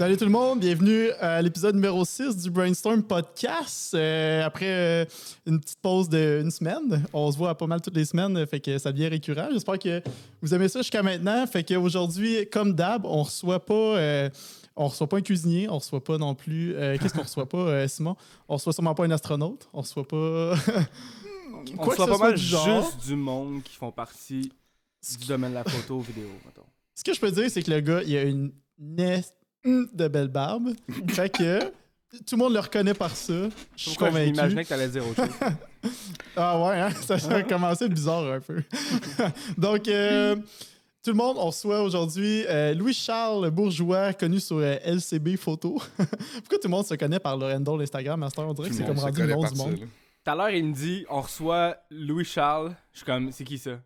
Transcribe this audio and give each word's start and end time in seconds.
Salut 0.00 0.16
tout 0.16 0.24
le 0.24 0.30
monde, 0.30 0.60
bienvenue 0.60 1.10
à 1.20 1.42
l'épisode 1.42 1.74
numéro 1.74 2.06
6 2.06 2.38
du 2.38 2.48
Brainstorm 2.48 3.02
Podcast. 3.02 3.92
Euh, 3.92 4.42
après 4.42 4.64
euh, 4.70 5.04
une 5.44 5.60
petite 5.60 5.78
pause 5.82 6.08
d'une 6.08 6.50
semaine, 6.50 7.04
on 7.12 7.30
se 7.30 7.36
voit 7.36 7.54
pas 7.54 7.66
mal 7.66 7.82
toutes 7.82 7.96
les 7.96 8.06
semaines, 8.06 8.46
fait 8.46 8.60
que 8.60 8.78
ça 8.78 8.92
devient 8.92 9.08
récurrent. 9.08 9.48
J'espère 9.52 9.78
que 9.78 10.02
vous 10.40 10.54
aimez 10.54 10.68
ça 10.68 10.80
jusqu'à 10.80 11.02
maintenant. 11.02 11.46
Fait 11.46 11.64
qu'aujourd'hui, 11.64 12.48
comme 12.50 12.72
d'hab, 12.72 13.04
on 13.04 13.24
reçoit 13.24 13.62
pas. 13.62 13.74
euh, 13.74 14.30
on 14.74 14.88
reçoit 14.88 15.06
pas 15.06 15.18
un 15.18 15.20
cuisinier, 15.20 15.68
on 15.68 15.76
reçoit 15.76 16.02
pas 16.02 16.16
non 16.16 16.34
plus. 16.34 16.74
Qu'est-ce 16.98 17.12
qu'on 17.12 17.24
reçoit 17.24 17.46
pas, 17.46 17.86
Simon? 17.86 18.16
On 18.48 18.54
reçoit 18.54 18.72
sûrement 18.72 18.94
pas 18.94 19.04
un 19.04 19.10
astronaute, 19.10 19.68
on 19.74 19.82
reçoit 19.82 20.08
pas. 20.08 20.54
On 21.76 21.76
que 21.76 21.94
soit 21.94 22.06
ce 22.06 22.10
pas 22.10 22.16
soit 22.16 22.18
mal 22.26 22.34
du 22.36 22.42
genre. 22.42 22.84
juste 22.86 23.06
du 23.06 23.16
monde 23.16 23.62
qui 23.62 23.76
font 23.76 23.92
partie 23.92 24.50
du 25.18 25.26
domaine 25.26 25.50
de 25.50 25.56
la 25.56 25.64
photo 25.64 26.00
vidéo, 26.00 26.28
mettons. 26.46 26.64
Ce 26.94 27.04
que 27.04 27.12
je 27.12 27.20
peux 27.20 27.30
dire, 27.30 27.50
c'est 27.50 27.62
que 27.62 27.70
le 27.70 27.80
gars, 27.80 28.02
il 28.02 28.16
a 28.16 28.22
une 28.22 28.50
nest 28.78 29.34
de 29.64 30.08
belle 30.08 30.28
barbe. 30.28 30.70
fait 31.08 31.30
que 31.30 31.60
tout 32.26 32.34
le 32.34 32.36
monde 32.38 32.54
le 32.54 32.60
reconnaît 32.60 32.94
par 32.94 33.14
ça. 33.14 33.48
Je 33.76 33.90
suis 33.90 33.96
convaincu. 33.96 34.32
m'imaginais 34.32 34.64
que 34.64 34.68
t'allais 34.68 34.88
dire 34.88 35.06
autre 35.06 35.24
chose? 35.24 35.34
Ah 36.36 36.62
ouais, 36.62 36.78
hein? 36.78 36.90
ça, 36.90 37.18
ça 37.18 37.36
a 37.36 37.42
commencé 37.42 37.88
bizarre 37.88 38.30
un 38.30 38.40
peu. 38.40 38.62
Donc, 39.58 39.88
euh, 39.88 40.36
tout 41.02 41.10
le 41.10 41.16
monde, 41.16 41.36
on 41.38 41.46
reçoit 41.46 41.82
aujourd'hui 41.82 42.44
euh, 42.46 42.74
Louis-Charles 42.74 43.50
Bourgeois, 43.50 44.12
connu 44.12 44.38
sur 44.38 44.58
euh, 44.58 44.76
LCB 44.84 45.36
Photo. 45.36 45.80
Pourquoi 45.96 46.58
tout 46.58 46.68
le 46.68 46.68
monde 46.68 46.84
se 46.84 46.94
connaît 46.94 47.18
par 47.18 47.38
le 47.38 47.46
handle 47.46 47.80
Instagram, 47.82 48.20
Master? 48.20 48.46
On 48.46 48.52
dirait 48.52 48.68
que 48.68 48.74
c'est 48.74 48.84
comme 48.84 48.98
rendu 48.98 49.22
le 49.22 49.32
nom 49.32 49.44
du 49.44 49.54
monde. 49.56 49.78
Tout 49.78 50.30
à 50.30 50.34
l'heure, 50.34 50.50
il 50.50 50.66
me 50.66 50.74
dit 50.74 51.06
on 51.08 51.22
reçoit 51.22 51.78
Louis-Charles. 51.90 52.76
Je 52.92 52.98
suis 52.98 53.06
comme, 53.06 53.32
c'est 53.32 53.44
qui 53.44 53.56
ça? 53.56 53.70
Là, 53.70 53.80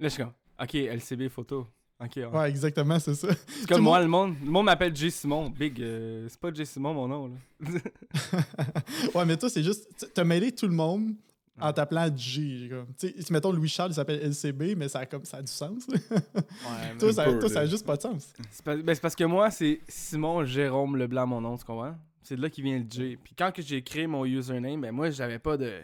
je 0.00 0.08
suis 0.08 0.22
comme, 0.22 0.32
ok, 0.60 0.74
LCB 0.74 1.28
photo. 1.28 1.68
Ok, 2.02 2.12
ouais. 2.16 2.26
Ouais, 2.26 2.48
exactement, 2.48 2.98
c'est 2.98 3.14
ça. 3.14 3.28
C'est 3.46 3.68
comme 3.68 3.82
moi, 3.82 4.00
le 4.00 4.08
monde, 4.08 4.34
le 4.42 4.50
monde 4.50 4.64
m'appelle 4.66 4.96
J. 4.96 5.10
Simon. 5.10 5.50
Big, 5.50 5.80
euh, 5.82 6.26
c'est 6.30 6.40
pas 6.40 6.52
J. 6.52 6.64
Simon 6.64 6.94
mon 6.94 7.06
nom, 7.08 7.26
là. 7.28 7.68
ouais, 9.14 9.24
mais 9.26 9.36
toi, 9.36 9.50
c'est 9.50 9.62
juste. 9.62 10.10
T'as 10.14 10.24
mêlé 10.24 10.52
tout 10.52 10.66
le 10.66 10.72
monde 10.74 11.14
en 11.60 11.72
t'appelant 11.74 12.08
comme. 12.08 12.16
Tu 12.16 13.08
sais, 13.08 13.14
si 13.18 13.32
mettons 13.32 13.52
Louis-Charles, 13.52 13.90
il 13.90 13.94
s'appelle 13.94 14.20
LCB, 14.30 14.76
mais 14.76 14.88
ça 14.88 15.00
a, 15.00 15.06
comme, 15.06 15.24
ça 15.24 15.38
a 15.38 15.42
du 15.42 15.52
sens. 15.52 15.86
Ouais, 15.92 16.96
toi, 16.98 17.08
mais 17.08 17.12
ça, 17.12 17.24
peu, 17.24 17.38
toi, 17.38 17.48
ça 17.48 17.60
a 17.60 17.66
juste 17.66 17.86
pas 17.86 17.96
de 17.96 18.02
sens. 18.02 18.32
c'est 18.50 18.64
pas- 18.64 18.76
ben, 18.76 18.94
c'est 18.94 19.00
parce 19.00 19.14
que 19.16 19.24
moi, 19.24 19.50
c'est 19.50 19.80
Simon 19.88 20.44
Jérôme 20.44 20.96
Leblanc, 20.96 21.26
mon 21.26 21.40
nom, 21.40 21.56
tu 21.56 21.64
comprends? 21.64 21.96
C'est 22.22 22.36
de 22.36 22.42
là 22.42 22.48
qui 22.50 22.62
vient 22.62 22.78
le 22.78 22.86
J. 22.88 23.18
Puis 23.22 23.34
quand 23.36 23.50
que 23.52 23.60
j'ai 23.62 23.82
créé 23.82 24.06
mon 24.06 24.24
username, 24.24 24.80
ben 24.80 24.92
moi, 24.92 25.10
j'avais 25.10 25.38
pas 25.38 25.56
de. 25.56 25.80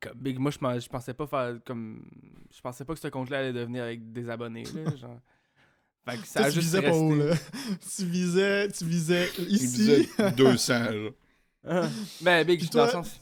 Comme 0.00 0.14
Big, 0.16 0.38
moi, 0.38 0.50
je 0.50 0.88
pensais 0.88 1.12
pas 1.14 1.26
faire 1.26 1.56
comme. 1.66 2.04
Je 2.54 2.60
pensais 2.60 2.84
pas 2.84 2.94
que 2.94 3.00
ce 3.00 3.08
compte-là 3.08 3.40
allait 3.40 3.52
devenir 3.52 3.82
avec 3.84 4.12
des 4.12 4.30
abonnés, 4.30 4.64
là. 4.64 4.96
Genre. 4.96 5.18
Fait 6.10 6.18
que 6.18 6.26
ça 6.26 6.40
Toi, 6.40 6.46
a 6.46 6.50
tu 6.50 6.54
juste 6.56 6.66
visais 6.66 6.78
resté. 6.80 6.90
pas 6.90 6.96
haut, 6.96 7.14
là. 7.14 7.34
tu 7.96 8.04
visais, 8.06 8.68
tu 8.68 8.84
visais 8.84 9.28
Il 9.38 9.52
ici. 9.54 9.66
disait 9.76 10.08
200, 10.36 10.74
là. 11.64 11.88
Ben, 12.22 12.44
Big, 12.46 12.60
Puis 12.60 12.68
dans 12.70 12.84
le 12.84 12.90
toi- 12.90 13.04
sens. 13.04 13.20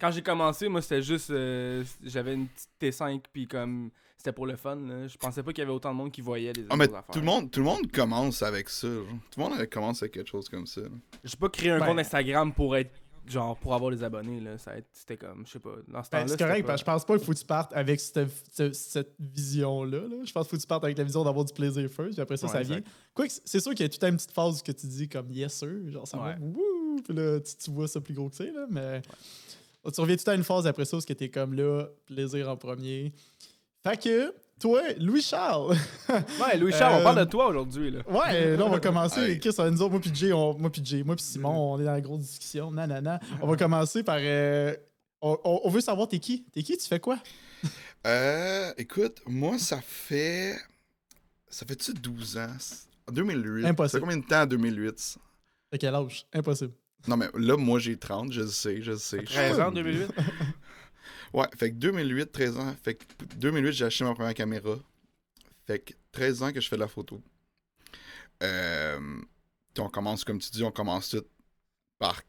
Quand 0.00 0.10
j'ai 0.12 0.22
commencé, 0.22 0.68
moi, 0.68 0.80
c'était 0.80 1.02
juste. 1.02 1.30
euh, 1.30 1.82
J'avais 2.04 2.34
une 2.34 2.46
petite 2.48 2.70
T5, 3.00 3.20
puis 3.32 3.46
comme. 3.46 3.90
C'était 4.16 4.32
pour 4.32 4.46
le 4.46 4.56
fun, 4.56 4.74
là. 4.74 5.06
Je 5.06 5.16
pensais 5.16 5.44
pas 5.44 5.52
qu'il 5.52 5.62
y 5.62 5.62
avait 5.62 5.72
autant 5.72 5.92
de 5.92 5.96
monde 5.96 6.10
qui 6.10 6.20
voyait 6.22 6.52
les 6.52 6.66
Ah, 6.70 6.76
mais 6.76 6.86
affaires. 6.86 7.04
tout 7.12 7.20
le, 7.20 7.24
monde, 7.24 7.52
tout 7.52 7.60
le 7.60 7.66
monde 7.66 7.88
commence 7.92 8.42
avec 8.42 8.68
ça. 8.68 8.88
genre. 8.88 9.06
Tout 9.30 9.40
le 9.40 9.48
monde 9.48 9.66
commence 9.66 10.02
avec 10.02 10.14
quelque 10.14 10.28
chose 10.28 10.48
comme 10.48 10.66
ça. 10.66 10.80
J'ai 11.22 11.36
pas 11.36 11.48
créé 11.48 11.70
un 11.70 11.78
Ben- 11.78 11.86
compte 11.86 11.98
Instagram 12.00 12.52
pour 12.52 12.76
être. 12.76 12.90
Genre, 13.28 13.56
pour 13.58 13.74
avoir 13.74 13.90
des 13.90 14.02
abonnés, 14.02 14.40
là. 14.40 14.56
Ça 14.58 14.72
C'était 14.92 15.16
comme. 15.16 15.46
Je 15.46 15.52
sais 15.52 15.58
pas. 15.58 15.74
Dans 15.88 16.02
ce 16.02 16.10
temps-là. 16.10 16.24
Ben, 16.24 16.28
c'est 16.28 16.38
correct, 16.38 16.62
pas- 16.62 16.66
parce 16.68 16.80
que 16.82 16.86
je 16.86 16.92
pense 16.92 17.04
pas 17.04 17.16
qu'il 17.16 17.26
faut 17.26 17.32
que 17.32 17.38
tu 17.38 17.44
partes 17.44 17.72
avec 17.74 18.00
cette, 18.00 18.28
ce- 18.52 18.72
cette 18.72 19.14
vision-là. 19.18 19.98
là. 20.00 20.16
Je 20.24 20.32
pense 20.32 20.46
qu'il 20.46 20.50
faut 20.50 20.56
que 20.56 20.60
tu 20.62 20.66
partes 20.66 20.84
avec 20.84 20.96
la 20.98 21.04
vision 21.04 21.24
d'avoir 21.24 21.44
du 21.44 21.52
plaisir 21.52 21.88
first, 21.90 22.12
puis 22.12 22.20
après 22.20 22.36
ça, 22.36 22.46
Ouais, 22.46 22.52
ça 22.52 22.62
vient. 22.62 22.80
Quoique, 23.14 23.32
c'est 23.44 23.60
sûr 23.60 23.72
qu'il 23.72 23.82
y 23.82 23.84
a 23.84 23.88
toute 23.88 24.02
une 24.04 24.16
petite 24.16 24.32
phase 24.32 24.62
que 24.62 24.72
tu 24.72 24.86
dis 24.86 25.08
comme 25.08 25.30
yes 25.30 25.52
sir, 25.54 25.68
genre 25.90 26.06
ça 26.08 26.18
Ouais. 26.18 26.34
va, 26.34 26.40
wouh, 26.40 27.00
puis 27.04 27.14
là, 27.14 27.40
tu, 27.40 27.54
tu 27.56 27.70
vois 27.70 27.88
ça 27.88 28.00
plus 28.00 28.14
gros 28.14 28.28
que 28.28 28.36
c'est, 28.36 28.50
là, 28.52 28.66
mais 28.70 29.02
tu 29.92 30.00
reviens 30.00 30.16
tout 30.16 30.28
à 30.30 30.34
une 30.34 30.44
phase 30.44 30.66
après 30.66 30.84
ça, 30.84 30.96
où 30.96 31.00
que 31.00 31.12
t'es 31.12 31.28
comme 31.30 31.54
là, 31.54 31.86
plaisir 32.06 32.48
en 32.48 32.56
premier. 32.56 33.12
Fait 33.82 33.96
que, 34.02 34.34
toi, 34.58 34.82
Louis-Charles, 34.98 35.76
Ouais, 36.08 36.56
Louis-Charles, 36.58 36.96
Euh, 36.96 37.00
on 37.00 37.02
parle 37.04 37.18
de 37.20 37.24
toi 37.30 37.46
aujourd'hui, 37.48 37.90
là. 37.90 38.00
ouais, 38.08 38.56
là, 38.56 38.64
on 38.64 38.70
va 38.70 38.80
commencer. 38.80 39.38
Chris, 39.38 39.50
nous 39.70 39.82
autres, 39.82 39.90
moi 39.90 40.00
puis 40.00 40.10
Jay, 40.14 40.32
on- 40.32 40.58
moi 40.58 40.70
puis 40.70 40.82
Jay, 40.84 41.02
moi 41.02 41.16
puis 41.16 41.24
Simon, 41.24 41.74
on 41.74 41.80
est 41.80 41.84
dans 41.84 41.92
la 41.92 42.00
grosse 42.00 42.20
discussion, 42.22 42.70
nanana. 42.70 43.20
On 43.40 43.46
va 43.46 43.56
commencer 43.56 44.02
par... 44.02 44.18
euh, 44.20 44.74
on, 45.20 45.38
on- 45.44 45.60
on 45.64 45.70
veut 45.70 45.80
savoir, 45.80 46.08
t'es 46.08 46.18
qui? 46.18 46.44
T'es 46.52 46.62
qui? 46.62 46.76
Tu 46.76 46.86
fais 46.86 47.00
quoi? 47.00 47.18
Euh, 48.06 48.72
écoute, 48.78 49.20
moi, 49.26 49.58
ça 49.58 49.80
fait. 49.84 50.56
Ça 51.48 51.66
fait-tu 51.66 51.92
12 51.94 52.36
ans? 52.38 52.46
En 53.08 53.12
2008. 53.12 53.66
Impossible. 53.66 53.88
Ça 53.90 53.98
fait 53.98 54.00
combien 54.00 54.16
de 54.18 54.24
temps 54.26 54.42
en 54.42 54.46
2008? 54.46 54.98
ça? 54.98 55.20
À 55.72 55.78
quel 55.78 55.94
âge? 55.94 56.26
Impossible. 56.32 56.72
Non, 57.06 57.16
mais 57.16 57.26
là, 57.34 57.56
moi, 57.56 57.78
j'ai 57.78 57.96
30, 57.96 58.32
je 58.32 58.40
le 58.42 58.46
sais, 58.48 58.82
je 58.82 58.90
le 58.92 58.98
sais. 58.98 59.22
13 59.22 59.60
ans, 59.60 59.70
2008. 59.72 60.08
Ouais, 61.32 61.46
fait 61.56 61.70
que 61.70 61.76
2008, 61.76 62.32
13 62.32 62.58
ans. 62.58 62.74
Fait 62.82 62.94
que 62.94 63.04
2008, 63.36 63.72
j'ai 63.72 63.84
acheté 63.84 64.04
ma 64.04 64.14
première 64.14 64.34
caméra. 64.34 64.76
Fait 65.66 65.78
que 65.80 65.92
13 66.12 66.42
ans 66.42 66.52
que 66.52 66.60
je 66.60 66.68
fais 66.68 66.76
de 66.76 66.80
la 66.80 66.88
photo. 66.88 67.20
Euh, 68.42 69.20
on 69.78 69.88
commence, 69.88 70.24
comme 70.24 70.38
tu 70.38 70.50
dis, 70.50 70.64
on 70.64 70.70
commence 70.72 71.10
tout 71.10 71.24
par 71.98 72.22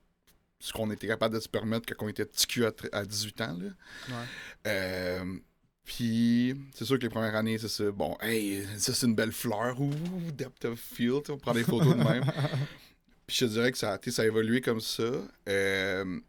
ce 0.60 0.74
qu'on 0.74 0.92
était 0.92 1.08
capable 1.08 1.36
de 1.36 1.40
se 1.40 1.48
permettre 1.50 1.92
quand 1.94 2.06
on 2.06 2.10
était 2.10 2.26
petit 2.26 2.46
cul 2.48 2.66
à, 2.66 2.72
tr- 2.72 2.90
à 2.92 3.06
18 3.06 3.42
ans. 3.42 3.58
Là. 3.58 3.70
Ouais. 4.10 4.26
Euh, 4.68 5.38
puis, 5.86 6.54
c'est 6.76 6.86
sûr 6.86 6.98
que 6.98 7.04
les 7.04 7.10
premières 7.10 7.36
années, 7.36 7.58
c'est 7.58 7.70
ça. 7.70 7.90
Bon, 7.92 8.18
hey, 8.22 8.64
ça 8.78 8.94
c'est 8.94 9.08
une 9.08 9.16
belle 9.16 9.32
fleur. 9.32 9.80
Ouh, 9.80 10.32
depth 10.34 10.66
of 10.66 10.80
field. 10.80 11.24
On 11.30 11.38
prend 11.38 11.54
des 11.54 11.64
photos 11.64 11.96
de 11.96 12.04
même. 12.04 12.24
Puis 13.26 13.38
je 13.38 13.46
te 13.46 13.52
dirais 13.52 13.72
que 13.72 13.78
ça, 13.78 14.00
ça 14.08 14.22
a 14.22 14.26
évolué 14.26 14.60
comme 14.62 14.82
ça. 14.82 15.12
Euh, 15.48 16.20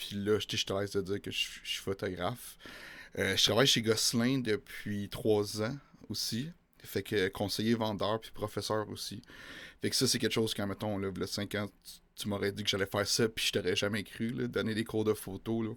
puis 0.00 0.16
là, 0.16 0.38
je 0.38 0.46
te 0.46 0.72
laisse 0.72 0.92
te 0.92 0.98
dire 0.98 1.20
que 1.20 1.30
je, 1.30 1.46
je 1.62 1.68
suis 1.68 1.82
photographe. 1.82 2.56
Euh, 3.18 3.36
je 3.36 3.44
travaille 3.44 3.66
chez 3.66 3.82
Gosselin 3.82 4.38
depuis 4.38 5.10
trois 5.10 5.60
ans 5.60 5.76
aussi. 6.08 6.50
Fait 6.82 7.02
que 7.02 7.28
conseiller 7.28 7.74
vendeur 7.74 8.18
puis 8.18 8.30
professeur 8.30 8.88
aussi. 8.88 9.20
Fait 9.82 9.90
que 9.90 9.96
ça, 9.96 10.06
c'est 10.06 10.18
quelque 10.18 10.32
chose 10.32 10.54
quand, 10.54 10.66
mettons, 10.66 10.96
là, 10.96 11.10
le 11.14 11.26
5 11.26 11.54
ans, 11.56 11.66
tu, 11.84 12.22
tu 12.22 12.28
m'aurais 12.28 12.50
dit 12.50 12.62
que 12.64 12.70
j'allais 12.70 12.86
faire 12.86 13.06
ça, 13.06 13.28
puis 13.28 13.44
je 13.44 13.52
t'aurais 13.52 13.76
jamais 13.76 14.02
cru, 14.02 14.30
là, 14.30 14.46
donner 14.46 14.74
des 14.74 14.84
cours 14.84 15.04
de 15.04 15.12
photo, 15.12 15.62
là. 15.62 15.70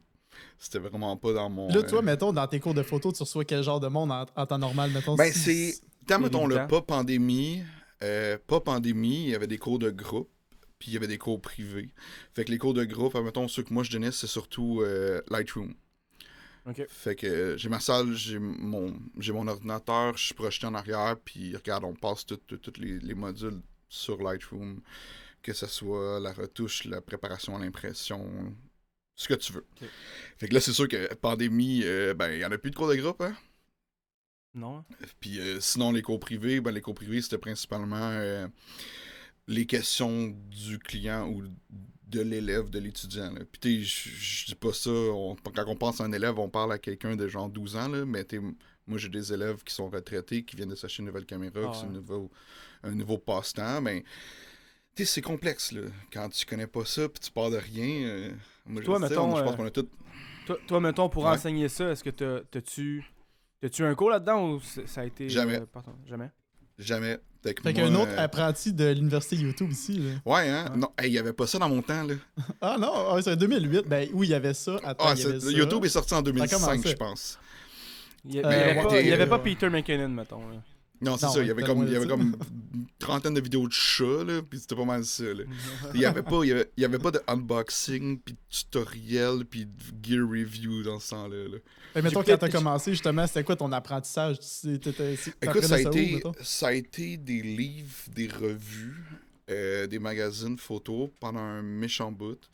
C'était 0.58 0.80
vraiment 0.80 1.16
pas 1.18 1.34
dans 1.34 1.50
mon... 1.50 1.68
Là, 1.68 1.78
euh, 1.78 1.84
toi, 1.84 2.02
mettons, 2.02 2.32
dans 2.32 2.48
tes 2.48 2.62
cours 2.62 2.74
de 2.74 2.82
photo, 2.82 3.12
tu 3.12 3.22
reçois 3.22 3.44
quel 3.44 3.62
genre 3.62 3.82
de 3.82 3.90
monde 3.90 4.12
en, 4.12 4.26
en 4.36 4.46
temps 4.46 4.58
normal, 4.58 4.92
mettons? 4.92 5.16
Ben, 5.16 5.32
c'est. 5.32 5.76
Tant, 6.08 6.20
mettons, 6.20 6.48
le 6.48 6.56
évident. 6.56 6.68
pas 6.68 6.82
pandémie, 6.82 7.64
euh, 8.02 8.38
pas 8.48 8.62
pandémie, 8.62 9.26
il 9.26 9.30
y 9.30 9.36
avait 9.36 9.48
des 9.48 9.58
cours 9.58 9.80
de 9.80 9.90
groupe, 9.90 10.30
puis 10.84 10.92
il 10.92 10.96
y 10.96 10.98
avait 10.98 11.08
des 11.08 11.18
cours 11.18 11.40
privés. 11.40 11.94
Fait 12.34 12.44
que 12.44 12.52
les 12.52 12.58
cours 12.58 12.74
de 12.74 12.84
groupe, 12.84 13.16
mettons, 13.16 13.48
ceux 13.48 13.64
que 13.64 13.74
moi 13.74 13.84
je 13.84 13.92
donnais, 13.92 14.12
c'est 14.12 14.28
surtout 14.28 14.82
euh, 14.82 15.22
Lightroom. 15.30 15.74
Fait 16.90 17.16
que 17.16 17.26
euh, 17.26 17.58
j'ai 17.58 17.70
ma 17.70 17.80
salle, 17.80 18.14
j'ai 18.16 18.38
mon, 18.38 18.94
j'ai 19.18 19.32
mon 19.32 19.48
ordinateur, 19.48 20.18
je 20.18 20.26
suis 20.26 20.34
projeté 20.34 20.68
en 20.68 20.74
arrière, 20.74 21.16
puis 21.24 21.56
regarde, 21.56 21.86
on 21.86 21.94
passe 21.94 22.26
tous 22.26 22.38
les, 22.80 23.00
les 23.00 23.14
modules 23.14 23.62
sur 23.88 24.22
Lightroom, 24.22 24.82
que 25.42 25.54
ce 25.54 25.68
soit 25.68 26.20
la 26.20 26.34
retouche, 26.34 26.84
la 26.84 27.00
préparation 27.00 27.56
à 27.56 27.60
l'impression, 27.60 28.54
ce 29.16 29.30
que 29.30 29.36
tu 29.36 29.54
veux. 29.54 29.66
Fait 30.38 30.50
que 30.50 30.54
là, 30.54 30.60
c'est 30.60 30.74
sûr 30.74 30.90
que 30.90 31.14
pandémie, 31.14 31.84
euh, 31.86 32.14
ben, 32.14 32.30
il 32.30 32.40
y 32.40 32.46
en 32.46 32.52
a 32.52 32.58
plus 32.58 32.72
de 32.72 32.76
cours 32.76 32.90
de 32.90 32.96
groupe, 32.96 33.22
hein? 33.22 33.38
Non. 34.54 34.84
Puis 35.22 35.40
euh, 35.40 35.62
sinon, 35.62 35.94
les 35.94 36.02
cours 36.02 36.20
privés, 36.20 36.60
ben, 36.60 36.72
les 36.72 36.82
cours 36.82 36.94
privés, 36.94 37.22
c'était 37.22 37.38
principalement 37.38 38.10
euh, 38.12 38.48
les 39.48 39.66
questions 39.66 40.28
du 40.50 40.80
client 40.80 41.28
ou 41.28 41.44
de 42.08 42.22
l'élève, 42.22 42.70
de 42.70 42.80
l'étudiant. 42.80 43.34
Puis 43.60 43.84
je- 43.86 44.46
dis 44.46 44.56
pas 44.56 44.72
ça, 44.74 44.92
on- 44.92 45.36
quand 45.36 45.66
on 45.68 45.76
pense 45.76 46.00
à 46.00 46.04
un 46.06 46.12
élève, 46.12 46.38
on 46.40 46.50
parle 46.50 46.72
à 46.74 46.78
quelqu'un 46.78 47.16
de 47.16 47.28
genre 47.28 47.50
12 47.50 47.76
ans, 47.76 47.88
là, 47.90 48.06
mais 48.06 48.26
moi 48.86 48.98
j'ai 48.98 49.10
des 49.10 49.34
élèves 49.34 49.64
qui 49.64 49.74
sont 49.74 49.90
retraités, 49.90 50.44
qui 50.44 50.56
viennent 50.56 50.70
de 50.70 50.76
s'acheter 50.76 51.02
une 51.02 51.08
nouvelle 51.08 51.26
caméra, 51.26 51.60
Ah 51.66 51.72
qui 51.72 51.80
c'est 51.80 51.86
un 51.86 51.90
nouveau, 51.90 52.30
un 52.84 52.92
nouveau 52.92 53.18
passe-temps, 53.18 53.82
mais 53.82 54.04
tu 54.96 55.04
sais, 55.04 55.06
c'est 55.16 55.22
complexe, 55.22 55.72
là. 55.72 55.82
Quand 56.12 56.30
tu 56.30 56.46
connais 56.46 56.68
pas 56.68 56.86
ça, 56.86 57.10
puis 57.10 57.20
tu 57.20 57.32
pars 57.32 57.50
de 57.50 57.58
rien, 57.58 58.06
euh, 58.08 58.32
moi, 58.68 58.82
je, 58.82 58.86
Toi, 58.86 59.00
mettons, 59.00 59.34
on- 59.34 59.36
je 59.38 59.42
pense 59.44 59.54
euh, 59.54 59.56
qu'on 59.58 59.66
a 59.66 59.72
tout... 59.72 59.90
Toi, 60.46 60.58
toi, 60.68 60.80
mettons, 60.82 61.10
pour 61.10 61.24
Ouais. 61.24 61.32
enseigner 61.32 61.68
ça, 61.68 61.90
est-ce 61.92 62.04
que 62.04 62.10
t'as- 62.12 62.42
t'as-tu. 62.52 63.04
T'as-tu 63.62 63.84
un 63.86 63.96
cours 63.96 64.10
là-dedans 64.12 64.52
ou 64.52 64.60
ça 64.60 65.02
a 65.02 65.06
été. 65.06 65.30
Jamais. 65.30 65.62
euh, 65.62 65.66
pardon, 65.66 65.94
jamais? 66.06 66.30
Jamais. 66.80 67.18
Fait 67.44 67.74
qu'un 67.74 67.94
autre 67.96 68.12
euh, 68.18 68.24
apprenti 68.24 68.72
de 68.72 68.86
l'université 68.92 69.36
YouTube 69.36 69.70
ici. 69.72 70.00
là. 70.00 70.12
Ouais, 70.26 70.50
hein? 70.50 70.70
Ouais. 70.72 70.78
Non, 70.78 70.90
il 71.04 71.12
y 71.12 71.18
avait 71.20 71.34
pas 71.34 71.46
ça 71.46 71.60
dans 71.60 71.68
mon 71.68 71.82
temps, 71.82 72.04
là. 72.04 72.14
Ah 72.62 72.78
non, 72.80 72.92
ah, 73.12 73.20
c'est 73.22 73.36
2008. 73.36 73.86
Ben 73.86 74.08
oui, 74.14 74.28
il 74.28 74.30
y 74.30 74.34
avait 74.34 74.54
ça. 74.54 74.78
Attends, 74.84 75.06
Ah, 75.10 75.14
il 75.16 75.22
y 75.22 75.26
avait 75.26 75.40
c'est- 75.42 75.46
ça. 75.48 75.58
YouTube 75.58 75.84
est 75.84 75.90
sorti 75.90 76.14
en 76.14 76.22
2005, 76.22 76.58
commençait. 76.60 76.90
je 76.92 76.96
pense. 76.96 77.38
Il 78.26 78.32
y, 78.32 78.34
il 78.36 78.40
y 78.40 78.44
Euh, 78.46 78.48
avait, 78.48 78.78
ouais, 78.78 78.84
pas, 78.84 78.94
avait 79.14 79.30
ouais. 79.30 79.40
Peter 79.40 79.70
McKinnon, 79.70 80.08
mettons. 80.08 80.40
là. 80.48 80.56
Non, 81.02 81.18
c'est 81.18 81.28
ça. 81.28 81.42
Il 81.42 81.48
y 81.48 81.52
avait 81.52 81.64
comme, 81.64 81.86
il 81.86 81.94
y 81.94 81.96
avait 81.96 82.08
comme 82.08 82.36
une 82.74 82.86
trentaine 82.98 83.34
de 83.34 83.42
vidéos 83.42 83.68
de 83.68 83.74
chats, 83.74 84.24
là, 84.24 84.42
puis 84.42 84.60
c'était 84.60 84.76
pas 84.76 84.86
mal 84.86 85.04
ça. 85.04 85.24
Là. 85.26 85.44
Il 85.94 86.00
y 86.00 86.06
avait 86.06 86.24
pas, 86.24 86.44
il 86.44 86.50
y 86.50 86.52
avait, 86.52 86.72
il 86.78 86.82
y 86.82 86.86
avait 86.86 87.00
pas 87.00 87.12
de 87.12 87.22
unboxing, 87.28 88.20
puis 88.20 88.34
de 88.34 88.40
tutoriel, 88.50 89.46
puis 89.46 89.66
de 89.66 89.72
gear 90.02 90.28
review 90.28 90.84
dans 90.84 91.00
ce 91.00 91.10
temps-là. 91.10 91.48
là. 91.50 91.58
Fait, 91.94 92.02
mettons, 92.02 92.24
quand 92.24 92.38
t'as 92.38 92.50
commencé, 92.50 92.92
justement, 92.92 93.28
c'était 93.28 93.44
quoi 93.44 93.56
ton 93.56 93.72
apprentissage? 93.72 94.38
Écoute, 94.66 95.64
ça 95.64 95.76
a, 95.76 95.80
été, 95.80 96.24
ça 96.42 96.68
a 96.68 96.74
été 96.74 97.18
des 97.18 97.42
livres, 97.42 98.10
des 98.16 98.28
revues, 98.28 99.04
euh, 99.50 99.86
des 99.88 100.00
magazines 100.00 100.58
photos 100.58 101.10
pendant 101.20 101.42
un 101.42 101.62
méchant 101.62 102.12
bout. 102.12 102.50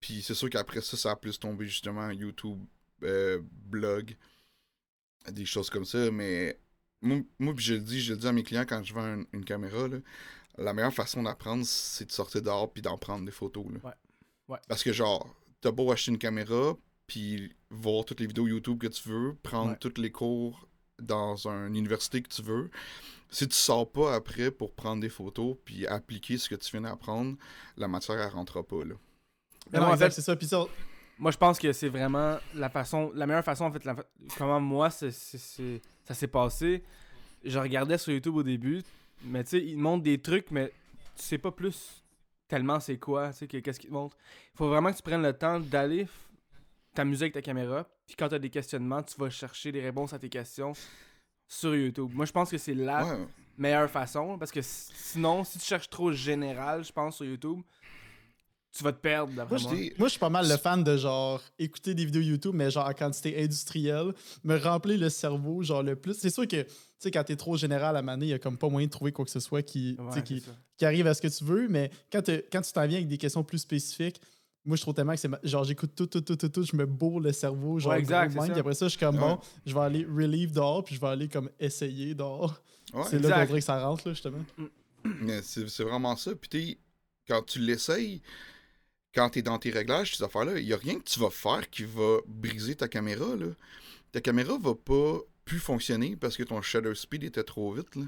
Puis 0.00 0.22
c'est 0.22 0.34
sûr 0.34 0.50
qu'après 0.50 0.82
ça, 0.82 0.96
ça 0.96 1.12
a 1.12 1.16
plus 1.16 1.38
tombé 1.38 1.66
justement 1.66 2.10
YouTube, 2.10 2.58
euh, 3.02 3.40
blog, 3.42 4.14
des 5.30 5.46
choses 5.46 5.70
comme 5.70 5.84
ça. 5.84 6.10
Mais 6.10 6.58
moi, 7.06 7.18
moi, 7.38 7.54
je 7.56 7.74
le 7.74 7.80
dis, 7.80 8.00
je 8.00 8.12
le 8.12 8.18
dis 8.18 8.26
à 8.26 8.32
mes 8.32 8.42
clients 8.42 8.64
quand 8.68 8.82
je 8.84 8.92
vends 8.94 9.02
un- 9.04 9.24
une 9.32 9.44
caméra, 9.44 9.88
là, 9.88 9.98
la 10.58 10.72
meilleure 10.72 10.92
façon 10.94 11.22
d'apprendre, 11.22 11.64
c'est 11.66 12.06
de 12.06 12.12
sortir 12.12 12.42
dehors 12.42 12.70
puis 12.72 12.82
d'en 12.82 12.98
prendre 12.98 13.24
des 13.24 13.32
photos. 13.32 13.64
là. 13.72 13.78
Ouais. 13.84 13.94
Ouais. 14.48 14.58
Parce 14.68 14.82
que 14.84 14.92
genre, 14.92 15.34
t'as 15.60 15.70
beau 15.72 15.90
acheter 15.92 16.10
une 16.12 16.18
caméra, 16.18 16.76
puis 17.06 17.54
voir 17.70 18.04
toutes 18.04 18.20
les 18.20 18.26
vidéos 18.26 18.46
YouTube 18.48 18.78
que 18.78 18.86
tu 18.88 19.08
veux, 19.08 19.34
prendre 19.42 19.72
Ouais. 19.72 19.78
tous 19.78 20.00
les 20.00 20.10
cours 20.10 20.66
dans 21.00 21.46
une 21.46 21.74
université 21.76 22.22
que 22.22 22.28
tu 22.28 22.42
veux. 22.42 22.70
Si 23.30 23.46
tu 23.48 23.56
sors 23.56 23.90
pas 23.90 24.14
après 24.14 24.50
pour 24.50 24.72
prendre 24.72 25.02
des 25.02 25.08
photos 25.08 25.56
puis 25.64 25.86
appliquer 25.86 26.38
ce 26.38 26.48
que 26.48 26.54
tu 26.54 26.70
viens 26.70 26.80
d'apprendre, 26.82 27.36
la 27.76 27.86
matière 27.88 28.18
elle 28.20 28.30
rentrera 28.30 28.62
pas 28.62 28.84
là. 28.84 28.94
Mais 29.72 29.78
Non, 29.78 29.84
non, 29.86 29.90
en 29.90 29.94
exact, 29.94 30.06
fait, 30.10 30.14
c'est 30.16 30.22
ça. 30.22 30.36
Puis 30.36 30.46
ça, 30.46 30.64
Moi, 31.18 31.30
je 31.30 31.36
pense 31.38 31.58
que 31.58 31.72
c'est 31.72 31.88
vraiment 31.88 32.36
la 32.54 32.68
façon, 32.68 33.10
la 33.14 33.26
meilleure 33.26 33.44
façon, 33.44 33.64
en 33.64 33.72
fait, 33.72 33.84
la 33.84 33.96
comment 34.36 34.60
moi, 34.60 34.90
ça 34.90 35.10
s'est 35.10 36.26
passé. 36.28 36.82
Je 37.44 37.58
regardais 37.58 37.96
sur 37.98 38.12
YouTube 38.12 38.36
au 38.36 38.42
début, 38.42 38.82
mais 39.24 39.42
tu 39.44 39.50
sais, 39.50 39.64
ils 39.64 39.78
montrent 39.78 40.02
des 40.02 40.18
trucs, 40.20 40.50
mais 40.50 40.68
tu 41.16 41.22
sais 41.22 41.38
pas 41.38 41.50
plus 41.52 42.02
tellement 42.48 42.78
c'est 42.80 42.98
quoi, 42.98 43.30
tu 43.30 43.38
sais, 43.38 43.46
que- 43.48 43.56
qu'est-ce 43.58 43.80
qu'ils 43.80 43.88
te 43.90 43.94
montrent. 43.94 44.16
Il 44.54 44.58
faut 44.58 44.68
vraiment 44.68 44.90
que 44.92 44.96
tu 44.96 45.02
prennes 45.02 45.22
le 45.22 45.32
temps 45.32 45.58
d'aller 45.58 46.06
t'amuser 46.94 47.24
avec 47.24 47.34
ta 47.34 47.42
caméra, 47.42 47.86
puis 48.06 48.14
quand 48.16 48.28
tu 48.28 48.34
as 48.34 48.38
des 48.38 48.50
questionnements, 48.50 49.02
tu 49.02 49.16
vas 49.18 49.30
chercher 49.30 49.72
des 49.72 49.80
réponses 49.80 50.12
à 50.12 50.18
tes 50.18 50.28
questions 50.28 50.72
sur 51.48 51.74
YouTube. 51.74 52.10
Moi, 52.14 52.26
je 52.26 52.32
pense 52.32 52.50
que 52.50 52.58
c'est 52.58 52.74
la 52.74 53.04
Ouais, 53.04 53.26
meilleure 53.58 53.90
façon, 53.90 54.38
parce 54.38 54.50
que 54.52 54.60
sinon, 54.62 55.44
si 55.44 55.58
tu 55.58 55.64
cherches 55.64 55.88
trop 55.90 56.12
général, 56.12 56.84
je 56.84 56.92
pense, 56.92 57.16
sur 57.16 57.24
YouTube, 57.24 57.60
tu 58.76 58.84
vas 58.84 58.92
te 58.92 59.00
perdre, 59.00 59.32
d'après 59.34 59.54
moi 59.54 59.58
je 59.58 59.64
moi. 59.68 59.74
dis, 59.76 59.92
Moi, 59.98 60.08
je 60.08 60.10
suis 60.12 60.20
pas 60.20 60.28
mal 60.30 60.48
le 60.48 60.56
fan 60.56 60.84
de 60.84 60.96
genre 60.96 61.42
écouter 61.58 61.94
des 61.94 62.04
vidéos 62.04 62.22
YouTube, 62.22 62.52
mais 62.54 62.70
genre 62.70 62.86
en 62.88 62.92
quantité 62.92 63.42
industrielle, 63.42 64.12
me 64.44 64.56
remplir 64.58 64.98
le 64.98 65.08
cerveau, 65.08 65.62
genre 65.62 65.82
le 65.82 65.96
plus. 65.96 66.14
C'est 66.14 66.30
sûr 66.30 66.46
que, 66.46 66.62
tu 66.62 66.68
sais, 66.98 67.10
quand 67.10 67.24
t'es 67.24 67.36
trop 67.36 67.56
général 67.56 67.96
à 67.96 68.02
maner, 68.02 68.26
il 68.26 68.30
y 68.30 68.34
a 68.34 68.38
comme 68.38 68.58
pas 68.58 68.68
moyen 68.68 68.86
de 68.86 68.92
trouver 68.92 69.12
quoi 69.12 69.24
que 69.24 69.30
ce 69.30 69.40
soit 69.40 69.62
qui, 69.62 69.96
tu 69.98 70.04
sais, 70.12 70.16
Ouais, 70.18 70.22
qui, 70.22 70.42
qui 70.76 70.84
arrive 70.84 71.06
à 71.06 71.14
ce 71.14 71.22
que 71.22 71.28
tu 71.28 71.44
veux, 71.44 71.68
mais 71.68 71.90
quand, 72.12 72.22
te- 72.22 72.44
quand 72.52 72.60
tu 72.62 72.72
t'en 72.72 72.86
viens 72.86 72.98
avec 72.98 73.08
des 73.08 73.18
questions 73.18 73.42
plus 73.44 73.58
spécifiques, 73.58 74.20
moi, 74.64 74.76
je 74.76 74.82
trouve 74.82 74.94
tellement 74.94 75.12
que 75.14 75.20
c'est. 75.20 75.30
Genre, 75.44 75.62
j'écoute 75.62 75.92
tout, 75.94 76.06
tout, 76.08 76.20
tout, 76.20 76.34
tout, 76.34 76.48
tout, 76.48 76.62
je 76.64 76.74
me 76.74 76.84
bourre 76.86 77.20
le 77.20 77.30
cerveau, 77.32 77.78
genre, 77.78 77.92
Ouais, 77.92 78.00
exact, 78.00 78.34
mind, 78.34 78.50
puis 78.50 78.60
après 78.60 78.74
ça, 78.74 78.86
je 78.86 78.90
suis 78.90 78.98
comme, 78.98 79.14
Ouais. 79.14 79.20
bon, 79.20 79.38
je 79.64 79.72
vais 79.72 79.80
aller 79.80 80.04
relieve 80.04 80.50
dehors, 80.52 80.82
puis 80.82 80.96
je 80.96 81.00
vais 81.00 81.06
aller 81.06 81.28
comme 81.28 81.48
essayer 81.60 82.14
dehors. 82.16 82.60
ouais, 82.92 83.02
c'est 83.08 83.18
là 83.20 83.30
qu'on 83.40 83.46
dirait 83.46 83.58
que 83.60 83.64
ça 83.64 83.80
rentre, 83.86 84.08
là, 84.08 84.12
justement. 84.14 84.38
c'est 85.42 85.68
c'est 85.68 85.84
vraiment 85.84 86.16
ça. 86.16 86.32
Puis 86.34 86.48
t'es- 86.48 86.78
quand 87.28 87.42
tu 87.42 87.58
l'essayes, 87.60 88.20
quand 89.16 89.30
t'es 89.30 89.42
dans 89.42 89.58
tes 89.58 89.70
réglages, 89.70 90.14
ces 90.14 90.22
affaires-là, 90.22 90.58
il 90.58 90.66
y 90.66 90.74
a 90.74 90.76
rien 90.76 90.98
que 90.98 91.04
tu 91.04 91.18
vas 91.18 91.30
faire 91.30 91.70
qui 91.70 91.84
va 91.84 92.18
briser 92.26 92.76
ta 92.76 92.86
caméra 92.86 93.34
là. 93.34 93.46
Ta 94.12 94.20
caméra 94.20 94.58
va 94.58 94.74
pas 94.74 95.20
plus 95.46 95.58
fonctionner 95.58 96.16
parce 96.16 96.36
que 96.36 96.42
ton 96.42 96.60
shutter 96.60 96.94
speed 96.94 97.24
était 97.24 97.42
trop 97.42 97.72
vite 97.72 97.96
là. 97.96 98.04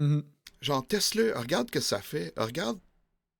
Mhm. 0.00 0.24
Genre, 0.60 0.84
teste-le, 0.84 1.32
regarde 1.38 1.68
ce 1.68 1.72
que 1.72 1.80
ça 1.80 2.02
fait. 2.02 2.32
Regarde, 2.36 2.80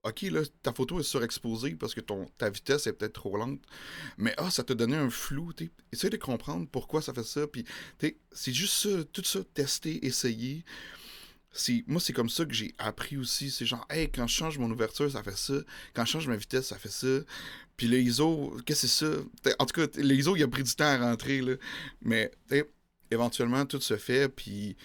ok, 0.05 0.23
là, 0.23 0.43
ta 0.63 0.73
photo 0.73 1.01
est 1.01 1.05
surexposée 1.05 1.75
parce 1.75 1.93
que 1.93 2.01
ton, 2.01 2.27
ta 2.39 2.51
vitesse 2.51 2.87
est 2.87 2.93
peut-être 2.93 3.15
trop 3.15 3.37
lente. 3.37 3.61
Mais 4.17 4.35
ah, 4.37 4.51
ça 4.51 4.63
t'a 4.63 4.75
donné 4.75 4.97
un 4.97 5.11
flou, 5.11 5.53
tu 5.53 5.73
Essaye 5.93 6.11
de 6.11 6.17
comprendre 6.17 6.69
pourquoi 6.71 7.03
ça 7.03 7.13
fait 7.13 7.25
ça. 7.25 7.49
Puis, 7.49 7.65
c'est 8.31 8.53
juste 8.53 8.75
ça, 8.75 9.05
tout 9.13 9.25
ça, 9.25 9.41
tester, 9.55 10.07
essayer. 10.07 10.65
C'est, 11.59 11.85
moi, 11.87 12.01
c'est 12.01 12.13
comme 12.13 12.29
ça 12.29 12.45
que 12.45 12.55
j'ai 12.55 12.75
appris 12.79 13.17
aussi. 13.17 13.51
C'est 13.51 13.67
genre, 13.67 13.87
hey, 13.91 14.09
quand 14.11 14.27
je 14.27 14.35
change 14.35 14.59
mon 14.59 14.71
ouverture, 14.71 15.11
ça 15.11 15.23
fait 15.23 15.37
ça. 15.37 15.55
Quand 15.93 16.05
je 16.05 16.13
change 16.13 16.29
ma 16.29 16.37
vitesse, 16.37 16.69
ça 16.69 16.79
fait 16.79 16.91
ça. 16.91 17.25
Puis 17.77 17.89
le 17.89 18.01
ISO, 18.01 18.57
qu'est-ce 18.65 18.83
que 18.83 18.89
c'est 18.89 19.05
ça? 19.05 19.55
En 19.59 19.67
tout 19.67 19.81
cas, 19.81 19.87
le 20.01 20.15
ISO, 20.15 20.37
il 20.37 20.43
a 20.43 20.49
pris 20.49 20.63
du 20.63 20.75
temps 20.75 20.85
à 20.85 20.99
rentrer, 20.99 21.41
là. 21.41 21.55
Mais, 22.03 22.31
éventuellement, 23.11 23.65
tout 23.67 23.81
se 23.81 23.97
fait, 23.97 24.29
puis 24.29 24.77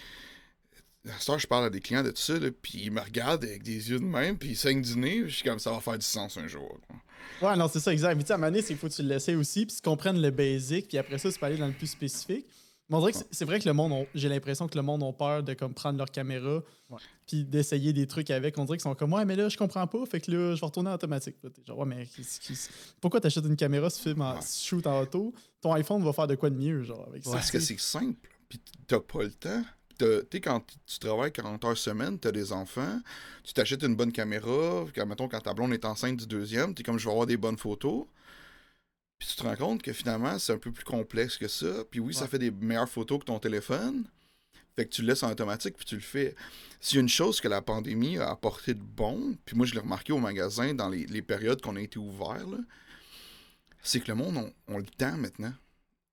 temps, 1.26 1.38
je 1.38 1.48
parle 1.48 1.66
à 1.66 1.70
des 1.70 1.80
clients 1.80 2.04
de 2.04 2.12
tout 2.12 2.22
ça, 2.22 2.34
puis 2.62 2.84
ils 2.86 2.92
me 2.92 3.02
regardent 3.02 3.44
avec 3.44 3.64
des 3.64 3.90
yeux 3.90 4.00
de 4.00 4.06
même, 4.06 4.38
puis 4.38 4.50
ils 4.50 4.58
saignent 4.58 4.82
du 4.82 4.98
nez, 4.98 5.24
je 5.26 5.36
suis 5.36 5.44
comme 5.44 5.60
ça 5.60 5.72
va 5.72 5.80
faire 5.80 5.98
du 5.98 6.06
sens 6.06 6.38
un 6.38 6.48
jour. 6.48 6.80
Ouais, 7.42 7.56
non, 7.56 7.68
c'est 7.68 7.80
ça, 7.80 7.92
exact. 7.92 8.16
Mais 8.16 8.24
tu 8.24 8.28
sais, 8.28 8.34
à 8.34 8.36
un 8.36 8.40
moment 8.40 8.52
donné, 8.52 8.62
c'est 8.62 8.70
qu'il 8.70 8.78
faut 8.78 8.88
que 8.88 8.94
tu 8.94 9.04
l'essayes 9.04 9.36
aussi, 9.36 9.66
puis 9.66 9.76
tu 9.76 9.82
comprennes 9.82 10.22
le 10.22 10.32
basic, 10.32 10.88
puis 10.88 10.98
après 10.98 11.18
ça, 11.18 11.32
tu 11.32 11.38
peux 11.38 11.46
aller 11.46 11.58
dans 11.58 11.68
le 11.68 11.74
plus 11.74 11.88
spécifique. 11.88 12.46
Mais 12.90 12.98
on 12.98 13.00
dirait 13.00 13.14
que 13.14 13.18
c'est- 13.32 13.46
vrai 13.46 13.60
que 13.60 13.68
le 13.68 13.74
monde, 13.74 14.06
j'ai 14.14 14.28
l'impression 14.30 14.68
que 14.68 14.76
le 14.78 14.82
monde 14.84 15.04
a 15.04 15.12
peur 15.14 15.42
de 15.42 15.54
comme 15.54 15.74
prendre 15.74 15.98
leur 15.98 16.12
caméra, 16.12 16.62
Ouais. 16.90 16.98
puis 17.26 17.46
d'essayer 17.46 17.94
des 17.94 18.08
trucs 18.08 18.30
avec. 18.30 18.58
On 18.58 18.66
dirait 18.66 18.78
qu'ils 18.78 18.84
sont 18.84 18.94
comme, 18.94 19.14
ouais, 19.14 19.24
mais 19.26 19.36
là, 19.38 19.48
je 19.50 19.58
comprends 19.58 19.88
pas, 19.88 20.06
fait 20.06 20.20
que 20.20 20.30
là, 20.32 20.54
je 20.56 20.60
vais 20.60 20.66
retourner 20.66 20.90
en 20.90 20.94
automatique. 20.96 21.38
Là, 21.44 21.50
genre, 21.66 21.80
ouais, 21.80 21.86
mais 21.86 22.08
pourquoi 23.02 23.22
t'achètes 23.22 23.46
une 23.46 23.56
caméra 23.56 23.90
si 23.90 23.98
tu 23.98 24.10
filmes 24.10 24.22
en 24.22 24.38
tu 24.40 24.48
shoot 24.48 24.86
en 24.86 25.02
auto? 25.02 25.34
Ton 25.62 25.74
iPhone 25.74 26.04
va 26.04 26.12
faire 26.14 26.28
de 26.28 26.36
quoi 26.36 26.50
de 26.50 26.56
mieux, 26.58 26.84
genre, 26.84 27.06
avec 27.08 27.24
ça? 27.24 27.32
Parce 27.32 27.52
que 27.52 27.58
tu 27.58 27.64
c'est 27.64 27.80
simple, 27.80 28.30
puis 28.50 28.60
t'as 28.88 29.00
pas 29.00 29.24
le 29.24 29.32
temps. 29.32 29.64
Tu 29.98 30.06
sais, 30.32 30.42
quand 30.42 30.62
tu 30.86 31.00
travailles 31.00 31.32
40 31.32 31.64
heures 31.66 31.78
semaine, 31.78 32.20
t'as 32.20 32.32
des 32.32 32.52
enfants, 32.52 33.00
tu 33.44 33.54
t'achètes 33.54 33.84
une 33.84 33.96
bonne 33.96 34.12
caméra, 34.12 34.86
quand, 34.94 35.06
mettons, 35.06 35.30
quand 35.30 35.40
ta 35.40 35.54
blonde 35.54 35.72
est 35.72 35.86
enceinte 35.86 36.18
du 36.18 36.26
deuxième, 36.28 36.74
t'es 36.74 36.84
comme, 36.84 36.98
je 37.00 37.06
vais 37.06 37.12
avoir 37.12 37.28
des 37.28 37.38
bonnes 37.38 37.58
photos. 37.58 38.06
Puis 39.24 39.36
tu 39.38 39.42
te 39.42 39.48
rends 39.48 39.56
compte 39.56 39.82
que 39.82 39.94
finalement, 39.94 40.38
c'est 40.38 40.52
un 40.52 40.58
peu 40.58 40.70
plus 40.70 40.84
complexe 40.84 41.38
que 41.38 41.48
ça. 41.48 41.86
Puis 41.90 42.02
oui, 42.02 42.14
ça 42.14 42.28
fait 42.28 42.40
des 42.40 42.52
meilleures 42.52 42.90
photos 42.90 43.20
que 43.20 43.24
ton 43.24 43.40
téléphone. 43.40 44.04
Fait 44.76 44.86
que 44.86 44.90
tu 44.90 45.02
le 45.02 45.08
laisses 45.08 45.24
en 45.24 45.32
automatique, 45.32 45.78
puis 45.78 45.86
tu 45.86 45.96
le 45.96 46.02
fais. 46.02 46.36
S'il 46.82 46.98
y 46.98 47.00
a 47.00 47.02
une 47.04 47.08
chose 47.08 47.40
que 47.40 47.48
la 47.48 47.62
pandémie 47.62 48.18
a 48.18 48.30
apporté 48.30 48.74
de 48.74 48.82
bon, 48.82 49.38
puis 49.46 49.56
moi 49.56 49.66
je 49.66 49.76
l'ai 49.76 49.80
remarqué 49.80 50.12
au 50.12 50.18
magasin 50.18 50.74
dans 50.74 50.90
les, 50.90 51.06
les 51.06 51.22
périodes 51.22 51.62
qu'on 51.62 51.78
a 51.78 51.80
été 51.80 52.00
ouverts, 52.00 52.48
c'est 53.82 54.02
que 54.02 54.10
le 54.10 54.16
monde 54.16 54.52
ont 54.68 54.78
le 54.78 54.84
temps 54.84 55.16
maintenant. 55.16 55.54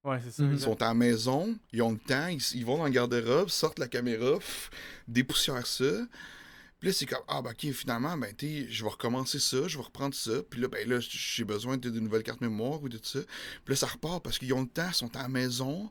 Ouais, 0.05 0.21
c'est 0.23 0.31
ça. 0.31 0.45
Mhm. 0.45 0.53
Ils 0.53 0.61
sont 0.61 0.81
à 0.81 0.87
la 0.87 0.95
maison, 0.95 1.59
ils 1.73 1.83
ont 1.83 1.91
le 1.91 1.99
temps, 1.99 2.29
ils, 2.29 2.41
ils 2.55 2.65
vont 2.65 2.79
dans 2.79 2.85
le 2.85 2.91
garde-robe, 2.91 3.49
sortent 3.49 3.81
la 3.81 3.89
caméra, 3.89 4.39
pff, 4.39 4.71
dépoussièrent 5.09 5.67
ça. 5.67 6.07
Puis 6.81 6.89
là, 6.89 6.93
c'est 6.95 7.07
comme, 7.07 7.23
ah, 7.29 7.43
ben, 7.43 7.51
ok, 7.51 7.73
finalement, 7.73 8.17
ben, 8.17 8.35
tu 8.37 8.67
je 8.71 8.83
vais 8.85 8.91
recommencer 8.91 9.39
ça, 9.39 9.69
je 9.69 9.77
vais 9.77 9.85
reprendre 9.85 10.15
ça. 10.15 10.43
Puis 10.49 10.61
là, 10.61 10.69
ben, 10.69 10.89
là, 10.89 10.99
j'ai 11.01 11.45
besoin 11.45 11.77
de- 11.77 11.91
d'une 11.91 12.05
nouvelle 12.05 12.23
carte 12.23 12.41
mémoire 12.41 12.83
ou 12.83 12.89
de 12.89 12.97
tout 12.99 13.05
ça. 13.07 13.21
Puis 13.65 13.75
là, 13.75 13.77
ça 13.77 13.87
repart 13.87 14.23
parce 14.25 14.39
qu'ils 14.39 14.53
ont 14.55 14.63
le 14.63 14.69
temps, 14.69 14.89
ils 14.89 14.95
sont 14.95 15.15
à 15.17 15.23
la 15.23 15.29
maison, 15.29 15.91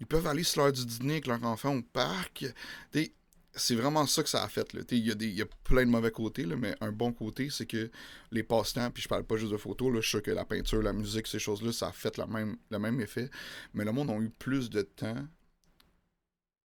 ils 0.00 0.06
peuvent 0.06 0.26
aller 0.26 0.42
sur 0.42 0.62
l'heure 0.62 0.72
du 0.72 0.84
dîner 0.86 1.14
avec 1.14 1.26
leur 1.26 1.44
enfant 1.44 1.76
au 1.76 1.82
parc. 1.82 2.46
Sais, 2.92 3.12
c'est 3.54 3.74
vraiment 3.74 4.06
ça 4.06 4.22
que 4.22 4.28
ça 4.28 4.42
a 4.44 4.48
fait. 4.48 4.70
sais, 4.72 4.84
Il 4.92 5.22
y, 5.22 5.34
y 5.34 5.42
a 5.42 5.46
plein 5.64 5.84
de 5.84 5.90
mauvais 5.90 6.10
côtés, 6.10 6.44
là, 6.44 6.56
mais 6.56 6.74
un 6.80 6.92
bon 6.92 7.12
côté, 7.12 7.50
c'est 7.50 7.66
que 7.66 7.90
les 8.30 8.42
passe-temps, 8.42 8.90
puis 8.90 9.02
je 9.02 9.08
parle 9.08 9.24
pas 9.24 9.36
juste 9.36 9.52
de 9.52 9.56
photos, 9.56 9.92
là, 9.92 10.00
je 10.00 10.08
sûr 10.08 10.22
que 10.22 10.30
la 10.30 10.44
peinture, 10.44 10.82
la 10.82 10.92
musique, 10.92 11.26
ces 11.26 11.38
choses-là, 11.38 11.72
ça 11.72 11.88
a 11.88 11.92
fait 11.92 12.16
même, 12.28 12.56
le 12.70 12.78
même 12.78 13.00
effet. 13.00 13.28
Mais 13.74 13.84
le 13.84 13.92
monde 13.92 14.10
a 14.10 14.16
eu 14.18 14.30
plus 14.30 14.70
de 14.70 14.82
temps. 14.82 15.26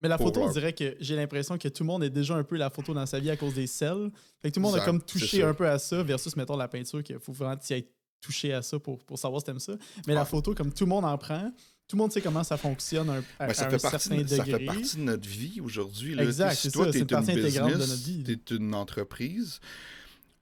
Mais 0.02 0.08
la 0.08 0.16
photo, 0.18 0.42
on 0.42 0.50
dirait 0.50 0.72
que 0.72 0.96
j'ai 1.00 1.14
l'impression 1.16 1.58
que 1.58 1.68
tout 1.68 1.82
le 1.82 1.86
monde 1.88 2.02
est 2.04 2.10
déjà 2.10 2.34
un 2.34 2.42
peu 2.44 2.56
la 2.56 2.70
photo 2.70 2.94
dans 2.94 3.04
sa 3.06 3.18
vie 3.20 3.30
à 3.30 3.36
cause 3.36 3.54
des 3.54 3.66
selles. 3.66 4.10
Fait 4.40 4.48
que 4.50 4.54
tout 4.54 4.60
le 4.60 4.66
monde 4.66 4.76
a 4.76 4.84
comme 4.84 5.02
touché 5.02 5.42
un 5.42 5.52
peu 5.54 5.68
à 5.68 5.78
ça, 5.78 6.02
versus, 6.02 6.34
mettons, 6.36 6.56
la 6.56 6.68
peinture, 6.68 7.02
qu'il 7.02 7.18
faut 7.18 7.32
vraiment 7.32 7.56
t'y 7.56 7.74
être 7.74 7.90
touché 8.20 8.52
à 8.54 8.62
ça 8.62 8.78
pour, 8.78 8.98
pour 9.04 9.18
savoir 9.18 9.40
si 9.40 9.46
t'aimes 9.46 9.58
ça. 9.60 9.74
Mais 10.06 10.14
la 10.14 10.20
Ouais. 10.20 10.26
photo, 10.26 10.54
comme 10.54 10.72
tout 10.72 10.84
le 10.84 10.88
monde 10.90 11.04
en 11.04 11.16
prend, 11.18 11.50
tout 11.86 11.96
le 11.96 12.02
monde 12.02 12.12
sait 12.12 12.20
comment 12.20 12.44
ça 12.44 12.56
fonctionne 12.56 13.10
un- 13.10 13.22
à, 13.38 13.46
Ben, 13.48 13.54
ça, 13.54 13.66
à 13.66 13.70
fait 13.70 13.76
un 13.76 13.78
partie, 13.90 14.08
certain 14.08 14.22
de- 14.22 14.26
ça 14.28 14.44
fait 14.44 14.52
degré. 14.52 14.64
partie 14.66 14.96
de 14.96 15.02
notre 15.02 15.28
vie 15.28 15.60
aujourd'hui. 15.60 16.18
Exact, 16.18 16.50
Tu 16.50 16.56
si 16.56 16.70
toi, 16.70 16.84
ça, 16.86 16.92
t'es 16.92 16.98
c'est 16.98 17.02
une 17.02 17.06
partie 17.08 17.32
une 17.32 17.38
intégrante 17.40 17.68
de 17.72 17.76
business, 17.78 17.90
notre 17.90 18.02
vie. 18.28 18.38
T'es 18.44 18.54
une 18.56 18.74
entreprise. 18.74 19.60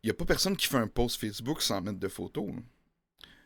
Il 0.02 0.06
n'y 0.06 0.10
a 0.10 0.14
pas 0.14 0.24
personne 0.24 0.56
qui 0.56 0.66
fait 0.66 0.76
un 0.76 0.86
post 0.86 1.16
Facebook 1.20 1.62
sans 1.62 1.80
mettre 1.80 1.98
de 1.98 2.08
photos. 2.08 2.46
là. 2.48 2.62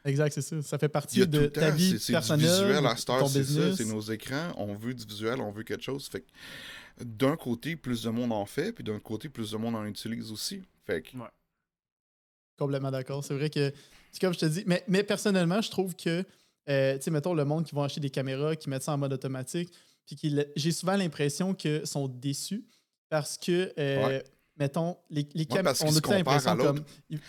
Exact, 0.05 0.33
c'est 0.33 0.43
ça. 0.43 0.61
Ça 0.63 0.79
fait 0.79 0.87
Il 0.87 0.89
y 0.89 0.93
partie 0.93 1.27
de 1.27 1.47
ta 1.47 1.71
temps, 1.71 1.77
vie 1.77 1.91
c'est- 1.91 1.99
c'est 1.99 2.07
du 2.07 2.13
personnelle, 2.13 2.49
visuel 2.49 2.87
à 2.87 2.95
de 2.95 2.99
cette 2.99 3.11
heure, 3.11 3.19
ton 3.21 3.29
c'est 3.29 3.45
ça, 3.45 3.77
c'est 3.77 3.85
nos 3.85 4.01
écrans, 4.01 4.53
on 4.57 4.75
veut 4.75 4.95
du 4.95 5.05
visuel, 5.05 5.41
on 5.41 5.53
veut 5.53 5.63
quelque 5.63 5.83
chose. 5.85 6.09
Fait 6.09 6.23
que 6.23 7.05
d'un 7.05 7.37
côté, 7.37 7.77
plus 7.77 8.03
de 8.03 8.11
monde 8.11 8.33
en 8.33 8.45
fait, 8.47 8.73
puis 8.73 8.83
d'un 8.85 8.99
côté, 8.99 9.29
plus 9.29 9.51
de 9.53 9.57
monde 9.57 9.77
en 9.77 9.85
utilise 9.87 10.33
aussi. 10.33 10.63
Fait 10.87 11.03
que 11.03 11.17
Complètement 12.59 12.91
d'accord. 12.91 13.25
C'est 13.25 13.35
vrai 13.35 13.49
que, 13.51 13.73
c'est 14.11 14.21
comme 14.21 14.35
je 14.35 14.39
te 14.41 14.47
dis, 14.47 14.63
mais, 14.67 14.85
mais 14.87 15.03
personnellement, 15.03 15.61
je 15.63 15.71
trouve 15.71 15.97
que, 15.97 16.25
euh, 16.69 16.97
tu 16.97 17.03
sais, 17.03 17.11
mettons, 17.11 17.35
le 17.35 17.45
monde 17.45 17.65
qui 17.65 17.75
va 17.75 17.85
acheter 17.85 18.01
des 18.01 18.11
caméras, 18.11 18.55
qui 18.57 18.69
mettent 18.69 18.83
ça 18.83 18.93
en 18.93 18.99
mode 18.99 19.13
automatique, 19.13 19.73
puis 20.07 20.17
qui 20.17 20.37
j'ai 20.57 20.73
souvent 20.73 20.97
l'impression 20.97 21.55
qu'ils 21.55 21.87
sont 21.87 22.09
déçus 22.09 22.65
parce 23.09 23.37
que, 23.39 23.73
euh, 23.79 24.07
Ouais. 24.07 24.25
mettons, 24.59 24.97
les, 25.11 25.27
les 25.35 25.41
Ouais, 25.43 25.47
caméras, 25.47 25.77
on 25.83 25.91
se 25.93 25.99
a 25.99 26.01
tout 26.01 26.11
l'impression 26.11 26.57
comme. 26.57 26.85
ils 27.09 27.21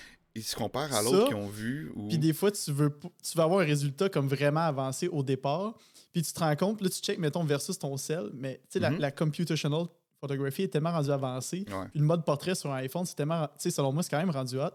se 0.42 0.56
comparent 0.56 0.94
à 0.94 1.02
l'autre 1.04 1.28
qu'ils 1.28 1.36
ont 1.36 1.48
vu. 1.48 1.92
Ou... 1.96 2.08
Puis 2.08 2.18
des 2.18 2.34
fois, 2.34 2.50
tu 2.52 2.72
veux, 2.72 2.98
tu 3.22 3.38
vas 3.38 3.44
avoir 3.44 3.60
un 3.60 3.66
résultat 3.66 4.10
comme 4.10 4.28
vraiment 4.28 4.62
avancé 4.62 5.08
au 5.08 5.22
départ, 5.22 5.76
puis 6.12 6.24
tu 6.24 6.34
te 6.34 6.40
rends 6.40 6.56
compte, 6.56 6.82
là, 6.82 6.90
tu 6.90 7.00
check, 7.02 7.20
mettons, 7.20 7.44
versus 7.44 7.78
ton 7.78 7.96
sel, 7.98 8.32
mais 8.34 8.56
tu 8.64 8.74
sais, 8.74 8.80
la, 8.80 8.90
Mhm. 8.90 9.00
la 9.00 9.12
computational 9.12 9.86
photography 10.20 10.64
est 10.64 10.68
tellement 10.70 10.92
rendu 10.92 11.12
avancé. 11.12 11.66
Ouais. 11.70 11.88
Puis 11.92 12.00
le 12.00 12.06
mode 12.06 12.24
portrait 12.26 12.56
sur 12.56 12.72
un 12.72 12.78
iPhone, 12.78 13.06
c'est 13.06 13.16
tellement. 13.16 13.46
Tu 13.48 13.54
sais, 13.60 13.72
selon 13.72 13.92
moi, 13.92 14.02
c'est 14.02 14.10
quand 14.10 14.18
même 14.18 14.30
rendu 14.32 14.58
hot. 14.58 14.70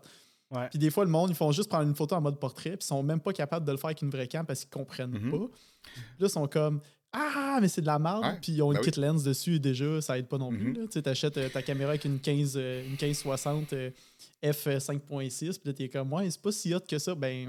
Ouais. 0.50 0.68
Puis 0.70 0.78
des 0.78 0.90
fois, 0.90 1.04
le 1.04 1.10
monde, 1.10 1.30
ils 1.30 1.36
font 1.36 1.50
juste 1.52 1.68
prendre 1.68 1.86
une 1.88 1.94
photo 1.94 2.14
en 2.14 2.20
mode 2.20 2.38
portrait, 2.38 2.70
puis 2.70 2.78
ils 2.82 2.86
sont 2.86 3.02
même 3.02 3.20
pas 3.20 3.32
capables 3.32 3.66
de 3.66 3.72
le 3.72 3.76
faire 3.78 3.88
avec 3.88 4.00
une 4.02 4.10
vraie 4.10 4.28
cam 4.28 4.46
parce 4.46 4.60
qu'ils 4.60 4.70
comprennent 4.70 5.10
Mhm. 5.10 5.30
pas. 5.30 5.36
Là, 6.18 6.26
ils 6.26 6.30
sont 6.30 6.46
comme 6.46 6.80
Ah, 7.12 7.58
mais 7.60 7.68
c'est 7.68 7.80
de 7.80 7.86
la 7.86 7.98
merde. 7.98 8.22
Ouais, 8.22 8.38
Puis 8.42 8.52
ils 8.52 8.62
ont 8.62 8.70
une 8.70 8.78
ben 8.78 8.84
oui. 8.84 8.90
kit 8.90 9.00
lens 9.00 9.24
dessus 9.24 9.54
et 9.54 9.58
déjà, 9.58 10.00
ça 10.02 10.18
aide 10.18 10.28
pas 10.28 10.36
non 10.36 10.50
plus. 10.50 10.74
Là. 10.74 10.82
Tu 10.86 10.92
sais, 10.92 11.02
t'achètes 11.02 11.38
euh, 11.38 11.48
ta 11.48 11.62
caméra 11.62 11.90
avec 11.90 12.04
une 12.04 12.20
15, 12.20 12.52
euh, 12.56 12.82
une 12.84 12.90
1560 12.92 13.72
euh, 13.72 13.90
f5.6, 14.42 15.38
puis 15.58 15.60
là, 15.64 15.72
t'es 15.72 15.88
comme 15.88 16.12
Ouais, 16.12 16.30
c'est 16.30 16.40
pas 16.40 16.52
si 16.52 16.74
hot 16.74 16.80
que 16.80 16.98
ça. 16.98 17.14
Ben, 17.14 17.46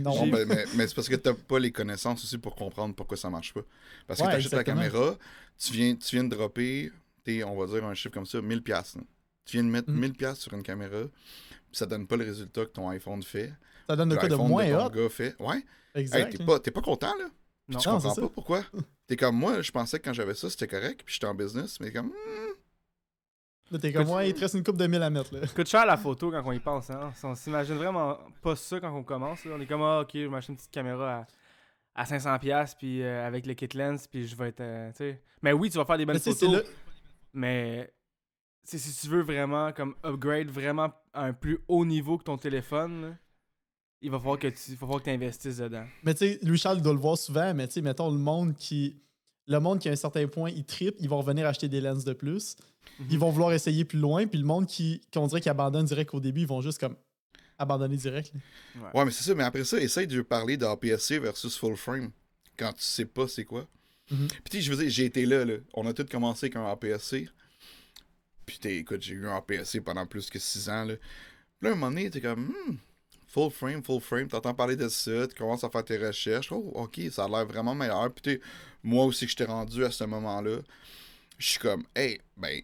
non. 0.00 0.26
Ben, 0.30 0.46
mais 0.48 0.64
mais 0.74 0.86
c'est 0.88 0.94
parce 0.94 1.08
que 1.08 1.16
t'as 1.16 1.34
pas 1.34 1.58
les 1.58 1.70
connaissances 1.72 2.24
aussi 2.24 2.38
pour 2.38 2.54
comprendre 2.54 2.94
pourquoi 2.94 3.16
ça 3.16 3.28
marche 3.30 3.52
pas. 3.52 3.60
Parce 4.06 4.20
que 4.20 4.24
Ouais, 4.26 4.32
t'achètes 4.32 4.52
la 4.52 4.60
exactement. 4.60 4.80
caméra, 4.90 5.18
tu 5.58 5.72
viens, 5.72 5.94
tu 5.94 6.16
viens 6.16 6.24
de 6.24 6.34
dropper, 6.34 6.90
t'es, 7.22 7.44
on 7.44 7.56
va 7.56 7.66
dire 7.66 7.84
un 7.84 7.94
chiffre 7.94 8.14
comme 8.14 8.26
ça, 8.26 8.38
1000$. 8.40 8.60
piastres, 8.62 8.98
là. 8.98 9.04
Tu 9.44 9.56
viens 9.58 9.64
de 9.64 9.68
mettre 9.68 9.90
Mhm. 9.90 10.00
1000$ 10.06 10.12
piastres 10.16 10.42
sur 10.42 10.54
une 10.54 10.62
caméra, 10.62 11.02
puis 11.02 11.52
ça 11.72 11.84
donne 11.86 12.06
pas 12.06 12.16
le 12.16 12.24
résultat 12.24 12.64
que 12.64 12.70
ton 12.70 12.88
iPhone 12.88 13.22
fait. 13.22 13.52
ça 13.88 13.94
donne 13.96 14.08
le 14.08 14.16
cas 14.16 14.28
de 14.28 14.34
moins 14.36 14.86
hot. 14.86 14.90
gars 14.90 15.08
fait. 15.10 15.34
Ouais. 15.38 15.56
Hey, 15.94 16.00
Exact. 16.02 16.30
t'es 16.32 16.38
là. 16.38 16.44
pas, 16.46 16.58
t'es 16.60 16.70
pas 16.70 16.80
content, 16.80 17.12
là? 17.18 17.26
Non. 17.68 17.78
Tu 17.78 17.88
Non, 17.88 17.94
comprends 17.98 18.14
pas 18.14 18.28
pourquoi? 18.28 18.62
T'es 19.06 19.16
comme 19.16 19.36
moi, 19.36 19.62
je 19.62 19.70
pensais 19.70 19.98
que 19.98 20.04
quand 20.04 20.12
j'avais 20.12 20.34
ça, 20.34 20.50
c'était 20.50 20.66
correct, 20.68 21.02
puis 21.04 21.14
j'étais 21.14 21.26
en 21.26 21.34
business, 21.34 21.80
mais 21.80 21.90
comme. 21.92 22.08
hmm, 22.08 22.52
Là, 23.70 23.78
t'es 23.78 23.92
comme 23.92 24.08
Ouais, 24.10 24.28
il 24.30 24.34
te 24.34 24.40
reste 24.40 24.54
une 24.54 24.62
coupe 24.62 24.76
de 24.76 24.86
mille 24.86 25.02
à 25.02 25.08
mettre. 25.10 25.34
Là. 25.34 25.46
Coûte 25.46 25.66
cher 25.68 25.86
la 25.86 25.96
photo 25.96 26.30
quand 26.30 26.42
on 26.44 26.52
y 26.52 26.60
pense. 26.60 26.90
Hein? 26.90 27.12
On 27.22 27.34
s'imagine 27.34 27.76
vraiment 27.76 28.18
pas 28.42 28.54
ça 28.56 28.78
quand 28.78 28.94
on 28.94 29.02
commence. 29.02 29.44
là. 29.46 29.52
On 29.56 29.60
est 29.60 29.66
comme, 29.66 29.82
ah, 29.82 30.00
ok, 30.00 30.10
je 30.14 30.18
vais 30.20 30.28
m'acheter 30.28 30.52
une 30.52 30.56
petite 30.58 30.70
caméra 30.70 31.26
à, 31.94 32.02
à 32.02 32.04
500$, 32.04 32.76
puis 32.76 33.02
euh, 33.02 33.26
avec 33.26 33.46
le 33.46 33.54
kit 33.54 33.68
lens, 33.74 34.06
puis 34.06 34.26
je 34.28 34.36
vais 34.36 34.48
être. 34.48 34.60
euh, 34.60 34.90
tu 34.90 34.96
sais. 34.98 35.22
Mais 35.42 35.52
oui, 35.52 35.70
tu 35.70 35.78
vas 35.78 35.86
faire 35.86 35.96
des 35.98 36.04
bonnes 36.04 36.16
Mais 36.24 36.32
photos. 36.32 36.52
là. 36.52 36.60
Mais 37.32 37.92
si 38.64 38.78
tu 39.00 39.08
veux 39.08 39.22
vraiment 39.22 39.72
comme 39.72 39.94
upgrade 40.04 40.48
vraiment 40.50 40.92
à 41.14 41.24
un 41.24 41.32
plus 41.32 41.58
haut 41.68 41.84
niveau 41.86 42.18
que 42.18 42.24
ton 42.24 42.36
téléphone, 42.36 43.02
là, 43.02 43.08
il 44.04 44.10
va 44.10 44.18
falloir 44.18 44.38
que 44.38 44.48
tu 44.48 44.56
il 44.68 44.74
va 44.74 44.80
falloir 44.80 45.02
que 45.02 45.10
investisses 45.10 45.56
dedans. 45.56 45.86
Mais 46.02 46.14
tu 46.14 46.26
sais, 46.26 46.38
Louis-Charles 46.42 46.78
il 46.78 46.82
doit 46.82 46.92
le 46.92 46.98
voir 46.98 47.16
souvent, 47.16 47.54
mais 47.54 47.66
tu 47.66 47.74
sais, 47.74 47.82
mettons 47.82 48.10
le 48.10 48.18
monde 48.18 48.54
qui. 48.54 48.96
Le 49.46 49.58
monde 49.58 49.78
qui, 49.78 49.90
à 49.90 49.92
un 49.92 49.96
certain 49.96 50.26
point, 50.26 50.50
il 50.50 50.64
tripe, 50.64 50.96
ils 51.00 51.08
vont 51.08 51.18
revenir 51.18 51.46
acheter 51.46 51.68
des 51.68 51.82
lenses 51.82 52.04
de 52.04 52.14
plus. 52.14 52.56
Mhm. 52.98 53.06
Ils 53.10 53.18
vont 53.18 53.30
vouloir 53.30 53.52
essayer 53.52 53.84
plus 53.84 53.98
loin, 53.98 54.26
puis 54.26 54.38
le 54.38 54.46
monde 54.46 54.66
qui, 54.66 55.02
qu'on 55.12 55.26
dirait 55.26 55.42
qu'il 55.42 55.50
abandonne 55.50 55.84
direct 55.84 56.14
au 56.14 56.20
début, 56.20 56.42
ils 56.42 56.46
vont 56.46 56.62
juste 56.62 56.78
comme 56.78 56.96
abandonner 57.58 57.96
direct. 57.96 58.32
Ouais, 58.94 59.04
mais 59.04 59.10
c'est 59.10 59.24
ça, 59.24 59.34
mais 59.34 59.44
après 59.44 59.64
ça, 59.64 59.78
essaye 59.78 60.06
de 60.06 60.22
parler 60.22 60.56
d'APS-C 60.56 61.18
versus 61.18 61.58
full 61.58 61.76
frame 61.76 62.10
quand 62.56 62.72
tu 62.72 62.82
sais 62.82 63.04
pas 63.04 63.28
c'est 63.28 63.44
quoi. 63.44 63.66
Mhm. 64.10 64.28
Puis 64.28 64.42
tu 64.50 64.56
sais, 64.56 64.62
je 64.62 64.72
veux 64.72 64.82
dire, 64.82 64.90
j'ai 64.90 65.04
été 65.04 65.26
là, 65.26 65.44
là. 65.44 65.56
On 65.74 65.86
a 65.86 65.92
tous 65.92 66.04
commencé 66.04 66.46
avec 66.46 66.56
un 66.56 66.66
APS-C. 66.66 67.28
Puis 68.46 68.58
t'es, 68.58 68.78
écoute, 68.78 69.02
j'ai 69.02 69.14
eu 69.14 69.26
un 69.26 69.36
APS-C 69.36 69.82
pendant 69.82 70.06
plus 70.06 70.30
que 70.30 70.38
6 70.38 70.70
ans, 70.70 70.84
là. 70.84 70.94
Puis 70.96 71.62
là, 71.62 71.70
à 71.70 71.72
un 71.72 71.76
moment 71.76 71.90
donné, 71.90 72.08
t'es 72.10 72.22
comme, 72.22 72.46
hmm, 72.46 72.76
full 73.34 73.50
frame, 73.50 73.82
full 73.82 74.00
frame, 74.00 74.28
t'entends 74.28 74.54
parler 74.54 74.76
de 74.76 74.88
ça, 74.88 75.26
tu 75.26 75.34
commences 75.34 75.64
à 75.64 75.68
faire 75.68 75.84
tes 75.84 75.98
recherches. 75.98 76.52
Oh, 76.52 76.70
ok, 76.74 77.00
ça 77.10 77.24
a 77.24 77.28
l'air 77.28 77.44
vraiment 77.44 77.74
meilleur. 77.74 78.12
Puis 78.14 78.40
moi 78.84 79.04
aussi 79.04 79.24
que 79.24 79.30
j'étais 79.30 79.44
rendu 79.46 79.84
à 79.84 79.90
ce 79.90 80.04
moment-là, 80.04 80.58
je 81.38 81.48
suis 81.50 81.58
comme, 81.58 81.84
hey, 81.96 82.20
ben, 82.36 82.60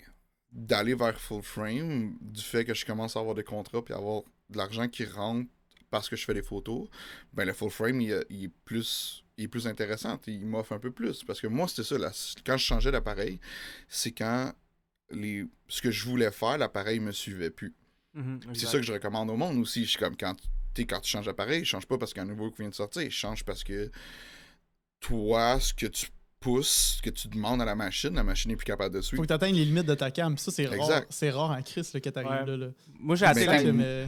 d'aller 0.53 0.95
vers 0.95 1.21
full 1.21 1.43
frame, 1.43 2.17
du 2.21 2.41
fait 2.41 2.65
que 2.65 2.73
je 2.73 2.87
commence 2.87 3.17
à 3.17 3.21
avoir 3.21 3.35
des 3.35 3.43
contrats 3.43 3.83
puis 3.85 3.95
avoir 3.95 4.23
de 4.49 4.57
l'argent 4.59 4.87
qui 4.87 5.05
rentre 5.05 5.51
parce 5.91 6.09
que 6.09 6.15
je 6.15 6.25
fais 6.25 6.35
des 6.35 6.43
photos, 6.43 6.87
ben 7.33 7.45
le 7.45 7.53
full 7.53 7.71
frame, 7.71 8.01
il, 8.01 8.25
il 8.31 8.45
est 8.45 8.53
plus 8.65 9.25
il 9.37 9.45
est 9.45 9.49
plus 9.49 9.67
intéressant, 9.67 10.21
il 10.29 10.47
m'offre 10.47 10.73
un 10.73 10.79
peu 10.79 10.93
plus. 10.93 11.25
Parce 11.25 11.41
que 11.41 11.47
moi, 11.49 11.67
c'était 11.67 11.83
ça, 11.83 11.99
là, 11.99 12.13
quand 12.45 12.59
je 12.59 12.65
changeais 12.65 12.93
d'appareil, 12.93 13.41
c'est 13.89 14.13
quand 14.13 14.53
les, 15.11 15.47
ce 15.67 15.81
que 15.83 15.91
je 15.91 16.05
voulais 16.05 16.31
faire, 16.31 16.59
l'appareil 16.59 17.01
me 17.01 17.11
suivait 17.11 17.51
plus. 17.51 17.75
Mhm, 18.15 18.41
C'est 18.55 18.67
ça 18.67 18.79
que 18.79 18.83
je 18.83 18.93
recommande 18.93 19.31
au 19.31 19.37
monde 19.37 19.59
aussi. 19.59 19.85
Je 19.85 19.91
suis 19.91 19.99
comme 19.99 20.17
quand, 20.17 20.37
quand 20.79 21.01
tu 21.01 21.11
changes 21.11 21.27
d'appareil, 21.27 21.65
je 21.65 21.71
change 21.71 21.87
pas 21.87 21.99
parce 21.99 22.13
qu'il 22.13 22.23
y 22.23 22.25
a 22.25 22.29
un 22.29 22.31
nouveau 22.31 22.51
qui 22.51 22.63
vient 22.63 22.69
de 22.71 22.75
sortir, 22.75 23.03
je 23.03 23.09
change 23.17 23.45
parce 23.45 23.63
que 23.65 23.91
toi, 25.01 25.59
ce 25.61 25.73
que 25.75 25.87
tu 25.87 26.07
pousses, 26.41 26.97
ce 26.97 27.03
que 27.03 27.11
tu 27.11 27.29
demandes 27.29 27.61
à 27.61 27.65
la 27.65 27.75
machine, 27.75 28.15
la 28.15 28.23
machine 28.25 28.51
est 28.51 28.57
plus 28.57 28.65
capable 28.65 28.95
de 28.95 29.01
Faut 29.01 29.07
suivre. 29.09 29.23
que 29.23 29.29
tu 29.29 29.33
atteignes 29.35 29.57
les 29.57 29.65
limites 29.65 29.87
de 29.87 29.95
ta 29.95 30.11
cam. 30.11 30.37
Ça, 30.39 30.51
c'est 30.51 30.67
rare. 30.67 31.03
C'est 31.11 31.31
rare 31.31 31.51
en 31.51 31.63
crise 31.63 31.93
là, 31.93 32.01
que 32.01 32.09
t'arrives 32.11 32.31
Ouais. 32.31 32.47
là, 32.47 32.57
là. 32.57 32.69
Moi, 32.99 33.17
j'ai 33.17 33.27
Mais 33.27 33.31
atteint 33.47 33.63
la... 33.63 33.73
mais- 33.73 34.05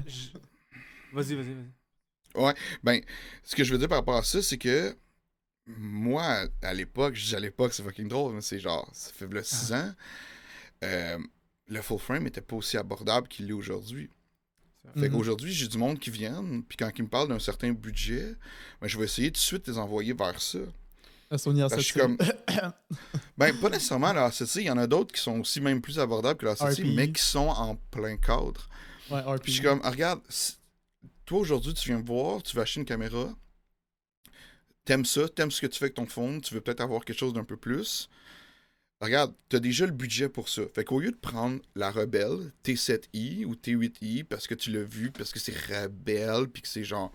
Vas-y, 1.13 1.35
vas-y, 1.35 1.55
vas-y. 1.55 2.55
Ben, 2.83 3.01
ce 3.45 3.55
que 3.55 3.65
je 3.65 3.73
veux 3.73 3.79
dire 3.79 3.89
par 3.89 3.99
rapport 3.99 4.17
à 4.17 4.23
ça, 4.23 4.41
c'est 4.43 4.57
que 4.57 4.97
moi, 5.67 6.47
à 6.63 6.73
l'époque, 6.75 7.15
je 7.15 7.27
dis 7.27 7.37
à 7.37 7.41
l'époque, 7.41 7.73
c'est 7.75 7.83
fucking 7.83 8.09
drôle, 8.09 8.35
mais 8.35 8.41
c'est 8.41 8.59
genre, 8.59 8.89
ça 8.95 9.13
fait 9.13 9.29
6 9.45 9.73
ans, 9.75 9.93
euh, 10.85 11.19
le 11.69 11.83
full 11.83 11.99
frame 11.99 12.27
était 12.27 12.41
pas 12.41 12.57
aussi 12.57 12.77
abordable 12.79 13.29
qu'il 13.29 13.47
l'est 13.47 13.53
aujourd'hui. 13.53 14.11
Fait 14.95 15.09
Mhm. 15.09 15.13
qu'aujourd'hui, 15.17 15.53
j'ai 15.53 15.69
du 15.69 15.79
monde 15.79 15.99
qui 15.99 16.11
viennent, 16.11 16.63
puis 16.65 16.77
quand 16.77 16.91
ils 16.99 17.03
me 17.03 17.09
parlent 17.09 17.29
d'un 17.29 17.39
certain 17.39 17.73
budget, 17.73 18.35
ben, 18.81 18.89
je 18.89 18.99
vais 18.99 19.05
essayer 19.05 19.29
tout 19.29 19.35
de 19.35 19.39
suite 19.39 19.67
de 19.67 19.73
les 19.73 19.79
envoyer 19.79 20.13
vers 20.13 20.41
ça. 20.43 20.59
La 21.31 21.39
Sony 21.39 21.61
Parce 21.61 21.75
que 21.77 21.81
je 21.81 21.85
suis 21.87 21.99
comme. 22.01 22.19
ben, 23.39 23.59
pas 23.59 23.71
nécessairement 23.71 24.13
la 24.13 24.25
ACC, 24.27 24.57
il 24.57 24.63
y 24.67 24.71
en 24.71 24.77
a 24.79 24.87
d'autres 24.87 25.13
qui 25.15 25.21
sont 25.21 25.41
aussi 25.41 25.61
même 25.61 25.81
plus 25.81 25.99
abordables 25.99 26.39
que 26.39 26.45
la 26.47 26.53
ACC, 26.53 26.81
RPI. 26.83 26.95
mais 26.95 27.11
qui 27.13 27.23
sont 27.23 27.49
en 27.49 27.77
plein 27.91 28.17
cadre. 28.17 28.69
Ouais. 29.11 29.23
Puis 29.43 29.53
je 29.53 29.59
suis 29.59 29.63
comme, 29.67 29.81
ah, 29.85 29.91
regarde, 29.91 30.21
si- 30.29 30.57
toi 31.25 31.39
aujourd'hui, 31.39 31.73
tu 31.75 31.89
viens 31.89 31.99
me 31.99 32.05
voir, 32.07 32.43
tu 32.43 32.55
veux 32.57 32.63
acheter 32.63 32.81
une 32.81 32.87
caméra, 32.87 33.31
t'aimes 34.85 35.05
ça, 35.05 35.29
t'aimes 35.29 35.51
ce 35.51 35.61
que 35.61 35.67
tu 35.69 35.79
fais 35.79 35.87
avec 35.87 35.95
ton 35.95 36.07
phone, 36.07 36.41
tu 36.41 36.55
veux 36.55 36.61
peut-être 36.61 36.81
avoir 36.81 37.05
quelque 37.05 37.19
chose 37.19 37.33
d'un 37.33 37.45
peu 37.45 37.57
plus. 37.57 38.09
Regarde, 39.03 39.35
t'as 39.49 39.59
déjà 39.59 39.85
le 39.85 39.91
budget 39.91 40.29
pour 40.29 40.49
ça. 40.49 40.63
Fait 40.73 40.85
qu'au 40.85 41.01
lieu 41.01 41.11
de 41.11 41.17
prendre 41.17 41.61
la 41.75 41.91
Rebelle 41.91 42.53
T7i 42.63 43.45
ou 43.45 43.57
T8i 43.57 44.23
parce 44.23 44.47
que 44.47 44.55
tu 44.55 44.71
l'as 44.71 44.85
vu, 44.85 45.11
parce 45.11 45.33
que 45.33 45.41
c'est 45.41 45.57
Rebelle, 45.57 46.47
puis 46.47 46.63
que 46.63 46.69
c'est 46.69 46.85
genre 46.85 47.13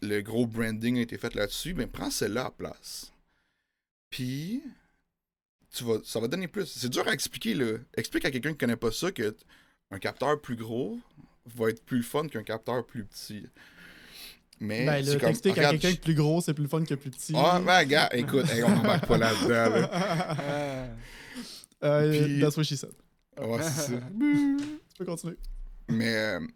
le 0.00 0.22
gros 0.22 0.46
branding 0.46 0.96
a 0.98 1.02
été 1.02 1.18
fait 1.18 1.34
là-dessus, 1.34 1.74
ben 1.74 1.86
prends 1.86 2.10
celle-là 2.10 2.46
à 2.46 2.50
place. 2.50 3.12
Puis 4.08 4.62
tu 5.70 5.84
vas, 5.84 5.98
ça 6.02 6.18
va 6.18 6.28
donner 6.28 6.48
plus. 6.48 6.64
C'est 6.64 6.88
dur 6.88 7.06
à 7.06 7.12
expliquer 7.12 7.54
là. 7.54 7.76
Explique 7.94 8.24
à 8.24 8.30
quelqu'un 8.30 8.52
qui 8.52 8.58
connaît 8.58 8.76
pas 8.76 8.90
ça 8.90 9.12
que 9.12 9.36
un 9.90 9.98
capteur 9.98 10.40
plus 10.40 10.56
gros 10.56 10.98
va 11.44 11.68
être 11.68 11.84
plus 11.84 12.02
fun 12.02 12.26
qu'un 12.26 12.42
capteur 12.42 12.86
plus 12.86 13.04
petit. 13.04 13.46
Mais 14.64 14.86
Ben 14.86 15.04
c'est 15.04 15.14
là, 15.14 15.18
comme, 15.20 15.50
regarde, 15.52 15.80
quelqu'un 15.80 15.96
que 15.96 16.02
plus 16.02 16.14
gros, 16.14 16.40
c'est 16.40 16.54
plus 16.54 16.68
fun 16.68 16.84
que 16.84 16.94
plus 16.94 17.10
petit. 17.10 17.32
ah, 17.36 17.60
ben, 17.64 17.84
gars, 17.84 18.08
écoute, 18.12 18.48
hey, 18.48 18.62
on 18.62 18.68
n'embarque 18.70 19.06
pas 19.06 19.18
là-dedans. 19.18 19.76
Là. 19.76 20.88
Euh, 21.84 22.10
Puis- 22.26 22.40
That's 22.40 22.56
what 22.56 22.62
she 22.64 22.76
said. 22.76 22.92
Ouais, 23.40 23.60
c'est 23.62 23.92
ça. 23.92 24.00
Tu 24.20 24.98
peux 24.98 25.04
continuer. 25.04 25.36
Mais, 25.88 26.14
euh, 26.14 26.38
tu 26.38 26.46
sais, 26.46 26.52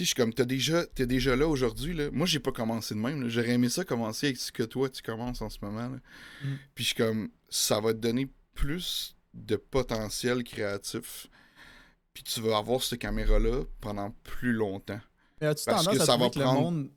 je 0.00 0.04
suis 0.04 0.14
comme, 0.14 0.34
t'es 0.34 0.44
déjà, 0.44 0.84
t'es 0.84 1.06
déjà 1.06 1.34
là 1.36 1.46
aujourd'hui. 1.48 1.94
Là. 1.94 2.10
Moi, 2.12 2.26
j'ai 2.26 2.38
pas 2.40 2.52
commencé 2.52 2.94
de 2.94 3.00
même. 3.00 3.28
J'aurais 3.28 3.50
aimé 3.52 3.68
ça 3.70 3.84
commencer 3.84 4.26
avec 4.26 4.36
ce 4.36 4.52
que 4.52 4.62
toi, 4.64 4.90
tu 4.90 5.00
commences 5.00 5.40
en 5.40 5.48
ce 5.48 5.58
moment. 5.62 5.88
là. 5.88 5.96
Mm. 6.44 6.48
Puis, 6.74 6.84
je 6.84 6.88
suis 6.88 6.94
comme, 6.96 7.30
ça 7.48 7.80
va 7.80 7.94
te 7.94 7.98
donner 7.98 8.28
plus 8.54 9.16
de 9.32 9.56
potentiel 9.56 10.44
créatif. 10.44 11.28
Puis, 12.12 12.24
tu 12.24 12.40
vas 12.42 12.58
avoir 12.58 12.82
cette 12.82 12.98
caméra-là 12.98 13.62
pendant 13.80 14.10
plus 14.24 14.52
longtemps. 14.52 15.00
Mais 15.40 15.46
as-tu 15.46 15.64
tendance 15.64 15.86
que 15.96 16.02
à 16.02 16.04
ça 16.04 16.16
va 16.18 16.28
que 16.28 16.38
prendre- 16.40 16.54
le 16.58 16.60
monde. 16.60 16.90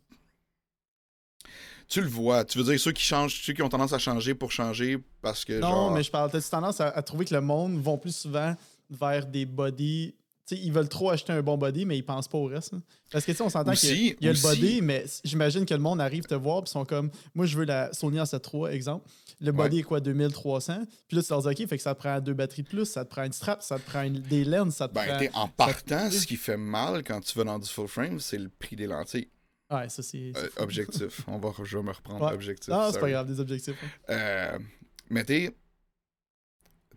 Tu 1.92 2.00
le 2.02 2.08
vois. 2.08 2.46
Tu 2.46 2.58
veux 2.58 2.64
dire 2.64 2.80
ceux 2.80 2.94
qui 2.94 3.04
changent, 3.04 3.42
ceux 3.44 3.52
qui 3.54 3.62
ont 3.62 3.68
tendance 3.70 3.92
à 3.92 4.00
changer 4.00 4.34
pour 4.34 4.52
changer 4.52 4.98
parce 5.22 5.44
que, 5.44 5.60
Non, 5.60 5.68
genre... 5.70 5.92
mais 5.92 6.04
je 6.04 6.10
parle. 6.10 6.32
T'as-tu 6.32 6.50
tendance 6.50 6.80
à, 6.80 6.88
à 6.88 7.02
trouver 7.02 7.26
que 7.26 7.34
le 7.34 7.42
monde 7.42 7.78
vont 7.82 7.98
plus 7.98 8.16
souvent 8.16 8.56
vers 8.90 9.26
des 9.26 9.46
bodies. 9.46 10.16
Tu 10.48 10.56
sais, 10.56 10.62
ils 10.64 10.72
veulent 10.72 10.88
trop 10.90 11.10
acheter 11.10 11.34
un 11.34 11.42
bon 11.42 11.58
body, 11.58 11.86
mais 11.86 11.98
ils 11.98 12.04
pensent 12.06 12.28
pas 12.30 12.38
au 12.38 12.46
reste. 12.46 12.74
Parce 13.12 13.26
que 13.26 13.32
tu 13.32 13.38
sais, 13.38 13.44
on 13.44 13.50
s'entend 13.50 13.74
qu'il 13.74 13.90
y 13.90 14.10
a- 14.12 14.16
y 14.22 14.28
a 14.30 14.34
le 14.34 14.42
body, 14.42 14.82
mais 14.82 15.06
j'imagine 15.26 15.66
que 15.66 15.74
le 15.74 15.80
monde 15.82 16.00
arrive 16.02 16.24
te 16.24 16.34
voir, 16.34 16.64
puis 16.64 16.70
ils 16.70 16.72
sont 16.72 16.86
comme, 16.86 17.12
moi, 17.36 17.46
je 17.46 17.58
veux 17.58 17.66
la 17.66 17.92
Sony 17.94 18.18
A7 18.20 18.70
exemple. 18.72 19.08
Le 19.42 19.52
body 19.52 19.80
est 19.80 19.84
quoi, 19.84 20.00
2300? 20.00 20.84
Puis 21.08 21.18
là, 21.18 21.24
tu 21.24 21.30
leur 21.30 21.42
dis, 21.42 21.48
OK, 21.50 21.68
fait 21.70 21.78
que 21.78 21.84
ça 21.84 21.94
te 21.94 22.00
prend 22.00 22.20
deux 22.22 22.34
batteries 22.34 22.64
de 22.64 22.68
plus, 22.70 22.86
ça 22.86 23.04
te 23.06 23.10
prend 23.10 23.24
une 23.24 23.34
strap, 23.34 23.62
ça 23.64 23.78
te 23.80 23.86
prend 23.90 24.04
une- 24.04 24.20
des 24.22 24.44
lenses, 24.46 24.76
ça 24.78 24.88
te 24.88 24.94
Ben, 24.94 25.28
prend. 25.30 25.44
en 25.44 25.48
partant, 25.48 26.10
ce 26.12 26.26
qui 26.26 26.38
fait 26.38 26.58
mal 26.58 27.04
quand 27.04 27.20
tu 27.22 27.38
vas 27.38 27.44
dans 27.44 27.60
du 27.60 27.68
full 27.70 27.88
frame, 27.88 28.20
c'est 28.20 28.38
le 28.38 28.50
prix 28.50 28.76
des 28.76 28.88
lentilles. 28.88 29.28
Ouais, 29.72 29.90
ça, 29.90 30.04
c'est. 30.04 30.32
Euh, 30.36 30.50
objectif. 30.58 31.22
On 31.28 31.38
va, 31.38 31.52
je 31.64 31.78
vais 31.78 31.84
me 31.84 31.92
reprendre 31.92 32.26
Ouais. 32.26 32.34
objectif. 32.34 32.74
Ah, 32.74 32.90
c'est 32.92 33.00
pas 33.00 33.10
grave, 33.10 33.28
des 33.28 33.40
objectifs. 33.40 33.76
hein. 33.84 33.88
Euh, 34.10 34.60
mais 35.10 35.24
t'es. 35.24 35.56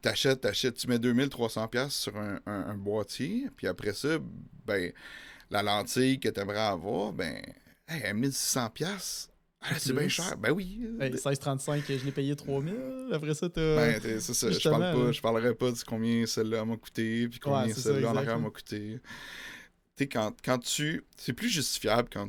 T'achètes, 0.02 0.42
t'achètes, 0.42 0.74
tu 0.76 0.86
mets 0.88 0.98
2300$ 0.98 1.68
piastres 1.70 1.94
sur 1.98 2.16
un, 2.18 2.38
un- 2.46 2.66
un 2.68 2.74
boîtier, 2.76 3.48
puis 3.56 3.66
après 3.66 3.94
ça, 3.94 4.18
ben, 4.66 4.92
la 5.50 5.62
lentille 5.62 6.20
que 6.20 6.28
t'aimerais 6.28 6.58
avoir, 6.60 7.12
ben, 7.14 7.40
hey, 7.88 8.02
à 8.02 8.12
1600$, 8.12 8.70
piastres, 8.70 9.30
ah, 9.62 9.78
c'est 9.78 9.94
bien 9.94 10.08
cher. 10.08 10.36
Ben 10.36 10.50
oui. 10.50 10.86
Hey, 11.00 11.10
1635, 11.10 11.84
je 11.88 12.04
l'ai 12.04 12.12
payé 12.12 12.36
3000. 12.36 12.74
Après 13.14 13.32
ça, 13.32 13.48
t'as. 13.48 13.76
Ben, 13.76 13.98
c'est 14.20 14.34
ça. 14.34 14.50
Je, 14.50 14.68
parle 14.68 14.82
pas, 14.82 15.04
là. 15.04 15.12
je 15.12 15.20
parlerai 15.22 15.54
pas 15.54 15.70
de 15.72 15.78
combien 15.86 16.26
celle-là 16.26 16.66
m'a 16.66 16.76
coûté, 16.76 17.26
puis 17.28 17.38
combien 17.40 17.64
Ouais, 17.68 17.72
celle-là 17.72 18.10
en 18.10 18.16
arrière 18.16 18.38
m'a 18.38 18.50
coûté. 18.50 18.98
Tu 19.96 20.04
sais, 20.04 20.06
quand, 20.08 20.34
quand 20.44 20.58
tu. 20.58 21.02
C'est 21.16 21.32
plus 21.32 21.48
justifiable 21.48 22.10
quand 22.12 22.28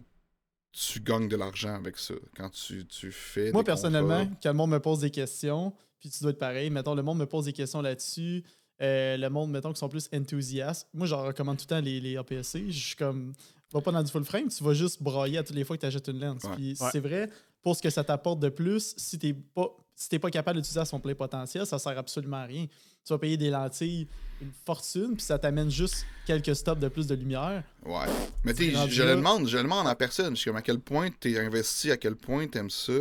tu 0.77 0.99
gagnes 0.99 1.27
de 1.29 1.35
l'argent 1.37 1.75
avec 1.75 1.97
ça. 1.97 2.13
Quand 2.35 2.49
tu, 2.49 2.85
tu 2.85 3.11
fais. 3.11 3.51
Moi, 3.51 3.61
des 3.63 3.65
personnellement, 3.65 4.19
contrats. 4.19 4.37
quand 4.43 4.49
le 4.49 4.55
monde 4.55 4.71
me 4.71 4.79
pose 4.79 4.99
des 4.99 5.09
questions, 5.11 5.73
puis 5.99 6.09
tu 6.09 6.19
dois 6.21 6.31
être 6.31 6.39
pareil, 6.39 6.69
mettons, 6.69 6.93
le 6.95 7.01
monde 7.03 7.17
me 7.19 7.25
pose 7.25 7.45
des 7.45 7.53
questions 7.53 7.81
là-dessus. 7.81 8.43
euh, 8.81 9.15
le 9.15 9.29
monde, 9.29 9.51
mettons, 9.51 9.71
qui 9.71 9.79
sont 9.79 9.87
plus 9.87 10.09
enthousiastes. 10.13 10.87
Moi, 10.93 11.07
je 11.07 11.15
recommande 11.15 11.57
tout 11.57 11.63
le 11.63 11.75
temps 11.75 11.79
les, 11.81 12.01
les 12.01 12.17
APS-C. 12.17 12.65
Je 12.71 12.87
suis 12.87 12.95
comme, 12.97 13.31
va 13.71 13.79
pas 13.79 13.91
dans 13.93 14.03
du 14.03 14.11
full 14.11 14.25
frame, 14.25 14.49
tu 14.49 14.63
vas 14.65 14.73
juste 14.73 15.01
brailler 15.01 15.37
à 15.37 15.43
toutes 15.43 15.55
les 15.55 15.63
fois 15.63 15.77
que 15.77 15.81
tu 15.81 15.87
achètes 15.87 16.07
une 16.09 16.19
lens. 16.19 16.43
Ouais. 16.43 16.55
Puis 16.57 16.75
Ouais. 16.81 16.89
c'est 16.91 16.99
vrai, 16.99 17.29
pour 17.61 17.75
ce 17.77 17.81
que 17.81 17.89
ça 17.89 18.03
t'apporte 18.03 18.39
de 18.41 18.49
plus, 18.49 18.93
si 18.97 19.17
t'es 19.17 19.33
pas, 19.33 19.69
si 19.95 20.09
t'es 20.09 20.19
pas 20.19 20.29
capable 20.29 20.57
d'utiliser 20.59 20.81
à 20.81 20.85
son 20.85 20.99
plein 20.99 21.15
potentiel, 21.15 21.65
ça 21.65 21.79
sert 21.79 21.97
absolument 21.97 22.35
à 22.37 22.43
rien. 22.43 22.65
Tu 23.05 23.13
vas 23.13 23.19
payer 23.19 23.37
des 23.37 23.49
lentilles 23.49 24.07
une 24.41 24.51
fortune, 24.65 25.13
puis 25.15 25.23
ça 25.23 25.39
t'amène 25.39 25.69
juste 25.71 26.05
quelques 26.25 26.53
stops 26.55 26.81
de 26.81 26.89
plus 26.89 27.07
de 27.07 27.15
lumière. 27.15 27.63
Ouais. 27.85 28.05
Mais 28.43 28.53
tu 28.53 28.69
je 28.89 29.03
le 29.03 29.15
demande, 29.15 29.47
je 29.47 29.55
le 29.57 29.63
demande 29.63 29.87
à 29.87 29.95
personne. 29.95 30.35
Je 30.35 30.41
suis 30.41 30.49
comme 30.49 30.57
à 30.57 30.61
quel 30.61 30.79
point 30.79 31.09
t'es 31.11 31.39
investi, 31.39 31.89
à 31.91 31.97
quel 31.97 32.15
point 32.15 32.47
t'aimes 32.47 32.69
ça. 32.69 32.91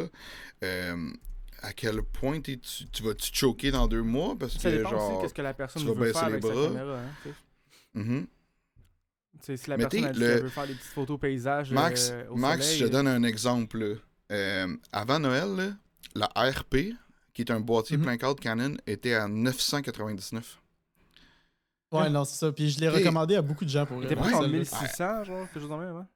euh, 0.62 1.10
à 1.62 1.72
quel 1.72 2.02
point 2.02 2.40
t'es- 2.40 2.58
tu, 2.58 2.84
tu 2.86 3.02
vas-tu 3.02 3.30
te 3.32 3.36
choquer 3.36 3.70
dans 3.70 3.88
deux 3.88 4.02
mois 4.02 4.36
parce 4.38 4.52
Ça 4.58 4.70
que 4.70 4.76
dépend 4.76 4.90
aussi 4.90 4.98
genre. 4.98 5.22
qu'est-ce 5.22 5.34
que 5.34 5.42
la 5.42 5.54
personne 5.54 5.82
tu 5.82 5.88
vas 5.88 5.94
veut 5.94 6.00
baisser 6.00 6.12
faire 6.18 6.28
les 6.28 6.34
avec 6.34 6.44
sa 6.44 6.52
bras. 6.52 6.66
caméra. 6.68 6.98
Hein, 6.98 7.10
tu 7.22 7.28
sais. 7.30 7.34
Mhm. 7.94 8.26
Tu 8.26 9.38
sais, 9.46 9.56
si 9.56 9.70
la 9.70 9.76
Mais 9.78 9.82
personne 9.88 10.04
a 10.04 10.12
dit 10.12 10.20
le- 10.20 10.26
qu'elle 10.26 10.42
veut 10.42 10.48
faire 10.50 10.66
des 10.66 10.74
petites 10.74 10.88
photos 10.92 11.18
paysages 11.20 11.72
Max, 11.72 12.10
euh, 12.12 12.24
au 12.30 12.36
Max 12.36 12.64
soleil, 12.64 12.78
je 12.80 12.84
te 12.86 12.90
donne 12.92 13.08
un 13.08 13.22
exemple. 13.24 13.98
Euh, 14.30 14.76
avant 14.92 15.18
Noël, 15.18 15.48
là, 15.56 16.26
la 16.36 16.50
RP, 16.50 16.94
qui 17.34 17.42
est 17.42 17.50
un 17.50 17.60
boîtier 17.60 17.96
Mhm. 17.98 18.02
plein 18.04 18.16
cadre 18.16 18.40
Canon, 18.40 18.74
était 18.86 19.14
à 19.14 19.28
999. 19.28 20.58
Ouais, 21.92 22.00
Ouais. 22.02 22.10
non, 22.10 22.24
c'est 22.24 22.38
ça. 22.38 22.50
Puis 22.52 22.70
je 22.70 22.80
l'ai 22.80 22.88
recommandé 22.88 23.36
à 23.36 23.42
beaucoup 23.42 23.64
de 23.64 23.70
gens 23.70 23.84
pour 23.86 23.98
Il 23.98 24.06
était 24.06 24.14
vrai, 24.14 24.30
pas 24.30 24.38
en 24.38 24.40
celle-là. 24.42 24.58
1600, 24.58 25.24
genre, 25.24 25.46
quelque 25.52 25.60
chose 25.60 25.70
en 25.72 25.78
même, 25.78 25.96
hein? 25.96 26.06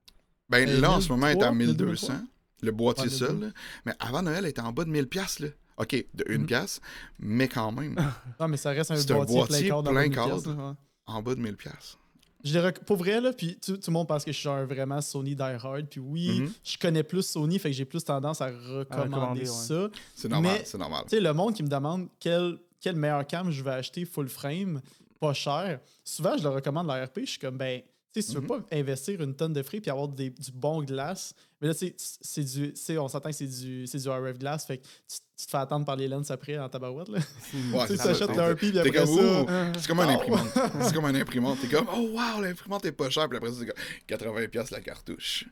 Ben 0.49 0.67
Euh, 0.69 0.81
là, 0.81 0.93
en 0.93 1.01
ce 1.01 1.09
moment, 1.11 1.27
elle 1.27 1.39
est 1.39 1.43
à 1.45 1.53
1003, 1.53 1.87
1200. 1.87 2.15
Le 2.63 2.73
boîtier 2.73 3.05
Ouais, 3.05 3.11
seul. 3.11 3.33
1200. 3.37 3.47
là. 3.47 3.53
Mais 3.87 3.93
avant 4.01 4.23
Noël, 4.23 4.39
elle 4.45 4.47
était 4.51 4.61
en 4.63 4.73
bas 4.73 4.85
de 4.85 4.91
1000$. 4.91 5.07
piastres, 5.07 5.43
Là. 5.43 5.49
OK, 5.77 5.93
de 6.15 6.25
1 6.29 6.39
Mhm. 6.39 6.47
pièce, 6.47 6.81
mais 7.21 7.47
quand 7.47 7.71
même, 7.71 7.95
Non, 8.41 8.49
mais 8.49 8.57
ça 8.57 8.71
reste 8.71 8.91
un 8.91 8.95
boîtier, 8.95 9.15
boîtier 9.37 9.59
plein 9.61 9.69
cadre. 9.69 9.83
dans 9.85 9.91
plein 9.93 10.01
2000 10.09 10.17
cadre. 10.17 10.43
pièces, 10.43 10.47
là, 10.47 10.69
ouais. 10.71 10.75
en 11.07 11.23
bas 11.23 11.35
de 11.37 11.41
1000$. 11.41 11.99
Je 12.45 12.59
rec- 12.59 12.85
Pour 12.85 12.97
vrai, 12.97 13.21
là, 13.21 13.33
puis 13.33 13.59
tout, 13.59 13.76
tout 13.76 13.90
le 13.90 13.92
monde 13.92 14.07
pense 14.09 14.25
que 14.25 14.30
je 14.30 14.37
suis 14.37 14.45
genre 14.45 14.64
vraiment 14.64 15.00
Sony 15.00 15.35
Die 15.35 15.42
Hard. 15.42 15.87
Puis 15.90 16.00
oui, 16.00 16.40
Mhm. 16.42 16.52
je 16.64 16.78
connais 16.78 17.02
plus 17.02 17.23
Sony, 17.23 17.59
fait 17.59 17.71
que 17.71 17.76
j'ai 17.76 17.85
plus 17.85 18.04
tendance 18.04 18.40
à 18.40 18.47
recommander 18.47 19.14
recommander, 19.14 19.40
ouais. 19.40 19.47
ça. 19.47 19.88
C'est 20.14 20.28
normal, 20.28 20.61
c'est 20.64 20.78
normal. 20.78 21.02
Tu 21.09 21.16
sais, 21.16 21.21
le 21.21 21.33
monde 21.33 21.54
qui 21.54 21.62
me 21.62 21.68
demande 21.68 22.09
quel, 22.21 22.59
quel 22.80 22.95
meilleur 22.97 23.26
cam 23.26 23.50
je 23.50 23.62
vais 23.62 23.73
acheter 23.73 24.04
full 24.04 24.28
frame, 24.28 24.80
pas 25.18 25.33
cher, 25.33 25.80
souvent 26.04 26.37
je 26.37 26.45
leur 26.45 26.54
recommande 26.54 26.87
la 26.87 27.04
RP. 27.07 27.21
Je 27.23 27.30
suis 27.30 27.38
comme, 27.40 27.59
ben, 27.59 27.80
tu 28.12 28.23
sais, 28.23 28.23
si 28.23 28.28
tu 28.28 28.37
veux 28.37 28.42
Mhm. 28.42 28.47
pas 28.49 28.61
investir 28.73 29.21
une 29.21 29.35
tonne 29.35 29.52
de 29.52 29.62
frais 29.62 29.80
puis 29.80 29.90
avoir 29.90 30.07
des- 30.09 30.30
du 30.30 30.52
bon 30.52 30.83
glace, 30.85 31.35
mais 31.61 31.66
là, 31.68 31.75
tu 31.75 31.88
sais, 31.88 31.95
c'est 32.21 32.45
du, 32.45 32.73
on 32.99 33.09
s'entend 33.09 33.30
que 33.30 33.35
c'est 33.37 33.47
du, 33.49 33.87
c'est 33.88 33.99
du 33.99 34.09
RF 34.09 34.38
glass, 34.38 34.64
fait 34.64 34.78
que 34.78 34.85
tu, 34.85 35.18
tu 35.38 35.47
te 35.47 35.50
fais 35.52 35.57
attendre 35.59 35.85
par 35.87 35.95
les 35.97 36.09
lenses 36.09 36.30
après 36.33 36.59
en 36.59 36.68
tabarouette. 36.68 37.09
Là. 37.09 37.18
Ouais, 37.73 37.87
tu 37.87 37.92
achètes 38.00 38.28
RP 38.30 38.57
puis 38.59 38.78
après 38.78 38.90
comme, 38.90 39.07
ça. 39.07 39.12
ouh, 39.42 39.47
c'est 39.78 39.87
comme 39.87 40.00
un 40.00 40.07
Oh! 40.09 40.11
imprimante. 40.21 40.49
C'est 40.83 40.95
comme 40.95 41.04
un 41.04 41.14
imprimante. 41.14 41.59
T'es 41.61 41.68
comme, 41.68 41.87
oh 41.95 42.09
wow, 42.12 42.42
l'imprimante 42.42 42.85
est 42.85 42.92
pas 42.92 43.09
chère. 43.09 43.28
Puis 43.28 43.37
après, 43.38 43.50
c'est 43.52 43.66
comme 43.66 44.35
80$ 44.35 44.49
piastres 44.49 44.73
la 44.75 44.80
cartouche. 44.80 45.45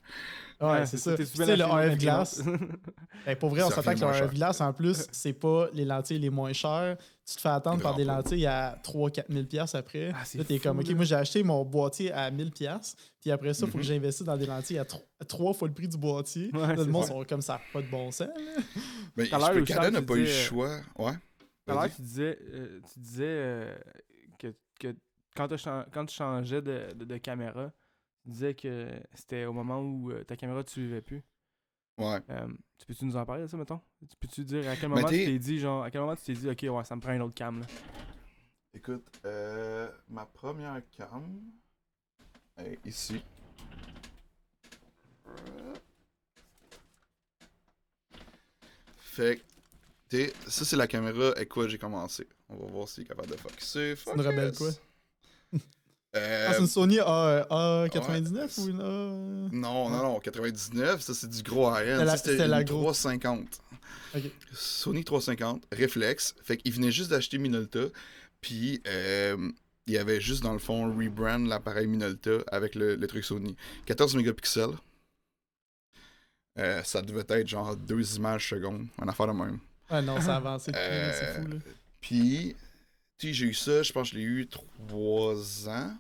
Ouais, 0.61 0.87
c'est 0.87 0.97
ça. 0.97 1.15
Tu 1.17 1.25
sais, 1.27 1.57
le 1.57 1.65
RF 1.65 1.99
glass. 1.99 2.43
Ben, 3.27 3.35
pour 3.35 3.49
vrai, 3.51 3.63
on 3.63 3.67
revient 3.69 3.99
que 4.01 4.05
le 4.07 4.13
cher. 4.13 4.33
glass, 4.33 4.61
en 4.61 4.73
plus, 4.73 5.05
c'est 5.11 5.33
pas 5.33 5.67
les 5.73 5.85
lentilles 5.85 6.21
les 6.21 6.31
moins 6.31 6.53
chères. 6.53 6.97
Tu 7.29 7.35
te 7.35 7.41
fais 7.41 7.49
attendre 7.49 7.83
par 7.83 7.97
des 7.97 8.05
lentilles 8.05 8.47
à 8.47 8.79
3-4 8.85 9.25
000 9.29 9.45
pièces 9.47 9.75
après. 9.75 10.13
Ah, 10.15 10.19
c'est 10.25 10.39
là, 10.39 10.45
t'es 10.45 10.61
comme, 10.61 10.79
OK, 10.79 10.89
moi, 10.91 11.05
j'ai 11.05 11.17
acheté 11.17 11.43
mon 11.43 11.65
boîtier 11.65 12.13
à 12.13 12.31
1000 12.31 12.53
pièces 12.53 12.95
Puis 13.21 13.33
après 13.33 13.53
ça, 13.53 13.67
il 13.67 13.73
faut 13.73 13.79
Mhm. 13.79 13.83
que 13.83 13.89
j'investisse 13.89 14.25
dans 14.27 14.37
des 14.37 14.47
lentilles 14.47 14.79
à, 14.79 14.85
tro- 14.85 15.03
à 15.21 15.25
trois 15.25 15.53
fois 15.55 15.67
le 15.67 15.75
prix 15.75 15.89
du 15.89 15.97
boîtier. 15.97 16.51
Le 16.53 16.85
monde 16.85 17.03
ça. 17.03 17.09
sont 17.09 17.25
comme 17.25 17.43
ça, 17.43 17.61
pas 17.73 17.83
de 17.83 17.89
bon 17.89 18.13
sens. 18.13 18.29
Canon 19.77 19.91
n'a 19.93 20.01
tu 20.01 20.07
pas 20.07 20.15
eu 20.15 20.21
le 20.21 20.25
disais- 20.27 20.45
choix. 20.45 20.81
Ouais. 20.99 21.13
Vas-y. 21.67 21.91
tu 21.97 22.03
disais, 22.03 22.39
euh, 22.43 22.81
tu 22.93 22.99
disais 23.01 23.25
euh, 23.27 23.79
que, 24.39 24.55
que 24.79 24.95
quand, 25.35 25.49
quand 25.93 26.07
tu 26.07 26.15
changeais 26.15 26.63
de, 26.63 26.93
de, 26.95 27.05
de 27.05 27.17
caméra, 27.19 27.73
tu 28.23 28.31
disais 28.31 28.55
que 28.55 28.89
c'était 29.15 29.45
au 29.47 29.53
moment 29.53 29.81
où 29.81 30.11
euh, 30.11 30.23
ta 30.25 30.37
caméra 30.37 30.63
ne 30.63 30.67
suivait 30.69 31.03
plus. 31.03 31.23
Ouais. 31.99 32.19
Euh, 32.31 32.47
tu 32.79 32.87
peux-tu 32.87 33.05
nous 33.07 33.17
en 33.17 33.25
parler 33.25 33.43
de 33.43 33.47
ça, 33.49 33.57
mettons? 33.57 33.81
Tu 34.09 34.17
peux-tu 34.21 34.45
dire 34.45 34.69
à 34.69 34.77
quel 34.77 34.91
moment 34.91 35.03
tu 35.09 35.15
t'es- 35.17 35.25
t'es 35.25 35.39
dit, 35.39 35.59
genre, 35.59 35.83
à 35.83 35.91
quel 35.91 36.03
moment 36.03 36.15
tu 36.15 36.23
t'es 36.25 36.35
dit, 36.35 36.49
ok, 36.51 36.67
ouais, 36.77 36.85
ça 36.85 36.95
me 36.95 37.01
prend 37.01 37.13
une 37.13 37.23
autre 37.23 37.35
cam, 37.35 37.59
là? 37.61 37.67
Écoute, 38.75 39.07
euh, 39.25 39.91
ma 40.09 40.27
première 40.27 40.83
cam 40.93 41.23
est 42.59 42.79
ici. 42.85 43.23
Fait 48.99 49.41
ça 50.11 50.65
c'est 50.65 50.77
la 50.77 50.87
caméra 50.87 51.29
avec 51.31 51.49
quoi 51.49 51.69
j'ai 51.69 51.79
commencé. 51.79 52.27
On 52.49 52.57
va 52.57 52.67
voir 52.71 52.89
s'il 52.89 53.05
est 53.05 53.07
capable 53.07 53.29
de 53.31 53.37
focuser. 53.37 53.95
une 54.15 54.21
rebelle, 54.21 54.53
Focus. 54.55 54.59
quoi? 54.59 55.61
Euh, 56.17 56.47
Ah, 56.49 56.53
c'est 56.55 56.61
une 56.61 56.67
Sony 56.67 56.99
A, 57.01 57.47
A99 57.51 58.35
ouais. 58.37 58.49
ou 58.65 58.69
une 58.69 58.81
A... 58.81 58.85
non, 59.53 59.91
non, 59.91 60.03
non, 60.03 60.21
99, 60.21 61.03
ça 61.03 61.13
c'est 61.13 61.29
du 61.29 61.43
gros 61.43 61.69
high-end. 61.71 61.99
C'était 61.99 62.05
la- 62.05 62.11
Ça, 62.13 62.17
C'était 62.17 62.31
c'était 62.33 62.49
la 62.49 62.61
une 62.61 62.67
grosse. 62.67 62.99
350. 63.03 63.61
Ok. 64.15 64.23
Sony 64.55 65.05
350, 65.05 65.65
réflexe. 65.73 66.35
Fait 66.43 66.57
qu'il 66.57 66.73
venait 66.73 66.93
juste 66.93 67.11
d'acheter 67.11 67.37
Minolta. 67.39 67.81
Puis 68.41 68.81
euh, 68.87 69.51
il 69.87 69.93
y 69.95 69.99
avait 69.99 70.21
juste 70.21 70.43
dans 70.43 70.53
le 70.55 70.59
fond 70.59 70.87
rebrand 70.97 71.47
l'appareil 71.49 71.87
Minolta 71.87 72.39
avec 72.47 72.75
le, 72.77 72.95
le 72.95 73.07
truc 73.07 73.25
Sony. 73.25 73.55
14 73.85 74.15
mégapixels. 74.17 74.71
Euh, 76.59 76.83
ça 76.85 77.03
devait 77.03 77.25
être 77.29 77.47
genre 77.49 77.77
deux 77.77 78.17
images 78.17 78.49
secondes, 78.49 78.87
une 79.03 79.09
affaire 79.11 79.27
de 79.27 79.33
même. 79.33 79.59
Ouais, 79.91 80.03
non, 80.03 80.21
ça 80.21 80.35
a 80.35 80.37
avancé 80.37 80.73
depuis, 80.73 80.83
là, 80.83 81.13
c'est 81.13 81.25
Euh, 81.25 81.43
fou. 81.43 81.49
Là. 81.49 81.57
Puis, 82.01 82.57
tu 83.19 83.29
sais, 83.29 83.33
j'ai 83.33 83.47
eu 83.47 83.55
ça, 83.55 83.83
je 83.83 83.93
pense 83.93 84.11
que 84.11 84.15
je 84.17 84.21
l'ai 84.21 84.27
eu 84.27 84.47
trois 84.49 85.69
ans. 85.69 85.97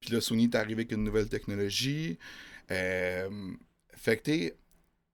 Puis 0.00 0.10
là, 0.12 0.20
Sony 0.20 0.44
est 0.44 0.54
arrivé 0.54 0.74
avec 0.74 0.92
une 0.92 1.04
nouvelle 1.04 1.28
technologie. 1.28 2.18
Euh, 2.70 3.28
fait 3.96 4.16
que, 4.18 4.22
tu 4.24 4.30
sais, 4.32 4.56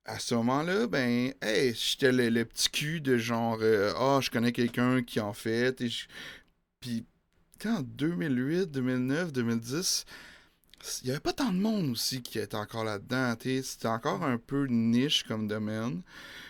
à 0.05 0.19
ce 0.19 0.35
moment-là, 0.35 0.87
ben, 0.87 1.33
hey, 1.41 1.75
j'étais 1.75 2.13
le, 2.13 2.29
le 2.29 2.45
petit 2.45 2.69
cul 2.71 3.01
de 3.01 3.17
genre, 3.17 3.59
euh, 3.63 3.93
ah, 3.97 4.19
je 4.21 4.29
connais 4.31 4.53
quelqu'un 4.53 5.03
qui 5.03 5.21
en 5.21 5.33
fait. 5.33 5.81
et 5.81 5.89
Puis, 6.81 7.07
en 7.65 7.81
2008, 7.81 8.71
2009, 8.71 9.33
2010, 9.33 10.05
il 11.03 11.07
n'y 11.07 11.11
avait 11.13 11.21
pas 11.21 11.33
tant 11.33 11.53
de 11.53 11.59
monde 11.59 11.91
aussi 11.91 12.23
qui 12.23 12.39
était 12.39 12.57
encore 12.57 12.85
là-dedans. 12.85 13.35
tu. 13.37 13.63
C'était 13.63 13.89
encore 13.89 14.23
un 14.23 14.39
peu 14.39 14.67
niche 14.67 15.23
comme 15.25 15.49
domaine. 15.49 16.03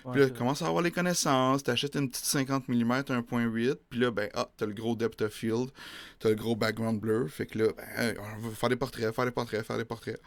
Ouais, 0.04 0.12
Puis 0.12 0.20
là, 0.20 0.30
tu 0.30 0.36
commences 0.36 0.62
à 0.62 0.66
avoir 0.66 0.82
les 0.82 0.90
connaissances, 0.90 1.62
t'achètes 1.62 1.96
une 1.96 2.10
petite 2.10 2.24
50 2.24 2.68
mm 2.68 2.92
1.8, 2.92 3.76
puis 3.88 4.00
là, 4.00 4.10
ben, 4.10 4.28
ah, 4.34 4.48
t'as 4.56 4.66
le 4.66 4.74
gros 4.74 4.96
depth 4.96 5.22
of 5.22 5.32
field, 5.32 5.70
t'as 6.18 6.30
le 6.30 6.34
gros 6.34 6.56
background 6.56 7.00
blur, 7.00 7.28
fait 7.30 7.46
que 7.46 7.58
là, 7.58 7.68
ben, 7.76 8.16
on 8.18 8.48
va 8.48 8.54
faire 8.54 8.68
des 8.68 8.76
portraits, 8.76 9.14
faire 9.14 9.24
des 9.24 9.30
portraits, 9.30 9.64
faire 9.64 9.78
des 9.78 9.84
portraits. 9.84 10.20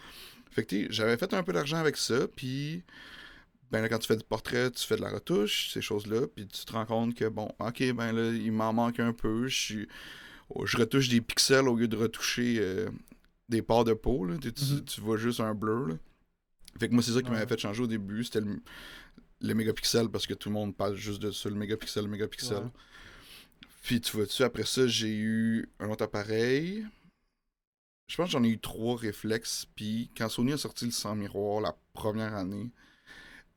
Fait 0.49 0.63
que, 0.63 0.69
tu 0.69 0.83
sais, 0.83 0.87
j'avais 0.89 1.17
fait 1.17 1.31
un 1.33 1.43
peu 1.43 1.53
d'argent 1.53 1.77
avec 1.77 1.97
ça, 1.97 2.27
puis, 2.35 2.83
ben 3.71 3.81
là, 3.81 3.89
quand 3.89 3.99
tu 3.99 4.07
fais 4.07 4.15
du 4.17 4.23
portrait, 4.23 4.71
tu 4.71 4.83
fais 4.87 4.95
de 4.95 5.01
la 5.01 5.09
retouche, 5.11 5.71
ces 5.73 5.81
choses-là, 5.81 6.21
puis 6.33 6.47
tu 6.47 6.65
te 6.65 6.71
rends 6.73 6.85
compte 6.85 7.13
que, 7.13 7.25
bon, 7.25 7.51
ok, 7.59 7.91
ben 7.93 8.11
là, 8.13 8.31
il 8.31 8.51
m'en 8.51 8.73
manque 8.73 8.99
un 8.99 9.13
peu, 9.13 9.47
je 9.47 9.55
suis... 9.59 9.87
oh, 10.49 10.65
Je 10.65 10.77
retouche 10.77 11.09
des 11.09 11.21
pixels 11.21 11.67
au 11.67 11.75
lieu 11.75 11.87
de 11.87 11.97
retoucher 11.97 12.57
euh, 12.59 12.89
des 13.49 13.61
parts 13.61 13.83
de 13.85 13.93
peau, 13.93 14.25
là, 14.25 14.37
tu, 14.41 14.51
tu- 14.53 14.83
tu 14.85 15.01
vois 15.01 15.17
juste 15.17 15.39
un 15.39 15.53
blur, 15.53 15.87
là. 15.87 15.95
Fait 16.79 16.89
que 16.89 16.93
moi, 16.93 17.03
c'est 17.03 17.11
ça 17.13 17.21
qui 17.21 17.29
Ouais. 17.29 17.35
m'avait 17.35 17.47
fait 17.47 17.59
changer 17.59 17.83
au 17.83 17.87
début, 17.87 18.23
c'était 18.23 18.41
le, 18.41 18.61
le 19.41 19.53
mégapixel 19.53 20.09
parce 20.09 20.27
que 20.27 20.33
tout 20.33 20.49
le 20.49 20.53
monde 20.55 20.75
parle 20.75 20.95
juste 20.95 21.21
de 21.21 21.31
ça, 21.31 21.49
le 21.49 21.55
mégapixel, 21.55 22.05
le 22.05 22.09
mégapixel. 22.11 22.57
Ouais. 22.63 22.71
Puis 23.83 24.01
tu 24.01 24.17
vois-tu, 24.17 24.43
après 24.43 24.65
ça, 24.65 24.87
j'ai 24.87 25.15
eu 25.15 25.69
un 25.79 25.89
autre 25.89 26.03
appareil. 26.03 26.85
Je 28.07 28.15
pense 28.15 28.27
que 28.27 28.31
j'en 28.31 28.43
ai 28.43 28.49
eu 28.49 28.59
trois 28.59 28.97
réflexes. 28.97 29.65
Puis 29.75 30.09
quand 30.17 30.29
Sony 30.29 30.53
a 30.53 30.57
sorti 30.57 30.85
le 30.85 30.91
sans 30.91 31.15
miroir 31.15 31.61
la 31.61 31.75
première 31.93 32.35
année, 32.35 32.69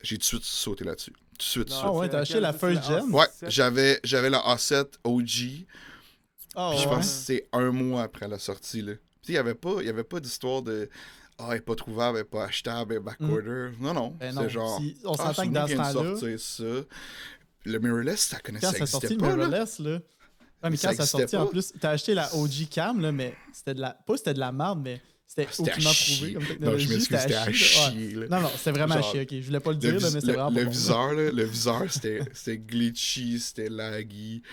j'ai 0.01 0.17
tout 0.17 0.21
de 0.21 0.25
suite 0.25 0.43
sauté 0.43 0.83
là-dessus. 0.83 1.11
Tout 1.11 1.37
de 1.37 1.41
suite, 1.43 1.69
Ah 1.73 1.91
ouais, 1.91 2.09
t'as 2.09 2.19
acheté 2.19 2.39
la 2.39 2.53
first 2.53 2.83
gen? 2.83 2.99
A7? 3.09 3.11
Ouais, 3.11 3.27
j'avais, 3.49 3.99
j'avais 4.03 4.29
la 4.29 4.39
A7 4.39 4.99
OG. 5.03 5.65
Ah, 6.55 6.69
Puis 6.71 6.79
je 6.81 6.87
ouais. 6.87 6.95
pense 6.95 7.07
que 7.07 7.13
c'est 7.25 7.49
un 7.53 7.71
mois 7.71 8.03
après 8.03 8.27
la 8.27 8.39
sortie. 8.39 8.81
Là. 8.81 8.93
Il 9.27 9.31
n'y 9.31 9.37
avait 9.37 9.53
pas, 9.55 9.75
il 9.79 9.85
y 9.85 9.89
avait 9.89 10.03
pas 10.03 10.19
d'histoire 10.19 10.61
de 10.61 10.89
Ah, 11.37 11.47
elle 11.51 11.57
est 11.57 11.61
pas 11.61 11.75
trouvable, 11.75 12.17
elle 12.17 12.21
est 12.21 12.25
pas 12.29 12.43
achetable, 12.45 12.93
elle 12.93 12.97
est 12.99 13.03
backorder. 13.03 13.71
Non, 13.79 13.93
non. 13.93 14.15
Ben 14.19 14.33
c'est 14.37 14.49
genre. 14.49 14.79
si- 14.79 14.97
on 15.05 15.13
ah, 15.13 15.33
s'entend 15.33 15.47
que 15.49 15.53
dans 15.53 15.67
ce 15.67 15.73
temps-là, 15.75 16.37
ça. 16.37 16.85
Le 17.65 17.79
mirrorless, 17.79 18.19
ça 18.21 18.39
connaissait 18.39 18.65
quand 18.67 18.71
ça 18.73 18.79
ça 18.79 18.85
sorti 18.87 19.09
le 19.13 19.17
pas, 19.17 19.29
là. 19.29 19.35
mirrorless, 19.35 19.79
là. 19.79 19.91
Ouais, 20.63 20.69
mais 20.69 20.75
Ça 20.77 20.89
quand 20.89 20.97
ça 20.97 21.05
sorti, 21.07 21.35
en 21.37 21.47
plus, 21.47 21.73
t'as 21.79 21.91
acheté 21.91 22.13
la 22.13 22.33
OG 22.35 22.67
Cam, 22.69 22.99
là, 23.01 23.11
mais 23.11 23.35
c'était 23.53 23.73
de 23.75 23.81
la. 23.81 23.91
Pas 24.05 24.17
c'était 24.17 24.33
de 24.35 24.39
la 24.39 24.51
merde, 24.51 24.81
mais 24.83 25.01
c'était 25.27 25.47
Ah, 25.49 25.55
à 25.57 25.61
aucunement 25.61 25.91
prouvé 25.93 26.33
comme 26.33 26.43
Non, 26.59 26.77
je 26.77 26.89
m'excuse, 26.89 27.17
c'était 27.19 27.33
à 27.35 27.51
chier, 27.51 28.09
là. 28.11 28.19
Ouais. 28.21 28.27
là. 28.27 28.35
Non, 28.39 28.41
non, 28.47 28.51
c'était 28.57 28.71
vraiment 28.71 28.95
à 28.95 29.01
Genre, 29.01 29.11
chier, 29.11 29.21
ok. 29.21 29.27
Je 29.31 29.45
voulais 29.45 29.59
pas 29.59 29.69
le 29.71 29.75
Le, 29.75 29.79
dire, 29.79 29.93
là, 29.93 29.99
mais 30.01 30.19
c'était 30.19 30.27
le- 30.27 30.33
vraiment 30.33 30.49
le 30.59 30.65
bon. 30.65 30.71
viseur, 30.71 31.13
là, 31.13 31.31
le 31.31 31.43
viseur, 31.45 31.83
c'était 31.91 32.57
glitchy, 32.57 33.39
c'était 33.39 33.69
laggy. 33.69 34.43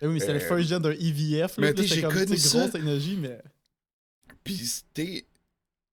Eh 0.00 0.06
Oui, 0.06 0.14
mais 0.14 0.20
c'était 0.20 0.34
le 0.34 0.40
Euh, 0.42 0.48
first 0.48 0.68
gen 0.68 0.80
d'un 0.82 0.92
EVF, 0.92 1.40
là. 1.40 1.48
mais 1.58 1.72
là, 1.74 1.82
C'était 1.82 2.00
comme 2.02 2.36
ça. 2.36 2.58
grosse 2.58 2.72
technologie, 2.72 3.18
mais. 3.20 3.38
Puis 4.56 4.66
c'était 4.66 5.26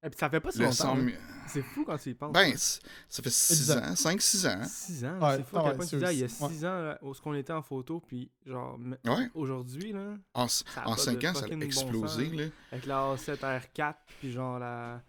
Et 0.04 0.10
puis 0.10 0.18
ça 0.20 0.30
fait 0.30 0.39
pas 0.39 0.52
si 0.52 0.60
longtemps. 0.60 0.72
100 0.74 0.98
hein. 0.98 1.06
000. 1.06 1.18
C'est 1.48 1.62
fou 1.62 1.84
quand 1.86 1.98
tu 1.98 2.10
y 2.10 2.13
penses. 2.15 2.34
Ben, 2.34 2.56
c- 2.58 2.80
ça 3.08 3.22
fait 3.24 3.30
6 3.30 3.58
10 3.68 3.72
ans. 3.72 3.78
ans, 3.78 3.94
5-6 3.96 4.48
ans. 4.48 4.63
6 4.68 5.06
ans, 5.06 5.20
Ouais, 5.20 5.38
c'est 5.38 5.44
fou 5.44 5.58
à 5.58 5.62
quel 5.62 5.70
ouais, 5.72 5.76
point 5.78 5.86
tu 5.86 5.89
c'est 5.91 5.98
dis, 5.98 6.06
ah, 6.06 6.12
il 6.13 6.20
y 6.20 6.22
a 6.24 6.26
aussi- 6.26 6.36
6 6.56 6.65
ans, 6.65 6.82
là, 6.82 7.00
où 7.02 7.13
ce 7.13 7.22
qu'on 7.22 7.34
était 7.36 7.54
en 7.54 7.62
photo, 7.62 8.00
puis 8.00 8.32
genre, 8.46 8.80
aujourd'hui, 9.36 9.91
là, 9.94 10.15
En, 10.34 10.48
Ça 10.48 10.63
a 10.78 10.88
en 10.88 10.96
pas 10.96 10.98
5 11.02 11.20
de 11.20 11.28
ans, 11.28 11.34
ça 11.36 11.46
a 11.46 11.48
bon 11.50 11.62
explosé. 11.62 12.26
sens. 12.30 12.36
là. 12.36 12.46
avec 12.72 12.86
la 12.88 13.15
A7R4, 13.15 13.96
puis 14.20 14.32
genre 14.32 14.60
la. 14.60 15.02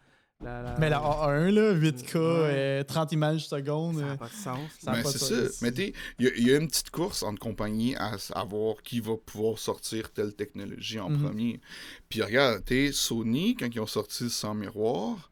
La, 0.44 0.62
la- 0.62 0.76
Mais 0.78 0.90
la 0.90 0.98
A1, 0.98 1.50
là, 1.50 1.72
8K, 1.74 2.14
Ouais. 2.16 2.20
euh, 2.20 2.84
30 2.84 3.12
images 3.12 3.46
secondes. 3.48 3.96
Ça 3.98 4.04
euh, 4.04 4.08
n'a 4.08 4.16
pas 4.16 4.28
de 4.28 4.32
sens. 4.32 4.70
Ça 4.82 4.90
a 4.90 4.94
Ben, 4.94 5.02
pas 5.02 5.10
c'est 5.10 5.18
de 5.18 5.24
ça. 5.42 5.48
sens. 5.48 5.62
Mais 5.62 5.72
tu 5.72 5.82
sais, 5.82 5.92
il 6.18 6.26
y, 6.26 6.28
a- 6.28 6.34
il 6.36 6.46
y 6.48 6.52
a 6.54 6.56
une 6.58 6.68
petite 6.68 6.90
course 6.90 7.22
entre 7.22 7.38
compagnies 7.38 7.96
à 7.96 8.18
savoir 8.18 8.76
qui 8.82 9.00
va 9.00 9.16
pouvoir 9.16 9.58
sortir 9.58 10.12
telle 10.12 10.34
technologie 10.34 11.00
en 11.00 11.08
Mhm. 11.10 11.22
premier. 11.22 11.60
Puis 12.08 12.22
regarde, 12.22 12.64
tu 12.64 12.86
sais, 12.88 12.92
Sony, 12.92 13.56
quand 13.56 13.68
ils 13.74 13.80
ont 13.80 13.86
sorti 13.86 14.24
le 14.24 14.30
sans 14.30 14.54
miroir, 14.54 15.30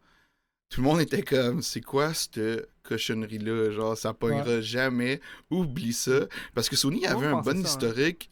tout 0.70 0.80
le 0.80 0.88
monde 0.88 1.00
était 1.00 1.22
comme, 1.22 1.62
c'est 1.62 1.82
quoi 1.82 2.12
cette 2.14 2.40
cochonnerie-là? 2.82 3.70
Genre, 3.70 3.96
ça 3.96 4.12
pognera 4.14 4.60
jamais. 4.62 5.20
Oublie 5.50 5.92
ça. 5.92 6.26
Parce 6.54 6.68
que 6.68 6.76
Sony 6.76 7.06
avait 7.06 7.26
un 7.26 7.40
bon 7.42 7.44
ça, 7.44 7.50
hein. 7.50 7.60
historique. 7.62 8.30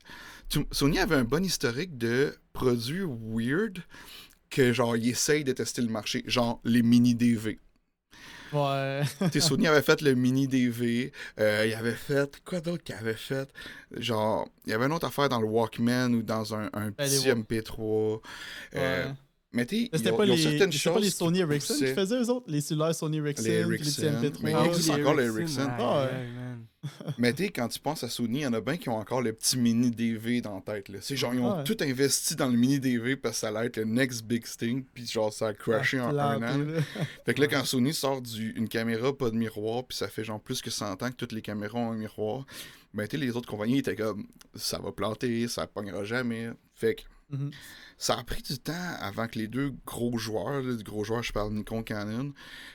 Sony 0.71 0.99
avait 0.99 1.15
un 1.17 1.25
bon 1.25 1.45
historique 1.45 1.97
de 1.99 2.35
produits 2.53 3.05
weird 3.07 3.79
que, 4.53 4.73
genre, 4.73 4.97
ils 4.97 5.09
essayent 5.09 5.43
de 5.45 5.53
tester 5.53 5.83
le 5.83 5.89
marché. 5.89 6.23
Genre, 6.27 6.61
les 6.65 6.83
mini-DV. 6.83 7.59
Ouais. 8.53 9.01
Tu 9.33 9.41
sais, 9.41 9.41
Sony 9.41 9.67
avait 9.67 9.81
fait 9.81 10.03
le 10.03 10.15
mini 10.15 10.47
DV. 10.47 11.11
euh, 11.41 11.65
il 11.67 11.73
avait 11.75 11.93
fait. 11.95 12.39
Quoi 12.45 12.61
d'autre 12.61 12.85
qu'il 12.85 12.95
avait 12.95 13.15
fait? 13.15 13.49
Genre, 13.97 14.47
il 14.67 14.71
y 14.71 14.75
avait 14.75 14.85
une 14.85 14.93
autre 14.93 15.07
affaire 15.07 15.31
dans 15.31 15.41
le 15.41 15.47
Walkman 15.47 16.13
ou 16.15 16.23
dans 16.23 16.55
un, 16.55 16.69
un 16.75 16.91
Ben, 16.91 17.09
les 17.09 17.17
petit 17.19 17.29
wa- 17.31 17.35
MP3. 17.35 18.21
euh, 18.75 19.07
ouais. 19.07 19.13
mais 19.53 19.65
tu 19.65 19.89
C'était 19.95 20.13
pas, 20.13 20.27
les, 20.27 20.33
pas 20.45 20.59
les. 21.01 21.11
Sony 21.11 21.39
Ericsson 21.41 21.75
qui 21.77 21.87
faisaient 21.95 22.21
eux 22.21 22.29
autres? 22.29 22.45
Les 22.49 22.61
cellulaires 22.61 22.95
Sony 22.95 23.17
Ericsson, 23.19 23.43
Les 23.45 23.51
les 23.51 23.61
Ericsson, 23.61 24.03
petits 24.03 24.27
MP3. 24.27 24.39
mais 24.43 24.53
Ah 24.55 24.63
il 24.65 24.69
existe 24.69 24.91
encore 24.91 25.15
les 25.15 25.25
Ericsson. 25.35 25.69
Ah 25.79 26.05
ouais. 26.05 26.27
Mais 27.19 27.33
tu 27.33 27.45
sais, 27.45 27.51
quand 27.51 27.69
tu 27.69 27.79
penses 27.79 28.03
à 28.03 28.09
Sony, 28.09 28.41
il 28.41 28.43
y 28.43 28.47
en 28.47 28.53
a 28.53 28.61
bien 28.61 28.77
qui 28.77 28.89
ont 28.89 28.97
encore 28.99 29.23
le 29.23 29.33
petit 29.33 29.57
mini 29.57 29.91
DV 29.91 30.41
dans 30.41 30.57
la 30.57 30.61
tête. 30.61 30.89
là. 30.89 30.99
C'est 31.01 31.17
genre, 31.17 31.33
ils 31.35 31.41
ont 31.41 31.59
Ouais. 31.59 31.65
tout 31.65 31.77
investi 31.81 32.35
dans 32.35 32.49
le 32.49 32.57
mini 32.57 32.81
DV 32.81 33.17
parce 33.17 33.37
que 33.37 33.41
ça 33.41 33.49
allait 33.49 33.67
être 33.67 33.77
le 33.77 33.85
next 33.85 34.25
big 34.25 34.45
thing. 34.45 34.85
Puis 34.93 35.07
genre, 35.07 35.33
ça 35.33 35.49
a 35.49 35.55
crashé 35.55 36.01
en 36.01 36.17
un 36.19 36.43
an. 36.43 36.67
Fait 37.25 37.35
que 37.35 37.41
là, 37.41 37.47
quand 37.51 37.65
Sony 37.65 37.95
sort 37.95 38.21
du, 38.23 38.51
une 38.53 38.69
caméra 38.69 39.17
pas 39.17 39.31
de 39.31 39.37
miroir, 39.37 39.85
puis 39.85 39.97
ça 39.97 40.09
fait 40.09 40.25
genre 40.25 40.41
plus 40.41 40.61
que 40.61 40.71
100 40.71 41.03
ans 41.03 41.11
que 41.11 41.17
toutes 41.17 41.33
les 41.33 41.43
caméras 41.43 41.79
ont 41.79 41.93
un 41.93 41.97
miroir, 41.97 42.45
ben 42.95 43.07
tu 43.07 43.17
sais, 43.17 43.25
les 43.25 43.37
autres 43.37 43.49
compagnies 43.49 43.79
étaient 43.79 43.97
comme 43.97 44.27
ça 44.55 44.79
va 44.79 44.93
planter, 44.93 45.47
ça 45.49 45.67
pognera 45.67 46.05
jamais. 46.05 46.51
Fait 46.75 46.95
que 46.97 47.03
Mhm. 47.33 47.51
ça 47.99 48.19
a 48.19 48.25
pris 48.25 48.43
du 48.43 48.59
temps 48.59 48.73
avant 49.01 49.27
que 49.27 49.39
les 49.39 49.49
deux 49.49 49.73
gros 49.87 50.19
joueurs, 50.19 50.63
du 50.63 50.83
gros 50.85 51.03
joueur, 51.05 51.23
je 51.23 51.33
parle 51.33 51.53
Nikon 51.53 51.83
Canon, 51.83 52.33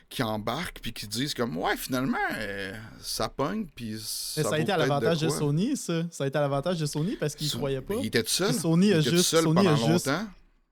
qui 0.10 0.24
embarquent 0.24 0.80
puis 0.82 0.94
qui 0.94 1.08
disent 1.08 1.34
comme 1.34 1.56
ouais, 1.58 1.78
finalement, 1.78 2.18
euh, 2.34 2.74
ça 3.00 3.30
pogne, 3.30 3.68
puis 3.76 3.96
ça. 4.02 4.42
A 4.52 4.60
été 4.60 4.72
à 4.72 4.78
l'avantage 4.78 5.20
de. 5.22 5.30
Sony, 5.30 5.78
ça. 5.78 6.04
Ça 6.12 6.24
a 6.24 6.28
été 6.28 6.38
à 6.38 6.42
l'avantage 6.42 6.80
de 6.80 6.86
Sony 6.86 7.16
parce 7.18 7.36
qu'ils 7.36 7.50
So- 7.50 7.58
croyaient 7.58 7.82
pas. 7.82 7.96
Il 7.96 8.08
était 8.08 8.24
tout 8.24 8.30
seul. 8.30 8.50
Puis 8.50 8.60
Sony 8.60 8.94
a 8.94 8.98
il 8.98 9.04
juste- 9.10 9.26
seul 9.26 9.44
Sony 9.44 9.68
a 9.68 9.76
juste- 9.76 10.10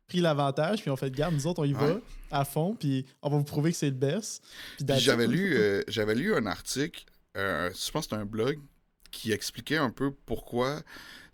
pris 0.07 0.21
l'avantage, 0.21 0.81
puis 0.81 0.89
on 0.91 0.95
fait 0.95 1.11
garde, 1.11 1.33
nous 1.33 1.47
autres, 1.47 1.61
on 1.61 1.65
y 1.65 1.73
va 1.73 1.97
à 2.31 2.45
fond, 2.45 2.75
puis 2.79 3.05
on 3.21 3.29
va 3.29 3.37
vous 3.37 3.43
prouver 3.43 3.71
que 3.71 3.77
c'est 3.77 3.87
le 3.87 3.91
best. 3.93 4.43
J'avais 4.97 5.25
lu, 5.27 5.55
euh, 5.57 5.81
j'avais 5.87 6.13
lu 6.15 6.35
un 6.35 6.45
article, 6.45 7.05
euh, 7.37 7.69
je 7.71 7.91
pense 7.91 8.05
que 8.05 8.11
c'était 8.11 8.21
un 8.21 8.25
blog, 8.25 8.59
qui 9.11 9.31
expliquait 9.31 9.77
un 9.77 9.89
peu 9.91 10.11
pourquoi 10.25 10.81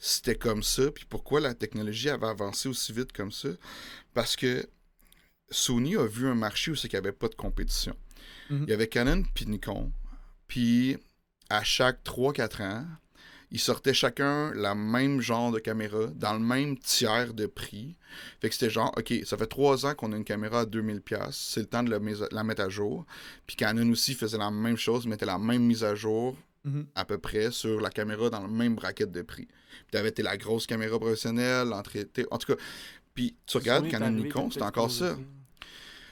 c'était 0.04 0.36
comme 0.36 0.64
ça, 0.64 0.90
puis 0.92 1.06
pourquoi 1.08 1.40
la 1.40 1.54
technologie 1.54 2.10
avait 2.10 2.26
avancé 2.28 2.68
aussi 2.68 2.92
vite 2.92 3.14
comme 3.14 3.32
ça? 3.32 3.50
Parce 4.16 4.36
que 4.36 4.68
Sony 5.52 5.96
a 5.96 6.06
vu 6.08 6.28
un 6.28 6.34
marché 6.36 6.72
où 6.72 6.76
c'est 6.76 6.90
qu'il 6.90 7.00
n'y 7.00 7.06
avait 7.08 7.16
pas 7.16 7.28
de 7.28 7.36
compétition. 7.36 7.96
Mhm. 8.50 8.64
Il 8.64 8.70
y 8.72 8.74
avait 8.74 8.88
Canon 8.88 9.24
puis 9.36 9.46
Nikon, 9.46 9.92
puis 10.48 10.98
à 11.50 11.64
chaque 11.64 12.04
3-4 12.04 12.62
ans, 12.64 12.86
ils 13.52 13.60
sortaient 13.60 13.94
chacun 13.94 14.52
la 14.56 14.74
même 14.74 15.22
genre 15.22 15.52
de 15.52 15.60
caméra 15.60 16.08
dans 16.16 16.34
le 16.34 16.40
même 16.40 16.80
tiers 16.80 17.34
de 17.34 17.46
prix. 17.46 17.96
Fait 18.40 18.48
que 18.50 18.56
c'était 18.56 18.70
genre, 18.70 18.92
OK, 18.98 19.14
ça 19.26 19.38
fait 19.38 19.46
3 19.46 19.86
ans 19.86 19.94
qu'on 19.94 20.14
a 20.14 20.18
une 20.18 20.24
caméra 20.24 20.62
à 20.62 20.66
2000$, 20.66 21.32
c'est 21.32 21.60
le 21.60 21.66
temps 21.68 21.84
de 21.84 21.92
la, 21.92 22.00
mise- 22.00 22.28
la 22.32 22.44
mettre 22.44 22.62
à 22.64 22.70
jour. 22.70 23.06
Puis 23.46 23.56
Canon 23.56 23.90
aussi 23.92 24.16
faisait 24.16 24.38
la 24.38 24.50
même 24.50 24.78
chose, 24.78 25.06
mettait 25.06 25.26
la 25.26 25.38
même 25.38 25.64
mise 25.64 25.84
à 25.84 25.94
jour 25.94 26.36
Mhm. 26.64 26.86
à 26.96 27.06
peu 27.06 27.18
près 27.18 27.50
sur 27.52 27.82
la 27.82 27.90
caméra 27.90 28.30
dans 28.30 28.42
le 28.46 28.48
même 28.52 28.76
bracket 28.76 29.12
de 29.12 29.22
prix. 29.24 29.48
Puis 29.48 29.86
t'avais 29.92 30.14
la 30.20 30.38
grosse 30.38 30.68
caméra 30.68 31.00
professionnelle, 31.00 31.68
l'entrée... 31.70 32.06
En 32.30 32.38
tout 32.38 32.54
cas, 32.56 32.62
puis 33.16 33.36
tu 33.46 33.58
regardes 33.58 33.90
Canon 33.90 34.12
Nikon, 34.12 34.52
c'était 34.52 34.64
encore 34.64 34.92
ça. 34.92 35.18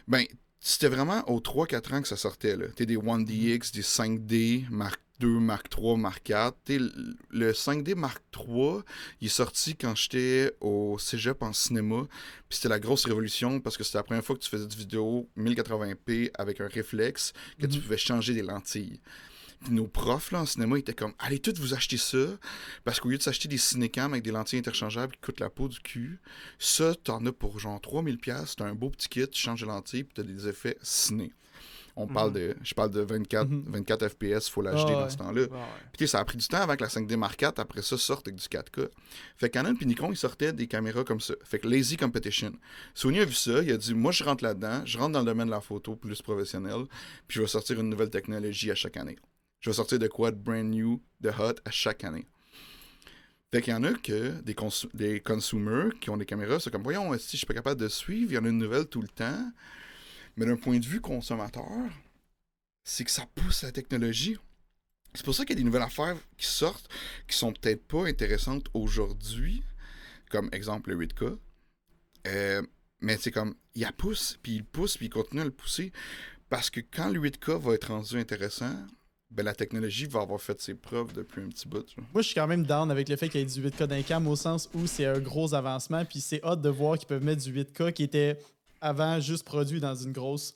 Ben, 0.07 0.25
c'était 0.59 0.87
vraiment 0.87 1.21
aux 1.29 1.39
3-4 1.39 1.93
ans 1.95 2.01
que 2.01 2.07
ça 2.07 2.17
sortait. 2.17 2.55
Là. 2.55 2.67
T'sais, 2.75 2.85
des 2.85 2.97
Mhm. 2.97 3.25
1DX, 3.25 3.71
des 3.71 3.81
5D, 3.83 4.65
Mark 4.71 4.99
II, 5.21 5.27
Mark 5.39 5.67
III, 5.77 5.97
Mark 5.97 6.27
IV. 6.27 6.51
Le- 6.79 7.15
le 7.29 7.53
5D 7.53 7.93
Mark 7.95 8.21
III, 8.35 8.79
il 9.21 9.27
est 9.27 9.29
sorti 9.29 9.75
quand 9.75 9.95
j'étais 9.95 10.51
au 10.61 10.97
cégep 10.97 11.41
en 11.43 11.53
cinéma. 11.53 12.07
Puis 12.49 12.57
c'était 12.57 12.69
la 12.69 12.79
grosse 12.79 13.05
révolution 13.05 13.59
parce 13.61 13.77
que 13.77 13.83
c'était 13.83 13.99
la 13.99 14.03
première 14.03 14.23
fois 14.25 14.35
que 14.35 14.41
tu 14.41 14.49
faisais 14.49 14.65
du 14.67 14.75
vidéo 14.77 15.29
1080p 15.37 16.31
avec 16.33 16.59
un 16.59 16.67
réflexe, 16.67 17.33
que 17.59 17.67
tu 17.67 17.77
Mhm. 17.77 17.83
pouvais 17.83 17.97
changer 17.97 18.33
des 18.33 18.41
lentilles. 18.41 18.99
Puis 19.61 19.73
nos 19.73 19.87
profs 19.87 20.31
là, 20.31 20.41
en 20.41 20.45
cinéma 20.45 20.77
ils 20.77 20.79
étaient 20.81 20.93
comme 20.93 21.13
Allez 21.19 21.39
tous 21.39 21.59
vous 21.59 21.73
acheter 21.73 21.97
ça 21.97 22.17
parce 22.85 22.99
qu'au 22.99 23.09
lieu 23.09 23.17
de 23.17 23.23
s'acheter 23.23 23.47
des 23.49 23.57
cinécams 23.57 24.13
avec 24.13 24.23
des 24.23 24.31
lentilles 24.31 24.59
interchangeables 24.59 25.13
qui 25.13 25.19
coûtent 25.21 25.39
la 25.41 25.49
peau 25.49 25.67
du 25.67 25.79
cul, 25.79 26.19
ça 26.59 26.95
t'en 26.95 27.25
as 27.25 27.31
pour 27.33 27.59
genre 27.59 27.79
3000$, 27.81 28.55
t'as 28.55 28.65
un 28.65 28.75
beau 28.75 28.89
petit 28.89 29.09
kit, 29.09 29.27
tu 29.27 29.39
changes 29.39 29.61
de 29.61 29.65
lentilles 29.65 30.03
puis 30.05 30.13
t'as 30.15 30.23
des 30.23 30.47
effets 30.47 30.77
ciné. 30.81 31.33
On 32.01 32.07
parle 32.07 32.29
Mhm. 32.29 32.35
de. 32.35 32.55
Je 32.63 32.73
parle 32.73 32.91
de 32.91 33.01
24, 33.01 33.49
Mhm. 33.49 33.63
24 33.67 34.07
FPS, 34.07 34.47
faut 34.47 34.61
Ah 34.65 34.71
l'acheter 34.71 34.93
dans 34.93 35.03
ouais. 35.03 35.09
ce 35.09 35.17
temps-là. 35.17 35.41
Ouais. 35.41 35.49
Puis 35.97 36.07
ça 36.07 36.19
a 36.19 36.23
pris 36.23 36.37
du 36.37 36.47
temps 36.47 36.59
avant 36.61 36.77
que 36.77 36.83
la 36.83 36.87
5D 36.87 37.17
Mark 37.17 37.41
IV, 37.41 37.49
après 37.57 37.81
ça, 37.81 37.97
sorte 37.97 38.29
avec 38.29 38.39
du 38.39 38.47
4K. 38.47 38.87
Fait 39.35 39.49
que 39.49 39.53
Canon 39.53 39.75
puis 39.75 39.85
Nikon, 39.85 40.09
ils 40.11 40.15
sortaient 40.15 40.53
des 40.53 40.67
caméras 40.67 41.03
comme 41.03 41.19
ça. 41.19 41.33
Fait 41.43 41.59
que 41.59 41.67
Lazy 41.67 41.97
Competition. 41.97 42.53
Sony 42.93 43.19
a 43.19 43.25
vu 43.25 43.33
ça, 43.33 43.61
il 43.63 43.71
a 43.73 43.75
dit 43.75 43.93
Moi, 43.93 44.13
je 44.13 44.23
rentre 44.23 44.45
là-dedans, 44.45 44.83
je 44.85 44.97
rentre 44.97 45.11
dans 45.11 45.19
le 45.19 45.25
domaine 45.25 45.47
de 45.47 45.51
la 45.51 45.59
photo 45.59 45.97
plus 45.97 46.21
professionnel, 46.21 46.85
puis 47.27 47.35
je 47.35 47.41
vais 47.41 47.47
sortir 47.47 47.77
une 47.77 47.89
nouvelle 47.89 48.09
technologie 48.11 48.71
à 48.71 48.75
chaque 48.75 48.95
année. 48.95 49.17
Je 49.59 49.69
vais 49.69 49.75
sortir 49.75 49.99
de 49.99 50.07
quoi 50.07 50.31
de 50.31 50.37
brand 50.37 50.63
new, 50.65 51.01
de 51.21 51.29
hot 51.29 51.55
à 51.65 51.71
chaque 51.71 52.03
année. 52.03 52.27
Fait 53.51 53.61
qu'il 53.61 53.73
y 53.73 53.75
en 53.75 53.83
a 53.83 53.93
que 53.93 54.41
des, 54.41 54.53
cons 54.53 54.69
des 54.93 55.21
consumers 55.21 55.89
qui 55.99 56.09
ont 56.09 56.17
des 56.17 56.25
caméras, 56.25 56.59
c'est 56.59 56.69
comme 56.69 56.83
Voyons, 56.83 57.17
si 57.17 57.31
je 57.31 57.37
suis 57.37 57.47
pas 57.47 57.55
capable 57.55 57.81
de 57.81 57.87
suivre, 57.87 58.31
il 58.31 58.35
y 58.35 58.37
en 58.37 58.45
a 58.45 58.49
une 58.49 58.59
nouvelle 58.59 58.85
tout 58.85 59.01
le 59.01 59.07
temps. 59.07 59.51
Mais 60.37 60.45
d'un 60.45 60.55
point 60.55 60.77
de 60.77 60.85
vue 60.85 61.01
consommateur, 61.01 61.89
c'est 62.83 63.03
que 63.03 63.11
ça 63.11 63.25
pousse 63.35 63.63
la 63.63 63.71
technologie. 63.71 64.37
C'est 65.15 65.25
pour 65.25 65.33
ça 65.33 65.43
qu'il 65.43 65.55
y 65.55 65.59
a 65.59 65.61
des 65.61 65.65
nouvelles 65.65 65.81
affaires 65.81 66.15
qui 66.37 66.45
sortent 66.45 66.87
qui 67.27 67.35
sont 67.35 67.51
peut-être 67.51 67.83
pas 67.87 68.05
intéressantes 68.05 68.67
aujourd'hui, 68.75 69.63
comme 70.29 70.49
exemple 70.51 70.91
le 70.91 71.07
8K. 71.07 71.37
Euh, 72.27 72.61
mais 73.01 73.17
c'est 73.17 73.31
comme, 73.31 73.55
il 73.73 73.81
la 73.81 73.91
pousse, 73.91 74.37
puis 74.43 74.53
il 74.53 74.63
pousse, 74.63 74.97
puis 74.97 75.07
il 75.07 75.09
continue 75.09 75.41
à 75.41 75.45
le 75.45 75.51
pousser. 75.51 75.91
Parce 76.49 76.69
que 76.69 76.81
quand 76.81 77.09
le 77.09 77.19
8K 77.19 77.59
va 77.59 77.73
être 77.73 77.87
rendu 77.87 78.17
intéressant, 78.17 78.75
ben 79.31 79.43
la 79.43 79.53
technologie 79.53 80.05
va 80.07 80.21
avoir 80.21 80.41
fait 80.41 80.59
ses 80.59 80.73
preuves 80.73 81.13
depuis 81.13 81.41
un 81.41 81.49
petit 81.49 81.67
bout. 81.67 81.83
tu 81.83 81.95
vois. 81.95 82.05
Moi, 82.13 82.21
je 82.23 82.27
suis 82.27 82.35
quand 82.35 82.47
même 82.47 82.65
down 82.65 82.89
avec 82.89 83.07
le 83.09 83.15
fait 83.15 83.29
qu'il 83.29 83.39
y 83.41 83.43
ait 83.43 83.45
du 83.45 83.61
8K 83.61 83.85
d'un 83.85 84.01
cam 84.01 84.25
au 84.27 84.35
sens 84.35 84.69
où 84.73 84.87
c'est 84.87 85.05
un 85.05 85.19
gros 85.19 85.53
avancement. 85.53 86.03
Puis 86.05 86.19
c'est 86.19 86.43
hâte 86.43 86.61
de 86.61 86.69
voir 86.69 86.97
qu'ils 86.97 87.07
peuvent 87.07 87.23
mettre 87.23 87.43
du 87.43 87.53
8K 87.53 87.93
qui 87.93 88.03
était 88.03 88.39
avant 88.81 89.19
juste 89.19 89.43
produit 89.43 89.79
dans 89.79 89.93
une 89.95 90.11
grosse 90.13 90.55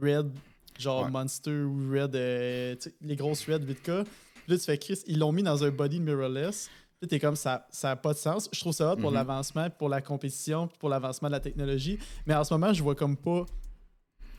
Red, 0.00 0.30
genre 0.78 1.04
Ouais. 1.04 1.10
Monster 1.10 1.62
ou 1.62 1.90
Red, 1.92 2.14
euh, 2.14 2.76
les 3.00 3.16
grosses 3.16 3.46
Red 3.48 3.64
8K. 3.68 4.04
Puis 4.04 4.52
là, 4.52 4.58
tu 4.58 4.64
fais 4.64 4.78
Chris, 4.78 5.00
ils 5.06 5.18
l'ont 5.18 5.32
mis 5.32 5.42
dans 5.42 5.64
un 5.64 5.70
body 5.70 5.98
mirrorless. 6.00 6.68
Là, 7.02 7.08
t'es 7.08 7.18
comme 7.18 7.36
ça, 7.36 7.66
ça 7.70 7.88
n'a 7.88 7.96
pas 7.96 8.12
de 8.12 8.18
sens. 8.18 8.48
Je 8.52 8.60
trouve 8.60 8.72
ça 8.72 8.92
hot 8.92 8.96
pour 8.96 9.10
Mhm. 9.10 9.14
l'avancement, 9.16 9.70
pour 9.70 9.88
la 9.88 10.00
compétition, 10.00 10.68
puis 10.68 10.76
pour 10.78 10.88
l'avancement 10.88 11.28
de 11.28 11.32
la 11.32 11.40
technologie. 11.40 11.98
Mais 12.26 12.34
en 12.34 12.44
ce 12.44 12.54
moment, 12.54 12.72
je 12.72 12.82
vois 12.82 12.94
comme 12.94 13.16
pas 13.16 13.44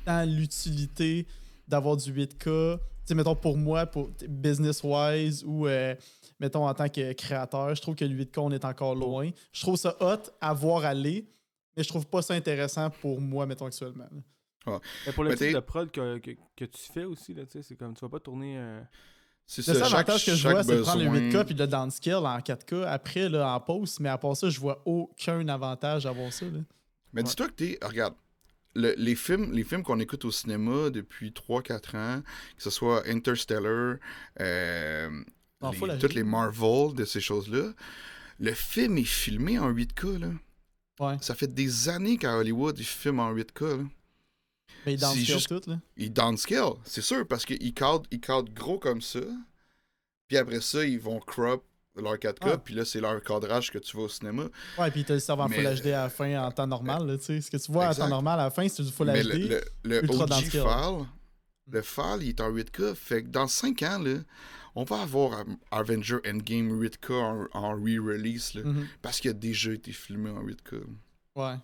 tant 0.05 0.23
l'utilité 0.25 1.25
d'avoir 1.67 1.97
du 1.97 2.11
8K. 2.11 2.79
Tu 3.05 3.09
sais, 3.09 3.15
mettons 3.15 3.35
pour 3.35 3.55
moi, 3.57 3.85
pour 3.85 4.09
business-wise 4.27 5.43
ou 5.45 5.67
euh, 5.67 5.93
mettons 6.39 6.67
en 6.67 6.73
tant 6.73 6.89
que 6.89 7.13
créateur, 7.13 7.75
je 7.75 7.81
trouve 7.81 7.95
que 7.95 8.05
le 8.05 8.15
8K, 8.25 8.39
on 8.39 8.51
est 8.51 8.65
encore 8.65 8.95
loin. 8.95 9.29
Je 9.51 9.61
trouve 9.61 9.75
ça 9.77 9.95
hot 9.99 10.29
à 10.41 10.53
voir 10.53 10.85
aller, 10.85 11.27
mais 11.77 11.83
je 11.83 11.89
trouve 11.89 12.07
pas 12.07 12.21
ça 12.21 12.33
intéressant 12.33 12.89
pour 12.89 13.21
moi, 13.21 13.45
mettons 13.45 13.65
actuellement. 13.67 14.07
là. 14.11 14.79
Mais 15.05 15.13
pour 15.13 15.23
le 15.23 15.29
Mais 15.31 15.35
type 15.35 15.53
de 15.53 15.59
prod 15.59 15.91
que, 15.91 16.17
que, 16.17 16.31
que 16.55 16.65
tu 16.65 16.81
fais 16.91 17.03
aussi, 17.03 17.35
là, 17.35 17.45
tu 17.45 17.51
sais, 17.51 17.61
c'est 17.61 17.75
comme 17.75 17.93
tu 17.93 18.01
vas 18.01 18.09
pas 18.09 18.19
tourner. 18.19 18.55
euh, 18.57 18.81
C'est 19.45 19.67
Le 19.67 19.73
seul 19.75 19.83
chaque- 19.83 19.93
avantage 19.93 20.25
que 20.25 20.31
je 20.31 20.37
chaque 20.37 20.51
vois, 20.53 20.63
c'est 20.63 20.75
de 20.77 20.81
prendre 20.81 21.03
le 21.03 21.09
besoin- 21.11 21.41
8K 21.43 21.45
puis 21.45 21.53
de 21.53 21.59
le 21.63 21.67
downscale 21.67 22.25
en 22.25 22.39
4K 22.39 22.83
après 22.87 23.29
là, 23.29 23.53
en 23.53 23.59
post, 23.59 23.99
mais 23.99 24.09
à 24.09 24.17
part 24.17 24.35
ça, 24.35 24.49
je 24.49 24.59
vois 24.59 24.81
aucun 24.85 25.47
avantage 25.47 26.07
à 26.07 26.09
avoir 26.09 26.33
ça. 26.33 26.45
là. 26.47 26.59
Mais 27.13 27.21
dis-toi 27.21 27.47
que 27.49 27.53
t'es. 27.53 27.77
Regarde, 27.83 28.15
le- 28.75 28.93
les 28.97 29.15
films, 29.15 29.51
les 29.51 29.63
films 29.63 29.83
qu'on 29.83 29.99
écoute 29.99 30.25
au 30.25 30.31
cinéma 30.31 30.89
depuis 30.89 31.31
3-4 31.31 31.95
ans, 31.95 32.21
que 32.57 32.63
ce 32.63 32.69
soit 32.69 33.07
Interstellar, 33.07 33.97
euh, 34.39 35.23
les- 35.71 35.97
toutes 35.99 36.13
les 36.13 36.23
Marvel 36.23 36.93
de 36.95 37.05
ces 37.05 37.21
choses-là, 37.21 37.71
le 38.39 38.53
film 38.53 38.97
est 38.97 39.03
filmé 39.03 39.57
en 39.59 39.69
8K. 39.69 40.19
Là. 40.19 40.29
Ouais. 40.99 41.17
Ça 41.21 41.35
fait 41.35 41.53
des 41.53 41.89
années 41.89 42.17
qu'à 42.17 42.37
Hollywood, 42.37 42.77
ils 42.79 42.85
filment 42.85 43.19
en 43.21 43.31
8K. 43.33 43.61
là. 43.77 43.83
Mais 44.85 44.93
il 44.93 44.99
C'est 44.99 45.05
downscale 45.05 45.25
juste- 45.25 45.47
tout, 45.63 45.69
là. 45.69 45.79
Ils 45.97 46.13
downscale, 46.13 46.73
c'est 46.83 47.01
sûr, 47.01 47.27
parce 47.27 47.45
qu'ils 47.45 47.73
cadrent, 47.73 48.03
ils 48.11 48.19
cadrent 48.19 48.49
gros 48.53 48.77
comme 48.77 49.01
ça. 49.01 49.19
Puis 50.27 50.37
après 50.37 50.61
ça, 50.61 50.85
ils 50.85 50.99
vont 50.99 51.19
crop 51.19 51.63
leur 52.01 52.15
4K, 52.17 52.49
Ah. 52.53 52.57
puis 52.57 52.73
là, 52.75 52.85
c'est 52.85 52.99
leur 53.01 53.21
cadrage 53.23 53.71
que 53.71 53.77
tu 53.77 53.95
vois 53.95 54.05
au 54.05 54.09
cinéma. 54.09 54.43
Ouais, 54.77 54.91
puis 54.91 55.03
t'as 55.05 55.13
le 55.15 55.19
serveur 55.19 55.45
en 55.45 55.49
Mais- 55.49 55.55
Full 55.63 55.81
HD 55.81 55.87
à 55.93 56.03
la 56.03 56.09
fin 56.09 56.43
en 56.45 56.51
temps 56.51 56.67
normal, 56.67 57.05
là, 57.07 57.17
tu 57.17 57.23
sais. 57.25 57.41
Ce 57.41 57.49
que 57.51 57.57
tu 57.57 57.71
vois 57.71 57.87
en 57.89 57.93
temps 57.93 58.07
normal 58.09 58.39
à 58.39 58.43
la 58.45 58.49
fin, 58.51 58.67
c'est 58.67 58.83
du 58.83 58.91
Full 58.91 59.07
Mais 59.07 59.23
HD. 59.23 59.27
le, 59.27 59.61
le, 59.83 60.01
le 60.01 60.09
OG 60.09 60.33
file, 60.49 61.05
le 61.71 61.81
file, 61.81 62.17
il 62.21 62.29
est 62.29 62.41
en 62.41 62.51
8K. 62.51 62.93
Fait 62.95 63.23
que 63.23 63.27
dans 63.29 63.47
5 63.47 63.81
ans, 63.83 63.99
là, 63.99 64.17
on 64.75 64.83
va 64.83 65.01
avoir 65.01 65.43
Avenger 65.71 66.17
Endgame 66.27 66.69
8K 66.79 67.13
en, 67.13 67.47
en 67.53 67.71
re-release, 67.75 68.55
Mhm. 68.55 68.87
parce 69.01 69.19
qu'il 69.19 69.31
a 69.31 69.33
déjà 69.33 69.71
été 69.71 69.91
filmé 69.91 70.29
en 70.29 70.41
8K. 70.43 70.75
Ouais. 71.35 71.55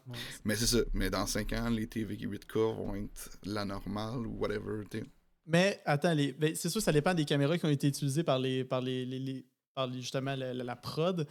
Mais 0.44 0.56
c'est 0.56 0.66
ça. 0.66 0.80
Mais 0.94 1.10
dans 1.10 1.26
5 1.28 1.54
ans, 1.54 1.70
les 1.70 1.88
TV 1.88 2.16
8K 2.18 2.58
vont 2.76 2.96
être 2.96 3.30
la 3.46 3.64
normale 3.66 4.26
ou 4.28 4.38
whatever. 4.40 4.84
t'sais. 4.90 5.04
Mais 5.48 5.82
attends, 5.86 6.14
les... 6.14 6.34
ben, 6.34 6.54
c'est 6.56 6.70
sûr 6.70 6.80
que 6.80 6.84
ça 6.86 6.92
dépend 6.92 7.14
des 7.14 7.26
caméras 7.26 7.58
qui 7.58 7.66
ont 7.66 7.70
été 7.70 7.88
utilisées 7.88 8.24
par 8.24 8.38
les 8.40 8.64
par 8.64 8.80
les, 8.82 9.06
les- 9.06 9.20
les- 9.20 9.46
par 9.76 9.88
les- 9.88 10.02
justement 10.02 10.36
la, 10.36 10.54
la- 10.54 10.64
la 10.64 10.76
prod. 10.76 11.28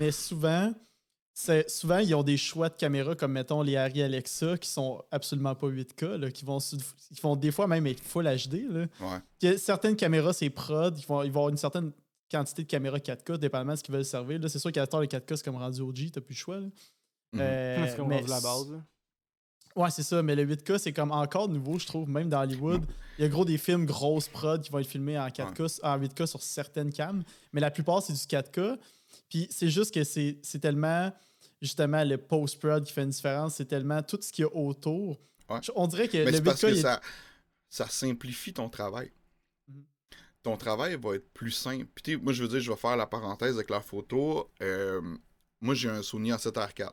Mais 0.00 0.10
souvent, 0.12 0.72
c'est 1.34 1.68
souvent 1.70 1.98
ils 1.98 2.14
ont 2.14 2.22
des 2.22 2.36
choix 2.36 2.68
de 2.68 2.74
caméras 2.74 3.14
comme 3.14 3.32
mettons 3.32 3.62
les 3.62 3.76
Harry 3.76 4.02
Alexa 4.02 4.58
qui 4.58 4.68
sont 4.68 5.02
absolument 5.10 5.54
pas 5.54 5.68
8K, 5.68 6.16
là, 6.16 6.30
qui 6.30 6.44
vont 6.44 6.58
qui 6.58 7.20
vont 7.22 7.36
des 7.36 7.50
fois 7.52 7.66
même 7.66 7.86
être 7.86 8.00
full 8.02 8.24
HD. 8.24 8.66
Là. 8.68 8.86
Ouais. 9.42 9.56
Certaines 9.58 9.96
caméras, 9.96 10.32
c'est 10.32 10.50
prod, 10.50 10.98
ils 10.98 11.06
vont, 11.06 11.22
ils 11.22 11.30
vont 11.30 11.40
avoir 11.40 11.48
une 11.50 11.56
certaine 11.56 11.92
quantité 12.30 12.62
de 12.64 12.68
caméras 12.68 12.98
4K, 12.98 13.38
dépendamment 13.38 13.72
de 13.72 13.78
ce 13.78 13.82
qu'ils 13.84 13.94
veulent 13.94 14.04
servir. 14.04 14.38
Là, 14.40 14.48
c'est 14.48 14.58
sûr 14.58 14.70
qu'à 14.72 14.82
le 14.82 14.86
4K, 15.06 15.36
c'est 15.36 15.44
comme 15.44 15.56
rendu 15.56 15.80
OG, 15.80 16.10
t'as 16.12 16.20
plus 16.20 16.34
le 16.34 16.38
choix. 16.38 16.60
là. 16.60 16.66
Mhm. 17.32 17.40
Euh, 17.40 17.86
c'est 17.88 17.96
comme 17.96 18.08
mais 18.08 18.16
rendu 18.16 18.28
la 18.30 18.40
base. 18.40 18.70
là. 18.72 18.84
Ouais, 19.76 19.90
c'est 19.90 20.02
ça, 20.02 20.22
mais 20.22 20.34
le 20.34 20.44
8K, 20.44 20.78
c'est 20.78 20.92
comme 20.92 21.12
encore 21.12 21.48
nouveau, 21.48 21.78
je 21.78 21.86
trouve, 21.86 22.08
même 22.08 22.28
dans 22.28 22.40
Hollywood. 22.42 22.82
Il 23.18 23.22
y 23.22 23.24
a 23.24 23.28
gros 23.28 23.44
des 23.44 23.58
films 23.58 23.86
grosses 23.86 24.28
prod 24.28 24.60
qui 24.62 24.70
vont 24.70 24.78
être 24.78 24.86
filmés 24.88 25.18
en 25.18 25.28
4K, 25.28 25.80
en 25.82 25.98
8K 25.98 26.26
sur 26.26 26.42
certaines 26.42 26.92
cams, 26.92 27.22
mais 27.52 27.60
la 27.60 27.70
plupart, 27.70 28.02
c'est 28.02 28.12
du 28.12 28.18
4K. 28.18 28.76
Puis 29.28 29.46
c'est 29.50 29.68
juste 29.68 29.92
que 29.94 30.04
c'est 30.04 30.40
tellement, 30.60 31.12
justement, 31.62 32.02
le 32.04 32.16
post-prod 32.18 32.84
qui 32.84 32.92
fait 32.92 33.02
une 33.02 33.10
différence, 33.10 33.56
c'est 33.56 33.66
tellement 33.66 34.02
tout 34.02 34.18
ce 34.20 34.32
qu'il 34.32 34.42
y 34.42 34.46
a 34.46 34.54
autour. 34.56 35.18
Ouais. 35.48 35.60
On 35.76 35.86
dirait 35.86 36.08
que 36.08 36.18
Mais 36.18 36.26
le 36.26 36.32
c'est 36.32 36.38
8K, 36.40 36.44
parce 36.44 36.60
que 36.60 36.66
est- 36.68 36.80
ça, 36.80 37.00
ça 37.68 37.86
simplifie 37.88 38.52
ton 38.52 38.68
travail. 38.68 39.10
Mhm. 39.68 39.84
Ton 40.42 40.56
travail 40.56 40.96
va 41.00 41.14
être 41.16 41.32
plus 41.32 41.50
simple. 41.50 41.86
Puis 41.94 42.02
tu 42.02 42.12
sais, 42.12 42.16
moi, 42.22 42.32
je 42.32 42.42
veux 42.42 42.48
dire, 42.48 42.60
je 42.60 42.70
vais 42.70 42.76
faire 42.76 42.96
la 42.96 43.06
parenthèse 43.06 43.54
avec 43.56 43.70
la 43.70 43.80
photo. 43.80 44.50
Euh, 44.62 45.00
moi, 45.60 45.74
j'ai 45.74 45.88
un 45.88 46.02
Sony 46.02 46.30
A7R4. 46.32 46.92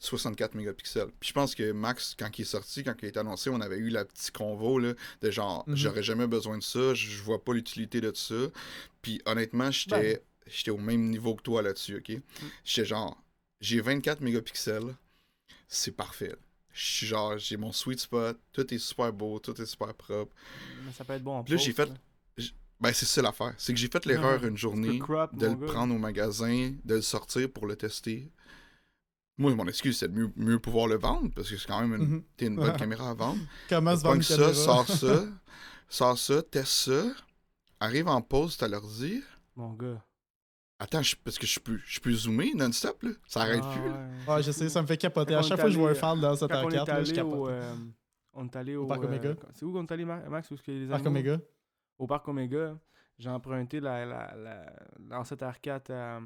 64 0.00 0.54
mégapixels. 0.54 1.08
Puis 1.20 1.28
je 1.28 1.32
pense 1.32 1.54
que 1.54 1.72
Max, 1.72 2.14
quand 2.18 2.38
il 2.38 2.42
est 2.42 2.44
sorti, 2.44 2.84
quand 2.84 2.94
il 3.02 3.06
a 3.06 3.08
été 3.08 3.18
annoncé, 3.18 3.50
on 3.50 3.60
avait 3.60 3.78
eu 3.78 3.88
la 3.88 4.04
petite 4.04 4.30
convo 4.30 4.78
là, 4.78 4.94
de 5.22 5.30
genre, 5.30 5.64
Mhm. 5.66 5.76
j'aurais 5.76 6.02
jamais 6.02 6.26
besoin 6.26 6.58
de 6.58 6.62
ça, 6.62 6.94
je 6.94 7.20
vois 7.22 7.42
pas 7.44 7.52
l'utilité 7.54 8.00
de 8.00 8.12
ça. 8.14 8.34
Puis 9.02 9.20
honnêtement, 9.26 9.70
j'étais 9.70 10.14
Ben. 10.14 10.20
j'étais 10.46 10.70
au 10.70 10.78
même 10.78 11.08
niveau 11.10 11.34
que 11.34 11.42
toi 11.42 11.62
là-dessus, 11.62 11.96
ok? 11.96 12.20
J'étais 12.64 12.86
genre, 12.86 13.20
j'ai 13.60 13.80
24 13.80 14.20
mégapixels, 14.20 14.94
c'est 15.66 15.92
parfait. 15.92 16.34
Je 16.72 16.84
suis 16.92 17.06
genre, 17.08 17.36
j'ai 17.38 17.56
mon 17.56 17.72
sweet 17.72 17.98
spot, 17.98 18.38
tout 18.52 18.72
est 18.72 18.78
super 18.78 19.12
beau, 19.12 19.40
tout 19.40 19.60
est 19.60 19.66
super 19.66 19.92
propre. 19.94 20.32
Mais 20.86 20.92
ça 20.92 21.04
peut 21.04 21.14
être 21.14 21.24
bon 21.24 21.38
en 21.38 21.44
là, 21.48 21.56
j'ai 21.56 21.72
fait-. 21.72 21.90
Ben, 22.80 22.92
c'est 22.92 23.06
ça 23.06 23.20
l'affaire. 23.20 23.52
C'est 23.58 23.72
que 23.74 23.78
j'ai 23.80 23.88
fait 23.88 24.06
l'erreur 24.06 24.44
une 24.44 24.56
journée 24.56 25.00
crop, 25.00 25.34
de 25.36 25.46
le 25.48 25.54
gars. 25.56 25.66
prendre 25.66 25.92
au 25.92 25.98
magasin, 25.98 26.72
de 26.84 26.94
le 26.94 27.02
sortir 27.02 27.50
pour 27.50 27.66
le 27.66 27.74
tester. 27.74 28.30
Moi, 29.38 29.54
mon 29.54 29.66
excuse, 29.68 29.96
c'est 29.98 30.08
de 30.12 30.18
mieux, 30.18 30.32
mieux 30.36 30.58
pouvoir 30.58 30.88
le 30.88 30.96
vendre 30.96 31.30
parce 31.34 31.48
que 31.50 31.56
c'est 31.56 31.66
quand 31.68 31.80
même 31.80 31.94
une, 32.02 32.08
Mhm. 32.08 32.22
t'es 32.36 32.46
une 32.46 32.56
bonne 32.56 32.76
caméra 32.76 33.10
à 33.10 33.14
vendre. 33.14 33.40
comment 33.68 33.96
se 33.96 34.02
vendre 34.02 34.16
une 34.16 34.22
ça, 34.22 34.36
caméra? 34.36 34.52
sors 34.54 34.88
ça, 34.88 35.24
sors 35.88 36.18
ça, 36.18 36.42
teste 36.42 36.72
ça, 36.90 37.04
arrive 37.80 38.08
en 38.08 38.20
pause, 38.20 38.56
t'as 38.56 38.68
l'ordi. 38.68 39.22
Mon 39.56 39.72
gars. 39.74 40.02
Attends, 40.80 41.02
je- 41.02 41.16
parce 41.24 41.38
que 41.38 41.46
je 41.46 41.58
peux, 41.58 41.78
je 41.84 41.98
peux 42.00 42.12
zoomer 42.12 42.52
non-stop, 42.54 43.02
là. 43.02 43.10
Ça 43.26 43.42
arrête 43.42 43.62
Ah, 43.64 43.72
plus, 43.72 43.88
là. 43.88 44.08
ouais. 44.28 44.34
Ouais, 44.36 44.42
je 44.42 44.50
sais, 44.52 44.68
ça 44.68 44.80
me 44.82 44.86
fait 44.86 44.96
capoter. 44.96 45.34
Quand 45.34 45.40
À 45.40 45.42
chaque 45.42 45.58
fois 45.60 45.68
que 45.68 45.74
je 45.74 45.78
vois 45.78 45.90
un 45.90 45.94
fan 45.94 46.20
dans 46.20 46.36
cette 46.36 46.50
R4, 46.50 46.72
là, 46.72 46.84
je 47.04 47.10
allé 47.10 47.12
capote. 47.12 47.34
au. 47.34 47.48
euh, 47.48 47.74
on 48.32 48.44
est 48.46 48.56
allé 48.56 48.76
au. 48.76 48.86
Parc 48.86 49.02
euh, 49.02 49.06
Omega? 49.06 49.34
C'est 49.54 49.64
où 49.64 49.72
qu'on 49.72 49.84
est 49.84 49.92
allé, 49.92 50.04
Ma- 50.04 50.28
Max? 50.28 50.50
Où 50.50 50.54
est-ce 50.54 50.62
qu'il 50.62 50.74
y 50.74 50.76
a 50.78 50.80
les 50.82 50.88
Parc? 50.88 51.06
Omega. 51.06 51.40
Au 51.98 52.06
parc 52.06 52.28
Omega, 52.28 52.78
j'ai 53.18 53.28
emprunté 53.30 53.80
la, 53.80 54.06
la, 54.06 54.34
la, 54.36 54.72
l'ancêtre 55.08 55.44
R4 55.44 55.90
à 55.92 56.18
euh, 56.18 56.20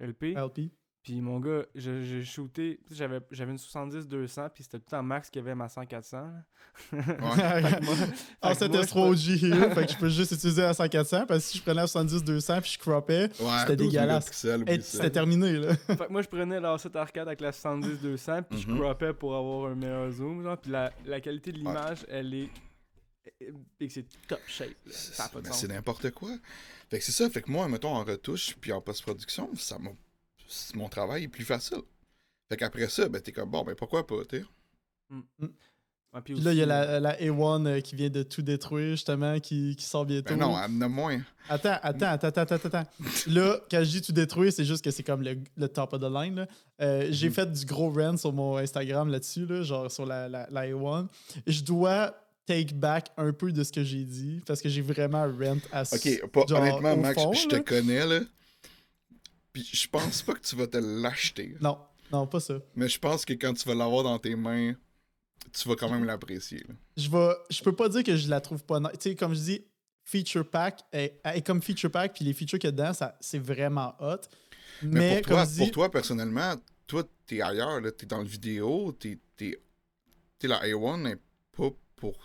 LP. 0.00 0.34
LP. 0.34 0.70
Puis 1.04 1.20
mon 1.20 1.38
gars, 1.38 1.64
je- 1.74 2.02
j'ai 2.02 2.24
shooté. 2.24 2.80
J'avais, 2.90 3.20
j'avais 3.30 3.52
une 3.52 3.58
70-200, 3.58 4.48
puis 4.54 4.64
c'était 4.64 4.78
tout 4.78 4.84
le 4.86 4.90
temps 4.90 5.02
Max 5.02 5.28
qui 5.28 5.38
avait 5.38 5.54
ma 5.54 5.66
100-400. 5.68 6.24
Ah, 8.42 8.54
c'était 8.54 8.78
S3 8.80 9.10
OG 9.10 9.42
here, 9.44 9.74
fait 9.74 9.86
que 9.86 9.92
je 9.92 9.98
peux 9.98 10.08
juste 10.08 10.32
utiliser 10.32 10.62
la 10.62 10.72
100-400 10.72 11.26
parce 11.26 11.40
que 11.44 11.50
si 11.52 11.58
je 11.58 11.62
prenais 11.62 11.80
la 11.82 11.86
70-200 11.86 12.60
puis 12.62 12.70
je 12.74 12.78
croppais, 12.78 13.28
Ouais, 13.40 13.58
C'était 13.60 13.76
12 13.76 13.92
dégueulasse. 13.92 14.30
c'était 14.32 15.10
terminé, 15.10 15.52
là. 15.52 15.74
fait 15.86 15.96
que 15.96 16.12
moi, 16.12 16.22
je 16.22 16.28
prenais 16.28 16.58
l'ancêtre 16.60 16.98
R4 16.98 17.20
avec 17.20 17.40
la 17.40 17.52
70-200, 17.52 18.42
puis 18.42 18.60
je 18.60 18.68
Mhm. 18.68 18.78
croppais 18.80 19.12
pour 19.12 19.34
avoir 19.36 19.70
un 19.70 19.74
meilleur 19.74 20.10
zoom. 20.10 20.42
Genre, 20.42 20.58
puis 20.58 20.70
la, 20.70 20.92
la 21.06 21.20
qualité 21.20 21.52
de 21.52 21.58
l'image, 21.58 22.04
elle 22.08 22.34
est. 22.34 22.50
et 23.80 23.88
c'est 23.88 24.06
top 24.28 24.40
shape. 24.46 24.68
Là. 24.86 24.92
Ça 24.92 25.24
a 25.24 25.28
pas 25.28 25.38
de 25.40 25.44
Mais 25.44 25.50
sens. 25.50 25.60
c'est 25.60 25.68
n'importe 25.68 26.10
quoi. 26.10 26.30
Fait 26.90 26.98
que 26.98 27.04
c'est 27.04 27.12
ça. 27.12 27.28
Fait 27.30 27.42
que 27.42 27.50
moi, 27.50 27.68
mettons, 27.68 27.94
en 27.94 28.04
retouche 28.04 28.54
puis 28.60 28.72
en 28.72 28.80
post-production, 28.80 29.50
ça 29.56 29.78
m'a... 29.78 29.90
mon 30.74 30.88
travail 30.88 31.24
est 31.24 31.28
plus 31.28 31.44
facile. 31.44 31.78
Fait 32.48 32.56
qu'après 32.56 32.88
ça, 32.88 33.08
ben 33.08 33.20
t'es 33.20 33.32
comme, 33.32 33.50
bon, 33.50 33.62
ben 33.64 33.74
pourquoi 33.74 34.06
pas, 34.06 34.24
t'es. 34.28 34.42
Ouais, 35.10 36.20
puis 36.24 36.34
Puis 36.34 36.42
là, 36.44 36.52
il 36.52 36.58
y 36.58 36.62
a 36.62 36.66
la, 36.66 37.00
la 37.00 37.16
A1 37.16 37.66
euh, 37.66 37.80
qui 37.80 37.96
vient 37.96 38.08
de 38.08 38.22
tout 38.22 38.42
détruire, 38.42 38.90
justement, 38.92 39.40
qui, 39.40 39.74
qui 39.74 39.84
sort 39.84 40.04
bientôt. 40.06 40.28
Ben 40.34 40.36
non, 40.40 40.54
amener 40.54 40.86
moins. 40.88 41.20
Attends, 41.48 41.76
attends, 41.82 42.06
attends, 42.06 42.28
attends, 42.28 42.40
attends, 42.54 42.68
attends. 42.68 42.90
Là, 43.26 43.58
quand 43.68 43.82
je 43.82 43.90
dis 43.90 44.02
tout 44.02 44.12
détruire, 44.12 44.52
c'est 44.52 44.64
juste 44.64 44.84
que 44.84 44.92
c'est 44.92 45.02
comme 45.02 45.22
le, 45.22 45.38
le 45.56 45.68
top 45.68 45.92
of 45.92 46.00
the 46.00 46.04
line. 46.12 46.36
là. 46.36 46.46
Euh, 46.82 47.08
J'ai 47.10 47.28
Mhm. 47.28 47.34
fait 47.34 47.52
du 47.52 47.66
gros 47.66 47.90
rant 47.90 48.16
sur 48.16 48.32
mon 48.32 48.56
Instagram 48.58 49.08
là-dessus, 49.10 49.44
là, 49.46 49.62
genre 49.62 49.90
sur 49.90 50.06
la, 50.06 50.28
la, 50.28 50.46
la 50.50 50.66
A1. 50.68 51.08
Je 51.48 51.62
dois 51.62 52.14
take 52.46 52.74
back 52.74 53.08
un 53.16 53.32
peu 53.32 53.50
de 53.50 53.64
ce 53.64 53.72
que 53.72 53.82
j'ai 53.82 54.04
dit 54.04 54.40
parce 54.46 54.62
que 54.62 54.68
j'ai 54.68 54.82
vraiment 54.82 55.22
rant 55.24 55.58
à 55.72 55.82
Ok, 55.82 56.30
pas, 56.30 56.44
genre, 56.46 56.60
honnêtement, 56.60 56.96
Max, 56.96 57.20
fond, 57.20 57.32
je 57.32 57.48
te 57.48 57.56
connais, 57.56 58.06
là. 58.06 58.20
Puis 59.54 59.66
je 59.72 59.88
pense 59.88 60.20
pas 60.22 60.34
que 60.34 60.40
tu 60.40 60.54
vas 60.56 60.66
te 60.66 60.76
l'acheter. 60.76 61.56
Non, 61.62 61.78
non, 62.12 62.26
pas 62.26 62.40
ça. 62.40 62.54
Mais 62.74 62.88
je 62.88 62.98
pense 62.98 63.24
que 63.24 63.32
quand 63.32 63.54
tu 63.54 63.66
vas 63.66 63.74
l'avoir 63.74 64.02
dans 64.02 64.18
tes 64.18 64.34
mains, 64.36 64.74
tu 65.52 65.68
vas 65.68 65.76
quand 65.76 65.88
même 65.88 66.04
l'apprécier. 66.04 66.62
Je 66.96 67.08
vais, 67.08 67.30
je 67.48 67.62
peux 67.62 67.74
pas 67.74 67.88
dire 67.88 68.02
que 68.04 68.16
je 68.16 68.28
la 68.28 68.40
trouve 68.42 68.62
pas. 68.64 68.78
Tu 68.80 68.86
sais, 69.00 69.14
comme 69.14 69.32
je 69.32 69.40
dis, 69.40 69.64
feature 70.04 70.46
pack 70.50 70.80
est, 70.92 71.20
est 71.24 71.40
comme 71.46 71.62
feature 71.62 71.90
pack, 71.90 72.14
puis 72.14 72.24
les 72.24 72.34
features 72.34 72.58
qu'il 72.58 72.68
y 72.68 72.72
a 72.72 72.72
dedans, 72.72 72.92
ça, 72.92 73.16
c'est 73.20 73.38
vraiment 73.38 73.94
hot. 74.00 74.16
Mais, 74.82 74.90
Mais, 75.00 75.16
pour, 75.22 75.28
toi, 75.28 75.46
dis, 75.46 75.58
pour 75.58 75.70
toi, 75.70 75.90
personnellement, 75.90 76.56
toi, 76.86 77.04
t'es 77.26 77.40
ailleurs, 77.40 77.80
là. 77.80 77.90
T'es 77.92 78.06
dans 78.06 78.18
le 78.20 78.26
vidéo, 78.28 78.92
t'es... 78.92 79.18
t'es- 79.36 79.62
t'es 80.38 80.48
la 80.48 80.60
A1 80.62 81.00
n'est 81.02 81.16
pas 81.56 81.70
pour 81.96 82.18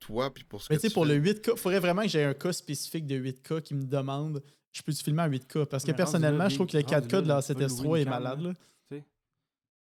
toi 0.00 0.34
puis 0.34 0.42
pour 0.44 0.60
ce 0.60 0.66
Mais 0.68 0.76
que 0.76 0.80
tu 0.80 0.88
sais, 0.88 0.90
tu 0.90 0.94
pour 0.94 1.06
fais. 1.06 1.14
le 1.16 1.22
8K, 1.32 1.52
il 1.54 1.58
faudrait 1.58 1.78
vraiment 1.78 2.02
que 2.02 2.08
j'ai 2.08 2.24
un 2.24 2.34
cas 2.34 2.52
spécifique 2.52 3.06
de 3.06 3.16
8K 3.16 3.62
qui 3.62 3.74
me 3.74 3.84
demande 3.84 4.42
je 4.72 4.82
peux-tu 4.82 5.02
filmer 5.02 5.22
en 5.22 5.28
8K 5.28 5.66
Parce 5.66 5.84
que 5.84 5.90
Mais 5.90 5.96
personnellement, 5.96 6.44
là, 6.44 6.48
je 6.48 6.54
trouve 6.54 6.66
que 6.66 6.76
le 6.76 6.82
rendu 6.82 7.06
4K 7.06 7.22
de 7.22 7.28
la 7.28 7.42
tu 7.42 7.52
vas 7.52 7.66
7S3 7.66 7.82
louer 7.84 8.00
est 8.00 8.04
malade. 8.04 8.40
là. 8.40 8.52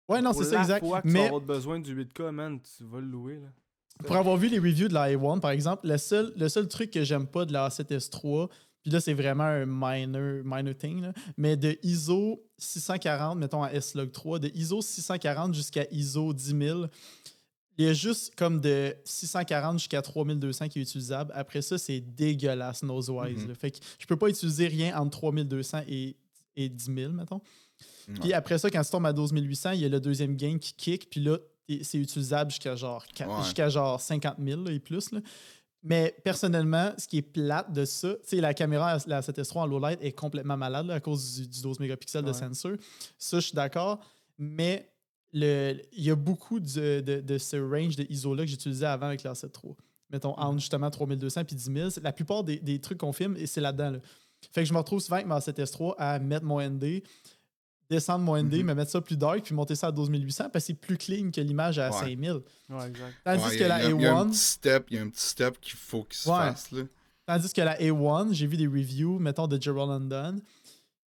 Ouais, 0.06 0.20
non, 0.20 0.32
c'est 0.34 0.44
ça, 0.44 0.60
exact. 0.60 0.84
fois 0.84 1.00
que 1.00 1.08
tu 1.08 1.14
vas 1.14 1.20
Mais 1.20 1.26
avoir 1.26 1.40
besoin 1.40 1.80
du 1.80 2.04
8K, 2.04 2.30
man, 2.30 2.60
tu 2.60 2.84
vas 2.84 3.00
le 3.00 3.06
louer. 3.06 3.40
Là. 3.40 3.48
pour 4.04 4.16
avoir 4.16 4.36
vu 4.36 4.48
les 4.48 4.58
reviews 4.58 4.88
de 4.88 4.94
la 4.94 5.10
A1, 5.10 5.40
par 5.40 5.50
exemple, 5.50 5.88
le 5.88 5.96
seul, 5.96 6.32
le 6.36 6.48
seul 6.48 6.68
truc 6.68 6.90
que 6.90 7.04
j'aime 7.04 7.26
pas 7.26 7.46
de 7.46 7.52
la 7.52 7.68
A7S3, 7.68 8.48
puis 8.82 8.92
là, 8.92 9.00
c'est 9.00 9.14
vraiment 9.14 9.44
un 9.44 9.64
minor, 9.64 10.42
minor 10.44 10.74
thing, 10.76 11.00
là, 11.00 11.14
mais 11.38 11.56
de 11.56 11.78
ISO 11.82 12.44
640, 12.58 13.38
mettons 13.38 13.62
à 13.62 13.72
S-Log 13.72 14.12
3, 14.12 14.40
de 14.40 14.50
ISO 14.54 14.82
640 14.82 15.54
jusqu'à 15.54 15.86
ISO 15.90 16.34
10000, 16.34 16.90
il 17.78 17.86
y 17.86 17.88
a 17.88 17.92
juste 17.92 18.34
comme 18.36 18.60
de 18.60 18.94
640 19.04 19.78
jusqu'à 19.78 20.00
3200 20.02 20.68
qui 20.68 20.78
est 20.78 20.82
utilisable. 20.82 21.32
Après 21.34 21.62
ça, 21.62 21.76
c'est 21.78 22.00
dégueulasse, 22.00 22.82
nosewise. 22.82 23.42
Mhm. 23.42 23.48
là. 23.48 23.54
Fait 23.54 23.70
que 23.72 23.78
je 23.98 24.06
peux 24.06 24.16
pas 24.16 24.28
utiliser 24.28 24.66
rien 24.68 24.96
entre 24.98 25.10
3200 25.18 25.82
et, 25.88 26.16
et 26.56 26.68
10 26.68 26.84
000, 26.94 27.12
mettons. 27.12 27.40
Puis 28.20 28.32
après 28.32 28.58
ça, 28.58 28.70
quand 28.70 28.82
tu 28.84 28.90
tombes 28.90 29.06
à 29.06 29.12
12800, 29.12 29.72
il 29.72 29.80
y 29.80 29.84
a 29.84 29.88
le 29.88 29.98
deuxième 30.00 30.36
gain 30.36 30.58
qui 30.58 30.74
kick, 30.74 31.08
puis 31.10 31.20
là, 31.20 31.38
c'est 31.82 31.98
utilisable 31.98 32.50
jusqu'à 32.50 32.76
genre, 32.76 33.04
Ouais. 33.20 33.70
genre 33.70 34.00
50 34.00 34.36
000 34.44 34.62
là, 34.64 34.70
et 34.70 34.78
plus. 34.78 35.10
là. 35.12 35.20
Mais 35.82 36.14
personnellement, 36.24 36.92
ce 36.96 37.06
qui 37.08 37.18
est 37.18 37.22
plate 37.22 37.72
de 37.72 37.84
ça, 37.84 38.14
tu 38.14 38.28
sais, 38.28 38.40
la 38.40 38.54
caméra, 38.54 38.98
la 39.06 39.20
7S3 39.20 39.58
en 39.60 39.66
low 39.66 39.78
light 39.78 39.98
est 40.02 40.12
complètement 40.12 40.56
malade 40.56 40.86
là, 40.86 40.94
à 40.94 41.00
cause 41.00 41.34
du, 41.40 41.48
du 41.48 41.60
12 41.62 41.80
mégapixels 41.80 42.24
de 42.24 42.32
sensor. 42.32 42.72
Ça, 43.18 43.38
je 43.40 43.46
suis 43.46 43.54
d'accord. 43.54 43.98
Mais 44.38 44.90
le- 45.34 45.76
il 45.92 46.04
y 46.04 46.10
a 46.10 46.14
beaucoup 46.16 46.60
de, 46.60 47.00
de- 47.00 47.20
de 47.20 47.38
ce 47.38 47.56
range 47.56 47.96
de 47.96 48.06
ISO-là 48.08 48.44
que 48.44 48.50
j'utilisais 48.50 48.86
avant 48.86 49.06
avec 49.06 49.22
la 49.22 49.34
7.3. 49.34 49.74
Mettons, 50.10 50.32
entre 50.38 50.60
justement 50.60 50.90
3200 50.90 51.44
puis 51.44 51.56
10 51.56 51.64
000. 51.74 51.90
C'est- 51.90 52.02
La 52.02 52.12
plupart 52.12 52.42
des, 52.44 52.58
des 52.58 52.80
trucs 52.80 52.98
qu'on 52.98 53.12
filme, 53.12 53.36
et 53.36 53.46
c'est 53.46 53.60
là-dedans. 53.60 53.90
là. 53.90 53.98
Fait 54.52 54.62
que 54.62 54.68
je 54.68 54.72
me 54.72 54.78
retrouve 54.78 55.00
souvent 55.00 55.16
avec 55.16 55.26
ma 55.26 55.38
7S3 55.40 55.94
à 55.98 56.18
mettre 56.18 56.44
mon 56.46 56.60
ND 56.60 57.02
descendre 57.90 58.24
mon 58.24 58.36
ND, 58.36 58.54
Mhm. 58.58 58.62
mais 58.66 58.74
mettre 58.74 58.90
ça 58.90 59.00
plus 59.00 59.16
dark, 59.16 59.42
puis 59.42 59.54
monter 59.54 59.74
ça 59.74 59.88
à 59.88 59.92
12800 59.92 60.48
parce 60.50 60.64
que 60.64 60.68
c'est 60.68 60.74
plus 60.74 60.96
clean 60.96 61.30
que 61.30 61.40
l'image 61.40 61.78
à 61.78 61.90
Ouais. 61.90 61.98
5000. 61.98 62.40
Ouais, 62.70 62.86
exact. 62.88 63.14
Tandis 63.24 63.44
Ouais, 63.44 63.50
que 63.50 63.54
il 63.56 63.60
y 63.60 63.64
a- 63.64 63.68
la 63.68 63.78
il 63.78 63.82
y 63.82 63.86
a- 63.92 63.96
il 63.96 64.02
y 64.02 64.06
a 64.06 64.14
un 64.16 64.24
A1, 64.24 64.30
petit 64.30 64.38
step, 64.38 64.86
il 64.90 64.96
y 64.96 64.98
a 64.98 65.02
un 65.02 65.08
petit 65.10 65.20
step 65.26 65.60
qu'il 65.60 65.74
faut 65.76 66.02
qu'il 66.04 66.16
se 66.16 66.28
Ouais. 66.28 66.36
fasse. 66.36 66.70
Là. 66.72 66.82
Tandis 67.26 67.52
que 67.52 67.60
la 67.60 67.76
A1, 67.80 68.32
j'ai 68.32 68.46
vu 68.46 68.56
des 68.56 68.66
reviews, 68.66 69.18
mettons, 69.18 69.46
de 69.46 69.60
Gerald 69.60 69.90
London. 69.90 70.36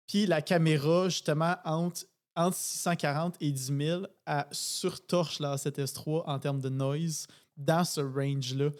Puis 0.06 0.26
la 0.26 0.42
caméra, 0.42 1.08
justement, 1.08 1.56
entre, 1.64 2.02
entre 2.36 2.56
640 2.56 3.36
et 3.40 3.50
10 3.52 3.72
000, 3.78 4.02
elle 4.26 4.44
surtorche 4.52 5.38
la 5.40 5.56
A7S3 5.56 6.24
en 6.26 6.38
termes 6.38 6.60
de 6.60 6.68
noise 6.68 7.26
dans 7.56 7.84
ce 7.84 8.00
range-là. 8.00 8.70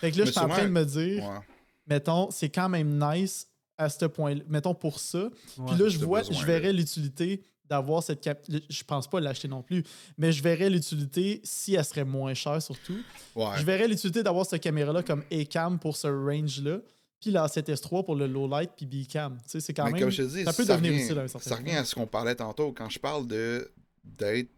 Fait 0.00 0.10
que 0.12 0.18
là, 0.18 0.24
Mais 0.24 0.26
je 0.26 0.30
suis 0.32 0.40
en 0.40 0.48
train 0.48 0.64
de 0.64 0.68
me 0.70 0.84
dire, 0.84 1.24
Ouais. 1.24 1.38
mettons, 1.86 2.30
c'est 2.30 2.48
quand 2.50 2.68
même 2.68 2.98
nice 2.98 3.48
à 3.78 3.88
ce 3.88 4.04
point-là. 4.06 4.42
Mettons 4.48 4.74
pour 4.74 5.00
ça. 5.00 5.28
Puis 5.66 5.76
là, 5.76 5.88
je 5.88 5.98
vois, 5.98 6.20
besoin, 6.20 6.40
je 6.40 6.46
verrais 6.46 6.72
l'utilité 6.72 7.42
d'avoir 7.68 8.02
cette 8.02 8.20
cap. 8.20 8.44
Je 8.68 8.84
pense 8.84 9.08
pas 9.08 9.18
l'acheter 9.20 9.48
non 9.48 9.62
plus, 9.62 9.82
mais 10.18 10.30
je 10.30 10.42
verrais 10.42 10.68
l'utilité 10.70 11.40
si 11.42 11.74
elle 11.74 11.84
serait 11.84 12.04
moins 12.04 12.34
chère 12.34 12.60
surtout. 12.60 12.98
Ouais. 13.34 13.46
Je 13.56 13.64
verrais 13.64 13.88
l'utilité 13.88 14.22
d'avoir 14.22 14.44
cette 14.46 14.62
caméra-là 14.62 15.02
comme 15.02 15.24
A-cam 15.32 15.78
pour 15.78 15.96
ce 15.96 16.06
range-là, 16.08 16.78
puis 17.22 17.30
la 17.30 17.46
7S3 17.46 18.04
pour 18.04 18.14
le 18.16 18.26
low 18.26 18.46
light 18.46 18.70
puis 18.76 18.84
B-cam. 18.84 19.38
Tu 19.44 19.48
sais, 19.50 19.60
c'est 19.60 19.72
quand 19.72 19.84
Mais 19.86 19.92
même. 19.92 20.00
comme 20.02 20.10
je 20.10 20.22
te 20.24 20.28
dis, 20.28 20.44
ça 20.44 20.52
peut 20.52 20.64
ça 20.64 20.74
devenir 20.76 20.92
revient, 20.92 21.04
utile 21.04 21.18
à 21.18 21.22
un 21.22 21.28
certain 21.28 21.48
Ça 21.50 21.56
revient 21.56 21.70
à 21.76 21.84
ce 21.86 21.94
qu'on 21.94 22.06
parlait 22.06 22.34
tantôt. 22.34 22.72
Quand 22.72 22.90
je 22.90 22.98
parle 22.98 23.26
de 23.26 23.70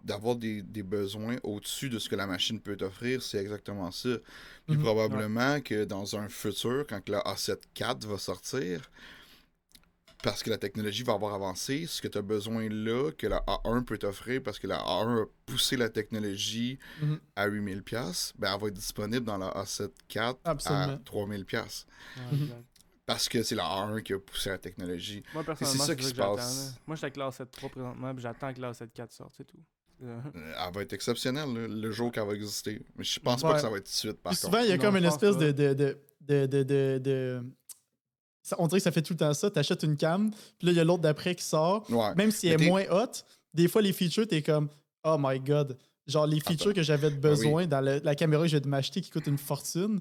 d'avoir 0.02 0.36
des, 0.36 0.62
des 0.62 0.82
besoins 0.82 1.36
au-dessus 1.42 1.90
de 1.90 1.98
ce 1.98 2.08
que 2.08 2.16
la 2.16 2.26
machine 2.26 2.58
peut 2.58 2.76
t'offrir, 2.78 3.22
c'est 3.22 3.36
exactement 3.38 3.90
ça. 3.90 4.08
Puis 4.66 4.76
Mhm. 4.78 4.82
probablement 4.82 5.60
que 5.60 5.84
dans 5.84 6.16
un 6.16 6.30
futur, 6.30 6.86
quand 6.88 7.06
la 7.10 7.20
A7 7.20 7.58
IV 7.78 8.08
va 8.08 8.16
sortir, 8.18 8.90
parce 10.24 10.42
que 10.42 10.50
la 10.50 10.58
technologie 10.58 11.02
va 11.04 11.12
avoir 11.12 11.34
avancé, 11.34 11.86
ce 11.86 12.00
que 12.02 12.08
tu 12.08 12.18
as 12.18 12.22
besoin 12.22 12.68
là, 12.68 13.10
que 13.12 13.26
la 13.26 13.38
A1 13.46 13.84
peut 13.84 13.98
t'offrir, 13.98 14.42
parce 14.42 14.58
que 14.58 14.66
la 14.66 14.78
A1 14.78 15.22
a 15.22 15.26
poussé 15.46 15.76
la 15.76 15.88
technologie 15.90 16.78
Mhm. 17.02 17.20
à 17.36 17.46
8000$, 17.48 17.82
pièces 17.82 18.32
ben 18.38 18.52
elle 18.54 18.60
va 18.60 18.68
être 18.68 18.74
disponible 18.74 19.24
dans 19.26 19.36
la 19.38 19.50
A7 19.50 19.90
IV 20.10 20.20
à 20.22 20.50
Absolument. 20.50 20.98
3000$. 21.04 21.44
pièces 21.44 21.86
Ouais, 22.16 22.38
exact. 22.38 22.64
Parce 23.06 23.28
que 23.28 23.42
c'est 23.42 23.54
la 23.54 23.64
A1 23.64 24.02
qui 24.02 24.14
a 24.14 24.18
poussé 24.18 24.48
la 24.48 24.56
technologie. 24.58 25.22
Moi, 25.34 25.44
personnellement, 25.44 25.84
ça 25.84 25.86
c'est 25.92 25.96
qui 25.96 26.02
ça 26.04 26.08
se 26.08 26.14
que 26.14 26.16
j'attends. 26.16 26.36
passe. 26.36 26.74
Moi, 26.86 26.96
je 26.96 26.98
suis 27.00 27.04
avec 27.04 27.16
la 27.18 27.30
7.3 27.30 27.68
présentement, 27.70 28.14
puis 28.14 28.22
j'attends 28.22 28.54
que 28.54 28.60
la 28.62 28.72
7.4 28.72 29.12
sorte, 29.12 29.34
c'est 29.36 29.44
tout. 29.46 29.58
Euh, 30.02 30.18
Euh, 30.34 30.52
Elle 30.66 30.74
va 30.74 30.82
être 30.82 30.92
exceptionnelle 30.94 31.52
le 31.52 31.90
jour 31.92 32.10
qu'elle 32.10 32.26
va 32.26 32.32
exister. 32.34 32.80
Mais 32.96 33.04
je 33.04 33.20
pense 33.20 33.42
pas 33.42 33.54
que 33.54 33.60
ça 33.60 33.68
va 33.68 33.76
être 33.76 33.84
tout 33.84 33.90
de 33.90 33.94
suite, 33.96 34.20
par 34.22 34.32
Puis 34.32 34.40
contre. 34.40 34.52
souvent, 34.54 34.64
il 34.64 34.70
y 34.70 34.72
a 34.72 34.78
comme 34.78 34.96
une 34.96 35.04
espèce 35.04 35.36
pas. 35.36 35.44
de. 35.44 35.52
de, 35.52 35.74
de, 35.74 35.98
de, 36.22 36.46
de, 36.46 36.62
de- 36.62 36.98
de- 36.98 37.44
ça- 38.44 38.54
on 38.60 38.68
dirait 38.68 38.78
que 38.78 38.84
ça 38.84 38.92
fait 38.92 39.02
tout 39.02 39.14
le 39.14 39.18
temps 39.18 39.34
ça. 39.34 39.50
T'achètes 39.50 39.82
une 39.82 39.96
cam, 39.96 40.30
puis 40.58 40.66
là, 40.66 40.72
il 40.72 40.76
y 40.76 40.80
a 40.80 40.84
l'autre 40.84 41.02
d'après 41.02 41.34
qui 41.34 41.42
sort. 41.42 41.84
Ouais. 41.90 42.14
Même 42.14 42.30
si 42.30 42.46
elle 42.46 42.62
est 42.62 42.68
moins 42.68 42.84
hot, 42.92 43.10
des 43.54 43.66
fois, 43.66 43.82
les 43.82 43.92
features, 43.92 44.28
t'es 44.28 44.42
comme 44.42 44.68
Oh 45.02 45.16
my 45.18 45.40
god. 45.40 45.76
Genre, 46.06 46.26
les 46.26 46.38
features 46.40 46.68
Attends. 46.68 46.74
que 46.76 46.82
j'avais 46.82 47.06
Ah 47.08 47.10
besoin 47.10 47.66
dans 47.66 47.80
le- 47.80 48.00
la 48.04 48.14
caméra 48.14 48.42
que 48.42 48.48
je 48.48 48.52
viens 48.56 48.60
de 48.60 48.68
m'acheter 48.68 49.00
qui 49.00 49.10
coûte 49.10 49.26
une 49.26 49.38
fortune, 49.38 50.00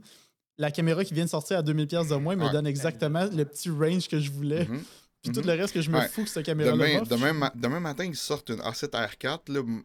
la 0.57 0.69
caméra 0.69 1.03
qui 1.03 1.13
vient 1.13 1.23
de 1.25 1.29
sortir 1.29 1.57
à 1.57 1.61
2000$ 1.63 1.87
pièces 1.87 2.09
de 2.09 2.15
moins 2.15 2.35
me 2.35 2.45
Ouais. 2.45 2.51
donne 2.51 2.67
exactement 2.67 3.25
le 3.33 3.45
petit 3.45 3.69
range 3.69 4.07
que 4.07 4.19
je 4.19 4.29
voulais. 4.29 4.65
Mhm. 4.65 4.83
Puis 5.23 5.31
tout 5.31 5.39
Mhm. 5.39 5.47
le 5.47 5.53
reste 5.53 5.73
que 5.73 5.81
je 5.81 5.89
me 5.89 5.97
Ouais. 5.99 6.07
fous 6.09 6.23
que 6.25 6.29
cette 6.29 6.45
caméra-là 6.45 6.75
Demain, 6.75 7.03
demain, 7.09 7.33
ma- 7.33 7.51
demain 7.55 7.79
matin, 7.79 8.03
ils 8.03 8.15
sortent 8.15 8.49
une 8.49 8.59
A7 8.59 8.93
R4, 8.93 9.47
là, 9.49 9.59
m- 9.61 9.83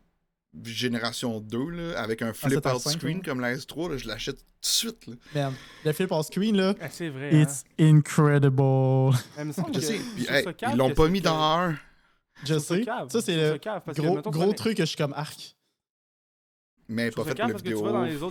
génération 0.65 1.41
2, 1.41 1.71
là, 1.71 2.01
avec 2.01 2.23
un 2.23 2.33
flip 2.33 2.59
out 2.59 2.65
R5, 2.65 2.91
screen 2.93 3.23
comme 3.23 3.41
la 3.41 3.55
S3. 3.55 3.91
là, 3.91 3.97
je 3.97 4.09
l'achète 4.09 4.39
tout 4.39 4.45
de 4.63 4.67
suite. 4.67 5.07
Là. 5.07 5.15
Man, 5.35 5.55
le 5.85 5.93
flip 5.93 6.11
on 6.13 6.23
screen, 6.23 6.57
là, 6.57 6.75
ah, 6.81 6.89
c'est 6.91 7.11
vrai. 7.11 7.31
hein. 7.35 7.43
it's 7.43 7.65
incredible. 7.79 9.13
Mais 9.37 9.45
me 9.45 9.53
semble 9.53 9.75
Je 9.75 9.81
sais. 9.81 10.01
Puis, 10.17 10.27
hey, 10.29 10.45
ils 10.73 10.77
l'ont 10.77 10.95
pas 10.95 11.09
mis 11.09 11.21
que- 11.21 11.25
dans 11.27 11.37
A1. 11.39 11.77
Je 12.45 12.59
sais. 12.59 12.83
cave, 12.83 13.09
Ça, 13.11 13.21
c'est 13.21 13.37
le 13.53 13.59
cave, 13.59 13.83
parce 13.85 13.97
que, 13.99 14.03
gros, 14.03 14.21
gros 14.31 14.53
truc 14.53 14.77
que 14.77 14.85
je 14.85 14.89
suis 14.89 14.97
comme 14.97 15.13
arc. 15.15 15.57
Mais 16.89 17.11
pas 17.11 17.25
fait 17.25 17.35
pour 17.35 17.47
la 17.49 17.55
vidéo. 17.55 17.79
vois 17.81 17.93
dans 17.93 18.05
les 18.05 18.23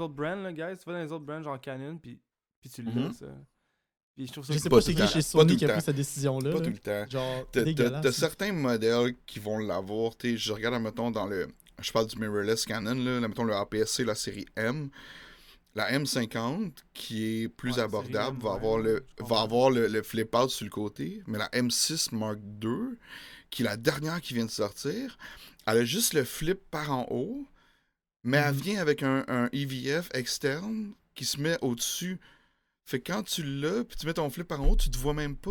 autres, 0.00 0.14
brands, 0.14 0.36
là, 0.36 0.52
guys, 0.52 0.78
tu 0.78 0.84
vois 0.84 0.94
dans 0.94 1.02
les 1.04 1.12
autres 1.12 1.24
brands 1.24 1.42
genre 1.42 1.60
Canon, 1.60 1.98
puis, 1.98 2.18
puis 2.60 2.70
tu 2.70 2.82
l'as, 2.82 2.92
Mhm. 2.92 3.12
ça. 3.12 3.26
Puis 4.18 4.26
je 4.26 4.32
trouve 4.32 4.44
ça 4.44 4.52
Je 4.52 4.58
sais 4.58 4.68
Pas 4.68 4.80
c'est 4.80 4.94
qui 4.94 5.06
chez 5.06 5.14
Pas 5.14 5.22
Sony 5.22 5.52
tout 5.52 5.58
qui 5.58 5.64
a 5.64 5.68
pris 5.74 5.80
cette 5.80 5.94
décision-là. 5.94 6.50
Pas 6.50 6.58
là. 6.58 6.64
tout 6.64 6.70
le 6.70 6.78
temps. 6.78 7.06
Genre, 7.08 7.46
T'as- 8.02 8.10
certains 8.12 8.52
modèles 8.52 9.14
qui 9.26 9.38
vont 9.38 9.58
l'avoir. 9.58 10.12
Je 10.24 10.52
regarde, 10.52 10.82
mettons, 10.82 11.12
dans 11.12 11.26
le. 11.26 11.46
Je 11.80 11.92
parle 11.92 12.08
du 12.08 12.18
mirrorless 12.18 12.66
Canon, 12.66 12.96
là, 12.96 13.20
mettons 13.28 13.44
le 13.44 13.54
APS-C, 13.54 14.02
la 14.04 14.16
série 14.16 14.44
M. 14.56 14.90
La 15.76 15.92
M50, 15.96 16.72
qui 16.92 17.42
est 17.44 17.48
plus 17.48 17.74
Ouais, 17.74 17.80
abordable, 17.82 18.36
M, 18.38 18.42
va 18.42 18.50
ouais, 18.50 18.56
avoir, 18.56 18.78
le, 18.78 19.04
va 19.20 19.40
avoir 19.42 19.70
le, 19.70 19.86
le 19.86 20.02
flip 20.02 20.34
out 20.34 20.50
sur 20.50 20.64
le 20.64 20.70
côté. 20.70 21.22
Mais 21.28 21.38
la 21.38 21.46
M6 21.50 22.12
Mark 22.16 22.38
II, 22.64 22.96
qui 23.50 23.62
est 23.62 23.66
la 23.66 23.76
dernière 23.76 24.20
qui 24.20 24.34
vient 24.34 24.46
de 24.46 24.50
sortir, 24.50 25.16
elle 25.68 25.76
a 25.78 25.84
juste 25.84 26.14
le 26.14 26.24
flip 26.24 26.58
par 26.72 26.90
en 26.90 27.06
haut, 27.10 27.46
mais 28.24 28.38
elle 28.38 28.54
Mhm. 28.56 28.60
vient 28.60 28.80
avec 28.80 29.04
un, 29.04 29.24
un 29.28 29.48
EVF 29.52 30.08
externe 30.14 30.94
qui 31.14 31.24
se 31.24 31.40
met 31.40 31.56
au-dessus. 31.60 32.18
Fait 32.88 33.00
que 33.00 33.12
quand 33.12 33.22
tu 33.22 33.42
l'as, 33.42 33.84
puis 33.84 33.98
tu 33.98 34.06
mets 34.06 34.14
ton 34.14 34.30
flip 34.30 34.48
par 34.48 34.62
en 34.62 34.68
haut, 34.68 34.76
tu 34.76 34.88
te 34.90 34.96
vois 34.96 35.12
même 35.12 35.36
pas. 35.36 35.50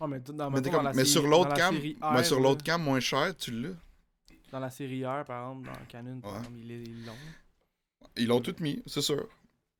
Ouais, 0.00 0.08
mais, 0.08 0.18
dans, 0.18 0.50
Mais, 0.50 0.56
mettons, 0.56 0.62
t'es 0.62 0.70
dans 0.70 0.76
comme- 0.78 0.84
la 0.86 0.90
mais 0.92 1.04
série- 1.04 1.08
sur 1.08 1.26
l'autre 1.28 1.50
la 1.50 1.54
cam, 1.54 1.76
mais 2.14 2.24
sur 2.24 2.40
l'autre 2.40 2.64
cam 2.64 2.82
moins 2.82 2.98
cher, 2.98 3.32
tu 3.36 3.52
l'as. 3.52 3.76
Dans 4.50 4.58
la 4.58 4.68
série 4.68 5.06
R, 5.06 5.22
par 5.24 5.50
exemple, 5.52 5.68
dans 5.68 5.86
Canon, 5.88 6.20
par 6.20 6.32
Ouais. 6.32 6.38
exemple, 6.38 6.56
ils 6.60 7.06
l'ont. 7.06 7.12
Ils 8.16 8.26
l'ont 8.26 8.40
tout 8.40 8.56
mis, 8.58 8.82
c'est 8.86 9.00
sûr. 9.02 9.28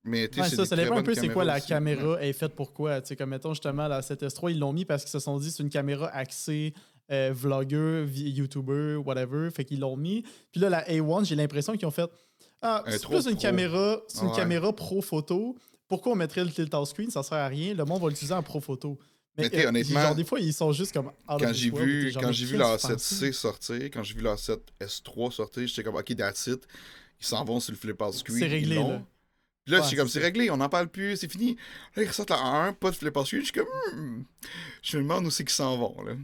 Mais 0.05 0.23
Ouais, 0.39 0.49
c'est 0.49 0.55
ça, 0.55 0.65
ça 0.65 0.77
dépend 0.77 0.97
un 0.99 1.03
peu 1.03 1.15
c'est 1.15 1.29
quoi 1.29 1.45
la 1.45 1.57
aussi. 1.57 1.67
caméra 1.67 2.23
est 2.23 2.33
faite 2.33 2.55
pour 2.55 2.73
quoi. 2.73 3.01
Tu 3.01 3.09
sais, 3.09 3.17
comme 3.17 3.31
mettons 3.31 3.55
justement 3.55 3.89
la 3.89 4.01
7S3, 4.01 4.53
ils 4.53 4.59
l'ont 4.61 4.73
mis 4.73 4.85
parce 4.85 5.03
qu'ils 5.03 5.11
se 5.11 5.19
sont 5.19 5.39
dit 5.39 5.51
c'est 5.51 5.63
une 5.65 5.69
caméra 5.71 6.07
axée 6.15 6.75
euh, 7.11 7.33
vlogueur, 7.35 8.07
YouTuber, 8.09 8.97
whatever. 9.05 9.51
Fait 9.51 9.65
qu'ils 9.65 9.81
l'ont 9.81 9.97
mis. 9.97 10.23
Puis 10.53 10.61
là, 10.61 10.71
la 10.71 10.83
A1, 10.89 11.25
j'ai 11.25 11.35
l'impression 11.35 11.77
qu'ils 11.77 11.87
ont 11.87 11.91
fait 11.91 12.09
Ah, 12.63 12.85
c'est 12.87 13.01
trop 13.01 13.15
plus 13.15 13.27
une 13.27 13.33
pro. 13.33 13.43
caméra, 13.43 14.01
c'est 14.09 14.23
une 14.23 14.29
Ouais. 14.29 14.37
caméra 14.37 14.73
pro 14.73 15.03
photo. 15.03 15.57
Pourquoi 15.93 16.13
on 16.13 16.17
mettrait 16.17 16.43
le 16.43 16.51
tilt 16.51 16.75
out 16.75 16.87
screen 16.87 17.11
Ça 17.11 17.23
sert 17.23 17.37
à 17.37 17.49
rien. 17.49 17.75
Le 17.75 17.85
monde 17.85 18.01
va 18.01 18.09
l'utiliser 18.09 18.33
en 18.33 18.43
pro 18.43 18.61
photo. 18.61 18.99
Mais 19.37 19.51
euh, 19.55 19.69
honnêtement, 19.69 20.01
genre, 20.01 20.15
des 20.15 20.25
fois, 20.25 20.41
ils 20.41 20.55
sont 20.55 20.73
juste 20.73 20.95
comme 20.95 21.13
Quand 21.29 21.53
j'ai 21.53 21.69
vu, 21.69 22.11
t'es 22.11 22.19
quand 22.19 22.33
j'ai 22.33 22.47
vu 22.47 22.57
la 22.57 22.77
que 22.77 22.81
tu 22.81 22.89
penses? 22.89 23.13
A7C 23.13 23.33
sortir, 23.35 23.85
quand 23.85 24.03
j'ai 24.03 24.15
vu 24.15 24.23
la 24.23 24.37
7S3 24.37 25.31
sortir, 25.33 25.67
j'étais 25.67 25.83
comme, 25.83 25.97
ok, 25.97 26.17
that's 26.17 26.47
it. 26.47 26.67
Ils 27.21 27.27
s'en 27.27 27.45
vont 27.45 27.61
sur 27.61 27.73
le 27.73 27.77
flip 27.77 28.01
out 28.01 28.15
screen. 28.15 28.39
C'est 28.39 28.47
réglé, 28.47 28.77
là. 28.77 29.03
Puis 29.67 29.75
là, 29.75 29.81
Ouais, 29.81 29.85
j'étais 29.85 29.97
comme, 29.97 30.09
c'est 30.09 30.21
c'est 30.21 30.25
réglé, 30.25 30.51
on 30.51 30.57
n'en 30.57 30.71
parle 30.71 30.89
plus, 30.89 31.15
c'est 31.19 31.31
fini. 31.31 31.59
Là, 31.95 32.05
ils 32.05 32.09
ressortent 32.09 32.31
la 32.31 32.41
1, 32.43 32.73
pas 32.73 32.91
de 32.91 32.97
flip 32.97 33.15
out 33.15 33.27
screen. 33.27 33.43
Je 33.43 33.53
suis 33.53 33.53
comme, 33.53 33.69
hmm. 33.95 34.25
je 34.81 34.97
me 34.97 35.03
demande 35.03 35.27
où 35.27 35.31
c'est 35.31 35.45
qu'ils 35.45 35.53
s'en 35.53 35.77
vont, 35.77 36.03
là. 36.05 36.15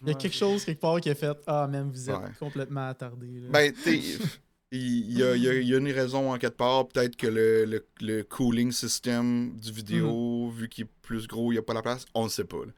Il 0.00 0.08
y 0.08 0.10
a 0.10 0.14
quelque 0.14 0.36
chose 0.36 0.64
quelque 0.64 0.80
part 0.80 1.02
qui 1.02 1.10
a 1.10 1.14
fait 1.14 1.36
Ah, 1.46 1.66
même, 1.66 1.90
vous 1.90 2.08
êtes 2.08 2.16
Ouais. 2.16 2.30
complètement 2.38 2.88
attardé. 2.88 3.26
Ben, 3.50 3.74
sais, 3.76 4.00
il 4.70 5.18
y 5.18 5.22
a, 5.22 5.34
il 5.34 5.42
y 5.42 5.48
a- 5.48 5.54
il 5.54 5.68
y 5.68 5.74
a 5.74 5.78
une 5.78 5.90
raison 5.90 6.32
en 6.32 6.38
quelque 6.38 6.56
part. 6.56 6.88
Peut-être 6.88 7.16
que 7.16 7.26
le, 7.26 7.64
le, 7.64 7.86
le 8.00 8.22
cooling 8.22 8.70
system 8.72 9.56
du 9.56 9.72
vidéo, 9.72 10.50
vu 10.50 10.68
qu'il 10.68 10.84
est 10.84 10.88
plus 11.02 11.26
gros, 11.26 11.50
il 11.52 11.54
n'y 11.54 11.58
a 11.58 11.62
pas 11.62 11.74
la 11.74 11.82
place. 11.82 12.04
On 12.14 12.24
ne 12.24 12.28
sait 12.28 12.44
pas. 12.44 12.58
là. 12.66 12.72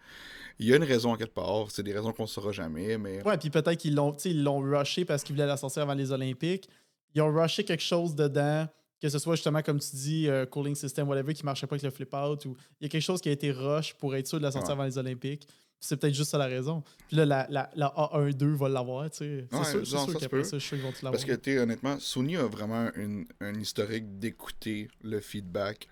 Il 0.59 0.66
y 0.66 0.72
a 0.72 0.76
une 0.76 0.85
raison 0.85 1.12
en 1.12 1.16
quelque 1.16 1.35
part. 1.35 1.70
C'est 1.70 1.83
des 1.83 1.92
raisons 1.92 2.12
qu'on 2.12 2.24
ne 2.24 2.29
saura 2.29 2.53
jamais, 2.53 2.96
mais. 2.98 3.22
Ouais, 3.26 3.38
puis 3.38 3.50
peut-être 3.50 3.76
qu'ils 3.79 3.94
l'ont, 3.94 4.14
ils 4.24 4.42
l'ont 4.42 4.59
rushé 4.61 5.05
parce 5.05 5.22
qu'ils 5.24 5.35
voulaient 5.35 5.46
la 5.46 5.57
sortir 5.57 5.83
avant 5.83 5.94
les 5.94 6.12
Olympiques. 6.12 6.68
Ils 7.14 7.22
ont 7.22 7.33
rushé 7.35 7.64
quelque 7.64 7.83
chose 7.83 8.14
dedans, 8.14 8.68
que 9.03 9.09
ce 9.09 9.18
soit 9.18 9.35
justement, 9.35 9.62
comme 9.62 9.81
tu 9.81 9.96
dis, 9.96 10.29
euh, 10.29 10.46
cooling 10.46 10.74
system, 10.76 11.09
whatever, 11.09 11.33
qui 11.35 11.44
marchait 11.44 11.66
pas 11.66 11.74
avec 11.74 11.83
le 11.83 11.90
flip 11.90 12.12
out. 12.14 12.44
Ou 12.44 12.57
il 12.81 12.85
y 12.85 12.87
a 12.87 12.88
quelque 12.88 13.03
chose 13.03 13.20
qui 13.20 13.31
a 13.31 13.33
été 13.33 13.50
rush 13.50 13.94
pour 13.94 14.14
être 14.14 14.26
sûr 14.29 14.38
de 14.38 14.44
la 14.44 14.53
sortir 14.53 14.68
Ouais. 14.68 14.72
avant 14.74 14.85
les 14.85 14.96
Olympiques. 14.98 15.48
C'est 15.83 15.97
peut-être 15.97 16.14
juste 16.14 16.31
ça 16.31 16.38
la 16.38 16.47
raison. 16.47 16.83
Puis 17.09 17.16
là, 17.16 17.25
la, 17.25 17.47
la, 17.49 17.71
la 17.75 17.87
A1-2 17.97 18.55
va 18.55 18.69
l'avoir, 18.69 19.11
tu 19.11 19.16
sais. 19.19 19.47
C'est 19.51 19.57
Ouais, 19.59 19.85
sûr, 19.87 19.87
sûr 20.07 20.19
qu'après 20.21 20.45
ça, 20.45 20.59
je 20.59 20.62
suis 20.64 20.69
sûr 20.69 20.77
qu'ils 20.77 20.85
vont 20.87 20.93
tout 20.93 21.05
l'avoir. 21.05 21.12
Parce 21.12 21.25
que, 21.25 21.33
tu 21.35 21.59
honnêtement, 21.59 21.99
Sony 21.99 22.37
a 22.37 22.45
vraiment 22.47 22.90
une, 22.97 23.25
un 23.40 23.55
historique 23.59 24.19
d'écouter 24.19 24.88
le 25.03 25.21
feedback 25.21 25.88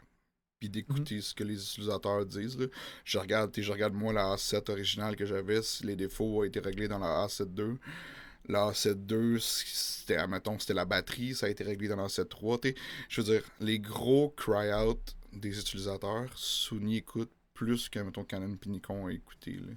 puis 0.61 0.69
d'écouter 0.69 1.15
Mhm. 1.17 1.21
ce 1.23 1.35
que 1.35 1.45
les 1.45 1.55
utilisateurs 1.55 2.27
disent. 2.27 2.59
là. 2.59 2.67
Je 3.05 3.17
regarde, 3.19 3.53
je 3.57 3.73
regarde 3.73 3.95
moi 3.95 4.13
la 4.13 4.35
A7 4.35 4.71
originale 4.71 5.17
que 5.17 5.25
j'avais, 5.25 5.63
si 5.63 5.87
les 5.87 5.97
défauts 5.97 6.41
ont 6.41 6.45
été 6.45 6.61
réglés 6.61 6.89
dans 6.89 6.99
la 6.99 7.27
A7 7.27 7.47
II. 7.57 7.77
La 8.49 8.71
A7 8.71 9.11
II, 9.11 9.39
c'était, 9.41 10.17
admettons, 10.17 10.59
c'était 10.59 10.75
la 10.75 10.85
batterie, 10.85 11.35
ça 11.35 11.47
a 11.47 11.49
été 11.49 11.63
réglé 11.65 11.87
dans 11.89 11.97
la 11.97 12.07
A7 12.09 12.27
III. 12.43 12.59
tu 12.61 12.69
sais. 12.71 12.75
Je 13.09 13.21
veux 13.21 13.33
dire, 13.35 13.43
les 13.61 13.79
gros 13.79 14.31
cry-out 14.37 14.99
des 15.33 15.59
utilisateurs, 15.61 16.29
Sony 16.35 16.97
écoute 16.97 17.31
plus 17.59 17.89
que, 17.89 17.99
mettons, 17.99 18.23
Canon 18.25 18.57
et 18.65 18.69
Nikon 18.69 19.09
a 19.09 19.13
écouté. 19.13 19.53
là. 19.55 19.73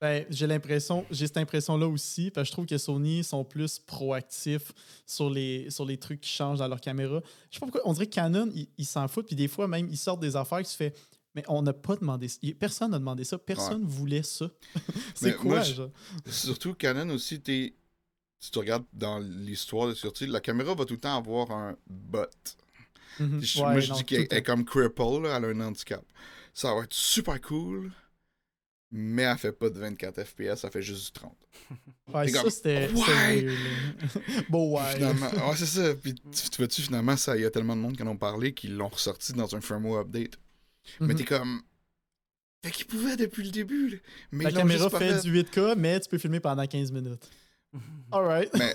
Ben, 0.00 0.24
j'ai 0.30 0.46
l'impression, 0.46 1.04
j'ai 1.10 1.26
cette 1.26 1.38
impression-là 1.38 1.88
aussi, 1.88 2.30
parce 2.30 2.44
que 2.44 2.48
je 2.50 2.52
trouve 2.52 2.66
que 2.66 2.78
Sony 2.78 3.24
sont 3.24 3.44
plus 3.44 3.80
proactifs 3.80 4.70
sur 5.04 5.28
les, 5.28 5.68
sur 5.70 5.84
les 5.84 5.96
trucs 5.96 6.20
qui 6.20 6.30
changent 6.30 6.60
dans 6.60 6.68
leur 6.68 6.80
caméra. 6.80 7.20
Je 7.50 7.56
sais 7.56 7.60
pas 7.60 7.66
pourquoi, 7.66 7.80
on 7.84 7.92
dirait 7.92 8.06
que 8.06 8.14
Canon, 8.14 8.48
ils 8.54 8.86
s'en 8.86 9.08
foutent, 9.08 9.26
puis 9.26 9.34
des 9.34 9.48
fois 9.48 9.66
même, 9.66 9.88
ils 9.90 9.96
sortent 9.96 10.20
des 10.20 10.36
affaires 10.36 10.60
qui 10.62 10.70
se 10.70 10.76
fait, 10.76 10.96
mais 11.34 11.42
on 11.48 11.62
n'a 11.62 11.72
pas 11.72 11.96
demandé 11.96 12.28
ça. 12.28 12.38
Personne 12.60 12.92
n'a 12.92 13.00
demandé 13.00 13.24
ça, 13.24 13.38
personne 13.38 13.84
voulait 13.84 14.22
ça. 14.22 14.48
C'est 15.16 15.34
quoi, 15.34 15.44
moi, 15.56 15.62
genre? 15.62 15.90
Surtout 16.26 16.74
Canon 16.74 17.10
aussi, 17.10 17.40
t'es- 17.40 17.74
si 18.38 18.52
tu 18.52 18.58
regardes 18.60 18.84
dans 18.92 19.18
l'histoire 19.18 19.88
de 19.88 19.94
sortie, 19.94 20.28
la 20.28 20.40
caméra 20.40 20.76
va 20.76 20.84
tout 20.84 20.94
le 20.94 21.00
temps 21.00 21.16
avoir 21.16 21.50
un 21.50 21.76
but. 21.88 22.56
Mhm. 23.18 23.42
Je- 23.42 23.58
Ouais, 23.58 23.64
moi, 23.72 23.80
je 23.80 23.90
non, 23.90 23.96
dis 23.96 24.04
qu'elle 24.04 24.28
est 24.30 24.42
comme 24.44 24.64
cripple, 24.64 25.02
là, 25.24 25.38
elle 25.38 25.44
a 25.44 25.48
un 25.48 25.60
handicap. 25.60 26.04
Ça 26.54 26.74
va 26.74 26.82
être 26.82 26.94
super 26.94 27.40
cool, 27.40 27.92
mais 28.90 29.22
elle 29.22 29.38
fait 29.38 29.52
pas 29.52 29.68
de 29.70 29.78
24 29.78 30.24
FPS, 30.24 30.64
elle 30.64 30.70
fait 30.70 30.82
juste 30.82 31.06
du 31.06 31.12
30. 31.12 31.36
Ouais, 32.14 32.24
T'es 32.24 32.32
ça, 32.32 32.40
comme, 32.40 32.50
c'était 32.50 32.88
ouais. 32.90 33.46
ouais. 34.50 34.94
Finalement, 34.94 35.28
ouais, 35.50 35.56
c'est 35.56 35.66
ça. 35.66 35.94
Puis 35.94 36.14
tu, 36.32 36.48
tu 36.48 36.56
vois-tu, 36.56 36.80
finalement, 36.80 37.18
ça, 37.18 37.36
il 37.36 37.42
y 37.42 37.44
a 37.44 37.50
tellement 37.50 37.76
de 37.76 37.82
monde 37.82 37.94
qui 37.98 38.02
en 38.02 38.06
ont 38.06 38.16
parlé 38.16 38.54
qu'ils 38.54 38.74
l'ont 38.76 38.88
ressorti 38.88 39.34
dans 39.34 39.54
un 39.54 39.60
firmware 39.60 40.00
update. 40.00 40.38
Mais 41.00 41.08
Mhm. 41.08 41.16
t'es 41.16 41.24
comme. 41.24 41.60
Fait 42.64 42.70
qu'ils 42.70 42.86
pouvaient 42.86 43.16
depuis 43.18 43.42
le 43.44 43.50
début, 43.50 43.88
là. 43.90 43.96
Mais 44.32 44.44
La 44.44 44.52
caméra 44.52 44.88
fait 44.88 45.16
fait. 45.16 45.20
du 45.20 45.32
8K, 45.42 45.74
mais 45.76 46.00
tu 46.00 46.08
peux 46.08 46.16
filmer 46.16 46.40
pendant 46.40 46.66
15 46.66 46.90
minutes. 46.92 47.28
Alright. 48.10 48.50
Mais 48.56 48.74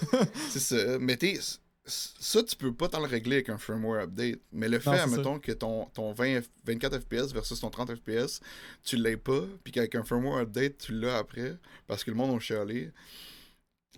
c'est 0.52 0.60
ça. 0.60 1.00
Mais 1.00 1.18
t'es. 1.18 1.40
Ça, 1.86 2.42
tu 2.44 2.56
peux 2.56 2.74
pas 2.74 2.88
t'en 2.88 3.00
le 3.02 3.08
régler 3.08 3.36
avec 3.38 3.50
un 3.50 3.58
firmware 3.58 4.04
update. 4.04 4.40
Mais 4.54 4.70
le 4.70 4.80
fait, 4.80 4.90
Non, 4.92 4.98
admettons, 5.00 5.40
que 5.40 5.52
ton, 5.52 5.86
ton 5.94 6.14
20 6.14 6.40
F- 6.40 6.48
24 6.66 7.00
FPS 7.00 7.34
versus 7.34 7.60
ton 7.60 7.70
30 7.70 7.96
FPS, 7.96 8.40
tu 8.86 8.96
l'as 8.96 9.18
pas, 9.18 9.42
puis 9.64 9.74
qu'avec 9.74 9.94
un 9.96 10.04
firmware 10.04 10.40
update, 10.44 10.78
tu 10.78 10.94
l'as 10.94 11.18
après, 11.18 11.58
parce 11.86 12.04
que 12.06 12.12
le 12.12 12.16
monde 12.16 12.36
a 12.36 12.40
chialé. 12.40 12.90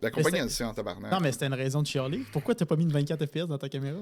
La 0.02 0.10
compagnie, 0.12 0.50
sait 0.50 0.64
en 0.64 0.74
tabarnak. 0.74 1.12
Non, 1.12 1.20
mais 1.22 1.32
c'était 1.32 1.46
une 1.46 1.54
raison 1.54 1.82
de 1.82 1.88
chialer. 1.88 2.24
Pourquoi 2.34 2.54
t'as 2.56 2.66
pas 2.66 2.76
mis 2.76 2.86
de 2.86 2.92
24 2.92 3.26
FPS 3.28 3.48
dans 3.48 3.58
ta 3.58 3.70
caméra? 3.70 3.98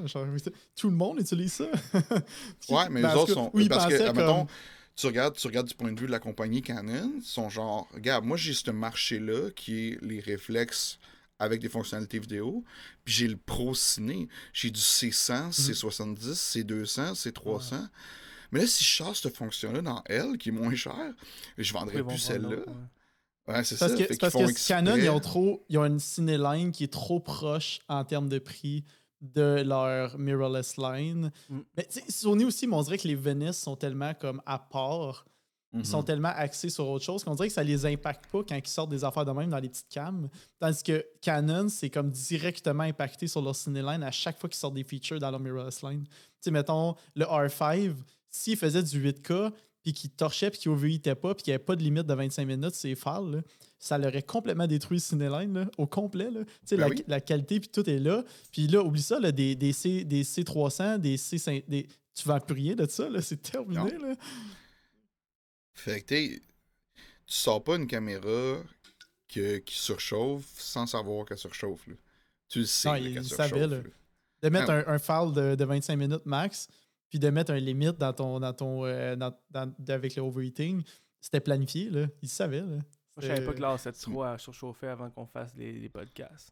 Tout 0.75 0.89
le 0.89 0.95
monde 0.95 1.19
utilise 1.19 1.53
ça. 1.53 1.65
Ouais, 2.69 2.89
mais 2.89 3.01
les 3.01 3.13
autres 3.13 3.33
sont. 3.33 3.51
oui, 3.53 3.67
parce 3.69 3.87
que, 3.87 4.01
admettons, 4.01 4.45
comme- 4.45 4.47
tu 4.95 5.07
regardes, 5.07 5.35
tu 5.35 5.45
regardes 5.47 5.67
du 5.67 5.73
point 5.75 5.91
de 5.91 5.99
vue 5.99 6.05
de 6.07 6.11
la 6.11 6.19
compagnie 6.19 6.61
Canon, 6.61 7.11
ils 7.17 7.23
sont 7.23 7.49
genre, 7.49 7.87
regarde, 7.93 8.23
moi 8.25 8.37
j'ai 8.37 8.53
ce 8.53 8.69
marché-là 8.71 9.49
qui 9.55 9.89
est 9.89 9.97
les 10.03 10.19
réflexes 10.19 10.99
avec 11.43 11.61
des 11.61 11.69
fonctionnalités 11.69 12.19
vidéo, 12.19 12.63
puis 13.03 13.13
j'ai 13.13 13.27
le 13.27 13.37
Pro 13.37 13.73
Ciné, 13.75 14.27
j'ai 14.53 14.71
du 14.71 14.79
C100, 14.79 15.45
Mhm. 15.45 15.51
C70, 15.51 16.33
C200, 16.33 17.13
C300. 17.15 17.89
Mais 18.51 18.59
là, 18.61 18.67
si 18.67 18.83
je 18.83 18.89
chasse 18.89 19.21
cette 19.21 19.35
fonction-là 19.35 19.81
dans 19.81 20.03
elle, 20.05 20.37
qui 20.37 20.49
est 20.49 20.51
moins 20.51 20.75
chère, 20.75 21.13
je 21.57 21.73
vendrais 21.73 22.03
plus 22.03 22.17
celle-là. 22.19 22.49
ouais. 22.49 22.65
Ouais, 23.47 23.63
c'est 23.65 23.75
ça. 23.75 23.89
Parce 23.89 23.99
que, 23.99 24.17
parce. 24.17 24.67
Canon, 24.67 24.95
ils 24.95 25.09
ont 25.09 25.19
trop. 25.19 25.65
Ils 25.67 25.77
ont 25.77 25.85
une 25.85 25.99
cinéline 25.99 26.71
qui 26.71 26.85
est 26.85 26.93
trop 26.93 27.19
proche 27.19 27.79
en 27.89 28.05
termes 28.05 28.29
de 28.29 28.39
prix 28.39 28.85
de 29.19 29.63
leur 29.65 30.17
mirrorless 30.17 30.77
line. 30.77 31.29
Mm. 31.49 31.59
Mais 31.75 31.87
Sony 32.09 32.45
aussi, 32.45 32.67
mais 32.67 32.75
on 32.75 32.81
dirait 32.83 32.97
que 32.97 33.07
les 33.07 33.15
Venice 33.15 33.57
sont 33.57 33.75
tellement 33.75 34.13
comme 34.13 34.41
à 34.45 34.59
part. 34.59 35.25
Ils 35.73 35.79
Mhm. 35.79 35.85
sont 35.85 36.03
tellement 36.03 36.31
axés 36.35 36.69
sur 36.69 36.87
autre 36.87 37.03
chose 37.03 37.23
qu'on 37.23 37.33
dirait 37.33 37.47
que 37.47 37.53
ça 37.53 37.63
les 37.63 37.85
impacte 37.85 38.27
pas 38.31 38.43
quand 38.47 38.55
ils 38.55 38.67
sortent 38.67 38.91
des 38.91 39.03
affaires 39.03 39.25
de 39.25 39.31
même 39.31 39.49
dans 39.49 39.57
les 39.57 39.69
petites 39.69 39.89
cams. 39.89 40.29
Tandis 40.59 40.83
que 40.83 41.03
Canon, 41.21 41.67
c'est 41.69 41.89
comme 41.89 42.11
directement 42.11 42.83
impacté 42.83 43.27
sur 43.27 43.41
leur 43.41 43.55
cinéline 43.55 44.03
à 44.03 44.11
chaque 44.11 44.39
fois 44.39 44.49
qu'ils 44.49 44.59
sortent 44.59 44.75
des 44.75 44.83
features 44.83 45.19
dans 45.19 45.31
leur 45.31 45.39
mirrorless 45.39 45.81
line. 45.81 46.03
Tu 46.05 46.11
sais, 46.41 46.51
mettons, 46.51 46.95
le 47.15 47.25
R5, 47.25 47.93
s'il 48.29 48.55
faisait 48.57 48.83
du 48.83 48.99
8K, 48.99 49.51
puis 49.81 49.91
qu'il 49.93 50.11
torchait, 50.11 50.49
puis 50.49 50.59
qu'il 50.59 50.71
overheatait 50.71 51.15
pas, 51.15 51.33
puis 51.33 51.43
qu'il 51.43 51.51
n'y 51.51 51.55
avait 51.55 51.63
pas 51.63 51.75
de 51.75 51.81
limite 51.83 52.05
de 52.07 52.13
25 52.13 52.45
minutes, 52.47 52.73
c'est 52.75 52.95
phares, 52.95 53.21
là, 53.23 53.39
ça 53.79 53.97
l'aurait 53.97 54.21
complètement 54.23 54.65
détruit 54.67 54.97
le 54.97 55.01
cinéline, 55.01 55.53
là, 55.55 55.65
au 55.77 55.87
complet. 55.87 56.31
Là. 56.31 56.41
Tu 56.45 56.51
sais, 56.65 56.77
Ben 56.77 56.83
la, 56.83 56.89
oui. 56.89 57.03
la 57.07 57.19
qualité, 57.19 57.59
puis 57.59 57.67
tout 57.69 57.89
est 57.89 57.99
là. 57.99 58.23
Puis 58.53 58.67
là, 58.67 58.81
oublie 58.81 59.01
ça, 59.01 59.19
là, 59.19 59.31
des, 59.33 59.55
des, 59.55 59.73
C, 59.73 60.05
des 60.05 60.23
C300, 60.23 60.99
des 60.99 61.17
C5... 61.17 61.65
Des, 61.67 61.87
tu 62.15 62.27
vends 62.29 62.39
plus 62.39 62.53
rien 62.53 62.75
de 62.75 62.87
ça, 62.87 63.09
là, 63.09 63.21
c'est 63.23 63.41
terminé. 63.41 63.97
Là. 63.97 64.13
Fait 65.73 66.01
que 66.01 66.05
t'es- 66.07 66.41
tu 67.25 67.33
sors 67.33 67.63
pas 67.63 67.75
une 67.75 67.87
caméra 67.87 68.57
que- 69.27 69.57
qui 69.57 69.75
surchauffe 69.75 70.45
sans 70.59 70.85
savoir 70.85 71.25
qu'elle 71.25 71.37
surchauffe. 71.37 71.87
Là. 71.87 71.95
Tu 72.49 72.59
le 72.59 72.65
sais 72.65 72.89
qu'elle 72.91 73.13
le 73.15 73.23
surchauffe. 73.23 73.49
savait, 73.49 73.67
là. 73.67 73.77
là. 73.77 73.83
De 74.43 74.49
mettre 74.49 74.69
Ah. 74.71 74.83
un, 74.91 74.95
un 74.95 74.99
file 74.99 75.33
de, 75.33 75.55
de 75.55 75.65
25 75.65 75.95
minutes 75.95 76.25
max, 76.25 76.67
puis 77.09 77.17
de 77.19 77.29
mettre 77.29 77.51
un 77.51 77.59
limite 77.59 77.97
dans 77.97 78.11
ton, 78.13 78.39
dans 78.39 78.53
ton, 78.53 78.85
euh, 78.85 79.15
dans- 79.15 79.33
dans- 79.51 79.73
avec 79.87 80.15
le 80.15 80.21
overheating, 80.21 80.83
c'était 81.21 81.39
planifié, 81.39 81.89
là. 81.89 82.07
Il 82.21 82.29
savait, 82.29 82.59
là. 82.61 82.65
Moi, 83.15 83.21
je 83.21 83.27
savais 83.27 83.45
pas 83.45 83.53
que 83.53 83.61
la 83.61 83.77
7.3 83.77 84.33
a 84.33 84.37
surchauffé 84.39 84.87
avant 84.87 85.09
qu'on 85.11 85.27
fasse 85.27 85.53
les, 85.55 85.71
les 85.79 85.89
podcasts. 85.89 86.51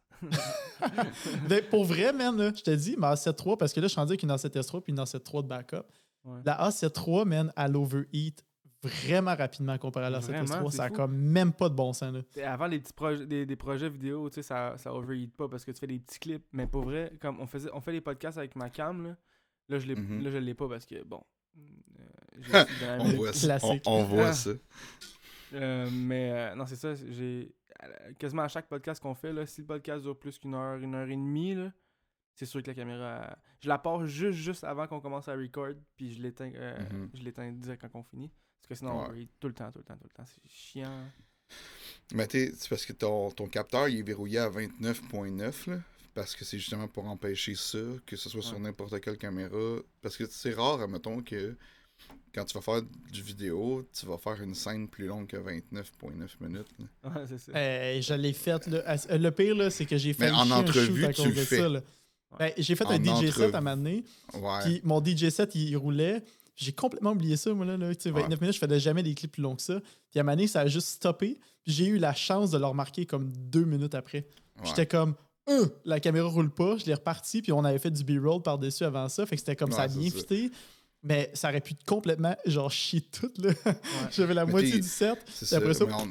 Mais 1.50 1.62
pour 1.70 1.84
vrai, 1.86 2.14
man, 2.14 2.38
là, 2.38 2.52
je 2.56 2.62
te 2.62 2.72
dis, 2.72 2.96
ma 2.98 3.14
A7 3.16 3.58
parce 3.58 3.74
que 3.74 3.80
là, 3.80 3.88
je 3.88 3.92
suis 3.92 4.00
rendu 4.00 4.12
avec 4.12 4.24
une 4.24 4.30
A7 4.32 4.54
S3 4.56 4.82
puis 4.82 4.92
une 4.94 5.00
A7 5.00 5.22
III 5.34 5.44
de 5.44 5.48
backup. 5.48 5.86
Ouais. 6.24 6.40
La 6.46 6.70
A7 6.70 6.92
III, 6.96 7.26
man, 7.26 7.52
elle 7.58 7.76
overheat 7.76 8.44
vraiment 8.84 9.36
rapidement 9.36 9.78
comparé 9.78 10.08
à 10.08 10.10
la 10.10 10.20
A7 10.20 10.28
Vraiment, 10.28 10.44
S3. 10.46 10.72
c'est 10.72 10.78
Ça 10.78 10.84
a 10.86 10.88
fou. 10.90 10.94
comme 10.96 11.16
même 11.16 11.54
pas 11.54 11.70
de 11.70 11.76
bon 11.76 11.94
sens, 11.94 12.14
là. 12.14 12.52
Avant 12.52 12.68
les 12.68 12.80
petits 12.80 12.94
projets, 12.94 13.26
des, 13.26 13.46
des 13.46 13.56
projets 13.56 13.90
vidéo, 13.90 14.30
tu 14.30 14.36
sais, 14.36 14.44
ça, 14.44 14.76
ça 14.78 14.94
overheat 14.94 15.36
pas 15.36 15.48
parce 15.48 15.64
que 15.66 15.72
tu 15.72 15.80
fais 15.80 15.88
des 15.88 16.00
petits 16.00 16.20
clips. 16.20 16.46
Mais 16.52 16.68
pour 16.68 16.84
vrai, 16.84 17.12
comme 17.22 17.40
on 17.40 17.48
faisait, 17.48 17.70
on 17.74 17.82
fait 17.82 17.92
les 17.92 18.02
podcasts 18.02 18.38
avec 18.38 18.56
ma 18.56 18.70
cam, 18.70 19.04
là, 19.06 19.16
là 19.70 19.80
je 19.80 19.88
l'ai, 19.88 19.96
Mhm. 19.96 20.24
là, 20.24 20.32
je 20.32 20.38
l'ai 20.38 20.54
pas 20.54 20.68
parce 20.68 20.86
que 20.86 21.04
bon. 21.04 21.22
euh, 22.00 22.66
On 23.00 23.04
voit 23.16 23.34
ça. 23.34 23.58
On, 23.86 24.04
voit 24.04 24.28
Ah. 24.30 24.34
ça. 24.34 24.50
Euh, 25.54 25.90
mais 25.92 26.32
euh, 26.32 26.56
non, 26.56 26.66
c'est 26.66 26.76
ça. 26.78 26.94
J'ai 26.96 27.54
quasiment 28.18 28.44
à 28.44 28.48
chaque 28.48 28.68
podcast 28.68 29.02
qu'on 29.02 29.14
fait 29.16 29.34
là, 29.34 29.46
si 29.46 29.62
le 29.62 29.68
podcast 29.68 30.02
dure 30.04 30.18
plus 30.18 30.38
qu'une 30.40 30.54
heure, 30.56 30.78
une 30.78 30.96
heure 30.96 31.08
et 31.08 31.16
demie, 31.16 31.56
là, 31.56 31.72
c'est 32.34 32.46
sûr 32.46 32.62
que 32.64 32.68
la 32.68 32.74
caméra, 32.76 33.38
je 33.60 33.68
la 33.68 33.78
pars 33.78 34.06
juste 34.08 34.38
juste 34.40 34.64
avant 34.64 34.88
qu'on 34.88 35.02
commence 35.02 35.28
à 35.28 35.34
record, 35.36 35.74
puis 35.98 36.14
je 36.14 36.22
l'éteins, 36.22 36.52
euh, 36.56 36.78
Mhm. 36.92 37.10
je 37.14 37.24
l'éteins 37.24 37.52
direct 37.52 37.82
quand 37.82 38.00
on 38.00 38.04
finit, 38.04 38.32
parce 38.62 38.68
que 38.70 38.76
sinon 38.76 39.06
on 39.10 39.14
tout 39.40 39.48
le 39.48 39.54
temps, 39.54 39.72
tout 39.72 39.80
le 39.80 39.84
temps, 39.84 39.96
tout 39.96 40.08
le 40.10 40.16
temps, 40.16 40.26
c'est 40.26 40.52
chiant. 40.52 41.04
Mais 42.14 42.28
t'es- 42.28 42.52
c'est 42.58 42.70
parce 42.70 42.86
que 42.86 42.94
ton, 42.94 43.32
ton 43.32 43.48
capteur 43.48 43.88
il 43.90 44.00
est 44.00 44.04
verrouillé 44.04 44.40
à 44.40 44.50
29.9 44.50 45.68
là, 45.68 45.80
parce 46.14 46.36
que 46.36 46.44
c'est 46.46 46.58
justement 46.60 46.88
pour 46.88 47.06
empêcher 47.06 47.56
ça, 47.56 47.80
que 48.06 48.16
ce 48.16 48.30
soit 48.30 48.42
sur 48.42 48.56
Ouais. 48.58 48.64
n'importe 48.64 49.00
quelle 49.02 49.18
caméra. 49.18 49.78
Parce 50.02 50.18
que 50.18 50.26
c'est 50.30 50.54
rare, 50.54 50.82
admettons, 50.82 51.22
que 51.22 51.56
quand 52.34 52.44
tu 52.46 52.54
vas 52.56 52.62
faire 52.62 52.82
du 53.12 53.22
vidéo, 53.22 53.88
tu 53.98 54.06
vas 54.06 54.18
faire 54.18 54.42
une 54.42 54.56
scène 54.56 54.88
plus 54.88 55.06
longue 55.06 55.28
que 55.28 55.38
29.9 55.38 56.38
minutes. 56.42 56.68
là. 56.80 56.86
Ouais, 57.16 57.26
c'est 57.28 57.38
ça. 57.38 57.52
Euh, 57.56 58.02
je 58.02 58.14
l'ai 58.14 58.34
fait, 58.34 58.66
là. 58.68 58.82
À- 58.86 59.18
Le 59.18 59.32
pire, 59.32 59.56
là, 59.56 59.70
c'est 59.70 59.86
que 59.86 59.98
j'ai 59.98 60.14
fait 60.14 60.26
Mais 60.26 60.32
en 60.32 60.50
entrevue, 60.52 61.06
à 61.06 61.14
tu 61.14 61.22
cause 61.24 61.26
le 61.30 61.36
de 61.36 61.46
fais. 61.46 61.58
ça, 61.60 61.70
là. 61.70 61.82
Ben, 62.40 62.52
j'ai 62.58 62.76
fait 62.76 62.86
En 62.86 62.92
un 62.92 62.96
DJ 63.04 63.06
set 63.26 63.30
entrevue. 63.30 63.44
à 63.44 63.58
un 63.58 63.62
moment 63.62 63.78
donné, 63.78 64.04
Ouais. 64.34 64.60
Puis 64.64 64.82
mon 64.86 65.04
DJ 65.04 65.30
set, 65.30 65.54
il, 65.56 65.70
il 65.70 65.76
roulait. 65.78 66.24
J'ai 66.62 66.74
complètement 66.74 67.12
oublié 67.12 67.38
ça, 67.38 67.54
moi, 67.54 67.66
là. 67.66 67.76
là. 67.78 67.94
Tu 67.96 68.02
sais, 68.04 68.12
29 68.12 68.40
minutes, 68.42 68.56
je 68.56 68.60
faisais 68.66 68.80
jamais 68.80 69.04
des 69.04 69.14
clips 69.16 69.32
plus 69.32 69.42
longs 69.42 69.56
que 69.56 69.62
ça. 69.62 69.80
Puis 70.10 70.20
à 70.20 70.22
un 70.22 70.24
moment 70.24 70.36
donné, 70.36 70.48
ça 70.48 70.62
a 70.62 70.68
juste 70.68 70.88
stoppé. 70.90 71.40
Puis 71.64 71.74
j'ai 71.74 71.86
eu 71.88 71.98
la 71.98 72.14
chance 72.14 72.52
de 72.52 72.58
le 72.58 72.66
remarquer 72.66 73.06
comme 73.06 73.32
deux 73.36 73.66
minutes 73.66 73.96
après. 73.96 74.20
ouais. 74.60 74.66
J'étais 74.66 74.86
comme, 74.86 75.16
Euh, 75.50 75.66
la 75.86 76.00
caméra 76.00 76.28
roule 76.30 76.52
pas. 76.52 76.78
Je 76.78 76.86
l'ai 76.86 76.94
reparti. 76.94 77.42
Puis 77.42 77.52
on 77.52 77.64
avait 77.66 77.80
fait 77.80 77.90
du 77.92 78.04
B-roll 78.04 78.44
par-dessus 78.44 78.84
avant 78.84 79.10
ça. 79.10 79.26
Fait 79.26 79.36
que 79.36 79.40
c'était 79.40 79.56
comme 79.56 79.72
ça 79.72 79.82
a 79.84 79.88
bien 79.88 80.10
fité. 80.12 80.52
Mais 81.04 81.32
ça 81.34 81.50
aurait 81.50 81.62
pu 81.62 81.74
complètement, 81.88 82.36
genre, 82.46 82.72
chier 82.72 83.02
tout, 83.02 83.32
là. 83.40 83.50
J'avais 84.12 84.36
la 84.36 84.46
Mais 84.46 84.52
moitié 84.52 84.80
du 84.80 84.88
set. 84.88 85.18
C'est 85.28 85.56
après 85.56 85.74
ça- 85.74 85.86
mais 85.88 85.94
on- 85.96 86.08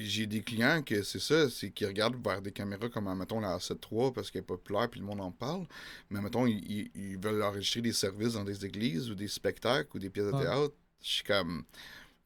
J'ai 0.00 0.26
des 0.26 0.42
clients 0.42 0.82
que 0.82 1.02
c'est 1.02 1.18
ça, 1.18 1.50
c'est 1.50 1.70
qu'ils 1.70 1.86
regardent 1.86 2.22
vers 2.24 2.40
des 2.40 2.52
caméras 2.52 2.88
comme, 2.88 3.12
mettons, 3.16 3.40
la 3.40 3.56
A7 3.56 3.78
III 3.90 4.12
parce 4.12 4.30
qu'elle 4.30 4.40
est 4.42 4.44
populaire 4.44 4.88
puis 4.88 5.00
le 5.00 5.06
monde 5.06 5.20
en 5.20 5.30
parle. 5.30 5.66
Mais, 6.10 6.20
mettons, 6.20 6.46
ils, 6.46 7.18
veulent 7.18 7.42
enregistrer 7.42 7.82
des 7.82 7.92
services 7.92 8.34
dans 8.34 8.44
des 8.44 8.64
églises 8.64 9.10
ou 9.10 9.14
des 9.14 9.28
spectacles 9.28 9.96
ou 9.96 9.98
des 9.98 10.10
pièces 10.10 10.26
de 10.26 10.32
théâtre. 10.32 10.74
Je 11.02 11.08
suis 11.08 11.24
comme. 11.24 11.64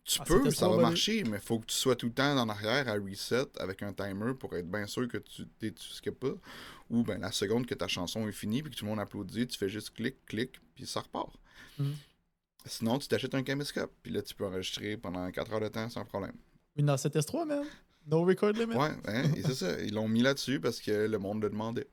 Tu 0.05 0.21
Ah, 0.21 0.25
peux, 0.25 0.51
ça 0.51 0.69
va 0.69 0.77
marcher, 0.77 1.25
mais 1.25 1.41
faut 1.41 1.59
que 1.59 1.67
tu 1.67 1.75
sois 1.75 1.97
tout 1.97 2.07
le 2.07 2.12
temps 2.12 2.39
en 2.39 2.49
arrière 2.49 2.87
à 2.89 2.95
reset 2.95 3.47
avec 3.59 3.83
un 3.83 3.93
timer 3.93 4.35
pour 4.35 4.55
être 4.55 4.71
bien 4.71 4.87
sûr 4.87 5.09
que 5.09 5.19
tu 5.19 5.43
ne 5.62 5.71
skippes 5.77 6.21
pas. 6.21 6.35
Ou 6.91 7.03
ben 7.03 7.21
la 7.21 7.33
seconde 7.33 7.67
que 7.67 7.75
ta 7.75 7.89
chanson 7.89 8.29
est 8.29 8.33
finie 8.33 8.62
puis 8.62 8.71
que 8.71 8.77
tout 8.77 8.85
le 8.85 8.91
monde 8.91 9.01
applaudit, 9.01 9.49
tu 9.49 9.59
fais 9.59 9.69
juste 9.69 9.91
clic, 9.95 10.25
clic, 10.27 10.61
puis 10.77 10.87
ça 10.87 11.01
repart. 11.01 11.35
Mhm. 11.81 11.97
Sinon, 12.67 12.99
tu 12.99 13.09
t'achètes 13.09 13.35
un 13.35 13.43
caméscope, 13.43 13.93
puis 14.03 14.12
là, 14.12 14.23
tu 14.23 14.35
peux 14.35 14.47
enregistrer 14.47 14.97
pendant 14.97 15.29
4 15.31 15.53
heures 15.53 15.61
de 15.61 15.69
temps 15.69 15.89
sans 15.89 16.05
problème. 16.05 16.37
Une 16.77 16.89
A7 16.91 17.11
S3, 17.11 17.47
man. 17.47 17.64
No 18.07 18.22
record 18.24 18.53
limit. 18.53 18.77
Ouais, 18.77 18.91
hein, 19.07 19.24
et 19.37 19.43
c'est 19.43 19.55
ça. 19.55 19.81
Ils 19.81 19.95
l'ont 19.95 20.09
mis 20.09 20.22
là-dessus 20.22 20.61
parce 20.61 20.81
que 20.81 21.07
le 21.07 21.18
monde 21.18 21.43
le 21.43 21.51
demandait. 21.51 21.89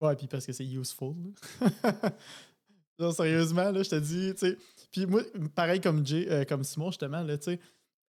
Ouais, 0.00 0.14
puis 0.16 0.26
parce 0.26 0.46
que 0.46 0.52
c'est 0.52 0.64
useful. 0.64 1.14
non, 2.98 3.10
sérieusement, 3.12 3.70
là, 3.70 3.82
je 3.82 3.90
te 3.90 3.96
dis, 3.96 4.32
tu 4.34 4.38
sais. 4.38 4.56
Puis 4.90 5.06
moi, 5.06 5.22
pareil 5.54 5.80
comme 5.80 6.06
Jay, 6.06 6.26
euh, 6.30 6.44
comme 6.44 6.64
Simon, 6.64 6.90
justement, 6.90 7.22
là, 7.22 7.36
tu 7.36 7.44
sais. 7.44 7.60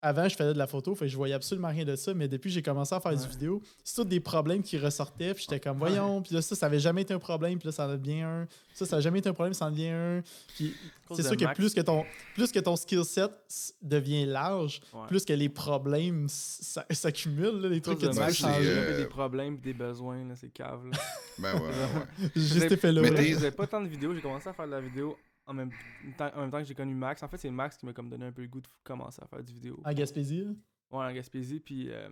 Avant, 0.01 0.29
je 0.29 0.35
faisais 0.35 0.53
de 0.53 0.57
la 0.57 0.65
photo, 0.67 0.95
fait 0.95 1.09
je 1.09 1.15
voyais 1.17 1.33
absolument 1.33 1.67
rien 1.67 1.83
de 1.83 1.95
ça, 1.97 2.13
mais 2.13 2.29
depuis 2.29 2.49
que 2.49 2.53
j'ai 2.53 2.61
commencé 2.61 2.95
à 2.95 3.01
faire 3.01 3.11
Ouais. 3.11 3.17
du 3.17 3.27
vidéo, 3.27 3.61
c'est 3.83 3.95
tous 3.95 4.05
des 4.07 4.21
problèmes 4.21 4.63
qui 4.63 4.77
ressortaient, 4.77 5.33
puis 5.33 5.43
j'étais 5.49 5.59
comme, 5.59 5.77
voyons, 5.77 6.21
puis 6.21 6.33
là, 6.35 6.41
ça, 6.41 6.55
ça 6.55 6.67
avait 6.67 6.79
jamais 6.79 7.01
été 7.01 7.13
un 7.13 7.19
problème, 7.19 7.59
puis 7.59 7.67
là, 7.67 7.71
ça 7.73 7.85
en 7.85 7.97
devient 7.97 8.21
un. 8.21 8.47
Ça, 8.73 8.85
ça 8.85 8.95
a 8.95 8.99
jamais 9.01 9.19
été 9.19 9.27
un 9.27 9.33
problème, 9.33 9.53
ça 9.53 9.65
en 9.65 9.71
devient 9.71 9.89
un. 9.89 10.23
Puis 10.55 10.73
c'est 11.15 11.23
sûr 11.23 11.35
que 11.35 11.53
plus 11.53 11.73
que 11.73 11.81
ton, 11.81 12.05
plus 12.33 12.49
que 12.51 12.59
ton 12.59 12.77
skill 12.77 13.03
set 13.03 13.29
devient 13.81 14.25
large, 14.25 14.79
Ouais. 14.93 15.07
plus 15.07 15.25
que 15.25 15.33
les 15.33 15.49
problèmes 15.49 16.27
s'accumulent, 16.29 17.59
là, 17.61 17.69
les 17.69 17.81
trucs 17.81 17.97
que 17.99 18.05
tu 18.05 18.07
de 18.09 18.13
peux 18.13 18.19
Max, 18.21 18.35
changer. 18.35 18.63
j'ai 18.63 18.69
euh, 18.69 18.97
des 18.99 19.05
problèmes 19.07 19.57
des 19.59 19.73
besoins, 19.73 20.23
là, 20.27 20.35
c'est 20.35 20.49
cave. 20.53 20.85
Là. 20.91 20.97
Ben 21.39 21.55
ouais, 21.55 21.61
ouais. 21.61 22.29
Juste 22.35 22.71
effet 22.71 22.91
là. 22.91 23.01
Mais 23.01 23.09
Je 23.23 23.33
faisais 23.35 23.51
pas 23.51 23.67
tant 23.67 23.81
de 23.81 23.87
vidéos, 23.87 24.13
j'ai 24.13 24.21
commencé 24.21 24.47
à 24.49 24.53
faire 24.53 24.65
de 24.65 24.71
la 24.71 24.81
vidéo 24.81 25.17
en 25.49 25.53
même 25.53 25.71
temps, 26.17 26.29
en 26.35 26.41
même 26.41 26.51
temps 26.51 26.59
que 26.59 26.65
j'ai 26.65 26.75
connu 26.75 26.93
Max. 26.93 27.23
En 27.23 27.27
fait, 27.27 27.37
c'est 27.37 27.49
Max 27.49 27.75
qui 27.77 27.85
m'a 27.85 27.93
comme 27.93 28.09
donné 28.09 28.25
un 28.27 28.31
peu 28.31 28.41
le 28.43 28.47
goût 28.47 28.61
de 28.61 28.67
commencer 28.83 29.21
à 29.23 29.27
faire 29.27 29.43
du 29.43 29.51
vidéo. 29.53 29.79
En 29.83 29.91
Gaspésie, 29.93 30.45
là? 30.45 30.51
Ouais, 30.91 31.05
en 31.05 31.11
Gaspésie, 31.13 31.59
puis 31.59 31.89
euh, 31.91 32.07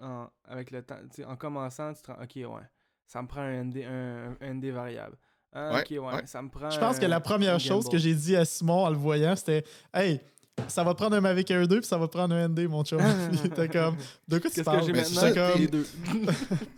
en- 0.00 0.28
avec 0.44 0.70
le 0.70 0.82
temps, 0.82 0.96
en 1.26 1.36
commençant, 1.36 1.92
tu 1.94 2.02
te 2.02 2.10
rends, 2.12 2.22
ok, 2.22 2.36
ouais, 2.36 2.66
ça 3.06 3.20
me 3.22 3.26
prend 3.28 3.40
un 3.40 3.64
ND, 3.64 3.78
un, 3.84 4.36
un 4.40 4.54
ND 4.54 4.66
variable. 4.66 5.16
Ah, 5.52 5.72
Ouais, 5.74 5.80
ok, 5.80 5.90
ouais, 5.90 5.98
ouais. 5.98 6.26
ça 6.26 6.42
me 6.42 6.48
prend. 6.50 6.68
Je 6.70 6.78
pense 6.78 6.98
que 6.98 7.06
la 7.06 7.20
première 7.20 7.58
chose 7.58 7.88
que 7.88 7.96
j'ai 7.98 8.14
dit 8.14 8.36
à 8.36 8.44
Simon 8.44 8.84
en 8.84 8.90
le 8.90 8.96
voyant, 8.96 9.34
c'était 9.34 9.64
Hey, 9.94 10.20
ça 10.66 10.84
va 10.84 10.92
te 10.92 10.98
prendre 10.98 11.16
un 11.16 11.20
Mavic 11.22 11.50
Air 11.50 11.66
2 11.66 11.78
puis 11.80 11.86
ça 11.88 11.96
va 11.96 12.06
te 12.06 12.12
prendre 12.12 12.34
un 12.34 12.48
ND, 12.48 12.68
mon 12.68 12.84
chum. 12.84 13.00
Il 13.32 13.46
était 13.46 13.68
comme, 13.68 13.96
de 14.28 14.38
quoi 14.38 14.50
tu 14.50 14.56
Qu'est-ce 14.56 14.60
que 14.60 14.64
parles? 14.64 14.84
j'ai 14.84 14.92
Mais 14.92 14.98
maintenant? 15.02 15.20
c'est 15.22 15.34
comme- 15.34 15.60
Les 15.60 15.66
deux. 15.68 15.86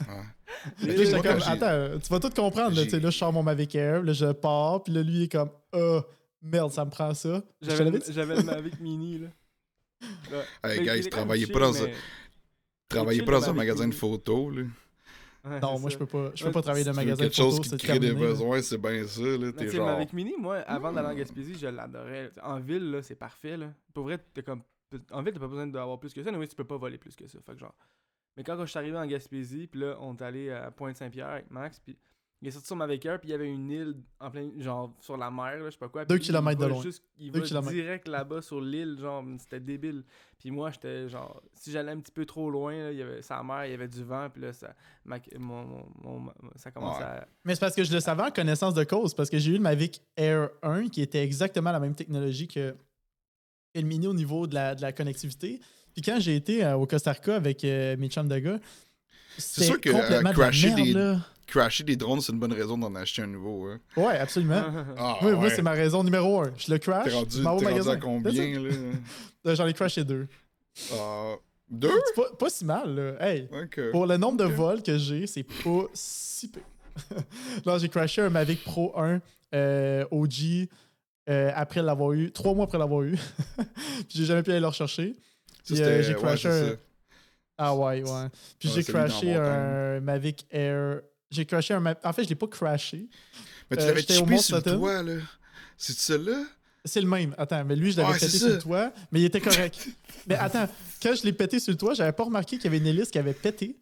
Ouais. 0.09 0.25
J'étais 0.79 1.21
comme, 1.21 1.41
attends, 1.47 1.99
tu 1.99 2.09
vas 2.13 2.21
tout 2.21 2.31
comprendre. 2.31 2.71
Là, 2.71 2.75
j'ai- 2.77 2.85
Tu 2.85 2.91
sais, 2.91 3.01
là, 3.01 3.11
je 3.11 3.17
sors 3.19 3.33
mon 3.33 3.43
Mavic 3.43 3.75
Air, 3.75 4.03
là, 4.03 4.13
je 4.13 4.27
pars, 4.33 4.83
puis 4.83 4.93
là, 4.93 5.03
lui, 5.03 5.15
il 5.15 5.23
est 5.25 5.29
comme, 5.33 5.51
ah, 5.73 6.01
merde, 6.43 6.71
ça 6.73 6.85
me 6.85 6.91
prend 6.91 7.13
ça. 7.15 7.43
J'avais 7.61 7.91
le- 7.91 8.43
Mavic 8.45 8.81
Mini, 8.81 9.19
là. 9.19 9.29
Ouais. 10.31 10.45
Hey, 10.79 10.81
guys, 10.83 11.09
travaillez 11.11 11.47
pas 11.47 11.61
dans 11.61 11.83
un- 11.83 11.87
mais- 11.87 11.95
Travaillez 12.89 13.23
pas 13.23 13.33
dans 13.33 13.51
un 13.51 13.53
magasin 13.53 13.87
de 13.89 13.95
photos, 13.95 14.55
là. 14.57 14.63
Ouais, 15.43 15.61
Non, 15.61 15.79
moi, 15.79 15.91
ça. 15.91 15.95
je 15.95 15.99
peux 15.99 16.07
pas, 16.07 16.31
je 16.35 16.43
peux 16.43 16.49
Ouais, 16.49 16.53
pas 16.53 16.63
travailler 16.63 16.85
dans 16.85 16.91
un 16.91 16.95
magasin 16.95 17.17
de 17.17 17.21
quelque 17.29 17.35
chose 17.37 17.57
photos, 17.57 17.71
qui 17.71 17.77
crée 17.87 17.99
des 17.99 18.09
terminé. 18.09 18.27
besoins, 18.27 18.61
c'est 18.63 18.77
bien 18.79 19.07
ça, 19.07 19.23
là. 19.23 19.53
T'es 19.53 19.69
genre. 19.71 19.87
Mavic 19.87 20.13
Mini, 20.13 20.35
moi, 20.39 20.57
avant 20.59 20.93
d'aller 20.93 21.09
en 21.09 21.15
Gaspésie, 21.15 21.55
je 21.59 21.67
l'adorais. 21.67 22.31
En 22.43 22.59
ville, 22.61 22.91
là, 22.91 23.03
c'est 23.03 23.15
parfait, 23.15 23.57
là. 23.57 23.73
Pour 23.95 24.05
vrai, 24.05 24.19
t'es 24.35 24.43
comme... 24.43 24.63
En 25.13 25.23
ville, 25.23 25.33
t'as 25.33 25.41
pas 25.41 25.47
besoin 25.49 25.67
d'avoir 25.67 25.99
plus 26.01 26.13
que 26.13 26.23
ça, 26.23 26.31
mais 26.33 26.47
tu 26.49 26.57
peux 26.57 26.65
pas 26.65 26.77
voler 26.77 26.99
plus 26.99 27.15
que 27.17 27.27
ça. 27.29 27.39
Fait 27.47 27.53
que 27.53 27.59
genre... 27.59 27.75
Mais 28.37 28.43
quand, 28.45 28.57
quand 28.57 28.65
je 28.67 28.71
suis 28.71 28.79
arrivé 28.79 28.97
en 28.99 29.07
Gaspésie, 29.07 29.67
puis 29.67 29.81
là, 29.81 29.97
on 30.01 30.15
est 30.17 30.23
allé 30.23 30.51
à 30.51 30.71
Pointe-Saint-Pierre 30.71 31.29
avec 31.29 31.51
Max, 31.51 31.79
puis 31.79 31.97
il 32.43 32.49
est 32.49 32.51
sorti 32.53 32.67
sur 32.69 32.77
Mavic 32.77 33.05
Air, 33.05 33.21
puis 33.21 33.29
il 33.29 33.33
y 33.33 33.35
avait 33.35 33.49
une 33.53 33.71
île 33.71 33.95
en 34.19 34.31
plein... 34.31 34.49
Genre, 34.59 34.95
sur 35.01 35.17
la 35.19 35.31
mer, 35.31 35.59
là, 35.59 35.67
je 35.67 35.71
sais 35.73 35.79
pas 35.79 35.89
quoi. 35.89 36.05
Deux 36.07 36.17
kilomètres 36.19 36.61
de 36.61 36.67
loin. 36.67 36.83
juste- 36.83 37.05
il 37.19 37.31
Deux 37.31 37.41
va 37.41 37.47
kilomètres. 37.47 37.73
direct 37.75 38.09
là-bas 38.09 38.41
sur 38.41 38.61
l'île, 38.61 38.97
genre, 38.99 39.23
c'était 39.39 39.61
débile. 39.61 40.05
Puis 40.39 40.51
moi, 40.51 40.71
j'étais 40.71 41.09
genre... 41.09 41.43
Si 41.53 41.71
j'allais 41.71 41.93
un 41.93 42.01
petit 42.01 42.13
peu 42.13 42.25
trop 42.25 42.51
loin, 42.51 42.73
là, 42.75 42.93
il 42.93 42.99
y 42.99 43.03
avait 43.03 43.21
sa 43.21 43.43
mer, 43.43 43.67
il 43.67 43.73
y 43.73 43.75
avait 43.75 43.89
du 43.89 44.03
vent, 44.03 44.29
puis 44.31 44.41
là, 44.43 44.53
ça... 44.55 44.75
ma- 45.05 45.19
mon, 45.39 45.65
mon- 46.03 46.19
mon- 46.21 46.33
ça 46.57 46.71
commençait 46.71 47.01
Ouais. 47.01 47.05
à... 47.05 47.29
Mais 47.45 47.55
c'est 47.55 47.61
parce 47.61 47.75
que 47.77 47.85
je 47.85 47.93
le 47.93 48.01
savais 48.01 48.23
en 48.23 48.31
connaissance 48.31 48.73
de 48.73 48.85
cause, 48.85 49.13
parce 49.13 49.29
que 49.29 49.39
j'ai 49.39 49.51
eu 49.51 49.55
le 49.55 49.61
Mavic 49.61 50.01
Air 50.17 50.49
1 50.63 50.89
qui 50.89 51.03
était 51.03 51.23
exactement 51.23 51.73
la 51.73 51.81
même 51.81 51.95
technologie 51.95 52.49
que 52.49 52.75
que 53.73 53.79
le 53.79 53.87
Mini 53.87 54.09
au 54.09 54.15
niveau 54.15 54.49
de 54.49 54.55
la, 54.55 54.75
de 54.75 54.83
la 54.83 54.93
connectivité. 54.93 55.61
Puis 55.93 56.03
quand 56.03 56.19
j'ai 56.19 56.35
été 56.35 56.65
euh, 56.65 56.75
au 56.77 56.87
Costa 56.87 57.13
Rica 57.13 57.37
avec 57.37 57.63
euh, 57.65 57.97
mes 57.97 58.09
chums 58.09 58.27
de 58.27 58.39
gars, 58.39 58.59
c'était 59.41 59.67
sûr 59.67 59.81
que, 59.81 59.91
euh, 59.91 60.23
de 60.23 60.33
crasher 60.33 60.75
merde, 60.75 60.81
des-. 60.81 61.19
Crasher 61.47 61.85
des 61.85 61.97
drones, 61.97 62.21
c'est 62.21 62.33
une 62.33 62.39
bonne 62.39 62.53
raison 62.53 62.79
d'en 62.79 62.95
acheter 62.95 63.23
un 63.23 63.27
nouveau, 63.27 63.67
hein. 63.67 63.81
Ouais, 63.97 64.19
absolument. 64.19 64.63
Ah, 64.97 65.19
Moi, 65.23 65.51
c'est 65.51 65.63
ma 65.63 65.73
raison 65.73 66.05
numéro 66.05 66.41
un. 66.43 66.53
Je 66.57 66.71
le 66.73 66.79
crash, 66.79 67.05
T'es 67.05 67.15
rendu, 67.15 67.43
rendu 67.43 67.89
à 67.89 67.97
combien, 67.97 68.61
là? 68.61 68.71
Euh, 69.47 69.55
J'en 69.55 69.67
ai 69.67 69.73
crashé 69.73 70.05
deux. 70.05 70.29
Ah, 70.93 71.33
deux? 71.71 71.91
C'est 72.09 72.15
pas, 72.15 72.29
pas 72.39 72.51
si 72.51 72.63
mal, 72.67 72.95
là. 72.95 73.27
Hey, 73.27 73.49
pour 73.91 74.07
le 74.07 74.19
nombre 74.19 74.37
de 74.37 74.45
vols 74.45 74.83
que 74.83 74.99
j'ai, 74.99 75.27
c'est 75.27 75.45
pas 75.45 75.87
si 75.95 76.49
peu. 76.49 76.61
Là, 77.65 77.79
j'ai 77.79 77.89
crashé 77.89 78.21
un 78.21 78.31
Mavic 78.31 78.63
Pro 78.65 78.93
1 78.99 79.21
euh, 79.55 80.05
OG 80.11 80.69
euh, 81.29 81.51
après 81.55 81.83
l'avoir 81.83 82.13
eu, 82.13 82.31
trois 82.33 82.55
mois 82.55 82.65
après 82.65 82.79
l'avoir 82.79 83.03
eu. 83.03 83.17
Puis 83.57 84.19
j'ai 84.19 84.25
jamais 84.25 84.43
pu 84.43 84.51
aller 84.51 84.61
le 84.61 84.67
rechercher. 84.67 85.15
Puis, 85.65 85.81
euh, 85.81 86.03
j'ai 86.03 86.15
crashé 86.15 86.51
c'est. 86.51 86.79
Ah 87.63 87.75
ouais, 87.77 88.03
ouais. 88.03 88.29
Puis 88.59 88.69
Ouais, 88.69 88.75
j'ai 88.77 88.85
crashé 88.85 89.35
un 89.35 90.01
Mavic 90.01 90.47
Air. 90.51 91.01
J'ai 91.31 91.45
crashé 91.45 91.75
un 91.75 91.81
Mavic. 91.81 92.01
En 92.05 92.13
fait, 92.13 92.25
je 92.25 92.29
l'ai 92.31 92.35
pas 92.35 92.47
crashé. 92.47 93.07
Mais 93.71 93.77
tu 93.77 93.83
Euh, 93.83 93.87
l'avais 93.87 94.03
chippé 94.03 94.39
sur 94.39 94.63
toit, 94.63 95.03
là. 95.03 95.15
C'est 95.77 95.93
celui-là? 95.97 96.45
C'est 96.85 97.01
le 97.03 97.07
même. 97.07 97.35
Attends, 97.37 97.63
mais 97.67 97.77
lui, 97.77 97.93
je 97.93 97.99
l'avais 97.99 98.13
Ouais, 98.15 98.19
pété 98.19 98.39
sur 98.39 98.49
le 98.49 98.59
toit, 98.59 98.93
mais 99.13 99.21
il 99.21 99.25
était 99.27 99.41
correct. 99.43 99.87
mais 100.27 100.37
attends, 100.37 100.67
quand 101.03 101.15
je 101.15 101.23
l'ai 101.25 101.33
pété 101.35 101.61
sur 101.61 101.73
le 101.73 101.77
toit, 101.77 101.93
j'avais 101.93 102.13
pas 102.13 102.25
remarqué 102.25 102.57
qu'il 102.57 102.65
y 102.65 102.69
avait 102.69 102.79
une 102.79 102.87
hélice 102.87 103.11
qui 103.11 103.19
avait 103.19 103.35
pété. 103.35 103.77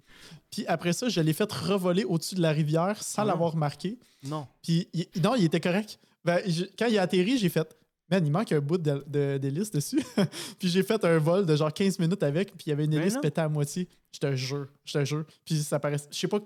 Puis 0.51 0.67
après 0.67 0.93
ça, 0.93 1.09
je 1.09 1.21
l'ai 1.21 1.33
fait 1.33 1.51
revoler 1.53 2.03
au-dessus 2.05 2.35
de 2.35 2.43
la 2.43 2.51
rivière 2.51 3.01
sans 3.03 3.23
Ah 3.23 3.27
l'avoir 3.27 3.53
remarqué. 3.53 3.99
Non. 4.25 4.49
Puis 4.63 4.89
il- 4.93 5.07
non, 5.23 5.37
il 5.37 5.45
était 5.45 5.61
correct. 5.61 6.01
Ben, 6.25 6.41
je- 6.47 6.65
quand 6.77 6.87
il 6.87 6.99
a 6.99 7.03
atterri, 7.03 7.39
j'ai 7.39 7.49
fait 7.49 7.73
Man, 8.11 8.25
il 8.27 8.31
manque 8.33 8.53
un 8.53 8.61
bout 8.61 8.79
de- 8.79 9.05
de- 9.07 9.39
d'hélice 9.39 9.71
dessus. 9.71 10.01
puis 10.59 10.69
j'ai 10.69 10.83
fait 10.83 11.05
un 11.05 11.19
vol 11.19 11.45
de 11.45 11.55
genre 11.55 11.73
15 11.73 11.99
minutes 11.99 12.23
avec, 12.23 12.49
puis 12.53 12.65
il 12.67 12.71
y 12.71 12.73
avait 12.73 12.85
une 12.87 12.91
Ben 12.93 13.03
hélice 13.03 13.19
pétée 13.21 13.41
à 13.41 13.49
moitié. 13.49 13.87
Je 14.13 14.19
te 14.19 14.35
jure, 14.35 14.67
je 14.85 14.93
te 14.99 15.05
jure. 15.05 15.25
Puis 15.45 15.57
ça 15.59 15.79
paraît. 15.79 15.97
Je 16.11 16.17
sais 16.19 16.29
pas. 16.29 16.41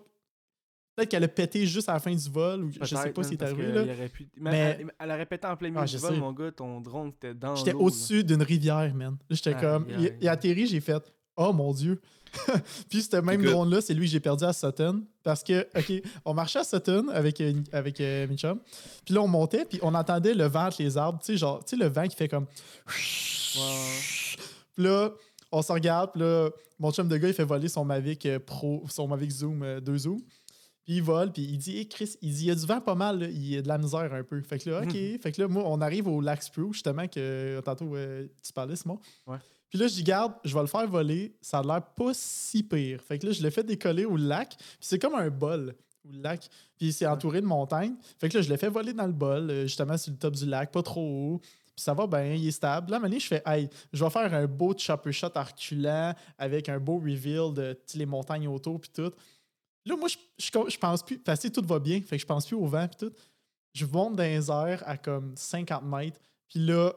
Peut-être 0.94 1.08
qu'elle 1.08 1.24
a 1.24 1.28
pété 1.28 1.64
juste 1.66 1.88
à 1.88 1.94
la 1.94 2.00
fin 2.00 2.14
du 2.14 2.28
vol, 2.30 2.64
ou 2.64 2.70
je 2.70 2.84
sais 2.84 3.10
pas 3.12 3.22
si 3.22 3.36
parce 3.38 3.52
arrivé. 3.52 3.72
Là. 3.72 4.08
pu- 4.08 4.28
Mais, 4.36 4.50
Mais- 4.50 4.76
Elle, 4.80 4.92
elle 4.98 5.10
aurait 5.10 5.26
pété 5.26 5.46
en 5.46 5.56
plein 5.56 5.68
milieu 5.70 5.80
Ah, 5.80 5.86
du 5.86 5.92
je 5.92 5.98
vol, 5.98 6.14
sais. 6.14 6.20
mon 6.20 6.32
gars, 6.32 6.52
ton 6.52 6.80
drone, 6.82 7.12
c'était 7.12 7.32
dans 7.34 7.54
J'étais 7.56 7.72
au-dessus 7.72 8.22
d'une 8.24 8.42
rivière, 8.42 8.94
man. 8.94 9.16
J'étais 9.30 9.54
comme. 9.56 9.86
Il, 9.88 10.14
il 10.20 10.28
a 10.28 10.32
atterri, 10.32 10.66
j'ai 10.66 10.80
fait 10.80 11.02
Oh 11.36 11.52
mon 11.54 11.72
Dieu. 11.72 11.98
puis 12.89 13.03
ce 13.03 13.16
même 13.16 13.43
drone-là, 13.43 13.80
c'est 13.80 13.95
lui 13.95 14.07
que 14.07 14.12
j'ai 14.12 14.20
perdu 14.20 14.45
à 14.45 14.53
Sutton. 14.53 15.05
Parce 15.22 15.43
que, 15.43 15.66
OK, 15.76 16.03
on 16.24 16.35
marchait 16.35 16.61
à 16.61 16.64
Sutton 16.64 17.09
avec, 17.12 17.41
euh, 17.41 17.53
avec 17.72 18.01
euh. 18.01 18.26
Puis 18.26 19.14
là, 19.14 19.20
on 19.20 19.28
montait, 19.28 19.64
puis 19.64 19.78
on 19.83 19.95
entendait 19.95 20.35
le 20.35 20.47
vent 20.47 20.66
entre 20.66 20.83
les 20.83 20.97
arbres. 20.97 21.20
Tu 21.20 21.33
sais, 21.33 21.37
genre, 21.37 21.64
tu 21.64 21.76
sais, 21.76 21.83
le 21.83 21.89
vent 21.89 22.07
qui 22.09 22.16
fait 22.16 22.28
comme. 22.28 22.47
Puis 22.87 24.85
là, 24.85 25.11
on 25.53 25.62
se 25.62 25.70
regarde, 25.70 26.12
puis 26.12 26.22
là, 26.22 26.51
mon 26.78 26.91
chum 26.91 27.07
de 27.07 27.16
gars, 27.16 27.28
il 27.28 27.35
fait 27.35 27.45
voler 27.45 27.68
son 27.68 27.85
Mavic 27.85 28.26
euh, 28.26 28.41
Pro, 28.41 28.85
son 28.89 29.07
Mavic 29.07 29.30
Zoom 29.30 29.62
euh, 29.62 29.80
2 29.80 29.99
Zoom. 29.99 30.20
Puis 30.85 30.95
il 30.95 31.03
vole, 31.03 31.30
puis 31.30 31.43
il 31.43 31.59
dit, 31.59 31.76
hey 31.76 31.89
Chris, 31.89 32.16
il 32.22 32.35
dit, 32.35 32.43
il 32.43 32.49
y 32.49 32.51
a 32.51 32.57
du 32.57 32.66
vent 32.66 32.80
pas 32.80 32.97
mal, 32.97 33.20
là. 33.20 33.28
il 33.28 33.47
y 33.47 33.57
a 33.57 33.62
de 33.62 33.68
la 33.68 33.78
misère 33.78 34.12
un 34.12 34.24
peu. 34.24 34.41
Fait 34.43 34.59
que 34.59 34.68
là, 34.68 34.83
OK. 34.83 34.93
fait 35.22 35.33
que 35.33 35.41
là, 35.41 35.47
moi, 35.47 35.62
on 35.66 35.80
arrive 35.80 36.09
au 36.09 36.20
lac 36.20 36.43
Spruce, 36.43 36.72
justement, 36.72 37.07
que 37.07 37.61
tantôt 37.61 37.95
euh, 37.95 38.26
tu 38.43 38.53
parlais, 38.53 38.74
Simon. 38.74 38.99
Ouais. 39.28 39.37
Puis 39.72 39.80
là, 39.80 39.86
je 39.86 39.94
dis, 39.94 40.02
garde, 40.02 40.34
je 40.44 40.52
vais 40.52 40.60
le 40.60 40.66
faire 40.66 40.86
voler. 40.86 41.34
Ça 41.40 41.60
a 41.60 41.62
l'air 41.62 41.80
pas 41.82 42.12
si 42.12 42.62
pire. 42.62 43.00
Fait 43.00 43.18
que 43.18 43.26
là, 43.26 43.32
je 43.32 43.42
l'ai 43.42 43.50
fait 43.50 43.64
décoller 43.64 44.04
au 44.04 44.18
lac. 44.18 44.54
Puis 44.58 44.76
c'est 44.80 44.98
comme 44.98 45.14
un 45.14 45.30
bol, 45.30 45.74
au 46.06 46.12
lac. 46.12 46.46
Puis 46.76 46.92
c'est 46.92 47.06
entouré 47.06 47.40
de 47.40 47.46
montagnes. 47.46 47.94
Fait 48.18 48.28
que 48.28 48.36
là, 48.36 48.42
je 48.42 48.50
l'ai 48.50 48.58
fait 48.58 48.68
voler 48.68 48.92
dans 48.92 49.06
le 49.06 49.14
bol, 49.14 49.48
euh, 49.48 49.62
justement, 49.62 49.96
sur 49.96 50.12
le 50.12 50.18
top 50.18 50.34
du 50.34 50.44
lac, 50.44 50.70
pas 50.70 50.82
trop 50.82 51.00
haut. 51.00 51.38
Puis 51.38 51.84
ça 51.84 51.94
va 51.94 52.06
bien, 52.06 52.34
il 52.34 52.46
est 52.46 52.50
stable. 52.50 52.90
Là, 52.90 52.96
à 52.96 52.98
un 52.98 53.00
moment 53.00 53.08
donné, 53.08 53.18
je 53.18 53.26
fais, 53.26 53.42
hey, 53.46 53.70
je 53.94 54.04
vais 54.04 54.10
faire 54.10 54.34
un 54.34 54.46
beau 54.46 54.74
chopper 54.76 55.10
shot 55.10 55.28
en 55.34 55.42
reculant 55.42 56.14
avec 56.36 56.68
un 56.68 56.78
beau 56.78 56.98
reveal 56.98 57.54
de 57.54 57.78
les 57.94 58.04
montagnes 58.04 58.48
autour, 58.48 58.78
puis 58.78 58.90
tout. 58.94 59.10
Là, 59.86 59.96
moi, 59.96 60.08
je, 60.08 60.16
je, 60.36 60.50
je 60.68 60.78
pense 60.78 61.02
plus, 61.02 61.16
parce 61.16 61.40
que 61.40 61.48
tout 61.48 61.66
va 61.66 61.78
bien, 61.78 61.98
fait 62.02 62.16
que 62.16 62.20
je 62.20 62.26
pense 62.26 62.46
plus 62.46 62.56
au 62.56 62.66
vent, 62.66 62.86
puis 62.88 63.08
tout. 63.08 63.14
Je 63.72 63.86
monte 63.86 64.16
dans 64.16 64.22
les 64.22 64.50
airs 64.50 64.82
à 64.86 64.98
comme 64.98 65.32
50 65.34 65.82
mètres, 65.84 66.20
puis 66.46 66.60
là, 66.60 66.92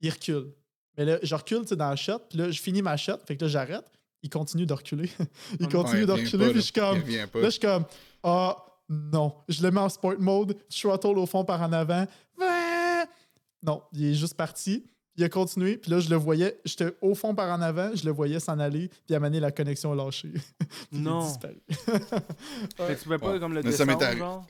il 0.00 0.08
recule. 0.10 0.54
Mais 0.96 1.04
là, 1.04 1.18
je 1.22 1.34
recule 1.34 1.62
tu 1.62 1.68
sais, 1.68 1.76
dans 1.76 1.90
la 1.90 1.96
shot, 1.96 2.20
puis 2.28 2.38
là, 2.38 2.50
je 2.50 2.60
finis 2.60 2.82
ma 2.82 2.96
shot, 2.96 3.18
fait 3.26 3.36
que 3.36 3.44
là, 3.44 3.48
j'arrête. 3.50 3.84
Il 4.22 4.30
continue 4.30 4.64
de 4.66 4.72
reculer. 4.72 5.10
il 5.60 5.68
continue 5.68 6.00
Ouais, 6.04 6.06
de 6.06 6.12
il 6.16 6.24
reculer, 6.24 6.50
puis 6.50 6.60
je 6.60 6.60
suis 6.60 6.72
là. 6.80 6.90
comme. 6.92 7.02
Il. 7.08 7.16
Là, 7.16 7.26
je 7.44 7.50
suis 7.50 7.60
comme, 7.60 7.84
ah, 8.22 8.56
non. 8.88 9.34
Je 9.48 9.62
le 9.62 9.70
mets 9.70 9.80
en 9.80 9.88
sport 9.88 10.14
mode, 10.18 10.56
throttle 10.70 11.18
au 11.18 11.26
fond 11.26 11.44
par 11.44 11.60
en 11.62 11.72
avant. 11.72 12.06
Non, 13.62 13.82
il 13.92 14.06
est 14.06 14.14
juste 14.14 14.34
parti. 14.34 14.84
Il 15.16 15.22
a 15.22 15.28
continué, 15.28 15.76
puis 15.76 15.90
là, 15.92 16.00
je 16.00 16.10
le 16.10 16.16
voyais, 16.16 16.58
j'étais 16.64 16.92
au 17.00 17.14
fond 17.14 17.34
par 17.36 17.48
en 17.56 17.62
avant, 17.62 17.94
je 17.94 18.04
le 18.04 18.10
voyais 18.10 18.40
s'en 18.40 18.58
aller, 18.58 18.88
puis 19.06 19.16
donné, 19.16 19.38
la 19.38 19.52
connexion 19.52 19.92
a 19.92 19.94
lâché. 19.94 20.32
Il 20.92 21.02
Non. 21.02 21.22
Fait 21.22 21.54
que 22.76 22.94
tu 22.98 23.04
pouvais 23.04 23.18
pas 23.18 23.32
Ouais. 23.32 23.38
comme 23.38 23.54
le 23.54 23.62
descendre, 23.62 24.16
genre? 24.16 24.44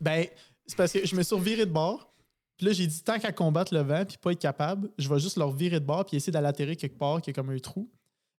Ben, 0.00 0.26
c'est 0.66 0.76
parce 0.76 0.92
que 0.92 1.06
je 1.06 1.14
me 1.14 1.22
suis 1.22 1.36
reviré 1.36 1.64
de 1.64 1.70
bord. 1.70 2.11
Puis 2.62 2.68
là, 2.68 2.74
j'ai 2.74 2.86
dit, 2.86 3.02
tant 3.02 3.18
qu'à 3.18 3.32
combattre 3.32 3.74
le 3.74 3.80
vent 3.80 4.04
puis 4.04 4.16
pas 4.18 4.30
être 4.30 4.38
capable, 4.38 4.88
je 4.96 5.08
vais 5.08 5.18
juste 5.18 5.36
leur 5.36 5.50
virer 5.50 5.80
de 5.80 5.84
bord 5.84 6.04
puis 6.04 6.16
essayer 6.16 6.30
d'aller 6.30 6.76
quelque 6.76 6.96
part 6.96 7.20
qui 7.20 7.30
est 7.30 7.32
comme 7.32 7.50
un 7.50 7.58
trou. 7.58 7.90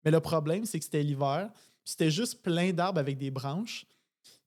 Mais 0.05 0.13
le 0.13 0.21
problème, 0.21 0.65
c'est 0.65 0.79
que 0.79 0.85
c'était 0.85 1.03
l'hiver. 1.03 1.51
C'était 1.85 2.09
juste 2.09 2.41
plein 2.41 2.73
d'arbres 2.73 3.01
avec 3.01 3.19
des 3.19 3.33
branches. 3.33 3.85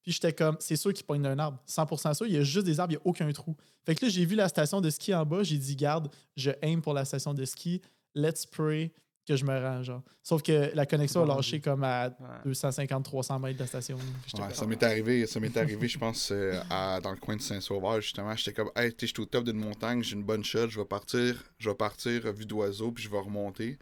Puis 0.02 0.14
j'étais 0.14 0.32
comme, 0.32 0.56
c'est 0.62 0.78
sûr 0.78 0.94
qu'ils 0.94 1.06
pognent 1.06 1.24
d'un 1.24 1.38
arbre. 1.40 1.62
100% 1.68 2.14
sûr, 2.14 2.26
il 2.26 2.36
y 2.36 2.38
a 2.38 2.44
juste 2.44 2.66
des 2.66 2.80
arbres, 2.80 2.94
il 2.94 2.96
n'y 2.96 3.02
a 3.02 3.06
aucun 3.06 3.30
trou. 3.34 3.54
Fait 3.84 3.96
que 3.96 4.06
là, 4.06 4.10
j'ai 4.10 4.24
vu 4.24 4.36
la 4.36 4.48
station 4.48 4.80
de 4.80 4.90
ski 4.90 5.14
en 5.14 5.26
bas. 5.26 5.44
J'ai 5.44 5.58
dit, 5.58 5.76
garde, 5.76 6.08
je 6.38 6.52
aime 6.62 6.82
pour 6.82 6.94
la 6.94 7.04
station 7.04 7.34
de 7.34 7.44
ski. 7.44 7.82
Let's 8.16 8.46
pray 8.46 8.94
que 9.28 9.36
je 9.36 9.44
me 9.46 9.60
rends, 9.60 9.82
genre. 9.84 10.02
Sauf 10.24 10.42
que 10.44 10.72
la 10.76 10.86
connexion 10.86 11.24
a 11.24 11.36
lâché 11.36 11.60
comme 11.60 11.84
à 11.84 12.08
Ouais. 12.08 12.52
250-300 12.52 13.40
mètres 13.40 13.56
de 13.58 13.64
la 13.64 13.68
station. 13.68 13.98
Ouais, 14.38 14.54
ça 14.54 14.66
m'est 14.66 14.82
arrivé, 14.84 15.26
ça 15.28 15.40
m'est 15.40 15.56
arrivé, 15.58 15.88
je 15.88 15.98
pense, 15.98 16.32
euh, 16.32 16.60
à- 16.70 17.00
dans 17.02 17.12
le 17.12 17.18
coin 17.18 17.36
de 17.36 17.42
Saint-Sauveur, 17.42 18.02
justement. 18.02 18.36
J'étais 18.36 18.54
comme, 18.54 18.70
hey, 18.76 18.92
tu 18.94 19.02
sais, 19.02 19.08
je 19.08 19.14
suis 19.14 19.22
au 19.22 19.26
top 19.26 19.44
d'une 19.46 19.58
montagne, 19.58 20.04
j'ai 20.04 20.16
une 20.16 20.24
bonne 20.24 20.44
shot, 20.44 20.70
je 20.70 20.80
vais 20.80 20.86
partir, 20.86 21.44
je 21.58 21.70
vais 21.70 21.76
partir, 21.76 22.26
euh, 22.26 22.32
vue 22.32 22.46
d'oiseau, 22.46 22.92
puis 22.92 23.04
je 23.04 23.10
vais 23.10 23.20
remonter. 23.20 23.78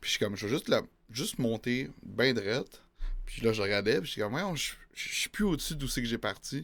Puis 0.00 0.08
je 0.08 0.16
suis 0.16 0.18
comme, 0.18 0.36
je 0.36 0.46
vais 0.46 0.52
juste, 0.52 0.68
la, 0.68 0.82
juste 1.10 1.38
monter, 1.38 1.90
bien 2.02 2.34
drette. 2.34 2.82
Puis 3.26 3.42
là, 3.42 3.52
je 3.52 3.60
regardais, 3.60 3.98
puis 3.98 4.06
je 4.06 4.12
suis 4.12 4.20
comme, 4.22 4.34
ouais, 4.34 4.42
je 4.54 4.72
je 4.96 5.14
suis 5.14 5.28
plus 5.28 5.44
au-dessus 5.44 5.76
d'où 5.76 5.88
c'est 5.88 6.00
que 6.00 6.08
j'ai 6.08 6.18
parti. 6.18 6.62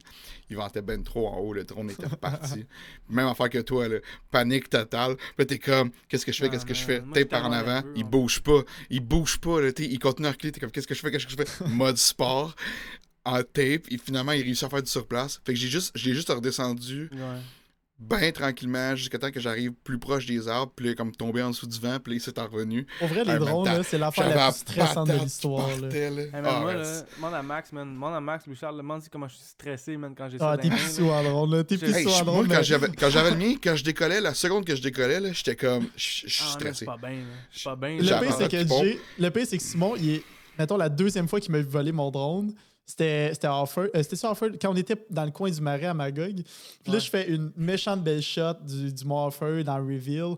Il 0.49 0.57
ventait 0.57 0.81
ben 0.81 1.03
trop 1.05 1.29
en 1.29 1.37
haut, 1.39 1.53
le 1.53 1.65
drone 1.65 1.91
était 1.91 2.07
reparti. 2.11 2.65
Même 3.11 3.27
affaire 3.27 3.51
que 3.51 3.59
toi, 3.59 3.89
là, 3.89 3.99
panique 4.31 4.71
totale. 4.71 5.17
Puis 5.17 5.27
là, 5.39 5.45
t'es 5.45 5.59
comme, 5.59 5.91
qu'est-ce 6.09 6.25
que 6.25 6.33
je 6.33 6.39
fais, 6.39 6.47
Ah, 6.47 6.49
qu'est-ce 6.49 6.65
que 6.65 6.75
je 6.75 6.83
fais? 6.83 7.03
Je 7.15 7.25
par 7.25 7.45
en 7.45 7.53
avant, 7.53 7.83
il 7.95 8.05
bouge 8.05 8.41
pas, 8.41 8.63
il 8.89 9.01
bouge 9.01 9.39
pas, 9.39 9.61
là, 9.61 9.71
il 9.79 9.99
continue 9.99 10.29
à 10.29 10.33
reculer, 10.33 10.51
t'es 10.51 10.61
comme, 10.61 10.71
qu'est-ce 10.71 10.87
que 10.87 10.95
je 10.95 11.01
fais, 11.01 11.11
qu'est-ce 11.11 11.27
que 11.27 11.33
je 11.33 11.37
fais? 11.37 11.65
Mode 11.69 11.99
sport, 11.99 12.57
en 13.25 13.43
tape, 13.43 13.85
et 13.91 13.99
finalement, 13.99 14.33
il 14.33 14.43
réussit 14.43 14.65
à 14.65 14.71
faire 14.71 14.83
du 14.83 14.91
surplace. 14.91 15.41
Fait 15.45 15.53
que 15.53 15.59
j'ai 15.59 15.69
juste, 15.69 15.93
j'ai 15.95 16.15
juste 16.15 16.31
redescendu 16.31 17.11
Ouais. 17.13 17.19
Bien 18.03 18.33
tranquillement, 18.33 18.97
jusqu'à 18.97 19.19
temps 19.19 19.31
que 19.31 19.41
j'arrive 19.41 19.73
plus 19.85 19.99
proche 19.99 20.27
des 20.27 20.49
arbres, 20.49 20.73
puis 20.75 20.87
là, 20.89 20.95
comme 20.95 21.13
tomber 21.13 21.43
en 21.43 21.51
dessous 21.51 21.67
du 21.67 21.79
vent, 21.79 21.99
puis 22.03 22.13
là, 22.13 22.17
il 22.17 22.21
s'est 22.21 22.41
revenu. 22.41 22.87
Pour 22.99 23.09
vrai, 23.09 23.25
les 23.25 23.31
Ah, 23.33 23.39
drones, 23.39 23.65
là, 23.65 23.83
c'est 23.83 23.99
l'affaire 23.99 24.29
la 24.29 24.35
la 24.35 24.51
plus 24.51 24.59
stressante 24.61 25.09
de 25.09 25.13
l'histoire. 25.15 25.69
Ah, 25.71 26.41
moi, 26.43 26.65
ouais, 26.67 26.75
là, 26.75 27.03
demande 27.17 27.35
à 27.35 27.43
Max, 27.43 27.73
man. 27.73 27.93
Demande 27.93 28.15
à 28.15 28.21
Max, 28.21 28.45
Charles, 28.61 28.77
demande 28.77 29.03
comment 29.11 29.29
je 29.29 29.37
suis 29.37 29.45
stressé, 29.45 29.97
man, 29.97 30.15
quand 30.17 30.29
j'ai 30.29 30.37
Ah, 30.41 30.53
ça. 30.53 30.57
t'es 30.59 30.65
les 30.65 30.71
mains, 30.71 30.77
pissou 30.77 31.09
en 31.11 31.23
drone, 31.23 31.51
là. 31.57 31.65
T'es 31.65 31.75
Hey, 31.77 31.81
pissou 31.81 32.11
je- 32.19 32.25
drone. 32.25 32.47
moi, 32.47 32.57
quand 32.57 32.63
j'avais, 32.63 32.89
quand 32.89 33.11
j'avais 33.11 33.31
le 33.31 33.37
mien, 33.37 33.55
quand 33.63 33.77
je 33.77 33.85
décollais, 33.85 34.21
la 34.21 34.35
seconde 34.35 34.65
que 34.65 34.75
je 34.77 34.83
décollais, 34.83 35.21
là, 35.21 35.33
j'étais 35.33 35.57
comme, 35.57 35.85
je 35.97 36.09
je- 36.23 36.27
je 36.29 36.33
suis 36.35 36.45
Ah, 36.47 36.53
stressé. 36.53 36.85
pas 36.85 36.97
bien, 36.97 37.21
pas. 37.65 37.77
Le 39.19 39.29
pire, 39.31 39.47
c'est 39.47 39.59
que 39.59 39.63
Simon, 39.65 39.95
il 39.97 40.11
est. 40.11 40.23
Mettons, 40.59 40.77
la 40.77 40.89
deuxième 40.89 41.29
fois 41.29 41.41
qu'il 41.41 41.53
m'a 41.53 41.63
volé 41.63 41.93
mon 41.93 42.11
drone, 42.11 42.55
c'était 42.97 43.49
Offord- 43.49 43.89
euh, 43.95 44.03
c'était 44.03 44.17
sur 44.17 44.31
Offord, 44.31 44.51
quand 44.61 44.71
on 44.73 44.77
était 44.77 44.97
dans 45.11 45.25
le 45.25 45.31
coin 45.31 45.51
du 45.51 45.61
marais 45.61 45.87
à 45.87 45.95
Magog. 45.95 46.35
Puis 46.35 46.45
là, 46.87 46.95
Ouais. 46.95 47.01
je 47.01 47.11
fais 47.11 47.29
une 47.29 47.53
méchante 47.57 48.03
belle 48.03 48.23
shot 48.23 48.55
du, 48.67 48.93
du 48.93 49.05
Mont 49.05 49.29
dans 49.65 49.77
reveal. 49.77 50.35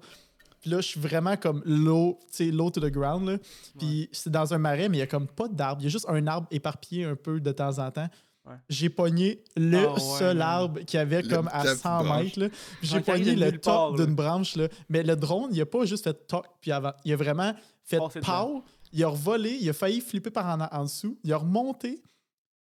Puis 0.60 0.70
là, 0.70 0.78
je 0.80 0.86
suis 0.88 1.00
vraiment 1.00 1.36
comme 1.36 1.62
low, 1.66 2.18
tu 2.30 2.36
sais, 2.46 2.50
low 2.50 2.70
to 2.70 2.80
the 2.80 2.90
ground. 2.90 3.28
Là. 3.28 3.36
Puis 3.78 4.08
c'est 4.12 4.30
dans 4.30 4.54
un 4.54 4.58
marais, 4.58 4.88
mais 4.88 4.96
il 4.96 5.00
y 5.00 5.02
a 5.02 5.06
comme 5.06 5.26
pas 5.26 5.46
d'arbre. 5.48 5.82
Il 5.82 5.84
y 5.84 5.86
a 5.88 5.90
juste 5.90 6.06
un 6.08 6.26
arbre 6.26 6.46
éparpillé 6.50 7.04
un 7.04 7.16
peu 7.16 7.38
de 7.40 7.52
temps 7.52 7.78
en 7.78 7.90
temps. 7.90 8.08
Ouais. 8.46 8.54
J'ai 8.68 8.88
pogné 8.90 9.42
le 9.56 9.78
Ah 9.86 9.92
ouais, 9.94 10.00
seul 10.00 10.40
arbre 10.42 10.80
qui 10.80 10.96
avait 10.98 11.22
Le- 11.22 11.28
comme 11.28 11.48
à 11.52 11.64
la 11.64 11.76
100 11.76 12.04
branche. 12.04 12.36
mètres. 12.36 12.54
J'ai 12.82 13.00
pogné 13.00 13.34
le 13.36 13.58
top 13.58 13.96
d'une 13.96 14.14
branche. 14.14 14.56
Là. 14.56 14.68
Mais 14.88 15.02
le 15.02 15.16
drone, 15.16 15.48
il 15.52 15.60
a 15.60 15.66
pas 15.66 15.84
juste 15.86 16.04
fait 16.04 16.26
toc 16.26 16.44
puis 16.60 16.70
avant. 16.72 16.92
Il 17.04 17.12
a 17.12 17.16
vraiment 17.16 17.52
fait 17.84 17.98
Passé 17.98 18.20
pow. 18.20 18.62
Il 18.92 19.02
a 19.02 19.08
revolé, 19.08 19.58
il 19.60 19.68
a 19.68 19.72
failli 19.72 20.00
flipper 20.00 20.30
par 20.30 20.46
en, 20.46 20.60
en 20.78 20.84
dessous. 20.84 21.18
Il 21.24 21.32
a 21.32 21.36
remonté. 21.38 22.02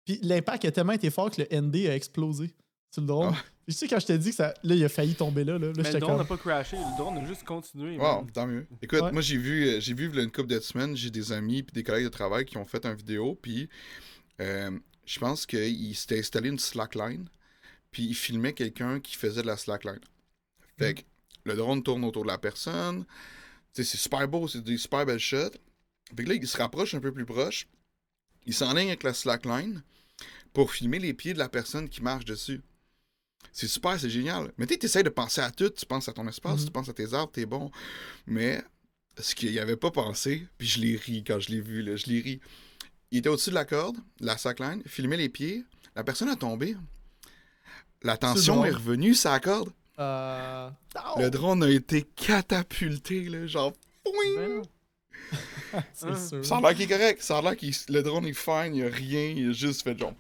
Puis 0.06 0.20
l'impact 0.24 0.66
a 0.66 0.72
tellement 0.72 0.93
été 0.93 1.10
fort 1.10 1.30
que 1.32 1.41
le 1.41 1.62
ND 1.62 1.88
a 1.88 1.95
explosé 1.95 2.54
sur 2.91 3.02
le 3.02 3.08
drone. 3.08 3.34
Ah. 3.36 3.43
Puis 3.66 3.76
Tu 3.76 3.80
sais, 3.80 3.88
quand 3.88 3.99
je 3.99 4.08
t'ai 4.08 4.18
dit 4.18 4.30
que 4.32 4.36
ça, 4.36 4.54
là, 4.64 4.76
il 4.76 4.84
a 4.84 4.89
failli 4.89 5.14
tomber 5.16 5.43
là. 5.43 5.58
là, 5.58 5.68
là 5.68 5.74
Mais 5.78 5.91
le 5.93 5.99
drone 5.99 6.12
comme. 6.12 6.18
n'a 6.20 6.26
pas 6.26 6.38
crashé, 6.38 6.78
le 6.78 6.97
drone 6.97 7.18
a 7.20 7.26
juste 7.26 7.43
continué. 7.43 7.97
Wow, 7.97 8.28
tant 8.34 8.47
mieux. 8.47 8.68
Écoute, 8.82 9.02
Ouais. 9.02 9.12
moi 9.12 9.22
j'ai 9.22 9.38
vu, 9.38 9.68
euh, 9.68 9.80
j'ai 9.80 9.93
vu 9.93 10.08
v'là 10.08 10.24
une 10.24 10.32
couple 10.32 10.47
de 10.49 10.60
semaines, 10.60 10.95
j'ai 10.97 11.12
des 11.12 11.32
amis 11.32 11.64
puis 11.64 11.74
des 11.74 11.84
collègues 11.84 12.06
de 12.06 12.10
travail 12.10 12.45
qui 12.45 12.58
ont 12.58 12.66
fait 12.66 12.86
une 12.86 12.95
vidéo, 12.95 13.38
puis 13.41 13.70
euh, 14.41 14.72
je 15.06 15.20
pense 15.20 15.45
qu'ils 15.45 15.95
s'étaient 15.95 16.20
installé 16.20 16.49
une 16.49 16.60
slackline, 16.60 17.30
puis 17.91 18.04
ils 18.08 18.16
filmaient 18.16 18.54
quelqu'un 18.54 18.99
qui 18.99 19.16
faisait 19.16 19.41
de 19.43 19.47
la 19.47 19.58
slackline. 19.58 19.99
Fait 20.78 20.95
que 20.95 21.02
le 21.45 21.56
drone 21.56 21.84
tourne 21.84 22.04
autour 22.04 22.24
de 22.24 22.28
la 22.30 22.38
personne, 22.39 23.06
tu 23.74 23.84
sais, 23.84 23.91
c'est 23.91 23.97
super 23.97 24.28
beau, 24.28 24.47
c'est 24.47 24.64
des 24.64 24.78
super 24.78 25.06
belles 25.06 25.20
shots. 25.20 25.52
Fait 26.16 26.24
que 26.24 26.30
là, 26.30 26.36
il 26.36 26.47
se 26.47 26.58
rapproche 26.58 26.93
un 26.95 26.99
peu 26.99 27.12
plus 27.14 27.26
proche, 27.26 27.68
il 28.46 28.54
s'enligne 28.54 28.88
avec 28.89 29.04
la 29.04 29.14
slackline 29.14 29.82
pour 30.54 30.72
filmer 30.72 31.00
les 31.00 31.14
pieds 31.14 31.34
de 31.34 31.39
la 31.39 31.50
personne 31.50 31.88
qui 31.89 32.02
marche 32.02 32.26
dessus. 32.26 32.62
C'est 33.54 33.68
super, 33.68 34.00
c'est 34.00 34.10
génial. 34.10 34.52
Mais 34.58 34.66
tu 34.68 34.78
essaies 34.86 35.04
de 35.04 35.10
penser 35.10 35.42
à 35.42 35.52
tout. 35.52 35.70
Tu 35.70 35.86
penses 35.86 36.08
à 36.08 36.14
ton 36.14 36.28
espace, 36.28 36.60
Mhm. 36.62 36.66
tu 36.66 36.72
penses 36.72 36.89
à 36.89 36.94
tes 36.94 37.14
arbres, 37.14 37.32
t'es 37.32 37.46
bon. 37.46 37.70
Mais 38.26 38.62
ce 39.20 39.36
qu'il 39.36 39.58
avait 39.60 39.76
pas 39.78 39.92
pensé, 39.92 40.48
puis 40.58 40.68
je 40.68 40.80
l'ai 40.80 40.96
ri 40.96 41.24
quand 41.26 41.39
je 41.39 41.50
l'ai 41.50 41.62
vu, 41.62 41.82
là, 41.82 41.96
je 41.96 42.06
l'ai 42.08 42.22
ri. 42.22 42.39
Il 43.12 43.18
était 43.20 43.30
au-dessus 43.30 43.50
de 43.50 43.56
la 43.56 43.66
corde, 43.66 43.98
la 44.22 44.38
slackline, 44.38 44.84
filmait 44.86 45.18
les 45.18 45.28
pieds. 45.30 45.66
La 45.96 46.04
personne 46.04 46.30
a 46.30 46.36
tombé. 46.38 46.78
La 48.04 48.18
tension 48.18 48.64
est 48.66 48.72
revenue 48.72 49.14
la 49.24 49.39
corde. 49.39 49.72
Euh... 50.00 50.70
Le 51.20 51.30
drone 51.30 51.64
a 51.64 51.70
été 51.70 52.04
catapulté, 52.16 53.26
là, 53.30 53.46
genre. 53.46 53.74
Ben. 54.06 54.62
C'est 55.94 56.08
Hein? 56.08 56.28
sûr. 56.30 56.46
Ça 56.46 56.58
a 56.58 56.62
l'air 56.62 56.74
qu'il 56.74 56.84
est 56.84 56.88
correct. 56.88 57.22
Ça 57.22 57.38
a 57.38 57.42
l'air 57.42 57.58
que 57.58 57.66
le 57.92 58.02
drone 58.04 58.26
est 58.26 58.34
fine, 58.34 58.76
il 58.76 58.84
a 58.86 58.90
rien, 58.90 59.34
il 59.36 59.50
a 59.50 59.52
juste 59.54 59.82
fait 59.84 59.98
genre. 59.98 60.14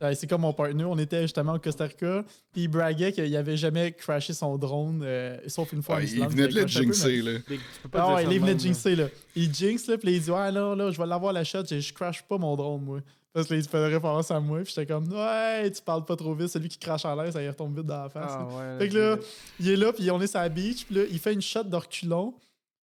Ouais, 0.00 0.14
c'est 0.16 0.26
comme 0.26 0.42
mon 0.42 0.52
partner, 0.52 0.84
on 0.84 0.98
était 0.98 1.22
justement 1.22 1.54
au 1.54 1.58
Costa 1.58 1.84
Rica, 1.84 2.24
puis 2.52 2.62
il 2.64 2.68
braguait 2.68 3.12
qu'il 3.12 3.34
avait 3.36 3.56
jamais 3.56 3.92
crashé 3.92 4.34
son 4.34 4.58
drone, 4.58 5.00
euh, 5.02 5.38
sauf 5.46 5.72
une 5.72 5.82
fois 5.82 5.96
en 5.96 5.98
il 6.00 6.04
Islande, 6.06 6.30
venait 6.32 6.48
de 6.48 6.54
le 6.54 6.60
peu, 6.62 6.66
mais- 6.66 6.68
jinxer, 6.68 7.22
là. 7.22 7.32
Tu 7.46 7.58
peux 7.88 7.98
Ah 7.98 8.14
ouais, 8.14 8.24
il 8.24 8.28
de 8.28 8.34
venait 8.40 8.54
de 8.54 8.60
jinxer, 8.60 8.96
là. 8.96 9.06
Il 9.36 9.54
jinx, 9.54 9.86
là, 9.86 9.96
puis 9.96 10.12
il 10.16 10.20
dit, 10.20 10.30
ouais, 10.30 10.50
là, 10.50 10.74
là, 10.74 10.90
je 10.90 10.98
vais 10.98 11.06
l'avoir 11.06 11.32
la 11.32 11.44
shot, 11.44 11.62
je, 11.70 11.92
crash 11.92 12.22
pas 12.22 12.36
mon 12.36 12.54
drone, 12.56 12.82
moi. 12.84 13.00
Parce 13.32 13.46
que 13.46 13.54
là, 13.54 13.60
il 13.60 13.66
faisait 13.66 13.86
référence 13.86 14.30
à 14.30 14.40
moi, 14.40 14.58
puis 14.62 14.72
j'étais 14.76 14.92
comme, 14.92 15.10
ouais, 15.10 15.70
tu 15.70 15.80
parles 15.80 16.04
pas 16.04 16.16
trop 16.16 16.34
vite, 16.34 16.48
celui 16.48 16.68
qui 16.68 16.78
crache 16.78 17.04
en 17.04 17.14
l'air, 17.14 17.32
ça 17.32 17.40
y 17.42 17.48
retombe 17.48 17.74
vite 17.76 17.86
dans 17.86 18.02
la 18.02 18.08
face. 18.10 18.30
Ah 18.34 18.46
là. 18.50 18.56
ouais. 18.74 18.78
Fait 18.80 18.88
que 18.90 18.98
là, 18.98 19.16
il 19.60 19.70
est 19.70 19.76
là, 19.76 19.92
puis 19.92 20.10
on 20.10 20.20
est 20.20 20.26
sur 20.26 20.40
la 20.40 20.48
beach, 20.50 20.84
puis 20.84 20.96
là, 20.96 21.02
il 21.10 21.18
fait 21.18 21.32
une 21.32 21.40
shot 21.42 21.62
de 21.62 21.76
reculon. 21.76 22.34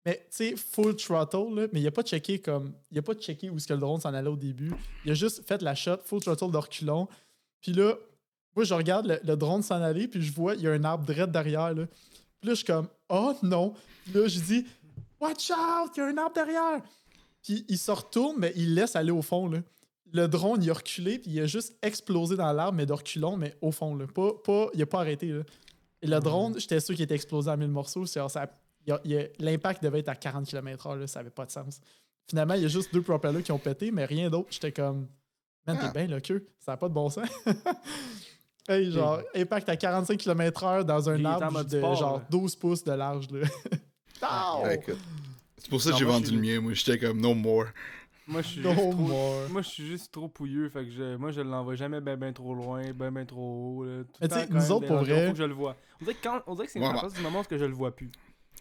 Mais, 0.06 0.26
tu 0.30 0.36
sais, 0.36 0.56
full 0.56 0.94
throttle, 0.96 1.54
là, 1.54 1.66
mais 1.72 1.80
il 1.80 1.86
a 1.86 1.90
pas 1.90 2.02
checké 2.02 2.38
comme. 2.38 2.72
Il 2.90 2.98
a 2.98 3.02
pas 3.02 3.14
checké 3.14 3.48
où 3.48 3.56
est-ce 3.56 3.66
que 3.66 3.72
le 3.72 3.80
drone 3.80 4.00
s'en 4.00 4.12
allait 4.12 4.28
au 4.28 4.36
début. 4.36 4.72
Il 5.04 5.10
a 5.10 5.14
juste 5.14 5.46
fait 5.46 5.62
la 5.62 5.74
shot, 5.74 5.96
full 6.04 6.20
throttle 6.20 6.50
de 6.50 6.58
reculon. 6.58 7.08
Puis 7.62 7.72
là, 7.72 7.94
moi, 8.54 8.64
je 8.64 8.74
regarde 8.74 9.06
le, 9.06 9.18
le 9.24 9.36
drone 9.36 9.62
s'en 9.62 9.80
aller, 9.82 10.06
puis 10.06 10.22
je 10.22 10.32
vois, 10.32 10.54
il 10.56 10.60
y 10.60 10.68
a 10.68 10.72
un 10.72 10.84
arbre 10.84 11.04
direct 11.06 11.30
derrière, 11.32 11.72
là. 11.74 11.86
Puis 12.40 12.48
là, 12.48 12.50
je 12.50 12.54
suis 12.56 12.64
comme, 12.66 12.88
oh 13.08 13.34
non. 13.42 13.72
Puis 14.04 14.12
là, 14.14 14.28
je 14.28 14.38
dis, 14.40 14.66
watch 15.18 15.50
out, 15.50 15.90
il 15.96 16.00
y 16.00 16.02
a 16.02 16.06
un 16.08 16.18
arbre 16.18 16.34
derrière. 16.34 16.82
Puis 17.42 17.64
il 17.68 17.78
se 17.78 17.90
retourne, 17.90 18.36
mais 18.38 18.52
il 18.56 18.74
laisse 18.74 18.96
aller 18.96 19.10
au 19.10 19.22
fond, 19.22 19.48
là. 19.48 19.58
Le 20.12 20.28
drone, 20.28 20.62
il 20.62 20.70
a 20.70 20.74
reculé, 20.74 21.18
puis 21.18 21.30
il 21.32 21.40
a 21.40 21.46
juste 21.46 21.76
explosé 21.82 22.36
dans 22.36 22.52
l'arbre, 22.52 22.76
mais 22.76 22.86
de 22.86 23.36
mais 23.36 23.56
au 23.62 23.72
fond, 23.72 23.96
là. 23.96 24.06
Pas, 24.06 24.32
pas, 24.44 24.68
il 24.74 24.82
a 24.82 24.86
pas 24.86 25.00
arrêté, 25.00 25.28
là. 25.28 25.42
Et 26.02 26.06
le 26.06 26.20
drone, 26.20 26.60
j'étais 26.60 26.78
sûr 26.80 26.94
qu'il 26.94 27.04
était 27.04 27.14
explosé 27.14 27.50
en 27.50 27.56
mille 27.56 27.68
morceaux. 27.68 28.04
Ça- 28.04 28.26
a- 28.26 28.48
L'impact 29.38 29.82
devait 29.82 30.00
être 30.00 30.08
à 30.08 30.14
40 30.14 30.46
km/h, 30.46 30.98
là, 30.98 31.06
ça 31.06 31.20
avait 31.20 31.30
pas 31.30 31.46
de 31.46 31.50
sens. 31.50 31.80
Finalement, 32.28 32.54
il 32.54 32.62
y 32.62 32.64
a 32.64 32.68
juste 32.68 32.92
deux 32.92 33.02
propellers 33.02 33.42
qui 33.42 33.52
ont 33.52 33.58
pété, 33.58 33.90
mais 33.90 34.04
rien 34.04 34.30
d'autre. 34.30 34.48
J'étais 34.50 34.72
comme, 34.72 35.08
man, 35.66 35.78
t'es 35.78 35.86
Ah. 35.88 35.92
bien 35.92 36.06
le 36.06 36.20
queue, 36.20 36.46
ça 36.58 36.72
n'a 36.72 36.76
pas 36.76 36.88
de 36.88 36.94
bon 36.94 37.08
sens. 37.10 37.28
hey, 38.68 38.90
genre, 38.90 39.20
impact 39.34 39.68
à 39.68 39.76
45 39.76 40.18
km/h 40.18 40.84
dans 40.84 41.10
un 41.10 41.24
arbre 41.24 41.50
mode 41.52 41.68
de 41.68 41.78
sport, 41.78 41.94
genre 41.96 42.16
là. 42.18 42.26
12 42.30 42.56
pouces 42.56 42.84
de 42.84 42.92
large. 42.92 43.28
Là. 43.30 43.46
Ouais, 44.62 44.76
écoute. 44.76 44.96
C'est 45.58 45.68
pour 45.68 45.82
ça 45.82 45.90
que 45.90 45.98
j'ai 45.98 46.04
vendu 46.06 46.30
le 46.30 46.40
mien, 46.40 46.58
moi. 46.60 46.72
J'étais 46.72 46.98
comme 46.98 47.20
no 47.20 47.34
more. 47.34 47.66
Moi, 48.26 48.40
je 48.40 48.46
suis 48.48 48.60
No 48.62 48.70
juste 48.70 48.80
trop... 48.80 48.92
more. 48.94 49.48
Moi, 49.50 49.60
je 49.60 49.68
suis 49.68 49.86
juste 49.86 50.12
trop 50.12 50.28
pouilleux, 50.28 50.70
fait 50.70 50.84
que 50.86 50.90
je... 50.90 51.16
moi, 51.16 51.30
je 51.30 51.42
l'envoie 51.42 51.74
jamais 51.74 52.00
ben 52.00 52.16
ben 52.16 52.32
trop 52.32 52.54
loin, 52.54 52.90
ben 52.94 53.10
ben 53.10 53.26
trop 53.26 53.80
haut. 53.80 53.84
Là, 53.84 54.04
tout 54.04 54.12
Mais 54.22 54.28
tu 54.28 54.34
sais, 54.34 54.46
nous 54.48 54.72
autres, 54.72 54.86
pour 54.86 54.96
vrai- 55.00 55.26
Faut 55.26 55.32
que 55.32 55.38
je 55.38 55.44
le 55.44 55.52
vois. 55.52 55.76
On 56.00 56.04
dirait 56.04 56.16
que, 56.16 56.22
quand... 56.22 56.40
On 56.46 56.54
dirait 56.54 56.66
que 56.68 56.72
c'est 56.72 56.80
Ouais, 56.80 56.86
à 56.86 56.92
partir 56.92 57.10
du 57.10 57.20
moment 57.20 57.40
où 57.40 57.44
que 57.44 57.58
je 57.58 57.64
le 57.66 57.74
vois 57.74 57.94
plus. 57.94 58.10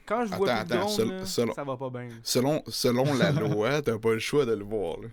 Quand 0.06 0.26
je 0.26 0.34
vois 0.36 0.51
Attends, 0.51 0.76
attends, 0.76 1.06
là, 1.06 1.26
seul- 1.26 1.54
ça 1.56 1.64
va 1.64 1.78
pas 1.78 1.89
bien. 1.89 2.10
Selon, 2.24 2.62
selon 2.68 3.14
la 3.14 3.32
loi, 3.32 3.82
t'as 3.82 3.97
pas 3.97 4.14
le 4.14 4.20
choix 4.20 4.45
de 4.45 4.54
le 4.54 4.64
voir. 4.66 4.97
Là. 5.01 5.08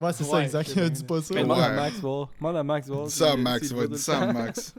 Ouais, 0.00 0.12
c'est 0.12 0.24
ça, 0.24 0.30
Ouais, 0.36 0.44
exact. 0.44 0.70
c'est 0.72 0.90
Dis 0.90 1.00
bien. 1.02 1.06
pas 1.06 1.22
ça. 1.22 1.34
Mais 1.34 1.40
Ouais. 1.40 1.42
demande 1.44 1.60
à 1.60 1.70
Max, 1.74 1.96
voir. 2.00 2.28
Demande 2.38 2.56
à 2.56 2.62
Max, 2.64 2.86
voir. 2.88 3.06
Dis 3.06 3.12
ça 3.14 3.32
à 3.32 3.36
Max, 3.36 3.70
ouais, 3.70 3.74
voit 3.76 3.86
dis 3.86 3.98
ça 4.02 4.20
à. 4.20 4.32
Max. 4.32 4.74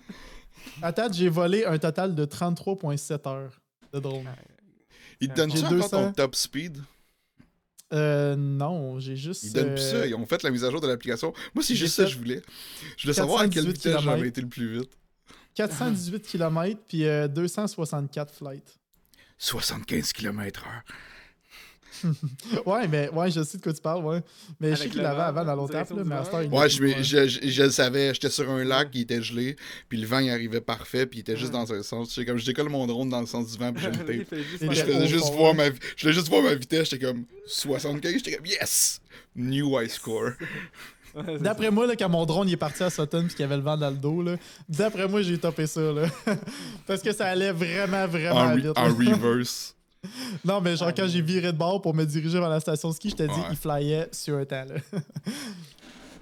Attends, 0.82 1.12
j'ai 1.12 1.30
volé 1.30 1.66
un 1.66 1.78
total 1.78 2.16
de 2.16 2.26
33,7 2.26 3.28
heures 3.28 3.60
de 3.94 4.00
drone. 4.00 4.26
Il 5.22 5.30
te 5.30 5.36
donne 5.36 5.52
J'ai 5.52 5.58
ça 5.58 5.66
encore 5.68 5.78
200. 5.78 5.90
ton 5.90 6.12
top 6.14 6.36
speed? 6.36 6.78
Euh, 7.92 8.36
non, 8.36 9.00
j'ai 9.00 9.16
juste. 9.16 9.44
Ils 9.44 9.54
donnent 9.54 9.74
plus 9.74 9.82
euh, 9.84 10.02
ça. 10.02 10.08
Ils 10.08 10.16
ont 10.16 10.26
fait 10.26 10.44
la 10.44 10.52
mise 10.52 10.64
à 10.64 10.70
jour 10.72 10.80
de 10.80 10.88
l'application. 10.88 11.34
Moi, 11.56 11.64
c'est 11.64 11.76
juste 11.76 11.96
ça 11.96 12.04
que 12.04 12.10
je 12.10 12.18
voulais. 12.18 12.42
Je 12.98 13.04
voulais 13.04 13.14
savoir 13.14 13.42
à 13.42 13.48
quelle 13.48 13.66
418 13.66 13.74
vitesse 13.74 14.02
j'avais 14.04 14.28
été 14.28 14.42
le 14.42 14.48
plus 14.48 14.80
vite. 14.80 14.92
418 15.56 16.22
km 16.22 16.80
puis 16.88 17.06
euh, 17.06 17.28
264 17.28 18.34
flights. 18.34 18.79
75 19.40 20.14
km/h. 20.14 20.66
Ouais, 22.66 22.88
mais 22.88 23.10
ouais, 23.10 23.30
je 23.30 23.44
sais 23.44 23.58
de 23.58 23.64
quoi 23.64 23.74
tu 23.74 23.82
parles, 23.82 24.06
ouais. 24.06 24.22
Mais 24.62 24.70
je 24.72 24.76
sais 24.84 24.90
qu'il 24.90 25.02
l'avait 25.02 25.20
avant 25.22 25.42
dans 25.42 25.48
la 25.48 25.56
l'autre 25.56 25.74
du 25.94 26.04
mais 26.08 26.16
à 26.16 26.20
vent. 26.20 26.24
cette 26.24 26.34
heure, 26.34 26.44
il 26.44 26.50
Ouais, 26.54 26.70
je, 26.70 27.04
je, 27.04 27.28
je- 27.28 27.50
je 27.50 27.64
le 27.64 27.70
savais. 27.72 28.14
J'étais 28.14 28.30
sur 28.30 28.50
un 28.50 28.64
lac 28.64 28.92
qui 28.92 29.02
était 29.02 29.22
gelé, 29.22 29.58
puis 29.90 29.98
le 30.00 30.08
vent 30.08 30.20
il 30.20 30.30
arrivait 30.30 30.62
parfait, 30.62 31.06
puis 31.06 31.20
il 31.20 31.22
était 31.22 31.36
juste 31.36 31.52
Ouais. 31.54 31.60
dans 31.60 31.74
un 31.74 31.84
sens. 31.84 32.18
Comme 32.26 32.38
je 32.38 32.46
décolle 32.46 32.70
mon 32.70 32.88
drone 32.88 33.10
dans 33.10 33.20
le 33.20 33.28
sens 33.28 33.52
du 33.52 33.58
vent, 33.58 33.74
puis 33.74 33.84
je 33.84 33.90
le 33.90 34.24
tape. 34.24 34.40
je 34.74 34.82
faisais 34.84 35.08
juste 35.08 35.34
voir 35.34 35.52
ouais. 35.52 35.70
ma, 35.72 35.76
je 35.98 36.02
voulais 36.04 36.14
juste 36.14 36.30
voir 36.30 36.42
ma 36.44 36.54
vitesse. 36.54 36.90
J'étais 36.90 37.06
comme 37.06 37.26
75. 37.48 38.14
J'étais 38.14 38.36
comme 38.38 38.46
yes, 38.46 39.02
new 39.36 39.78
high 39.78 39.90
score. 39.90 40.32
Ouais, 41.16 41.38
D'après 41.39 41.72
moi, 41.72 41.88
là, 41.88 41.95
quand 41.95 42.10
mon 42.10 42.26
drone 42.26 42.47
il 42.47 42.53
est 42.53 42.57
parti 42.57 42.84
à 42.84 42.89
Sutton 42.89 43.22
puis 43.26 43.30
qu'il 43.36 43.39
y 43.41 43.43
avait 43.43 43.57
le 43.57 43.64
vent 43.64 43.78
dans 43.78 43.89
le 43.89 43.95
dos, 43.97 44.22
là, 44.22 44.36
d'après 44.68 45.07
moi, 45.07 45.22
j'ai 45.22 45.38
topé 45.38 45.66
ça. 45.68 45.82
Là. 45.82 46.07
Parce 46.88 47.01
que 47.01 47.12
ça 47.12 47.28
allait 47.28 47.51
vraiment, 47.51 48.07
vraiment 48.07 48.39
En, 48.41 48.55
vite. 48.55 48.68
en 48.78 48.84
reverse. 48.95 49.76
Non, 50.45 50.62
mais 50.62 50.78
genre, 50.78 50.93
quand 50.95 51.07
j'ai 51.07 51.22
viré 51.22 51.51
de 51.51 51.57
bord 51.57 51.82
pour 51.82 51.93
me 51.93 52.05
diriger 52.05 52.39
vers 52.39 52.49
la 52.49 52.60
station 52.60 52.91
ski, 52.91 53.10
je 53.10 53.16
t'ai 53.16 53.28
dit, 53.28 53.34
Ouais. 53.34 53.47
il 53.51 53.57
flyait 53.57 54.07
sur 54.12 54.38
un 54.38 54.45
temps. 54.45 54.64
Là. 54.66 54.76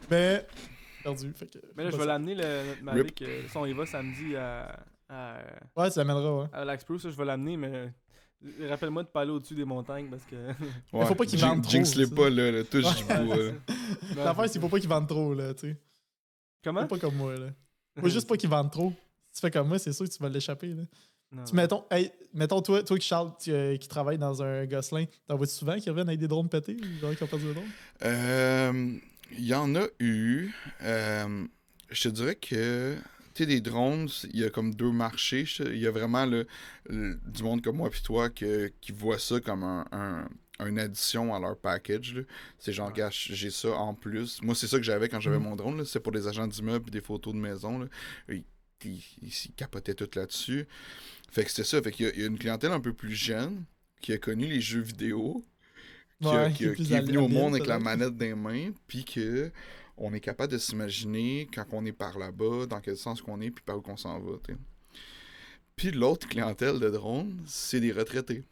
mais, 0.10 0.46
perdu. 1.04 1.34
Fait 1.36 1.46
que, 1.48 1.60
Mais 1.76 1.84
là, 1.84 1.90
je 1.92 1.98
vais 1.98 2.06
l'amener, 2.06 2.36
le, 2.36 2.44
notre 2.70 2.84
Mavic. 2.84 3.22
euh, 3.22 3.42
si 3.50 3.58
on 3.58 3.66
y 3.66 3.74
va 3.74 3.86
samedi 3.86 4.36
à, 4.36 4.80
à, 5.10 5.38
Ouais, 5.76 5.92
tu 5.92 6.00
l'amèneras, 6.00 6.44
ouais. 6.44 6.48
à 6.72 6.80
Spruce, 6.80 7.04
ça, 7.04 7.10
je 7.10 7.16
vais 7.18 7.26
l'amener, 7.26 7.58
mais 7.58 7.92
rappelle-moi 8.70 9.04
de 9.04 9.08
pas 9.10 9.22
aller 9.22 9.32
au-dessus 9.32 9.56
des 9.56 9.66
montagnes 9.66 10.08
parce 10.10 10.24
que. 10.24 10.36
Ouais. 10.94 11.06
faut 11.06 11.16
pas 11.16 11.26
qu'il 11.26 11.40
Jin- 11.40 11.48
vende 11.50 11.62
trop, 11.64 11.72
Jinx-les 11.72 12.06
ça. 12.06 12.16
pas, 12.16 12.30
là. 12.30 12.52
là. 12.52 12.64
Touche 12.64 12.96
du 12.96 13.08
là. 13.08 13.36
L'affaire, 14.16 14.44
c'est 14.46 14.52
qu'il 14.54 14.62
faut 14.62 14.70
pas 14.70 14.80
qu'ils 14.80 14.90
vendent 14.90 15.08
trop, 15.08 15.34
là, 15.34 15.54
tu 15.54 15.70
sais. 15.72 15.78
Comment? 16.64 16.82
Faut 16.82 16.88
pas 16.88 17.00
comme 17.00 17.16
moi, 17.16 17.36
là. 17.36 17.48
Faut 18.00 18.10
juste 18.10 18.28
pas 18.28 18.38
qu'ils 18.38 18.50
vendent 18.50 18.72
trop. 18.72 18.92
Si 19.32 19.42
tu 19.42 19.48
fais 19.48 19.52
comme 19.52 19.68
moi, 19.68 19.80
c'est 19.80 19.92
sûr 19.94 20.06
que 20.08 20.12
tu 20.12 20.22
vas 20.22 20.30
l'échapper, 20.30 20.68
là. 20.68 20.84
Non. 21.32 21.44
Tu 21.44 21.56
mettons, 21.56 21.84
hey, 21.92 22.10
mettons 22.34 22.62
toi, 22.62 22.82
toi 22.84 22.98
qui 22.98 23.06
Charles, 23.08 23.32
tu, 23.42 23.52
euh, 23.52 23.76
qui 23.78 23.88
travaille 23.88 24.18
dans 24.18 24.42
un 24.42 24.66
Gosselin, 24.66 25.06
t'en 25.28 25.36
vois 25.36 25.46
souvent 25.48 25.78
qui 25.78 25.90
reviennent 25.90 26.08
avec 26.08 26.20
des 26.22 26.28
drones 26.28 26.48
pétés 26.48 26.78
ou 26.80 27.00
genre 27.02 27.16
qui 27.16 27.24
ont 27.24 27.28
perdu 27.28 27.48
le 27.48 27.54
drone? 27.54 27.68
Euh, 28.04 28.94
Il 29.38 29.46
y 29.46 29.54
en 29.54 29.76
a 29.76 29.84
eu. 30.00 30.52
Euh, 30.84 31.46
je 31.90 32.04
te 32.04 32.08
dirais 32.10 32.36
que. 32.36 32.96
Tu 33.38 33.44
sais, 33.44 33.48
des 33.48 33.62
drones, 33.62 34.10
il 34.34 34.40
y 34.40 34.44
a 34.44 34.50
comme 34.50 34.74
deux 34.74 34.92
marchés. 34.92 35.46
Il 35.60 35.78
y 35.78 35.88
a 35.88 35.92
vraiment 35.92 36.26
le, 36.26 36.48
le- 36.90 37.20
du 37.26 37.44
monde 37.44 37.62
comme 37.62 37.78
moi 37.78 37.90
puis 37.90 38.02
toi 38.02 38.30
que, 38.30 38.72
qui 38.82 38.92
voit 38.92 39.20
ça 39.20 39.40
comme 39.40 39.64
un, 39.64 39.86
un- 39.92 40.28
une 40.68 40.80
addition 40.80 41.34
à 41.36 41.40
leur 41.40 41.56
package. 41.58 42.26
C'est 42.58 42.74
genre, 42.74 42.92
gars, 42.92 43.10
j'ai 43.12 43.52
ça 43.52 43.70
en 43.74 43.94
plus. 43.94 44.42
Moi, 44.42 44.56
c'est 44.56 44.68
ça 44.68 44.78
que 44.78 44.84
j'avais 44.84 45.08
quand 45.08 45.20
j'avais 45.20 45.38
Mhm. 45.38 45.44
mon 45.44 45.56
drone. 45.56 45.86
C'est 45.86 46.00
pour 46.00 46.12
des 46.12 46.28
agents 46.28 46.48
d'immeubles 46.48 46.90
des 46.90 47.02
photos 47.02 47.34
de 47.34 47.40
maison. 47.40 47.80
Là. 47.80 47.86
Ils, 48.30 48.44
ils- 48.84 49.54
capotaient 49.56 49.94
tout 49.94 50.10
là-dessus. 50.16 50.66
Fait 51.32 51.44
que 51.44 51.50
c'était 51.52 51.64
ça. 51.64 51.82
Fait 51.82 51.92
qu'il 51.92 52.06
y 52.08 52.10
a- 52.10 52.14
il 52.16 52.22
y, 52.22 52.24
a 52.24 52.28
une 52.28 52.40
clientèle 52.40 52.72
un 52.72 52.80
peu 52.80 52.94
plus 52.94 53.14
jeune 53.16 53.64
qui 54.02 54.14
a 54.14 54.18
connu 54.18 54.48
les 54.48 54.62
jeux 54.62 54.82
vidéo, 54.82 55.46
qui, 56.22 56.28
a- 56.30 56.50
qui 56.50 56.50
a- 56.50 56.52
qui 56.52 56.64
est 56.66 56.74
plus 56.74 56.84
qui 56.86 56.94
est 56.94 57.02
venu 57.02 57.18
au 57.18 57.28
monde 57.28 57.54
avec 57.56 57.68
la 57.68 57.80
manette 57.80 58.16
des 58.18 58.34
mains, 58.36 58.72
puis 58.88 59.04
que 59.06 59.52
on 59.98 60.14
est 60.14 60.20
capable 60.20 60.54
de 60.54 60.58
s'imaginer 60.58 61.48
quand 61.54 61.66
on 61.72 61.86
est 61.86 61.92
par 61.92 62.18
là-bas, 62.18 62.66
dans 62.68 62.80
quel 62.82 62.98
sens 62.98 63.22
qu'on 63.22 63.42
est, 63.42 63.52
puis 63.52 63.64
par 63.66 63.78
où 63.78 63.82
qu'on 63.82 63.98
s'en 63.98 64.20
va. 64.20 64.38
t'sais. 64.44 64.56
Puis 65.76 65.92
l'autre 65.92 66.28
clientèle 66.28 66.80
de 66.80 66.90
drones, 66.90 67.40
c'est 67.46 67.80
des 67.80 67.92
retraités. 67.92 68.44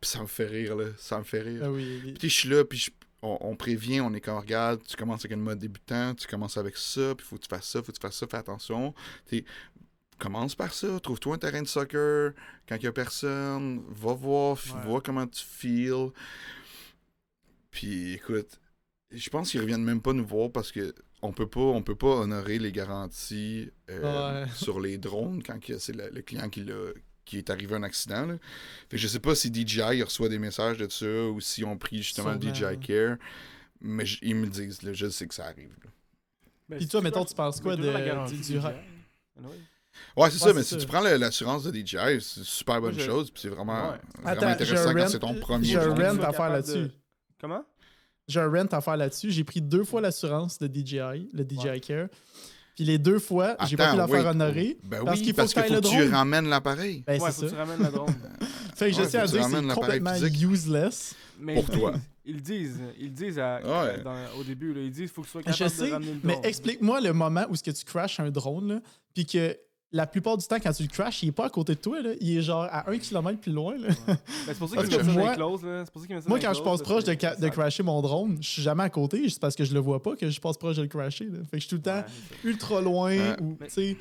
Puis 0.00 0.10
ça 0.10 0.20
me 0.22 0.26
fait 0.26 0.46
rire, 0.46 0.74
là. 0.76 0.86
Ça 0.98 1.18
me 1.18 1.24
fait 1.24 1.42
rire. 1.42 1.62
Ah 1.64 1.70
oui, 1.70 2.00
oui. 2.04 2.12
Puis 2.18 2.28
je 2.30 2.34
suis 2.34 2.48
là, 2.48 2.64
puis 2.64 2.78
je- 2.78 2.90
on, 3.20 3.38
on 3.40 3.54
prévient, 3.56 4.00
on 4.00 4.12
est 4.14 4.20
comme, 4.20 4.38
regarde, 4.38 4.80
tu 4.84 4.96
commences 4.96 5.20
avec 5.20 5.32
une 5.36 5.42
mode 5.42 5.58
débutant, 5.58 6.14
tu 6.14 6.26
commences 6.26 6.56
avec 6.56 6.76
ça, 6.76 7.14
puis 7.14 7.24
faut 7.26 7.36
que 7.36 7.42
tu 7.42 7.48
fasses 7.48 7.68
ça, 7.68 7.80
faut 7.82 7.92
que 7.92 7.96
tu 7.98 8.00
fasses 8.02 8.16
ça, 8.16 8.26
fais 8.26 8.36
attention. 8.38 8.94
Commence 10.18 10.54
par 10.54 10.72
ça, 10.72 10.98
trouve-toi 11.00 11.34
un 11.34 11.38
terrain 11.38 11.62
de 11.62 11.68
soccer, 11.68 12.32
quand 12.68 12.76
il 12.76 12.82
y 12.84 12.86
a 12.86 12.92
personne, 12.92 13.82
va 13.90 14.12
voir, 14.14 14.56
Ouais. 14.56 14.82
vois 14.86 15.00
comment 15.00 15.26
tu 15.26 15.44
feels. 15.44 16.10
Puis 17.70 18.14
écoute, 18.14 18.60
je 19.12 19.30
pense 19.30 19.50
qu'ils 19.50 19.60
reviennent 19.60 19.84
même 19.84 20.00
pas 20.02 20.12
nous 20.12 20.24
voir 20.26 20.50
parce 20.50 20.72
que 20.72 20.94
on 21.22 21.32
peut 21.32 21.46
pas, 21.48 21.60
on 21.60 21.82
peut 21.82 21.94
pas 21.94 22.08
honorer 22.08 22.58
les 22.58 22.72
garanties 22.72 23.70
euh, 23.90 24.42
Ouais. 24.44 24.48
sur 24.56 24.80
les 24.80 24.98
drones 24.98 25.42
quand 25.42 25.58
c'est 25.78 25.94
le, 25.94 26.10
le 26.10 26.22
client 26.22 26.48
qui 26.48 26.64
l'a 26.64 26.90
qui 27.24 27.38
est 27.38 27.50
arrivé 27.50 27.76
un 27.76 27.84
accident. 27.84 28.26
Là. 28.26 28.34
Fait 28.90 28.96
que 28.96 28.98
je 28.98 29.06
sais 29.06 29.20
pas 29.20 29.34
si 29.36 29.52
DJI 29.54 30.02
reçoit 30.02 30.28
des 30.28 30.40
messages 30.40 30.76
de 30.78 30.88
ça 30.88 31.06
ou 31.06 31.40
si 31.40 31.62
on 31.64 31.78
pris 31.78 31.98
justement 32.02 32.34
DJI. 32.38 32.78
Care. 32.80 33.16
Mais 33.80 34.04
je- 34.04 34.18
ils 34.22 34.34
me 34.34 34.44
le 34.44 34.50
disent, 34.50 34.82
là, 34.82 34.92
je 34.92 35.08
sais 35.08 35.26
que 35.28 35.34
ça 35.34 35.44
arrive. 35.46 35.70
là. 35.84 35.90
Ben, 36.68 36.78
Puis 36.78 36.88
toi, 36.88 37.00
tu 37.00 37.04
mettons, 37.04 37.24
tu 37.24 37.34
penses 37.34 37.60
quoi 37.60 37.76
de- 37.76 37.88
la 37.88 38.00
garantie 38.04 38.34
du- 38.36 38.52
du-. 38.52 38.58
Ouais, 38.58 38.72
c'est 39.36 40.20
Ouais, 40.20 40.30
ça, 40.30 40.52
mais 40.52 40.62
si 40.62 40.76
tu 40.76 40.86
prends 40.86 41.00
l'assurance 41.00 41.62
de 41.64 41.70
DJI, 41.72 42.20
c'est 42.20 42.40
une 42.40 42.44
super 42.44 42.80
bonne 42.80 42.94
je- 42.98 43.04
chose, 43.04 43.30
puis 43.30 43.40
c'est 43.42 43.48
vraiment, 43.48 43.90
Ouais. 43.90 43.98
vraiment 44.14 44.28
Attends, 44.28 44.46
intéressant 44.48 44.92
quand 44.94 45.08
c'est 45.08 45.18
ton 45.20 45.34
premier 45.34 45.66
j'ai 45.66 45.76
un 45.78 45.90
rent 45.94 46.22
à 46.22 46.32
faire 46.32 46.50
là-dessus. 46.50 46.72
de- 46.78 46.92
Comment? 47.40 47.64
J'ai 48.32 48.40
un 48.40 48.50
rent 48.50 48.66
à 48.72 48.80
faire 48.80 48.96
là-dessus. 48.96 49.30
J'ai 49.30 49.44
pris 49.44 49.60
deux 49.60 49.84
fois 49.84 50.00
l'assurance 50.00 50.58
de 50.58 50.66
DJI, 50.66 51.28
le 51.32 51.44
DJI 51.44 51.68
Ouais. 51.68 51.80
Care. 51.80 52.06
Puis 52.74 52.84
les 52.84 52.96
deux 52.98 53.18
fois, 53.18 53.54
j'ai 53.68 53.76
pas 53.76 53.90
pu 53.92 53.98
la 53.98 54.08
faire 54.08 54.26
honorer. 54.26 54.78
Ben 54.84 55.04
parce 55.04 55.18
oui, 55.18 55.24
qu'il 55.26 55.32
faut 55.34 55.36
parce 55.42 55.52
que 55.52 55.60
faut 55.62 55.74
que 55.74 55.80
tu 55.88 55.96
drone. 55.98 56.08
ramènes 56.14 56.48
l'appareil. 56.48 57.04
Ben, 57.06 57.20
ouais, 57.20 57.30
c'est 57.30 57.34
faut 57.34 57.42
que 57.42 57.46
tu 57.48 57.52
ça. 57.52 57.58
ramènes 57.64 57.82
la 57.82 57.90
drone. 57.90 58.14
Fait 58.74 58.90
que 58.90 58.96
je 58.96 59.02
Ouais, 59.02 59.06
tiens 59.08 59.20
à 59.20 59.24
que 59.26 59.30
tu 59.30 59.36
dire, 59.36 59.46
c'est 59.68 59.74
complètement 59.74 60.14
physique. 60.14 60.42
useless. 60.50 61.14
Mais 61.38 61.54
Pour 61.56 61.66
toi. 61.70 61.92
Ils 62.24 62.40
disent. 62.40 62.78
Ils 62.98 63.12
disent 63.12 63.38
à- 63.38 63.56
Ouais. 63.62 64.02
dans- 64.02 64.40
au 64.40 64.44
début. 64.44 64.72
Là, 64.72 64.80
ils 64.80 64.90
disent 64.90 65.10
qu'il 65.12 65.22
faut 65.22 65.22
que 65.22 65.26
tu 65.26 65.32
sois 65.32 65.42
Je 65.42 65.58
capable 65.58 65.70
sais, 65.70 65.86
de 65.88 65.92
ramener 65.92 66.12
le 66.12 66.20
mais 66.24 66.32
drone. 66.34 66.44
explique-moi 66.46 67.00
le 67.00 67.12
moment 67.12 67.44
où 67.50 67.56
ce 67.56 67.62
que 67.64 67.70
tu 67.72 67.84
crashes 67.84 68.20
un 68.20 68.30
drone, 68.30 68.80
puis 69.12 69.26
que 69.26 69.56
la 69.92 70.06
plupart 70.06 70.38
du 70.38 70.46
temps, 70.46 70.56
quand 70.58 70.72
tu 70.72 70.82
le 70.84 70.88
crashes, 70.88 71.22
il 71.22 71.28
est 71.28 71.32
pas 71.32 71.46
à 71.46 71.50
côté 71.50 71.74
de 71.74 71.80
toi, 71.80 72.00
là, 72.00 72.10
il 72.20 72.38
est 72.38 72.40
genre 72.42 72.62
à 72.70 72.90
un 72.90 72.98
kilomètre 72.98 73.40
plus 73.40 73.52
loin. 73.52 73.76
là. 73.76 73.88
Ben, 74.06 74.16
c'est 74.46 74.58
pour 74.58 74.68
ça 74.68 74.76
que 74.82 74.82
mettent 74.82 75.04
ça 75.04 75.12
moi- 75.12 75.34
clauses. 75.34 75.64
là. 75.64 75.84
C'est 75.84 75.92
pour 75.92 76.02
ça 76.02 76.28
Moi, 76.28 76.38
quand 76.40 76.54
je 76.54 76.62
passe 76.62 76.82
proche 76.82 77.04
de, 77.04 77.12
de 77.12 77.48
crasher 77.48 77.82
mon 77.82 78.00
drone, 78.00 78.38
je 78.40 78.48
suis 78.48 78.62
jamais 78.62 78.84
à 78.84 78.90
côté, 78.90 79.28
c'est 79.28 79.40
parce 79.40 79.54
que 79.54 79.64
je 79.64 79.74
le 79.74 79.80
vois 79.80 80.02
pas 80.02 80.16
que 80.16 80.28
je 80.30 80.40
passe 80.40 80.56
proche 80.56 80.76
de 80.76 80.82
le 80.82 80.88
crasher. 80.88 81.26
là. 81.26 81.38
Fait 81.44 81.58
que 81.58 81.62
je 81.62 81.66
suis 81.66 81.68
tout 81.68 81.76
le 81.76 81.82
temps 81.82 81.96
Ouais, 81.98 82.50
ultra 82.50 82.80
loin 82.80 83.10
Ouais. 83.16 83.36
ou, 83.42 83.56
Mais- 83.60 83.66
tu 83.66 83.72
sais, 83.74 83.96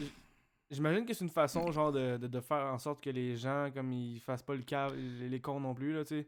J'imagine 0.70 1.06
que 1.06 1.14
c'est 1.14 1.26
une 1.26 1.30
façon 1.30 1.70
genre 1.74 1.92
de, 1.92 2.16
de, 2.16 2.28
de 2.28 2.40
faire 2.40 2.66
en 2.74 2.78
sorte 2.80 3.04
que 3.04 3.10
les 3.10 3.36
gens 3.36 3.68
comme 3.76 3.92
ils 3.92 4.22
fassent 4.22 4.42
pas 4.44 4.56
le 4.56 4.62
câble, 4.62 4.96
les, 5.20 5.28
les 5.28 5.40
cons 5.42 5.60
non 5.60 5.74
plus 5.74 5.92
là, 5.94 6.06
tu 6.06 6.20
sais. 6.22 6.28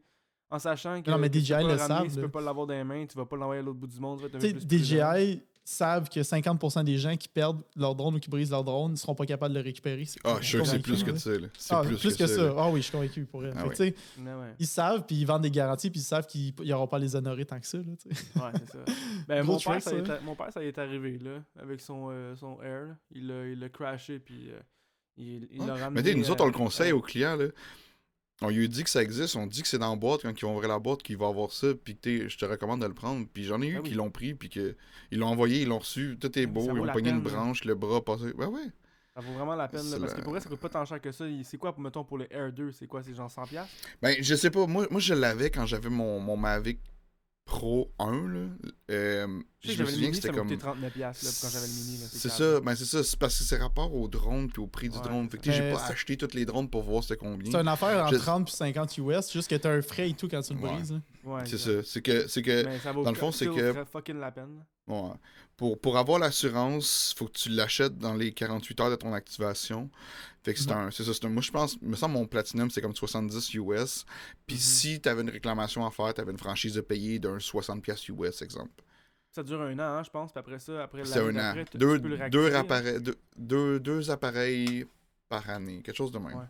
En 0.49 0.59
sachant 0.59 1.01
que 1.01 1.09
Non, 1.09 1.17
mais 1.17 1.29
tu 1.29 1.39
DJI 1.39 1.53
peux 1.53 1.55
pas 1.55 1.61
le 1.61 1.67
ramener, 1.69 1.87
savent, 1.87 2.07
Tu 2.09 2.15
là. 2.17 2.21
peux 2.23 2.29
pas 2.31 2.41
l'avoir 2.41 2.67
dans 2.67 2.73
les 2.73 2.83
mains, 2.83 3.05
tu 3.05 3.17
vas 3.17 3.25
pas 3.25 3.37
l'envoyer 3.37 3.61
à 3.61 3.63
l'autre 3.63 3.79
bout 3.79 3.87
du 3.87 3.99
monde, 4.01 4.19
tu 4.31 4.39
sais. 4.41 4.53
DJI 4.59 5.41
savent 5.63 6.09
que 6.09 6.19
50% 6.19 6.83
des 6.83 6.97
gens 6.97 7.15
qui 7.15 7.27
perdent 7.27 7.61
leur 7.75 7.95
drone 7.95 8.15
ou 8.15 8.19
qui 8.19 8.29
brisent 8.29 8.51
leur 8.51 8.63
drone 8.63 8.91
ne 8.91 8.95
seront 8.97 9.15
pas 9.15 9.25
capables 9.25 9.53
de 9.53 9.59
le 9.59 9.63
récupérer. 9.63 10.05
Ah, 10.23 10.37
je 10.41 10.45
suis 10.45 10.57
sûr 10.57 10.63
que 10.63 10.69
c'est 10.69 10.79
plus 10.79 11.03
que 11.03 11.15
ça. 11.15 11.31
C'est 11.57 11.73
Ah, 11.73 11.81
plus, 11.81 11.97
plus, 11.97 12.17
que, 12.17 12.27
ça. 12.27 12.53
Ah 12.57 12.69
oui, 12.69 12.81
je 12.81 12.83
suis 12.83 12.91
convaincu 12.91 13.25
pour 13.25 13.45
elle. 13.45 13.53
Ah 13.55 13.65
oui. 13.67 13.93
ouais, 14.19 14.33
Ils 14.59 14.67
savent, 14.67 15.05
puis 15.05 15.15
ils 15.17 15.25
vendent 15.25 15.43
des 15.43 15.51
garanties, 15.51 15.89
puis 15.89 16.01
ils 16.01 16.03
savent 16.03 16.27
qu'ils 16.27 16.53
n'auront 16.65 16.87
pas 16.87 16.97
à 16.97 16.99
les 16.99 17.15
honorer 17.15 17.45
tant 17.45 17.59
que 17.59 17.67
ça. 17.67 17.77
Là, 17.77 17.83
ouais, 17.85 18.51
c'est 18.59 18.71
ça. 18.71 18.79
Ben, 19.27 19.43
mon, 19.43 19.57
père, 19.57 19.81
ça 19.81 19.93
y 19.93 19.99
est 19.99 20.09
hein. 20.09 20.19
mon 20.25 20.35
père, 20.35 20.51
ça 20.51 20.61
y 20.63 20.67
est 20.67 20.77
arrivé 20.77 21.17
là, 21.17 21.41
avec 21.57 21.79
son, 21.79 22.09
euh, 22.11 22.35
son 22.35 22.61
Air. 22.61 22.87
là. 22.87 22.95
Il 23.11 23.27
l'a 23.27 23.47
il 23.47 23.59
l'a 23.59 23.69
crashé, 23.69 24.19
puis 24.19 24.49
euh, 24.49 24.59
il 25.17 25.47
il 25.51 25.65
l'a 25.65 25.75
ramené. 25.75 26.01
Mais 26.03 26.19
nous 26.19 26.29
autres, 26.29 26.43
on 26.43 26.47
le 26.47 26.53
euh, 26.53 26.57
conseille 26.57 26.91
euh, 26.91 26.97
aux 26.97 27.01
clients, 27.01 27.35
là. 27.35 27.45
On 28.43 28.49
lui 28.49 28.67
dit 28.69 28.83
que 28.83 28.89
ça 28.89 29.01
existe, 29.01 29.35
on 29.35 29.47
dit 29.47 29.61
que 29.61 29.67
c'est 29.67 29.77
dans 29.79 29.89
la 29.91 29.95
boîte, 29.95 30.21
quand 30.23 30.31
ils 30.37 30.45
vont 30.45 30.53
ouvrir 30.53 30.69
la 30.69 30.79
boîte, 30.79 31.01
qu'il 31.01 31.17
va 31.17 31.27
avoir 31.27 31.51
ça, 31.51 31.67
puis 31.83 31.95
que 31.95 32.27
je 32.27 32.37
te 32.37 32.45
recommande 32.45 32.81
de 32.81 32.87
le 32.87 32.93
prendre. 32.93 33.25
Puis 33.33 33.45
j'en 33.45 33.61
ai 33.61 33.67
eu 33.67 33.77
Ah 33.77 33.81
oui. 33.81 33.89
qui 33.89 33.95
l'ont 33.95 34.11
pris, 34.11 34.33
puis 34.33 34.49
que 34.49 34.75
ils 35.11 35.19
l'ont 35.19 35.27
envoyé, 35.27 35.61
ils 35.61 35.67
l'ont 35.67 35.79
reçu, 35.79 36.17
tout 36.19 36.37
est 36.37 36.45
beau, 36.45 36.63
ils 36.73 36.79
ont 36.81 36.87
pogné 36.91 37.09
une 37.11 37.23
là. 37.23 37.29
branche, 37.31 37.63
le 37.63 37.73
bras 37.75 38.03
passé. 38.03 38.33
Ben 38.37 38.47
ouais. 38.47 38.61
Ça 39.15 39.21
vaut 39.21 39.33
vraiment 39.33 39.55
la 39.55 39.67
peine, 39.67 39.87
là, 39.91 39.99
parce 39.99 40.13
que 40.15 40.21
pour 40.21 40.31
vrai, 40.31 40.41
ça 40.41 40.49
coûte 40.49 40.59
pas 40.59 40.69
tant 40.69 40.83
cher 40.85 40.99
que 40.99 41.11
ça. 41.11 41.25
C'est 41.43 41.57
quoi, 41.57 41.75
mettons, 41.77 42.03
pour 42.03 42.17
le 42.17 42.25
Air 42.33 42.51
2 42.51 42.71
C'est 42.71 42.87
quoi 42.87 43.03
C'est 43.03 43.13
genre 43.13 43.29
100$$ 43.29 43.47
piastres? 43.47 43.71
Ben, 44.01 44.15
je 44.19 44.33
sais 44.35 44.49
pas, 44.49 44.65
moi, 44.65 44.87
moi 44.89 44.99
je 44.99 45.13
l'avais 45.13 45.51
quand 45.51 45.65
j'avais 45.67 45.89
mon, 45.89 46.19
mon 46.19 46.35
Mavic 46.35 46.79
Pro 47.45 47.91
1, 47.99 48.11
là. 48.29 48.47
Euh, 48.89 49.27
Je 49.59 49.67
sais 49.67 49.73
je 49.73 49.77
que 49.79 49.83
me 49.83 49.91
souviens 49.91 50.09
que 50.11 50.15
c'était 50.15 50.29
comme. 50.29 50.47
coûté 50.47 50.57
39$ 50.63 50.91
piastres, 50.91 51.25
là, 51.25 51.31
quand 51.41 51.49
j'avais 51.49 51.67
le 51.67 51.73
mini. 51.73 51.97
C'est 52.11 52.29
ça, 52.29 52.61
ben 52.61 52.73
c'est 52.75 52.85
ça, 52.85 53.03
c'est 53.03 53.19
parce 53.19 53.37
que 53.37 53.43
c'est 53.43 53.57
rapport 53.57 53.93
au 53.93 54.07
drone 54.07 54.49
puis 54.49 54.61
au 54.61 54.67
prix 54.67 54.87
du 54.87 54.95
Ouais. 54.97 55.03
drone. 55.03 55.29
Fait 55.29 55.37
que 55.37 55.43
tu 55.43 55.51
sais, 55.51 55.57
j'ai 55.57 55.71
pas 55.73 55.79
c'est- 55.79 55.91
acheté 55.91 56.15
tous 56.17 56.33
les 56.33 56.45
drones 56.45 56.69
pour 56.69 56.83
voir 56.83 57.03
c'était 57.03 57.17
combien. 57.17 57.51
C'est 57.51 57.57
une 57.59 57.67
affaire 57.67 58.03
entre 58.05 58.13
Je- 58.13 58.19
30 58.19 58.45
puis 58.45 58.55
50 58.55 58.97
US, 58.97 59.31
juste 59.31 59.49
que 59.49 59.55
tu 59.55 59.67
as 59.67 59.71
un 59.71 59.81
frais 59.81 60.09
et 60.09 60.13
tout 60.13 60.29
quand 60.29 60.41
tu 60.41 60.53
le 60.53 60.59
Ouais. 60.61 60.73
brises. 60.73 60.93
là. 60.93 61.01
Ouais, 61.25 61.41
C'est 61.45 61.57
ça. 61.57 61.83
C'est 61.83 62.01
que, 62.01 62.27
c'est 62.29 62.41
que 62.41 62.63
Mais 62.65 62.79
ça 62.79 62.91
vaut 62.93 63.03
dans 63.03 63.11
le 63.11 63.17
fond, 63.17 63.31
c'est 63.31 63.47
que- 63.47 63.85
fucking 63.91 64.19
la 64.19 64.31
peine. 64.31 64.63
Ouais. 64.87 65.11
Pour, 65.57 65.79
pour 65.79 65.97
avoir 65.97 66.17
l'assurance, 66.19 67.13
faut 67.17 67.25
que 67.27 67.33
tu 67.37 67.49
l'achètes 67.49 67.97
dans 67.97 68.15
les 68.15 68.31
48 68.33 68.79
heures 68.81 68.89
de 68.89 68.95
ton 68.95 69.13
activation. 69.13 69.89
Fait 70.43 70.53
que 70.53 70.59
c'est 70.59 70.71
un. 70.71 70.89
C'est 70.91 71.03
ça. 71.03 71.13
c'est 71.13 71.25
un- 71.25 71.29
moi, 71.29 71.41
je 71.41 71.51
pense. 71.51 71.79
Me 71.81 71.95
semble 71.95 72.15
mon 72.15 72.25
Platinum, 72.25 72.69
c'est 72.71 72.81
comme 72.81 72.95
70 72.95 73.53
US. 73.53 74.05
Puis 74.47 74.55
Mhm. 74.55 74.61
si 74.61 75.01
tu 75.01 75.07
avais 75.09 75.21
une 75.21 75.29
réclamation 75.29 75.85
à 75.85 75.91
faire, 75.91 76.13
tu 76.13 76.21
avais 76.21 76.31
une 76.31 76.37
franchise 76.39 76.73
de 76.73 76.81
payer 76.81 77.19
d'un 77.19 77.39
60$ 77.39 77.81
piastres 77.81 78.09
US, 78.09 78.41
exemple. 78.41 78.71
Ça 79.31 79.41
dure 79.43 79.61
un 79.61 79.73
an, 79.79 79.83
hein, 79.99 80.03
je 80.03 80.09
pense. 80.09 80.31
Puis 80.31 80.39
après 80.39 80.59
ça, 80.59 80.83
après 80.83 81.05
C'est 81.05 81.19
un 81.19 81.35
an. 81.37 81.63
tu- 81.71 81.77
Deux, 81.77 81.95
tu 81.97 82.01
peux 82.01 82.07
le 82.09 82.29
deux, 82.29 82.53
hein. 82.53 82.59
appareils, 82.59 83.01
deux, 83.01 83.15
deux, 83.37 83.79
deux 83.79 84.11
appareils 84.11 84.85
par 85.29 85.49
année. 85.49 85.81
Quelque 85.83 85.95
chose 85.97 86.11
de 86.11 86.19
même. 86.19 86.35
Ouais. 86.37 86.45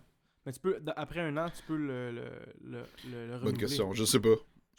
Mais 0.46 0.52
tu 0.54 0.60
peux, 0.60 0.82
après 0.96 1.20
un 1.22 1.38
an, 1.38 1.50
tu 1.50 1.62
peux 1.64 1.78
le, 1.78 2.12
le, 2.12 2.22
le, 2.66 2.80
le, 2.80 3.28
le 3.28 3.28
Bonne 3.28 3.40
renouveler. 3.40 3.58
question. 3.58 3.94
Je 3.94 4.04
sais 4.06 4.20
pas. 4.20 4.30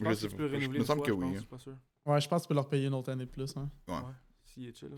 Je 0.00 0.04
sais 0.14 0.26
que 0.26 0.32
tu 0.32 0.36
pas. 0.36 0.36
peux 0.36 0.48
Je- 0.48 0.54
renouveler 0.56 0.78
me 0.80 0.84
semble 0.84 0.98
fois, 0.98 1.06
que 1.06 1.12
je 1.12 1.16
oui. 1.16 1.24
pense, 1.26 1.34
je 1.34 1.38
suis 1.40 1.46
pas 1.48 1.58
sûr. 1.58 1.72
Ouais, 2.06 2.20
je 2.20 2.28
pense 2.28 2.42
que 2.42 2.44
tu 2.44 2.48
peux 2.48 2.54
leur 2.54 2.68
payer 2.68 2.86
une 2.86 2.94
autre 2.94 3.10
année 3.10 3.24
de 3.24 3.30
plus. 3.30 3.56
Hein. 3.56 3.68
Ouais. 3.88 3.94
Ouais. 3.94 4.00
S'il 4.52 4.68
est 4.68 4.76
chill. 4.78 4.88
là. 4.90 4.96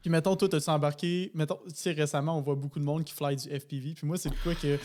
Puis 0.00 0.10
mettons, 0.10 0.34
toi, 0.36 0.48
as-tu 0.54 0.70
embarqué. 0.70 1.30
Mettons, 1.34 1.58
tu 1.68 1.74
sais, 1.74 1.92
récemment, 1.92 2.38
on 2.38 2.40
voit 2.40 2.54
beaucoup 2.54 2.78
de 2.78 2.84
monde 2.84 3.04
qui 3.04 3.12
fly 3.14 3.36
du 3.36 3.48
FPV. 3.48 3.94
Puis 3.94 4.06
moi, 4.06 4.16
c'est 4.16 4.30
quoi 4.42 4.54
que, 4.54 4.78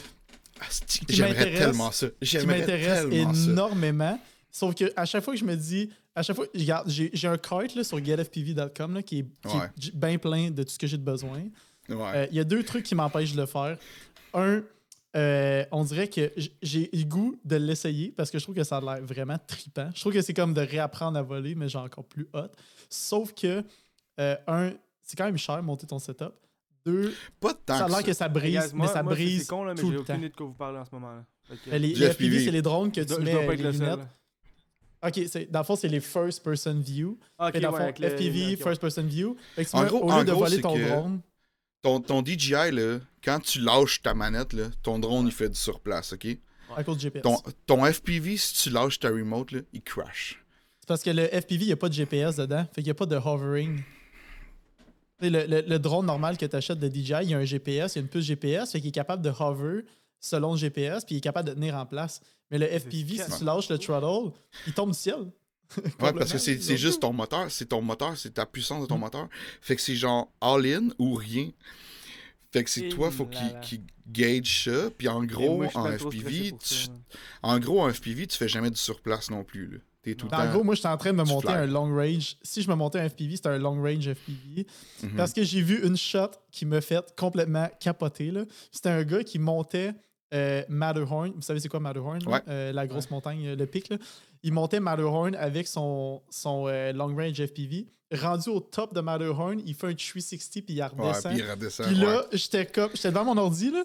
Asti, 0.60 1.06
Qui 1.06 1.16
J'aimerais 1.16 1.34
m'intéresse- 1.34 1.60
tellement 1.60 1.92
ça. 1.92 2.08
qui 2.08 2.14
J'aimerais 2.22 2.60
m'intéresse 2.60 3.10
tellement 3.10 3.34
ça. 3.34 3.50
énormément. 3.52 4.20
Sauf 4.52 4.76
que 4.76 4.92
à 4.96 5.06
chaque 5.06 5.24
fois 5.24 5.34
que 5.34 5.40
je 5.40 5.46
me 5.46 5.56
dis. 5.56 5.90
À 6.16 6.22
chaque 6.22 6.36
fois, 6.36 6.46
regarde, 6.54 6.88
j'ai 6.90 7.10
j'ai 7.14 7.28
un 7.28 7.38
cart 7.40 7.64
là, 7.76 7.84
sur 7.84 7.98
getfpv.com 8.04 8.94
là, 8.94 9.02
qui 9.02 9.20
est, 9.20 9.24
qui 9.48 9.58
Ouais. 9.58 9.66
est 9.88 9.96
bien 9.96 10.18
plein 10.20 10.52
de 10.52 10.62
tout 10.62 10.70
ce 10.70 10.78
que 10.78 10.86
j'ai 10.86 10.98
de 10.98 11.04
besoin. 11.04 11.40
Ouais. 11.90 12.12
Euh, 12.16 12.28
Il 12.30 12.38
y 12.38 12.40
a 12.40 12.44
deux 12.44 12.62
trucs 12.64 12.84
qui 12.86 12.94
m'empêchent 12.94 13.34
de 13.34 13.42
le 13.42 13.48
faire. 13.48 13.78
Un, 14.36 14.62
euh, 15.16 15.64
on 15.72 15.84
dirait 15.84 16.08
que 16.08 16.32
j'ai 16.62 16.90
le 16.92 17.04
goût 17.04 17.40
de 17.46 17.56
l'essayer 17.56 18.12
parce 18.12 18.32
que 18.32 18.40
je 18.40 18.44
trouve 18.44 18.56
que 18.56 18.64
ça 18.64 18.78
a 18.78 18.82
l'air 18.82 19.06
vraiment 19.06 19.38
tripant. 19.48 19.90
Je 19.94 20.00
trouve 20.02 20.14
que 20.14 20.22
c'est 20.22 20.34
comme 20.34 20.54
de 20.54 20.62
réapprendre 20.62 21.18
à 21.18 21.22
voler, 21.22 21.54
mais 21.56 21.70
genre 21.70 21.84
encore 21.86 22.06
plus 22.06 22.28
hot. 22.34 22.48
Sauf 22.90 23.34
que, 23.34 23.64
euh, 24.20 24.36
un, 24.48 24.72
c'est 25.04 25.16
quand 25.18 25.26
même 25.26 25.38
cher 25.38 25.62
monter 25.62 25.86
ton 25.88 26.00
setup. 26.00 26.34
Deux, 26.86 27.14
pas 27.40 27.54
ça 27.68 27.86
a 27.86 27.88
l'air 27.88 28.04
que 28.04 28.12
ça 28.14 28.28
brise, 28.28 28.74
mais 28.74 28.88
ça 28.88 29.04
moi, 29.04 29.14
brise 29.14 29.42
C'est 29.42 29.48
con, 29.48 29.64
là, 29.64 29.74
mais 29.74 29.80
tout 29.80 29.88
j'ai 29.88 29.94
le 29.94 30.00
aucune 30.00 30.16
temps. 30.16 30.20
idée 30.20 30.30
de 30.30 30.36
quoi 30.36 30.46
vous 30.48 30.54
parlez 30.54 30.80
en 30.80 30.86
ce 30.86 30.90
moment. 30.92 31.12
là. 31.14 31.24
Euh, 31.72 31.78
Les, 31.78 31.94
FPV. 31.96 32.44
C'est 32.46 32.52
les 32.52 32.62
drones 32.62 32.92
que 32.92 33.02
tu 33.02 33.14
je 33.14 33.20
mets 33.20 33.32
dois 33.32 33.44
pas 33.46 33.54
être 33.54 33.60
les 33.60 33.64
le 33.64 33.72
lunettes. 33.72 34.00
Ok, 35.06 35.20
c'est- 35.28 35.52
dans 35.52 35.60
le 35.60 35.66
fond, 35.66 35.76
c'est 35.76 35.90
les 35.90 36.00
first 36.00 36.42
person 36.44 36.74
view. 36.80 37.18
Ok, 37.38 37.58
dans 37.60 37.72
le 37.72 37.78
ouais, 37.78 37.94
fond, 37.94 38.02
le- 38.02 38.08
FPV, 38.10 38.46
ouais. 38.48 38.56
first 38.56 38.80
person 38.82 39.04
view. 39.04 39.36
Fait 39.56 39.66
que 39.66 39.70
tu 39.70 39.76
En 39.76 39.82
mets- 39.84 39.88
gros- 39.90 40.00
au 40.06 40.10
en 40.12 40.20
lieu 40.20 40.26
de 40.26 40.32
gros, 40.32 40.40
voler 40.44 40.62
ton 40.62 40.74
que- 40.76 40.88
drone, 40.90 41.22
Ton, 41.84 42.00
ton 42.00 42.24
DJI, 42.26 42.72
là, 42.72 42.98
quand 43.24 43.40
tu 43.40 43.60
lâches 43.60 44.02
ta 44.02 44.14
manette, 44.16 44.54
là, 44.54 44.70
ton 44.82 44.98
drone, 44.98 45.28
il 45.28 45.32
fait 45.32 45.50
du 45.50 45.56
surplace, 45.56 46.14
OK? 46.14 46.26
à 46.76 46.84
cause 46.84 46.98
du 46.98 47.04
GPS. 47.04 47.22
Ton, 47.22 47.38
ton 47.68 47.86
FPV, 47.86 48.36
si 48.38 48.56
tu 48.64 48.70
lâches 48.72 48.98
ta 49.00 49.10
remote, 49.10 49.52
là, 49.52 49.60
il 49.74 49.82
crash. 49.84 50.44
C'est 50.80 50.88
parce 50.88 51.04
que 51.04 51.12
le 51.12 51.28
FPV, 51.28 51.62
il 51.62 51.68
n'y 51.68 51.72
a 51.72 51.76
pas 51.78 51.88
de 51.90 51.94
GPS 51.94 52.38
dedans. 52.38 52.66
Fait 52.74 52.82
qu'il 52.82 52.86
n'y 52.86 52.90
a 52.92 52.96
pas 52.96 53.06
de 53.06 53.16
hovering. 53.16 53.78
Tu 53.78 55.26
sais, 55.26 55.30
Le, 55.30 55.46
le- 55.46 55.62
le 55.68 55.78
drone 55.80 56.06
normal 56.08 56.36
que 56.38 56.46
tu 56.48 56.56
achètes 56.56 56.80
de 56.80 56.88
DJI, 56.90 57.14
il 57.24 57.30
y 57.30 57.34
a 57.36 57.38
un 57.38 57.44
GPS, 57.46 57.94
il 57.96 58.00
y 58.00 58.02
a 58.02 58.04
une 58.04 58.08
puce 58.10 58.26
GPS, 58.26 58.72
fait 58.72 58.80
qu'il 58.80 58.90
est 58.90 58.92
capable 58.92 59.22
de 59.22 59.30
hover 59.38 59.82
selon 60.20 60.54
le 60.54 60.58
GPS, 60.58 61.06
puis 61.06 61.16
il 61.16 61.18
est 61.20 61.22
capable 61.22 61.50
de 61.50 61.54
tenir 61.54 61.76
en 61.76 61.86
place. 61.86 62.22
Mais 62.50 62.58
le 62.58 62.66
FPV, 62.68 63.18
si 63.24 63.38
tu 63.38 63.44
lâches 63.44 63.70
le 63.70 63.78
throttle, 63.78 64.32
il 64.66 64.74
tombe 64.74 64.92
du 64.92 64.98
ciel. 64.98 65.32
Ouais, 66.02 66.14
parce 66.14 66.32
que 66.32 66.38
c'est 66.38 66.78
juste 66.78 67.02
ton 67.02 67.14
moteur. 67.14 67.46
C'est 67.50 67.66
ton 67.68 67.82
moteur, 67.82 68.18
c'est 68.18 68.34
ta 68.34 68.46
puissance 68.46 68.82
de 68.82 68.88
ton 68.88 68.98
Mm. 68.98 69.02
moteur. 69.02 69.28
Fait 69.62 69.76
que 69.76 69.82
c'est 69.82 69.96
genre 69.96 70.30
all-in 70.42 70.90
ou 71.00 71.14
rien. 71.16 71.50
Fait 72.52 72.64
que 72.64 72.70
c'est 72.70 72.90
toi, 72.90 73.10
faut 73.10 73.28
là 73.32 73.60
qu'il 73.62 73.82
gauge 74.08 74.66
ça. 74.66 74.90
Puis 74.96 75.08
en 75.08 75.24
gros, 75.24 75.58
moi, 75.58 75.66
je 75.66 75.72
suis 75.72 75.80
en 75.80 75.92
FPV, 75.98 76.52
tu, 76.60 76.76
ouais. 76.90 76.96
en 77.42 77.58
gros, 77.60 77.82
en 77.82 77.92
FPV, 77.92 78.28
tu 78.28 78.38
fais 78.38 78.48
jamais 78.48 78.70
du 78.70 78.78
surplace 78.80 79.32
non 79.32 79.44
plus. 79.44 79.68
Là. 79.68 79.78
T'es 80.04 80.14
tout 80.16 80.28
le 80.30 80.36
En 80.36 80.38
temps. 80.46 80.52
gros, 80.52 80.64
moi, 80.64 80.76
j'étais 80.76 80.90
en 80.90 80.98
train 80.98 81.12
de 81.14 81.18
me 81.18 81.24
monter 81.24 81.48
un 81.48 81.66
long 81.66 81.96
range. 81.96 82.36
Si 82.44 82.62
je 82.62 82.70
me 82.70 82.76
montais 82.76 83.00
un 83.00 83.10
FPV, 83.10 83.38
c'était 83.38 83.50
un 83.50 83.58
long 83.58 83.82
range 83.82 84.04
FPV. 84.14 84.68
Mhm. 85.02 85.16
Parce 85.16 85.34
que 85.34 85.44
j'ai 85.44 85.62
vu 85.62 85.84
une 85.84 85.96
shot 85.98 86.30
qui 86.52 86.66
me 86.66 86.80
fait 86.82 87.04
complètement 87.18 87.70
capoter. 87.80 88.32
C'était 88.72 88.90
un 88.90 89.04
gars 89.04 89.24
qui 89.24 89.40
montait 89.40 89.94
euh, 90.34 90.62
Matterhorn. 90.68 91.32
Vous 91.36 91.42
savez 91.42 91.60
c'est 91.60 91.70
quoi 91.70 91.80
Matterhorn? 91.80 92.20
Ouais. 92.28 92.42
Euh, 92.50 92.72
la 92.74 92.86
grosse 92.86 93.10
montagne, 93.10 93.48
euh, 93.48 93.56
le 93.56 93.66
pic. 93.66 93.88
là. 93.90 93.98
Il 94.44 94.52
montait 94.54 94.80
Matterhorn 94.80 95.36
avec 95.36 95.68
son, 95.68 96.22
son 96.30 96.68
euh, 96.68 96.92
long 96.94 97.16
range 97.16 97.44
FPV. 97.46 97.88
Rendu 98.14 98.50
au 98.50 98.60
top 98.60 98.94
de 98.94 99.02
Matterhorn, 99.02 99.60
il 99.66 99.74
fait 99.74 99.88
un 99.88 99.94
360 99.96 100.66
puis 100.66 100.76
il 100.76 100.82
Ouais, 100.82 100.88
redescend. 100.88 101.32
puis 101.34 101.42
il 101.42 101.50
redescend. 101.50 101.88
Puis 101.88 101.96
ouais. 101.96 102.06
là, 102.06 102.26
j'étais 102.32 102.66
comme 102.66 102.90
j'étais 102.94 103.10
devant 103.10 103.26
mon 103.26 103.38
ordi 103.38 103.72
là, 103.72 103.84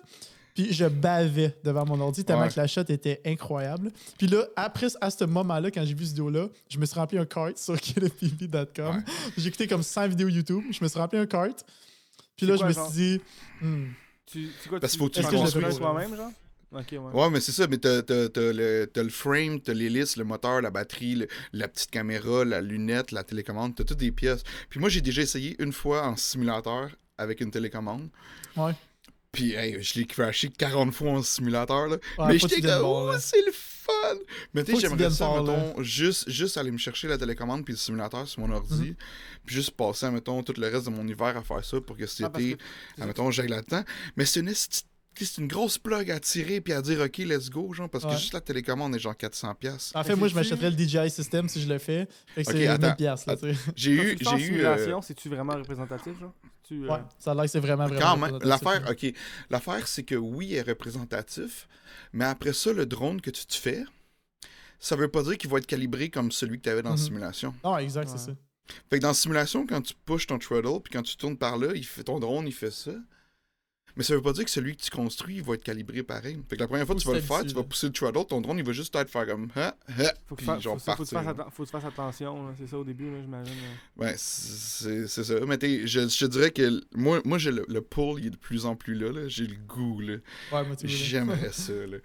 puis 0.54 0.72
je 0.72 0.84
bavais 0.84 1.56
devant 1.64 1.86
mon 1.86 1.98
ordi 2.00 2.24
tellement 2.24 2.42
Ouais. 2.42 2.48
que 2.50 2.58
la 2.60 2.66
shot 2.66 2.82
était 2.88 3.22
incroyable. 3.24 3.90
Puis 4.18 4.26
là, 4.26 4.44
après 4.56 4.88
à 5.00 5.10
ce 5.10 5.24
moment-là 5.24 5.70
quand 5.70 5.82
j'ai 5.84 5.94
vu 5.94 6.04
cette 6.04 6.14
vidéo 6.16 6.28
là, 6.30 6.48
je 6.68 6.78
me 6.78 6.84
suis 6.84 6.98
rempli 6.98 7.16
un 7.16 7.24
cart 7.24 7.52
sur 7.56 7.80
killfpv.com. 7.80 8.96
Ouais. 8.96 9.02
J'ai 9.38 9.48
écouté 9.48 9.66
comme 9.66 9.82
100 9.82 10.08
vidéos 10.08 10.28
YouTube, 10.28 10.64
je 10.70 10.82
me 10.82 10.88
suis 10.88 10.98
rempli 10.98 11.18
un 11.18 11.26
cart. 11.26 11.54
Puis 12.36 12.46
là, 12.46 12.56
je 12.56 12.64
me 12.64 12.72
suis 12.72 12.92
dit 12.92 13.20
hmm, 13.62 13.84
Tu, 14.26 14.50
c'est 14.62 14.68
quoi, 14.68 14.78
Parce 14.80 14.92
tu, 14.92 14.98
qu'il 14.98 15.06
faut 15.06 15.10
que 15.10 15.14
tu 15.14 15.22
le 15.34 15.38
construises. 15.42 15.78
toi-même, 15.78 16.14
genre? 16.16 16.30
Ok, 16.70 16.86
ouais. 16.92 16.98
Ouais, 16.98 17.30
mais 17.30 17.40
c'est 17.40 17.52
ça, 17.52 17.66
mais 17.66 17.78
t'as, 17.78 18.02
t'as- 18.02 18.28
t'as 18.28 18.52
le, 18.52 18.90
t'as 18.92 19.02
le 19.02 19.08
frame, 19.08 19.60
t'as 19.60 19.72
l'hélice, 19.72 20.16
le 20.16 20.24
moteur, 20.24 20.60
la 20.60 20.70
batterie, 20.70 21.14
le- 21.14 21.28
la 21.54 21.66
petite 21.66 21.90
caméra, 21.90 22.44
la 22.44 22.60
lunette, 22.60 23.10
la 23.12 23.24
télécommande, 23.24 23.74
t'as 23.74 23.84
toutes 23.84 23.98
des 23.98 24.12
pièces. 24.12 24.42
Puis 24.68 24.78
moi, 24.78 24.88
j'ai 24.90 25.00
déjà 25.00 25.22
essayé 25.22 25.56
une 25.60 25.72
fois 25.72 26.06
en 26.06 26.16
simulateur 26.16 26.90
avec 27.16 27.40
une 27.40 27.50
télécommande. 27.50 28.10
Ouais. 28.56 28.72
Puis 29.32 29.52
hey, 29.52 29.82
je 29.82 29.98
l'ai 29.98 30.06
crashé 30.06 30.48
40 30.48 30.92
fois 30.94 31.10
en 31.12 31.22
simulateur. 31.22 31.86
Là. 31.88 31.96
Ouais, 32.18 32.26
mais 32.28 32.38
j'étais 32.38 32.60
comme, 32.62 32.84
oh, 32.84 33.12
là. 33.12 33.18
c'est 33.20 33.44
le 33.44 33.52
fun! 33.52 33.92
Mais 34.54 34.64
tu 34.64 34.72
sais, 34.74 34.80
j'aimerais 34.80 35.10
ça, 35.10 35.28
mettons, 35.40 35.82
juste, 35.82 36.28
juste 36.30 36.56
aller 36.58 36.70
me 36.70 36.78
chercher 36.78 37.08
la 37.08 37.16
télécommande 37.18 37.64
puis 37.64 37.72
le 37.74 37.78
simulateur 37.78 38.26
sur 38.28 38.40
mon 38.40 38.50
ordi. 38.54 38.88
Mhm. 38.90 38.94
Puis 39.46 39.54
juste 39.54 39.70
passer, 39.72 40.10
mettons, 40.10 40.42
tout 40.42 40.54
le 40.58 40.68
reste 40.68 40.86
de 40.86 40.90
mon 40.90 41.06
hiver 41.06 41.34
à 41.36 41.42
faire 41.42 41.64
ça 41.64 41.80
pour 41.80 41.96
que 41.96 42.06
cet 42.06 42.26
Ah, 42.26 42.38
que- 42.38 42.56
admettons, 43.00 43.30
j'aille 43.30 43.48
là-dedans. 43.48 43.84
Mais 44.16 44.24
c'est 44.26 44.40
une, 44.40 44.50
esti- 44.50 44.84
c'est 45.24 45.40
une 45.40 45.48
grosse 45.48 45.78
plug 45.78 46.10
à 46.10 46.20
tirer 46.20 46.60
puis 46.60 46.72
à 46.72 46.82
dire, 46.82 47.00
OK, 47.00 47.18
let's 47.18 47.50
go, 47.50 47.72
genre, 47.72 47.88
parce 47.88 48.04
Ouais. 48.04 48.10
que 48.12 48.16
juste 48.16 48.32
la 48.34 48.40
télécommande 48.40 48.94
est 48.94 48.98
genre 48.98 49.14
400$. 49.16 49.54
piastres. 49.54 49.96
En 49.96 50.04
fait, 50.04 50.14
moi, 50.16 50.28
je 50.28 50.34
m'achèterais 50.34 50.70
le 50.70 50.76
DJI 50.76 51.10
System 51.10 51.48
si 51.48 51.60
je 51.62 51.68
le 51.68 51.78
fais. 51.78 52.06
Fait 52.34 52.44
que 52.44 52.52
c'est 52.52 52.66
attends, 52.66 52.86
1000 52.88 52.96
piastres, 52.96 53.28
là, 53.28 53.36
tu 53.36 53.52
sais. 53.54 53.60
J'ai 53.76 53.96
Quand 53.96 54.36
eu. 54.36 54.38
J'ai 54.40 54.46
eu 54.54 54.64
euh, 54.64 55.00
c'est-tu 55.02 55.28
vraiment 55.28 55.54
représentatif, 55.56 56.18
genre? 56.18 56.34
Tu, 56.62 56.84
euh, 56.84 56.88
Ouais, 56.92 57.00
ça 57.18 57.30
a 57.30 57.34
l'air 57.34 57.44
que 57.44 57.50
c'est 57.50 57.60
vraiment, 57.60 57.86
vraiment. 57.86 58.00
Quand 58.00 58.16
même, 58.18 58.34
représentatif, 58.34 58.66
l'affaire, 58.66 58.90
ok, 58.90 59.14
l'affaire 59.50 59.88
c'est 59.88 60.02
que 60.02 60.14
oui, 60.14 60.46
il 60.48 60.54
est 60.54 60.62
représentatif, 60.62 61.66
mais 62.12 62.24
après 62.26 62.52
ça, 62.52 62.72
le 62.72 62.84
drone 62.86 63.20
que 63.20 63.30
tu 63.30 63.46
te 63.46 63.54
fais, 63.54 63.84
ça 64.78 64.94
veut 64.96 65.08
pas 65.08 65.22
dire 65.22 65.38
qu'il 65.38 65.50
va 65.50 65.58
être 65.58 65.66
calibré 65.66 66.10
comme 66.10 66.30
celui 66.30 66.58
que 66.58 66.64
tu 66.64 66.68
avais 66.70 66.82
dans 66.82 66.90
la 66.90 66.96
Mhm. 66.96 67.02
simulation. 67.02 67.54
Non, 67.64 67.76
exact, 67.78 68.08
Ouais. 68.10 68.14
c'est 68.18 68.26
ça. 68.26 68.32
Fait 68.90 68.98
que 68.98 69.02
dans 69.02 69.08
la 69.08 69.14
simulation, 69.14 69.66
quand 69.66 69.80
tu 69.80 69.94
pushes 70.04 70.26
ton 70.26 70.38
throttle, 70.38 70.80
puis 70.84 70.92
quand 70.92 71.02
tu 71.02 71.16
tournes 71.16 71.38
par 71.38 71.56
là, 71.56 71.68
il 71.74 71.84
fait, 71.86 72.04
ton 72.04 72.18
drone, 72.20 72.46
il 72.46 72.52
fait 72.52 72.70
ça. 72.70 72.92
Mais 73.98 74.04
ça 74.04 74.14
veut 74.14 74.22
pas 74.22 74.32
dire 74.32 74.44
que 74.44 74.50
celui 74.50 74.76
que 74.76 74.80
tu 74.82 74.90
construis, 74.90 75.34
il 75.36 75.42
va 75.42 75.54
être 75.54 75.62
calibré 75.64 76.02
pareil. 76.02 76.38
Fait 76.48 76.54
que 76.56 76.60
la 76.62 76.68
première 76.68 76.86
fois 76.86 76.94
que 76.94 77.00
tu 77.00 77.08
vas 77.08 77.14
le 77.14 77.20
faire, 77.20 77.44
tu 77.44 77.52
vas 77.52 77.64
pousser 77.64 77.88
le 77.88 77.92
throttle, 77.92 78.24
ton 78.26 78.40
drone, 78.40 78.56
il 78.58 78.64
va 78.64 78.72
juste 78.72 78.94
être 78.94 79.10
faire 79.10 79.26
comme 79.26 79.48
ha, 79.56 79.74
ha, 79.88 80.12
Faut 80.26 80.36
que, 80.36 80.36
puis 80.36 80.36
tu 80.38 80.44
fasses- 80.44 80.62
genre 80.62 80.80
faut, 80.80 80.92
faut 80.92 81.02
que 81.02 81.08
tu 81.08 81.14
fasses 81.16 81.24
partir. 81.24 81.44
atten- 81.44 81.50
faut 81.52 81.62
que 81.64 81.68
tu 81.68 81.72
fasses 81.72 81.84
attention, 81.84 82.54
c'est 82.56 82.68
ça 82.68 82.78
au 82.78 82.84
début, 82.84 83.10
j'imagine. 83.20 83.52
Ouais, 83.96 84.14
c'est 84.16 85.06
c'est 85.08 85.24
ça. 85.24 85.34
Mais 85.46 85.58
t'es- 85.58 85.86
je, 85.86 86.08
je 86.08 86.18
te 86.26 86.30
dirais 86.30 86.50
que 86.52 86.80
moi, 86.94 87.20
moi 87.24 87.38
j'ai 87.38 87.50
le, 87.50 87.64
le 87.68 87.80
pull, 87.80 88.20
il 88.20 88.26
est 88.28 88.30
de 88.30 88.36
plus 88.36 88.64
en 88.66 88.76
plus 88.76 88.94
là. 88.94 89.10
là. 89.10 89.26
J'ai 89.26 89.46
le 89.48 89.56
goût. 89.66 90.00
là. 90.00 90.14
Ouais, 90.52 90.64
moi, 90.64 90.76
tu 90.76 90.86
veux, 90.86 90.92
là. 90.92 90.98
J'aimerais 90.98 91.50
ça. 91.52 91.72
Là. 91.72 91.96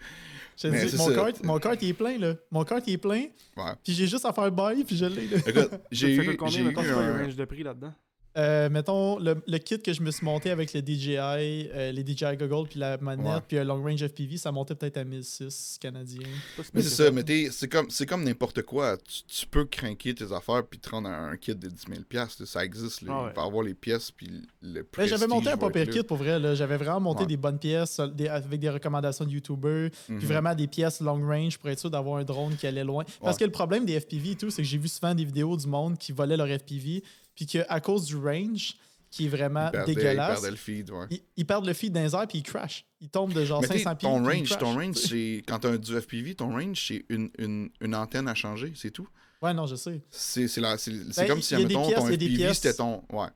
Je 0.58 0.62
te 0.64 0.68
Mais 0.68 0.86
dis, 0.86 0.90
c'est 0.92 0.98
mon, 0.98 1.08
ça. 1.10 1.14
cart, 1.16 1.44
mon 1.44 1.60
cart, 1.60 1.76
il 1.82 1.90
est 1.90 1.94
plein, 1.94 2.18
là. 2.18 2.36
Mon 2.52 2.64
cart, 2.64 2.82
il 2.88 2.94
est 2.94 2.98
plein. 2.98 3.26
Ouais. 3.56 3.72
Puis 3.84 3.94
j'ai 3.94 4.08
juste 4.08 4.26
à 4.26 4.34
faire 4.34 4.52
bail, 4.52 4.84
puis 4.84 4.98
je 4.98 5.06
l'ai, 5.06 5.28
là. 5.28 5.38
J'ai 5.92 6.16
eu, 6.16 6.24
j'ai 6.48 6.62
eu 6.62 6.72
le 6.72 6.80
un... 6.80 7.18
range 7.24 7.36
de 7.36 7.46
prix 7.46 7.62
là-dedans? 7.64 7.94
Euh, 8.36 8.68
mettons, 8.70 9.20
le, 9.20 9.36
le 9.48 9.58
kit 9.60 9.80
que 9.80 9.94
je 9.94 10.02
me 10.02 10.10
suis 10.10 10.26
monté 10.26 10.50
avec 10.50 10.74
le 10.74 10.82
DJI, 10.82 11.18
euh, 11.20 11.92
les 11.92 12.04
DJI 12.04 12.36
Goggles, 12.36 12.68
puis 12.68 12.80
la 12.80 12.98
manette, 12.98 13.26
Ouais. 13.28 13.42
puis 13.48 13.58
un 13.60 13.64
long 13.64 13.82
range 13.84 14.02
FPV, 14.08 14.38
ça 14.38 14.52
montait 14.52 14.74
peut-être 14.74 14.98
à 14.98 15.04
1006 15.04 15.78
canadiens. 15.80 16.28
Mais 16.74 16.82
c'est 16.82 16.90
ça, 16.90 17.12
mais 17.12 17.24
t'es- 17.24 17.50
c'est 17.52 17.68
comme, 17.68 17.90
c'est 17.92 18.08
comme 18.08 18.24
n'importe 18.24 18.64
quoi. 18.64 18.98
Tu, 18.98 19.22
tu 19.42 19.46
peux 19.46 19.66
craquer 19.66 20.16
tes 20.16 20.32
affaires 20.32 20.64
puis 20.68 20.80
te 20.80 20.90
rendre 20.90 21.10
un, 21.10 21.30
un 21.32 21.38
kit 21.38 21.54
de 21.54 21.68
10 21.68 21.86
000 21.88 22.02
piastres, 22.10 22.48
Ça 22.48 22.66
existe. 22.66 23.02
Là. 23.04 23.12
Ah 23.14 23.24
ouais. 23.26 23.30
Il 23.34 23.36
va 23.36 23.44
avoir 23.44 23.64
les 23.64 23.74
pièces 23.76 24.10
puis 24.10 24.28
le 24.64 24.82
Ben, 24.82 24.84
prestige 24.92 25.12
J'avais 25.20 25.28
monté 25.28 25.50
un 25.50 25.56
là. 25.56 25.86
kit 25.86 26.04
pour 26.04 26.18
vrai. 26.18 26.56
J'avais 26.56 26.78
vraiment 26.78 27.00
monté 27.02 27.22
Ouais. 27.22 27.28
des 27.28 27.38
bonnes 27.38 27.60
pièces 27.60 28.00
des- 28.16 28.28
avec 28.28 28.60
des 28.60 28.70
recommandations 28.70 29.26
de 29.26 29.30
YouTubers. 29.32 29.90
Mhm. 30.10 30.18
Puis 30.18 30.26
vraiment 30.28 30.56
des 30.56 30.68
pièces 30.68 31.02
long 31.02 31.24
range 31.26 31.58
pour 31.60 31.70
être 31.70 31.80
sûr 31.80 31.92
d'avoir 31.92 32.18
un 32.18 32.24
drone 32.24 32.56
qui 32.56 32.66
allait 32.66 32.84
loin. 32.84 33.04
Parce 33.22 33.36
Ouais. 33.36 33.40
que 33.42 33.46
le 33.46 33.52
problème 33.52 33.86
des 33.86 34.00
FPV 34.00 34.32
et 34.32 34.36
tout, 34.36 34.50
c'est 34.50 34.62
que 34.64 34.68
j'ai 34.68 34.78
vu 34.80 34.88
souvent 34.88 35.14
des 35.14 35.26
vidéos 35.26 35.56
du 35.56 35.68
monde 35.68 35.98
qui 35.98 36.12
volaient 36.12 36.38
leur 36.38 36.48
FPV, 36.48 37.04
puis 37.36 37.46
qu'à 37.46 37.80
cause 37.80 38.06
du 38.06 38.16
range, 38.16 38.76
qui 39.10 39.26
est 39.26 39.30
vraiment 39.30 39.68
Il 39.68 39.72
perdait- 39.72 39.92
il 39.92 39.96
dégueulasse, 39.96 40.32
perdait 40.42 40.52
le 40.52 40.58
feed, 40.58 40.90
ouais. 40.92 41.06
ils, 41.12 41.22
ils 41.38 41.46
perdent 41.46 41.66
le 41.68 41.74
feed 41.74 41.94
dans 41.94 42.02
les 42.04 42.16
airs 42.16 42.28
puis 42.28 42.40
ils 42.40 42.44
crashent. 42.44 42.86
Ils 43.00 43.10
tombent 43.10 43.34
de 43.34 43.46
genre 43.46 43.62
Mais 43.62 43.68
t'sais, 43.68 43.80
500 43.80 43.96
pieds. 43.96 44.10
ton 44.10 44.24
ils 44.32 44.40
range, 44.40 44.58
ton 44.58 44.74
range, 44.74 44.96
c'est 44.96 45.44
quand 45.48 45.60
t'as 45.60 45.78
du 45.78 45.96
FPV, 46.02 46.34
ton 46.36 46.50
range, 46.52 46.88
c'est 46.88 47.06
une, 47.10 47.30
une, 47.38 47.70
une 47.82 47.96
antenne 47.96 48.28
à 48.28 48.34
changer, 48.34 48.74
c'est 48.76 48.90
tout. 48.92 49.08
Ouais, 49.42 49.54
non, 49.54 49.66
je 49.68 49.76
sais. 49.76 50.02
C'est 50.10 50.48
c'est 50.48 50.62
la- 50.62 50.78
c'est- 50.78 50.92
c'est 51.12 51.22
Ben, 51.24 51.28
comme 51.28 51.42
si, 51.42 51.54
il 51.54 51.58
admettons, 51.62 51.92
ton 51.92 52.10
il 52.10 52.14
FPV, 52.16 52.54
c'était 52.54 52.74
ton... 52.74 53.04
Ouais. 53.12 53.28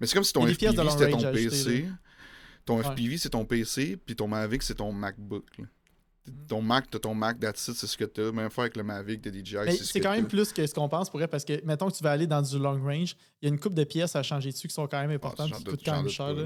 Mais 0.00 0.06
c'est 0.06 0.14
comme 0.14 0.24
si 0.24 0.32
ton 0.32 0.46
Il 0.46 0.54
FPV, 0.54 0.72
c'était 0.90 1.10
ton 1.10 1.32
PC. 1.32 1.86
Ton 2.66 2.78
Ouais. 2.78 2.84
FPV, 2.84 3.18
c'est 3.18 3.28
ton 3.30 3.44
PC, 3.44 3.96
puis 4.04 4.16
ton 4.16 4.26
Mavic, 4.26 4.62
c'est 4.62 4.74
ton 4.74 4.90
MacBook. 4.92 5.44
là. 5.58 5.64
Ton 6.48 6.62
Mac, 6.62 6.88
t'as 6.90 6.98
ton 6.98 7.14
Mac, 7.14 7.38
that's 7.38 7.70
c'est 7.74 7.86
ce 7.86 7.96
que 7.98 8.04
t'as. 8.04 8.32
Même 8.32 8.48
fois 8.48 8.64
avec 8.64 8.78
le 8.78 8.82
Mavic 8.82 9.20
de 9.20 9.30
DJI, 9.30 9.56
Mais 9.66 9.72
c'est 9.76 9.84
ce 9.84 9.98
quand 9.98 10.10
même 10.12 10.26
plus 10.26 10.50
que 10.54 10.66
ce 10.66 10.72
qu'on 10.72 10.88
pense 10.88 11.10
pour 11.10 11.18
vrai, 11.20 11.28
parce 11.28 11.44
que, 11.44 11.62
mettons 11.66 11.90
que 11.90 11.94
tu 11.96 12.02
vas 12.02 12.12
aller 12.12 12.26
dans 12.26 12.40
du 12.40 12.58
long 12.58 12.82
range, 12.82 13.14
il 13.44 13.48
y 13.48 13.50
a 13.50 13.54
une 13.54 13.60
coupe 13.60 13.74
de 13.74 13.84
pièces 13.84 14.16
à 14.16 14.22
changer 14.22 14.50
dessus 14.50 14.68
qui 14.68 14.74
sont 14.74 14.86
quand 14.86 15.00
même 15.00 15.10
Ah, 15.10 15.14
importantes 15.14 15.52
qui 15.52 15.64
coûtent 15.64 15.84
quand 15.84 15.96
même 15.96 16.08
cher. 16.08 16.32
là. 16.32 16.44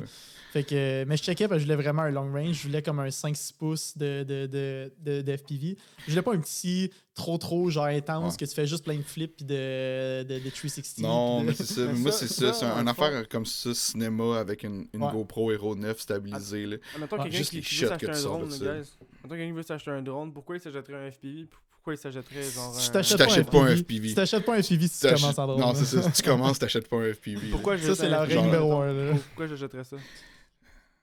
Fait 0.52 0.64
que, 0.64 1.04
mais 1.04 1.16
je 1.18 1.22
checkais 1.22 1.46
parce 1.46 1.58
que 1.58 1.66
je 1.68 1.72
voulais 1.72 1.80
vraiment 1.82 2.02
un 2.02 2.10
long 2.10 2.32
range. 2.32 2.56
Je 2.56 2.62
voulais 2.68 2.80
comme 2.82 2.98
un 3.00 3.08
5-6 3.10 3.52
pouces 3.56 3.96
de, 3.98 4.24
de, 4.24 4.46
de, 4.46 4.92
de, 4.98 5.20
de 5.20 5.36
FPV. 5.36 5.76
Je 6.06 6.10
voulais 6.10 6.22
pas 6.22 6.34
un 6.34 6.40
petit 6.40 6.90
trop 7.14 7.36
trop 7.36 7.68
genre 7.68 7.84
intense 7.84 8.32
Ouais. 8.32 8.38
que 8.38 8.44
tu 8.46 8.54
fais 8.54 8.66
juste 8.66 8.82
plein 8.82 8.96
de 8.96 9.02
flips 9.02 9.36
puis 9.36 9.44
de, 9.44 10.22
de, 10.22 10.38
de 10.38 10.50
360. 10.50 10.98
Non, 11.04 11.42
mais 11.44 11.52
c'est 11.52 11.66
ça. 11.66 11.82
Mais 11.82 11.92
Moi, 11.98 12.12
c'est 12.12 12.28
ça. 12.28 12.52
C'est 12.54 12.64
un- 12.64 12.80
une 12.80 12.88
affaire 12.88 13.28
comme 13.28 13.44
ça, 13.44 13.74
cinéma, 13.74 14.38
avec 14.40 14.62
une, 14.64 14.88
une 14.94 15.02
Ouais. 15.02 15.12
GoPro 15.12 15.52
Hero 15.52 15.76
9 15.76 16.00
stabilisée. 16.00 16.64
là. 16.66 16.76
Admettons 16.94 17.16
Ouais, 17.16 17.22
quelqu'un 17.24 17.38
juste 17.38 17.50
qui, 17.50 17.56
les 17.56 17.62
qui 17.62 17.74
shots 17.74 17.86
veut 17.90 17.96
que 17.98 18.06
s'acheter 18.06 18.06
tu 18.06 18.10
un 18.12 18.14
sors 18.22 18.38
drone. 18.38 18.52
Admettons 18.54 19.28
quelqu'un 19.28 19.54
veut 19.54 19.62
s'acheter 19.62 19.90
un 19.90 20.02
drone, 20.02 20.32
pourquoi 20.32 20.56
il 20.56 20.60
s'achèterait 20.60 21.06
un 21.06 21.10
FPV? 21.12 21.46
Pourquoi 21.88 21.94
il 21.94 22.12
s'achèterait 22.12 22.42
genre 22.50 22.76
Tu 22.78 22.88
un... 22.88 22.92
t'achètes 22.92 23.18
t'achètes 23.18 23.50
pas, 23.50 23.62
un 23.62 23.76
FPV. 23.76 24.08
Tu 24.08 24.14
t'achètes 24.14 24.44
pas 24.44 24.56
un 24.56 24.62
FPV 24.62 24.88
si 24.88 25.00
tu 25.00 25.14
commences 25.14 25.38
en 25.38 25.46
drone. 25.46 25.60
Non, 25.60 25.74
c'est 25.74 25.84
ça. 25.86 26.02
Si 26.02 26.12
tu 26.12 26.28
commences, 26.28 26.58
t'achètes 26.58 26.86
pas 26.88 26.96
un 26.98 27.14
FPV. 27.14 27.48
Pourquoi 27.50 27.78
Ça, 27.78 27.94
c'est 27.94 28.08
la 28.10 28.20
règle 28.20 28.32
FPV, 28.34 28.46
numéro 28.46 28.68
mettons? 28.68 28.82
un, 28.82 28.92
là. 28.92 29.12
Pourquoi 29.28 29.46
j'achèterais 29.46 29.84
ça? 29.84 29.96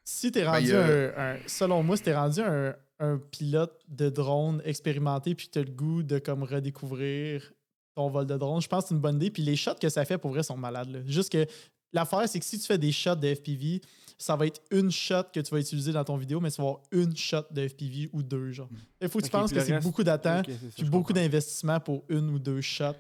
Si 0.04 0.32
t'es 0.32 0.44
Ben, 0.44 0.52
rendu 0.52 0.76
un, 0.76 1.38
Selon 1.48 1.82
moi, 1.82 1.98
si 1.98 2.04
t'es 2.04 2.16
rendu 2.16 2.40
un, 2.42 2.76
un 3.00 3.18
pilote 3.18 3.80
de 3.88 4.10
drone 4.10 4.62
expérimenté 4.64 5.34
puis 5.34 5.48
que 5.48 5.54
t'as 5.54 5.64
le 5.64 5.72
goût 5.72 6.04
de 6.04 6.20
comme 6.20 6.44
redécouvrir 6.44 7.52
ton 7.96 8.10
vol 8.10 8.28
de 8.28 8.38
drone, 8.38 8.62
je 8.62 8.68
pense 8.68 8.84
que 8.84 8.90
c'est 8.90 8.94
une 8.96 9.02
bonne 9.02 9.16
idée. 9.16 9.32
Puis 9.32 9.42
les 9.42 9.56
shots 9.56 9.74
que 9.82 9.90
ça 9.90 10.06
fait 10.06 10.20
pour 10.20 10.30
vrai 10.32 10.44
sont 10.44 10.58
malades. 10.58 10.92
là. 10.92 11.00
Juste 11.08 11.32
que 11.32 11.48
l'affaire, 11.94 12.30
c'est 12.30 12.40
que 12.40 12.46
si 12.46 12.60
tu 12.60 12.66
fais 12.68 12.78
des 12.78 12.92
shots 12.92 13.16
de 13.16 13.34
FPV, 13.34 13.82
ça 14.18 14.36
va 14.36 14.46
être 14.48 14.62
une 14.72 14.92
shot 14.92 15.24
que 15.34 15.40
tu 15.40 15.52
vas 15.54 15.60
utiliser 15.60 15.92
dans 15.92 16.04
ton 16.04 16.16
vidéo, 16.18 16.40
mais 16.40 16.50
tu 16.52 16.62
vas 16.62 16.68
avoir 16.70 16.82
une 16.92 17.16
shot 17.16 17.44
de 17.52 17.68
FPV 17.68 18.10
ou 18.14 18.24
deux. 18.24 18.52
genre. 18.52 18.70
Il 19.02 19.10
faut 19.10 19.20
que 19.20 19.26
tu 19.26 19.30
penses 19.32 19.52
que 19.52 19.60
c'est 19.60 19.80
beaucoup 19.82 20.04
d'attente 20.04 20.48
Ok, 20.48 20.56
c'est 20.60 20.70
ça, 20.70 20.76
puis 20.78 20.90
beaucoup 20.90 21.14
d'investissement 21.14 21.80
pour 21.80 22.04
une 22.10 22.30
ou 22.30 22.40
deux 22.40 22.62
shots 22.62 22.94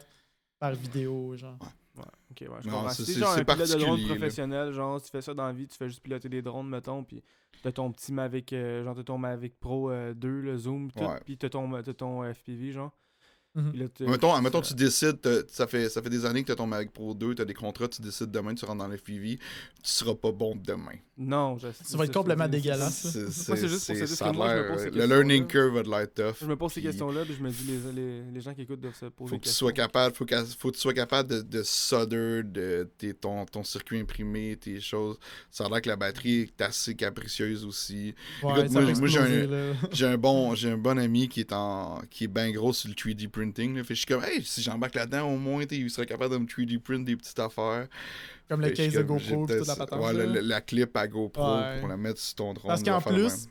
par 0.59 0.73
vidéo. 0.73 1.35
genre. 1.37 1.57
Ouais, 1.97 2.03
ok, 2.31 2.41
ouais, 2.41 2.57
je 2.61 2.67
Non, 2.67 2.73
comprends. 2.75 2.89
Si 2.89 3.13
genre 3.13 3.31
un 3.37 3.43
pilote 3.45 3.69
de 3.71 3.79
drone 3.79 4.01
là. 4.01 4.07
professionnel, 4.07 4.71
genre 4.73 5.01
tu 5.01 5.09
fais 5.09 5.21
ça 5.21 5.33
dans 5.33 5.45
la 5.47 5.53
vie, 5.53 5.67
tu 5.67 5.77
fais 5.77 5.87
juste 5.87 6.01
piloter 6.03 6.27
des 6.27 6.41
drones, 6.41 6.67
mettons, 6.67 7.03
puis 7.05 7.23
t'as 7.63 7.71
ton 7.71 7.89
petit 7.93 8.11
Mavic, 8.11 8.51
euh, 8.51 8.83
genre 8.83 8.95
t'as 8.95 9.03
ton 9.03 9.17
Mavic 9.17 9.57
Pro 9.59 9.89
euh, 9.89 10.13
2, 10.13 10.41
le 10.41 10.57
zoom, 10.57 10.91
tout, 10.91 10.99
Ouais. 10.99 11.19
puis 11.23 11.37
t'as 11.37 11.47
ton, 11.49 11.71
t'as 11.81 11.93
ton 11.93 12.23
FPV, 12.33 12.73
genre. 12.73 12.91
Mhm. 13.55 13.89
Mettons, 14.01 14.41
mettons, 14.41 14.61
tu 14.61 14.73
décides, 14.73 15.17
ça 15.49 15.65
fait, 15.65 15.87
ça 15.89 16.01
fait 16.01 16.09
des 16.09 16.25
années 16.25 16.41
que 16.41 16.47
tu 16.47 16.51
as 16.51 16.55
ton 16.55 16.67
Mavic 16.67 16.91
Pro 16.91 17.13
2, 17.13 17.35
tu 17.35 17.41
as 17.41 17.45
des 17.45 17.53
contrats, 17.53 17.87
tu 17.87 18.01
décides 18.01 18.29
demain, 18.29 18.53
tu 18.53 18.65
rentres 18.65 18.79
dans 18.79 18.87
le 18.89 18.97
FPV, 18.97 19.37
tu 19.37 19.41
seras 19.83 20.13
pas 20.15 20.31
bon 20.33 20.55
demain. 20.61 20.91
Non, 21.17 21.57
je, 21.57 21.67
Ça 21.83 21.97
va 21.97 22.03
être 22.03 22.13
complètement 22.13 22.49
dégueulasse. 22.49 23.01
ça. 23.07 23.55
C'est- 23.55 23.67
juste 23.67 23.87
pour 23.87 24.07
ça, 24.07 24.29
que 24.31 24.35
moi, 24.35 24.49
je 24.49 24.53
me 24.55 24.61
l'air, 24.63 24.71
pose 24.73 24.83
ces 24.83 24.89
Le 24.89 25.05
learning 25.05 25.47
curve 25.47 25.75
va 25.75 25.83
de 25.83 25.89
l'air 25.89 26.13
tough. 26.13 26.35
Je 26.41 26.45
me 26.45 26.55
pose 26.57 26.73
ces 26.73 26.81
questions-là, 26.81 27.23
puis 27.23 27.35
je 27.37 27.41
me 27.43 27.49
dis, 27.49 27.63
les, 27.63 27.93
les, 27.93 28.21
les 28.33 28.41
gens 28.41 28.53
qui 28.53 28.63
écoutent 28.63 28.81
doivent 28.81 28.93
se 28.95 29.05
poser 29.05 29.29
Faut 29.29 29.35
des 29.35 29.41
que 29.41 29.47
tu 29.47 29.53
sois 29.53 29.71
capable, 29.71 30.13
faut, 30.13 30.25
qu'à- 30.25 30.43
faut 30.43 30.71
que 30.71 30.75
tu 30.75 30.81
sois 30.81 30.93
capable 30.93 31.29
de, 31.29 31.41
de 31.41 31.63
solder 31.63 32.41
de, 32.43 32.89
tes- 32.97 33.13
ton, 33.13 33.45
ton 33.45 33.63
circuit 33.63 33.97
imprimé, 33.99 34.57
tes 34.57 34.81
choses. 34.81 35.17
Ça 35.49 35.65
a 35.65 35.69
l'air 35.69 35.81
que 35.81 35.87
la 35.89 35.95
batterie 35.95 36.41
est 36.41 36.61
assez 36.61 36.95
capricieuse 36.95 37.63
aussi. 37.63 38.13
Ouais, 38.43 38.59
Écoute, 38.59 38.71
moi, 38.99 39.07
j'ai 39.07 40.05
un- 40.05 40.11
un 40.11 40.17
bon, 40.17 40.53
j'ai 40.55 40.71
un 40.71 40.77
bon 40.77 40.97
ami 40.99 41.29
qui 41.29 41.39
est 41.39 41.53
en, 41.53 42.01
qui 42.09 42.25
est 42.25 42.27
bien 42.27 42.51
gros 42.51 42.73
sur 42.73 42.89
le 42.89 42.95
3D 42.95 43.29
printing 43.29 43.44
printing. 43.53 43.75
Là. 43.75 43.83
Fait 43.83 43.89
que 43.89 43.93
je 43.95 43.99
suis 43.99 44.05
comme, 44.07 44.23
hey, 44.23 44.43
si 44.43 44.61
j'embarque 44.61 44.95
là-dedans, 44.95 45.29
au 45.31 45.37
moins, 45.37 45.63
il 45.69 45.89
serait 45.89 46.05
capable 46.05 46.33
de 46.33 46.39
me 46.39 46.45
3D 46.45 46.79
print 46.79 47.05
des 47.05 47.15
petites 47.15 47.39
affaires. 47.39 47.87
Comme 48.49 48.61
le 48.61 48.67
Fait 48.67 48.73
case 48.73 48.93
de 48.93 49.01
GoPro, 49.03 49.47
toute 49.47 49.67
la 49.67 49.75
patente. 49.75 49.99
Ouais, 50.01 50.13
là. 50.13 50.25
le- 50.25 50.33
le- 50.33 50.39
la 50.41 50.61
clip 50.61 50.95
à 50.97 51.07
GoPro 51.07 51.55
Ouais. 51.57 51.79
pour 51.79 51.87
la 51.89 51.97
mettre 51.97 52.19
sur 52.19 52.35
ton 52.35 52.53
drone. 52.53 52.67
Parce 52.67 52.83
qu'en 52.83 52.97
le 52.97 53.15
plus, 53.15 53.47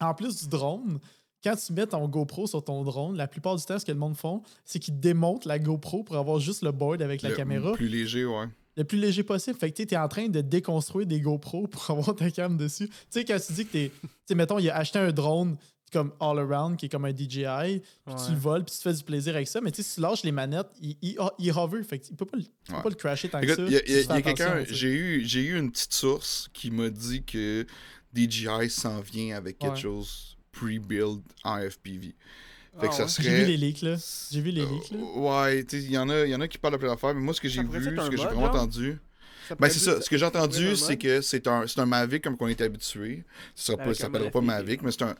en 0.00 0.14
plus 0.14 0.42
du 0.42 0.48
drone, 0.48 0.98
quand 1.44 1.56
tu 1.56 1.72
mets 1.72 1.86
ton 1.86 2.06
GoPro 2.08 2.46
sur 2.46 2.62
ton 2.64 2.82
drone, 2.84 3.16
la 3.16 3.26
plupart 3.28 3.56
du 3.56 3.64
temps, 3.64 3.78
ce 3.78 3.84
que 3.84 3.92
le 3.92 3.98
monde 3.98 4.16
font, 4.16 4.42
c'est 4.64 4.78
qu'ils 4.78 4.98
démontent 4.98 5.44
la 5.46 5.58
GoPro 5.58 6.02
pour 6.04 6.16
avoir 6.16 6.38
juste 6.38 6.62
le 6.62 6.72
board 6.72 7.02
avec 7.02 7.22
la 7.22 7.30
Le 7.30 7.34
caméra 7.36 7.72
Plus 7.72 7.88
léger, 7.88 8.24
ouais. 8.24 8.46
le 8.76 8.84
plus 8.84 8.98
léger 8.98 9.22
possible. 9.22 9.58
Fait 9.58 9.70
que 9.70 9.82
tu 9.82 9.94
es 9.94 9.96
en 9.98 10.08
train 10.08 10.28
de 10.28 10.40
déconstruire 10.40 11.06
des 11.06 11.20
GoPro 11.20 11.66
pour 11.66 11.90
avoir 11.90 12.14
ta 12.16 12.30
cam 12.30 12.56
dessus. 12.56 12.88
Tu 12.88 12.94
sais, 13.10 13.24
quand 13.24 13.38
tu 13.46 13.52
dis 13.52 13.66
que. 13.66 13.88
Tu 14.26 14.34
mettons, 14.34 14.58
il 14.58 14.70
a 14.70 14.76
acheté 14.76 14.98
un 14.98 15.12
drone 15.12 15.56
comme 15.92 16.12
all 16.20 16.38
around 16.38 16.76
qui 16.76 16.86
est 16.86 16.88
comme 16.88 17.04
un 17.04 17.10
DJI, 17.14 17.80
puis 17.80 18.14
Ouais. 18.14 18.14
tu 18.26 18.32
le 18.32 18.38
voles, 18.38 18.64
puis 18.64 18.72
tu 18.72 18.78
te 18.78 18.88
fais 18.88 18.94
du 18.94 19.02
plaisir 19.04 19.34
avec 19.34 19.48
ça. 19.48 19.60
Mais 19.60 19.70
tu 19.72 19.82
sais, 19.82 19.88
si 19.88 19.94
tu 19.96 20.00
lâches 20.00 20.22
les 20.22 20.32
manettes, 20.32 20.70
il, 20.80 20.96
il, 21.02 21.16
il 21.38 21.50
hover. 21.52 21.82
Fait 21.82 21.98
tu 21.98 22.14
peux 22.14 22.24
pas 22.26 22.36
le, 22.36 22.44
tu 22.44 22.50
peux 22.68 22.74
Ouais. 22.76 22.82
pas 22.82 22.88
le 22.88 22.94
crasher 22.94 23.28
tant 23.28 23.40
Écoute, 23.40 23.56
que 23.56 23.62
ça. 23.62 23.68
il 23.68 23.72
y 23.72 23.76
a, 23.76 24.00
il 24.00 24.18
il 24.18 24.22
quelqu'un, 24.22 24.64
j'ai 24.68 24.92
eu, 24.92 25.24
j'ai 25.24 25.40
eu 25.42 25.58
une 25.58 25.70
petite 25.70 25.92
source 25.92 26.48
qui 26.52 26.70
m'a 26.70 26.90
dit 26.90 27.22
que 27.24 27.66
DJI 28.14 28.70
s'en 28.70 29.00
vient 29.00 29.36
avec 29.36 29.58
quelque 29.58 29.72
Ouais. 29.74 29.80
chose 29.80 30.36
pre-build 30.52 31.20
en 31.44 31.58
FPV. 31.58 32.14
Fait 32.80 32.86
que 32.86 32.92
Ah 32.92 32.92
ça 32.92 33.02
ouais. 33.04 33.08
serait. 33.08 33.24
J'ai 33.24 33.36
vu 33.36 33.44
les 33.46 33.56
leaks, 33.56 33.82
là. 33.82 33.96
J'ai 34.30 34.40
vu 34.40 34.50
les 34.52 34.62
Euh, 34.62 34.66
leaks, 34.70 34.90
là. 34.92 34.98
ouais, 34.98 35.64
tu 35.64 35.78
sais, 35.80 35.84
il 35.84 35.90
y, 35.90 35.98
en 35.98 36.08
a- 36.08 36.24
il 36.24 36.30
y 36.30 36.34
en 36.34 36.40
a 36.40 36.46
qui 36.48 36.56
parlent 36.58 36.74
de 36.74 36.78
plein 36.78 36.88
d'affaires, 36.88 37.14
mais 37.14 37.20
moi, 37.20 37.34
ce 37.34 37.40
que 37.40 37.48
j'ai 37.48 37.62
vu, 37.62 37.88
être 37.88 38.04
ce 38.04 38.10
que 38.10 38.16
j'ai 38.16 38.24
vraiment 38.24 38.44
entendu. 38.44 38.98
Ben, 39.58 39.68
c'est 39.68 39.80
ça. 39.80 40.00
Ce 40.00 40.08
que 40.08 40.16
j'ai 40.16 40.24
entendu, 40.26 40.76
c'est 40.76 40.96
que 40.96 41.20
c'est 41.20 41.48
un, 41.48 41.66
c'est 41.66 41.80
un 41.80 41.86
Mavic 41.86 42.22
comme 42.22 42.36
qu'on 42.36 42.46
est 42.46 42.60
habitué. 42.60 43.24
Ça 43.56 43.72
un 43.78 43.94
s'appellera 43.94 44.30
pas 44.30 44.40
Mavic, 44.40 44.82
mais 44.82 44.92
c'est 44.92 45.02
un, 45.02 45.16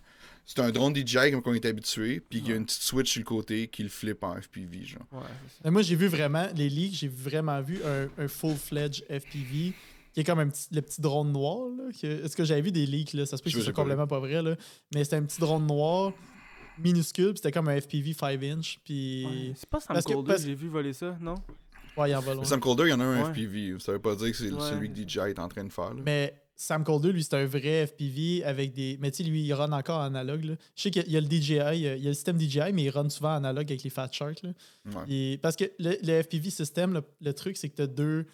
c'est 0.47 0.61
un 0.61 0.71
drone 0.71 0.95
DJI 0.95 1.31
comme 1.31 1.43
qu'on 1.43 1.55
est 1.55 1.65
habitué. 1.65 2.21
Puis 2.21 2.41
il 2.41 2.49
y 2.49 2.53
a 2.53 2.57
une 2.57 2.65
petite 2.67 2.83
switch 2.83 3.11
sur 3.13 3.21
le 3.21 3.25
côté 3.25 3.69
qui 3.69 3.83
le 3.83 3.89
flippe 3.89 4.23
en 4.25 4.35
FPV, 4.41 4.85
genre. 4.85 5.03
Ouais, 5.13 5.21
c'est 5.47 5.55
ça. 5.55 5.61
Mais 5.65 5.71
moi, 5.71 5.83
j'ai 5.83 5.97
vu 5.97 6.07
vraiment, 6.09 6.47
les 6.57 6.69
leaks, 6.69 6.95
j'ai 6.95 7.09
vraiment 7.09 7.61
vu 7.61 7.81
un, 7.85 8.09
un 8.23 8.29
full-fledged 8.29 9.05
FPV 9.09 9.73
qui 10.13 10.21
est 10.21 10.25
comme 10.25 10.41
un 10.41 10.49
petit, 10.49 10.67
le 10.73 10.83
petit 10.83 11.01
drone 11.01 11.31
noir. 11.33 11.69
Est-ce 12.03 12.35
que 12.37 12.43
j'avais 12.45 12.63
vu 12.63 12.73
des 12.73 12.85
leaks? 12.87 13.13
Là? 13.13 13.27
Ça 13.27 13.37
se 13.37 13.43
peut 13.43 13.51
que 13.51 13.51
Je- 13.51 13.61
ce 13.61 13.61
j'ai 13.61 13.65
soit 13.67 13.75
pas 13.75 13.83
vu. 13.85 13.91
complètement 13.91 14.07
pas 14.09 14.19
vrai. 14.19 14.43
Là. 14.43 14.57
Mais 14.95 15.05
c'était 15.05 15.17
un 15.17 15.23
petit 15.23 15.41
drone 15.41 15.67
noir 15.67 16.13
minuscule, 16.79 17.29
puis 17.33 17.37
c'était 17.37 17.53
comme 17.53 17.69
un 17.69 17.77
FPV 17.81 18.13
5 18.15 18.43
inch. 18.43 18.79
Puis. 18.85 19.25
Ouais. 19.27 19.53
C'est 19.57 19.69
pas 19.69 19.81
Sam 19.81 19.95
parce 19.95 20.07
que- 20.07 20.13
Colder, 20.13 20.29
parce- 20.33 20.43
j'ai 20.45 20.55
vu 20.55 20.69
voler 20.69 20.93
ça, 20.93 21.17
non? 21.21 21.35
Ouais, 21.97 22.11
il 22.11 22.17
en 22.17 22.21
va 22.21 22.43
Sam 22.45 22.61
Colder, 22.61 22.85
il 22.87 22.91
y 22.91 22.93
en 22.93 23.01
a 23.01 23.05
un 23.05 23.23
Ouais. 23.25 23.31
FPV. 23.31 23.79
Ça 23.81 23.93
veut 23.93 23.99
pas 23.99 24.15
dire 24.15 24.31
que 24.31 24.37
c'est 24.37 24.51
Ouais. 24.51 24.61
celui 24.61 24.89
que 24.91 24.95
DJI 24.97 25.31
est 25.31 25.39
en 25.39 25.49
train 25.49 25.65
de 25.65 25.73
faire. 25.73 25.93
là. 25.95 26.03
Mais 26.05 26.35
Sam 26.63 26.85
Colder, 26.85 27.13
lui, 27.13 27.25
c'est 27.25 27.35
un 27.35 27.47
vrai 27.47 27.87
FPV 27.87 28.45
avec 28.45 28.73
des. 28.75 28.99
Mais 29.01 29.11
tu 29.11 29.23
sais, 29.25 29.29
lui, 29.31 29.43
il 29.43 29.53
run 29.55 29.73
encore 29.73 29.99
en 30.01 30.05
analogue. 30.05 30.45
Là. 30.45 30.55
Je 30.77 30.83
sais 30.83 30.91
qu'il 30.91 31.11
y 31.11 31.17
a 31.17 31.21
le 31.21 31.27
DJI, 31.27 31.53
il 31.55 31.55
y 31.55 31.61
a 31.61 31.73
il 31.75 31.81
y 32.03 32.07
a 32.07 32.11
le 32.11 32.13
système 32.15 32.39
DJI, 32.39 32.73
mais 32.75 32.83
il 32.85 32.91
run 32.91 33.09
souvent 33.09 33.31
en 33.33 33.37
analogue 33.37 33.71
avec 33.71 33.83
les 33.83 33.89
Fat 33.91 34.11
Shark. 34.13 34.43
Là. 34.43 34.51
Ouais. 34.87 35.05
Et- 35.09 35.39
parce 35.39 35.57
que 35.57 35.65
le, 35.79 35.97
le 36.03 36.23
FPV 36.23 36.51
système, 36.51 36.93
le, 36.93 37.03
le 37.23 37.33
truc, 37.33 37.57
c'est 37.57 37.69
que 37.71 37.77
tu 37.77 37.83
as 37.83 37.87
deux. 37.87 38.27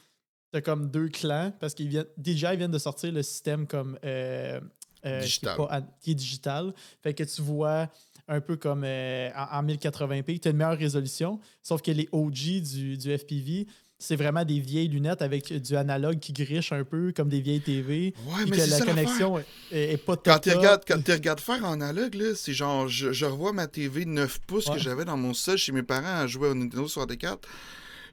T'as 0.52 0.60
comme 0.60 0.90
deux 0.90 1.08
clans 1.08 1.52
parce 1.60 1.74
viennent. 1.88 2.06
DJI 2.22 2.56
vient 2.56 2.68
de 2.68 2.78
sortir 2.78 3.12
le 3.12 3.22
système 3.22 3.66
comme. 3.66 3.98
euh, 4.04 4.60
euh, 5.04 5.20
Digital. 5.20 5.54
Qui 5.54 5.62
est, 5.62 5.66
pas 5.68 5.78
an- 5.78 5.94
qui 6.00 6.10
est 6.10 6.14
digital. 6.14 6.74
Fait 7.02 7.14
que 7.14 7.22
tu 7.22 7.42
vois 7.42 7.88
un 8.26 8.40
peu 8.40 8.56
comme 8.56 8.82
euh, 8.84 9.30
en, 9.36 9.58
en 9.60 9.62
1080p, 9.62 10.40
tu 10.40 10.48
as 10.48 10.50
une 10.50 10.56
meilleure 10.56 10.76
résolution. 10.78 11.38
Sauf 11.62 11.80
que 11.80 11.92
les 11.92 12.08
OG 12.10 12.60
du, 12.62 12.96
du 12.98 13.16
FPV, 13.16 13.68
c'est 13.98 14.16
vraiment 14.16 14.44
des 14.44 14.60
vieilles 14.60 14.88
lunettes 14.88 15.22
avec 15.22 15.52
du 15.52 15.74
analogue 15.76 16.18
qui 16.18 16.32
griche 16.32 16.72
un 16.72 16.84
peu, 16.84 17.12
comme 17.16 17.28
des 17.28 17.40
vieilles 17.40 17.60
TV. 17.62 18.12
Ouais, 18.26 18.44
mais 18.44 18.50
que 18.50 18.56
c'est 18.62 18.66
la 18.66 18.78
ça 18.78 18.84
connexion 18.84 19.38
est, 19.38 19.44
est 19.70 19.96
pas 19.96 20.16
Quand 20.16 20.34
top 20.34 20.42
tu 20.42 20.50
regardes, 20.52 20.82
quand 20.86 21.02
tu 21.02 21.12
regardes 21.12 21.40
faire 21.40 21.64
en 21.64 21.72
analogue, 21.72 22.14
là, 22.14 22.34
c'est 22.34 22.52
genre, 22.52 22.88
je, 22.88 23.12
je 23.12 23.24
revois 23.24 23.52
ma 23.52 23.66
TV 23.66 24.04
9 24.04 24.40
pouces 24.46 24.66
Ouais. 24.66 24.74
que 24.74 24.80
j'avais 24.80 25.04
dans 25.04 25.16
mon 25.16 25.32
sol 25.32 25.56
chez 25.56 25.72
mes 25.72 25.82
parents 25.82 26.20
à 26.20 26.26
jouer 26.26 26.48
au 26.48 26.54
Nintendo 26.54 26.86
64. 26.86 27.48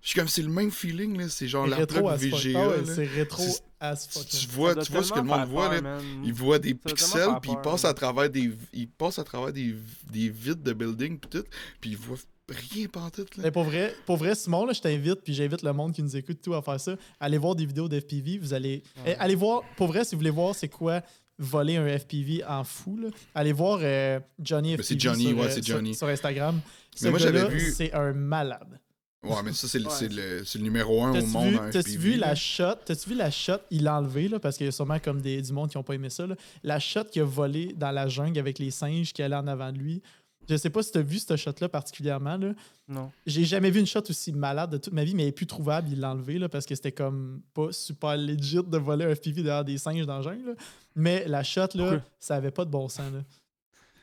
Je 0.02 0.10
suis 0.10 0.20
comme, 0.20 0.28
c'est 0.28 0.42
le 0.42 0.50
même 0.50 0.72
feeling, 0.72 1.18
là. 1.18 1.30
C'est 1.30 1.48
genre 1.48 1.66
la. 1.66 1.78
VGA. 1.86 2.60
Ah 2.62 2.68
ouais, 2.70 2.84
c'est 2.86 3.06
rétro 3.06 3.44
as 3.80 4.08
fuck. 4.08 4.28
Tu 4.28 4.48
vois, 4.48 4.76
tu 4.76 4.92
vois 4.92 5.04
ce 5.04 5.12
que 5.12 5.20
le 5.20 5.24
monde 5.24 5.48
voit, 5.48 5.70
peur, 5.70 5.82
là. 5.82 5.82
man. 5.82 6.02
Il 6.24 6.34
voit 6.34 6.60
des 6.60 6.72
Ça 6.72 6.76
pixels, 6.90 7.30
puis 7.42 7.52
il 7.52 7.58
passe 7.62 7.86
à 7.86 7.94
travers 7.94 8.30
des, 8.30 8.52
il 8.74 8.88
passe 8.90 9.20
à 9.20 9.24
travers 9.24 9.52
des, 9.54 9.76
des 10.12 10.30
vides 10.30 10.62
de 10.64 10.74
building, 10.74 11.18
puis 11.20 11.30
tout, 11.30 11.46
puis 11.82 11.92
il 11.92 11.98
voit 11.98 12.18
rien 12.50 12.88
pantoute, 12.88 13.38
là. 13.38 13.44
Mais 13.44 13.52
pour 13.52 13.64
vrai, 13.64 13.94
pour 14.06 14.18
vrai, 14.18 14.36
Simon, 14.36 14.66
là, 14.66 14.74
je 14.74 14.82
t'invite, 14.82 15.22
puis 15.24 15.34
j'invite 15.34 15.62
le 15.64 15.74
monde 15.74 15.94
qui 15.94 16.04
nous 16.04 16.16
écoute 16.16 16.40
tout 16.42 16.54
à 16.54 16.62
faire 16.62 16.80
ça. 16.80 16.96
Allez 17.20 17.38
voir 17.38 17.56
des 17.56 17.66
vidéos 17.66 17.88
d'FPV. 17.88 18.38
Vous 18.38 18.54
allez. 18.54 18.84
Ouais. 19.06 19.14
Eh, 19.14 19.16
allez 19.16 19.36
voir, 19.36 19.62
pour 19.78 19.88
vrai, 19.88 20.04
si 20.04 20.16
vous 20.16 20.20
voulez 20.20 20.30
voir 20.30 20.54
c'est 20.56 20.68
quoi 20.70 21.02
voler 21.40 21.78
un 21.78 21.88
FPV 21.98 22.44
en 22.46 22.64
fou, 22.64 22.98
là, 22.98 23.10
allez 23.34 23.54
voir 23.54 23.80
euh, 23.82 24.20
Johnny 24.40 24.74
FPV. 24.74 24.84
c'est 24.84 25.00
Johnny, 25.00 25.28
sur, 25.30 25.38
ouais, 25.38 25.46
euh, 25.46 25.52
sur- 25.52 25.64
Johnny. 25.64 25.96
Sur, 25.96 26.08
Instagram. 26.08 26.60
Ce 26.96 27.06
Mais 27.06 27.10
moi, 27.12 27.20
j'avais 27.20 27.48
vu- 27.50 27.72
C'est 27.72 27.92
un 27.94 28.14
malade. 28.14 28.80
Ouais, 29.24 29.38
mais 29.44 29.54
ça, 29.54 29.70
c'est 29.70 29.80
le, 29.80 29.86
Ouais. 29.88 30.10
le, 30.40 30.44
c'est 30.46 30.58
le 30.60 30.66
numéro 30.66 31.02
un 31.02 31.18
au 31.18 31.26
monde 31.28 31.54
t'as-tu 31.72 31.92
FPV. 31.92 31.98
vu 31.98 32.12
là. 32.18 32.28
la 32.28 32.36
shot? 32.36 32.76
T'as-tu 32.86 33.10
vu 33.10 33.16
la 33.16 33.32
shot? 33.32 33.54
Il 33.72 33.84
l'a 33.84 33.98
enlevé 33.98 34.28
là, 34.28 34.38
parce 34.38 34.58
qu'il 34.58 34.66
y 34.66 34.68
a 34.68 34.72
sûrement 34.74 35.00
comme 35.00 35.22
des, 35.22 35.42
du 35.42 35.54
monde 35.54 35.70
qui 35.70 35.78
n'ont 35.78 35.84
pas 35.84 35.94
aimé 35.96 36.10
ça. 36.10 36.28
là. 36.28 36.36
La 36.62 36.78
shot 36.78 37.06
qui 37.06 37.22
a 37.22 37.24
volé 37.24 37.74
dans 37.78 37.92
la 37.92 38.10
jungle 38.10 38.38
avec 38.38 38.60
les 38.60 38.70
singes 38.70 39.14
qui 39.14 39.24
allaient 39.24 39.36
en 39.38 39.48
avant 39.48 39.72
de 39.72 39.78
lui. 39.78 40.02
Je 40.50 40.56
sais 40.56 40.70
pas 40.70 40.84
si 40.84 40.92
t'as 40.92 41.02
vu 41.02 41.20
cette 41.20 41.36
shot-là 41.38 41.70
particulièrement. 41.70 42.38
Là. 42.38 42.54
Non. 42.88 43.12
J'ai 43.26 43.46
jamais 43.46 43.72
vu 43.72 43.80
une 43.80 43.86
shot 43.86 44.02
aussi 44.10 44.32
malade 44.34 44.72
de 44.72 44.78
toute 44.78 44.94
ma 44.94 45.04
vie, 45.04 45.16
mais 45.16 45.24
elle 45.24 45.30
est 45.30 45.32
plus 45.32 45.48
trouvable. 45.48 45.90
Il 45.92 46.00
l'a 46.00 46.12
enlevé 46.12 46.38
là, 46.38 46.50
parce 46.50 46.66
que 46.66 46.76
c'était 46.76 46.92
comme 46.92 47.42
pas 47.54 47.72
super 47.72 48.18
legit 48.18 48.62
de 48.64 48.78
voler 48.78 49.06
un 49.06 49.16
FPV 49.16 49.44
derrière 49.44 49.64
des 49.64 49.78
singes 49.78 50.06
dans 50.06 50.18
la 50.18 50.22
jungle. 50.22 50.48
là. 50.50 50.54
Mais 50.96 51.26
la 51.28 51.44
shot, 51.44 51.68
là, 51.76 52.02
ça 52.20 52.36
avait 52.36 52.52
pas 52.52 52.66
de 52.66 52.70
bon 52.70 52.88
sens. 52.90 53.12
Là. 53.14 53.20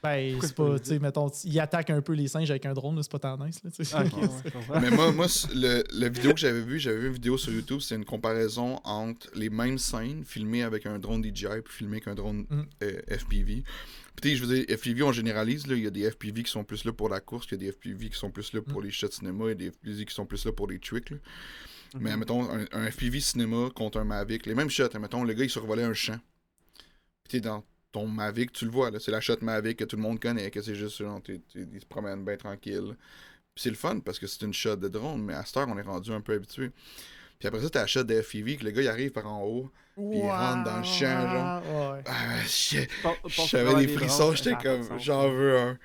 Ben, 0.03 0.39
c'est 0.41 0.55
pas 0.55 0.79
tu 0.79 0.87
sais, 0.87 0.99
mettons, 0.99 1.29
il 1.45 1.61
attaque 1.61 1.91
un 1.91 2.01
peu 2.01 2.15
les 2.15 2.27
singes 2.29 2.51
avec 2.51 2.65
un 2.65 2.73
drone, 2.73 3.03
c'est 3.03 3.11
pas 3.13 3.19
tant 3.19 3.37
nice. 3.45 3.61
Là. 3.63 3.71
Ah, 3.93 4.03
ouais. 4.05 4.81
Mais 4.81 4.91
moi, 4.91 5.13
moi 5.13 5.27
le, 5.55 5.85
la 5.93 6.09
vidéo 6.09 6.33
que 6.33 6.41
j'avais 6.41 6.63
vue, 6.63 6.79
j'avais 6.79 6.99
vu 6.99 7.07
une 7.09 7.13
vidéo 7.13 7.37
sur 7.37 7.53
YouTube, 7.53 7.81
c'est 7.81 7.97
une 7.97 8.05
comparaison 8.07 8.81
entre 8.85 9.29
les 9.35 9.51
mêmes 9.51 9.77
scènes 9.79 10.25
filmées 10.25 10.63
avec 10.63 10.87
un 10.87 10.99
drone 10.99 11.23
DJI 11.23 11.61
puis 11.65 11.75
filmées 11.75 11.97
avec 11.97 12.09
un 12.09 12.15
drone 12.15 12.47
Mm. 12.49 12.63
euh, 12.83 13.01
FPV. 13.19 13.63
Puis 14.23 14.37
je 14.37 14.45
veux 14.45 14.55
dire, 14.55 14.65
FPV, 14.79 15.03
on 15.03 15.13
généralise, 15.13 15.67
là, 15.67 15.75
il 15.77 15.83
y 15.85 15.87
a 15.87 15.91
des 15.91 16.11
FPV 16.11 16.43
qui 16.45 16.51
sont 16.51 16.65
plus 16.65 16.85
là 16.85 16.93
pour 16.93 17.09
la 17.09 17.21
course, 17.21 17.47
il 17.51 17.53
y 17.53 17.55
a 17.55 17.59
des 17.59 17.73
FPV 17.73 18.09
qui 18.11 18.19
sont 18.19 18.31
plus 18.31 18.53
là 18.55 18.61
pour 18.63 18.81
Mm. 18.81 18.85
les 18.85 18.91
shots 18.91 19.11
cinéma, 19.11 19.45
il 19.45 19.49
y 19.49 19.53
a 19.53 19.55
des 19.55 19.71
FPV 19.71 20.05
qui 20.07 20.15
sont 20.15 20.25
plus 20.27 20.45
là 20.47 20.53
pour 20.53 20.67
les 20.69 20.79
tricks. 20.79 21.11
là. 21.11 21.17
Mais 21.99 22.13
Mhm. 22.13 22.19
mettons, 22.21 22.51
un, 22.51 22.65
un 22.73 22.87
FPV 22.91 23.21
cinéma 23.21 23.69
contre 23.75 23.99
un 23.99 24.05
Mavic, 24.05 24.47
les 24.47 24.55
mêmes 24.55 24.71
shots, 24.71 24.99
mettons, 25.01 25.25
le 25.25 25.33
gars, 25.35 25.45
il 25.45 25.51
survolait 25.51 25.83
un 25.83 25.93
champ. 25.93 26.19
Puis 27.25 27.33
t'es 27.33 27.41
dans 27.41 27.65
ton 27.93 28.07
Mavic, 28.07 28.53
tu 28.53 28.65
le 28.67 28.71
vois, 28.71 28.91
là, 28.91 28.99
c'est 29.01 29.11
la 29.11 29.21
shot 29.21 29.37
Mavic 29.43 29.79
que 29.79 29.85
tout 29.85 29.97
le 29.97 30.03
monde 30.03 30.21
connaît, 30.21 30.51
que 30.51 30.63
c'est 30.63 30.75
juste, 30.77 30.99
genre, 30.99 31.21
t'es- 31.23 31.41
t'es- 31.53 31.67
il 31.73 31.81
se 31.81 31.87
promène 31.87 32.25
bien 32.25 32.37
tranquille. 32.37 32.97
Puis 33.55 33.63
c'est 33.65 33.71
le 33.71 33.77
fun 33.77 33.99
parce 34.01 34.19
que 34.19 34.27
c'est 34.27 34.43
une 34.45 34.53
shot 34.55 34.77
de 34.77 34.89
drone, 34.89 35.23
mais 35.25 35.35
à 35.35 35.45
cette 35.45 35.57
heure, 35.57 35.69
on 35.69 35.77
est 35.79 35.83
rendu 35.83 36.13
un 36.13 36.21
peu 36.21 36.35
habitué. 36.35 36.71
Puis 37.39 37.49
après 37.49 37.61
ça, 37.63 37.71
t'as 37.71 37.81
la 37.83 37.87
shot 37.87 38.05
de 38.05 38.15
FPV, 38.23 38.57
que 38.59 38.65
le 38.65 38.71
gars, 38.71 38.83
il 38.83 38.89
arrive 38.89 39.11
par 39.13 39.27
en 39.27 39.43
haut. 39.45 39.71
il 40.17 40.23
rentre 40.31 40.65
dans 40.65 40.79
le 40.79 40.85
champ, 40.85 41.29
genre. 41.31 41.93
Ouais. 41.93 42.03
Ah, 42.07 42.45
J'avais 43.49 43.71
des 43.75 43.87
frissons, 43.99 44.35
j'étais 44.35 44.51
comme, 44.63 44.83
j'en 45.01 45.29
veux 45.31 45.59
un. 45.59 45.79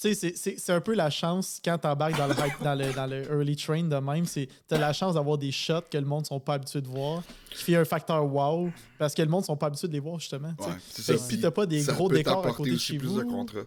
Tu 0.00 0.08
sais, 0.08 0.14
c'est- 0.14 0.36
c'est 0.36 0.58
c'est 0.58 0.72
un 0.72 0.80
peu 0.80 0.94
la 0.94 1.10
chance 1.10 1.60
quand 1.62 1.76
t'embarques 1.76 2.16
dans 2.16 2.26
le, 2.26 2.34
dans, 2.64 2.74
le, 2.74 2.92
dans 2.94 3.06
le 3.06 3.22
early 3.30 3.54
train 3.54 3.82
de 3.82 3.96
même. 3.96 4.24
c'est 4.24 4.48
T'as 4.66 4.78
la 4.78 4.94
chance 4.94 5.14
d'avoir 5.14 5.36
des 5.36 5.52
shots 5.52 5.82
que 5.90 5.98
le 5.98 6.06
monde 6.06 6.24
sont 6.24 6.40
pas 6.40 6.54
habitués 6.54 6.80
de 6.80 6.88
voir, 6.88 7.22
qui 7.50 7.62
fait 7.64 7.76
un 7.76 7.84
facteur 7.84 8.24
wow, 8.24 8.70
parce 8.98 9.14
que 9.14 9.20
le 9.20 9.28
monde 9.28 9.44
sont 9.44 9.56
pas 9.58 9.66
habitués 9.66 9.88
de 9.88 9.92
les 9.92 10.00
voir, 10.00 10.18
justement. 10.18 10.54
Ouais, 10.58 10.72
ça. 10.88 11.18
si 11.18 11.38
t'as 11.38 11.50
pas 11.50 11.66
des 11.66 11.82
gros 11.82 12.08
décors 12.08 12.46
à 12.46 12.52
côté 12.52 12.70
de 12.70 12.78
chez 12.78 12.96
plus 12.96 13.08
vous. 13.08 13.18
de 13.18 13.24
contrats. 13.24 13.60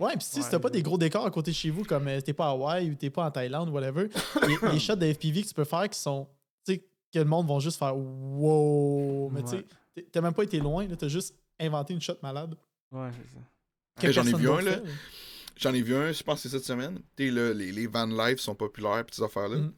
Ouais, 0.00 0.12
puis 0.16 0.26
si 0.26 0.40
Ouais, 0.40 0.46
t'as 0.50 0.58
pas 0.58 0.70
des 0.70 0.82
gros 0.82 0.96
décors 0.98 1.26
à 1.26 1.30
côté 1.30 1.50
de 1.50 1.56
chez 1.56 1.68
vous, 1.70 1.84
comme 1.84 2.08
euh, 2.08 2.20
t'es 2.22 2.32
pas 2.32 2.46
à 2.46 2.50
Hawaï 2.50 2.90
ou 2.90 2.94
t'es 2.94 3.10
pas 3.10 3.26
en 3.26 3.30
Thaïlande 3.30 3.68
ou 3.68 3.72
whatever, 3.72 4.08
les, 4.48 4.56
les 4.72 4.78
shots 4.80 4.96
de 4.96 5.12
FPV 5.12 5.42
que 5.42 5.48
tu 5.48 5.54
peux 5.54 5.64
faire 5.64 5.88
qui 5.90 6.00
sont. 6.00 6.26
Tu 6.66 6.72
sais, 6.74 6.78
que 7.12 7.18
le 7.18 7.24
monde 7.26 7.46
vont 7.46 7.60
juste 7.60 7.78
faire 7.78 7.94
wow. 7.96 9.28
Mais 9.30 9.42
tu 9.42 9.50
sais, 9.50 10.02
t'as 10.10 10.20
même 10.22 10.32
pas 10.34 10.42
été 10.44 10.58
loin, 10.58 10.86
t'as 10.86 11.08
juste 11.08 11.34
inventé 11.60 11.92
une 11.94 12.00
shot 12.00 12.16
malade. 12.22 12.56
Ouais, 12.90 13.10
c'est 14.00 14.06
ça. 14.08 14.12
j'en 14.22 14.26
ai 14.26 14.32
vu 14.34 14.48
un, 14.50 14.60
là. 14.62 14.76
J'en 15.56 15.72
ai 15.72 15.82
vu 15.82 15.94
un, 15.94 16.12
je 16.12 16.22
pense 16.22 16.42
que 16.42 16.48
c'est 16.48 16.56
cette 16.56 16.66
semaine. 16.66 17.00
Là, 17.18 17.52
les, 17.52 17.72
les 17.72 17.86
van 17.86 18.06
life 18.06 18.40
sont 18.40 18.54
populaires, 18.54 19.04
pis 19.04 19.14
ces 19.14 19.22
affaires-là. 19.22 19.58
Mm. 19.58 19.72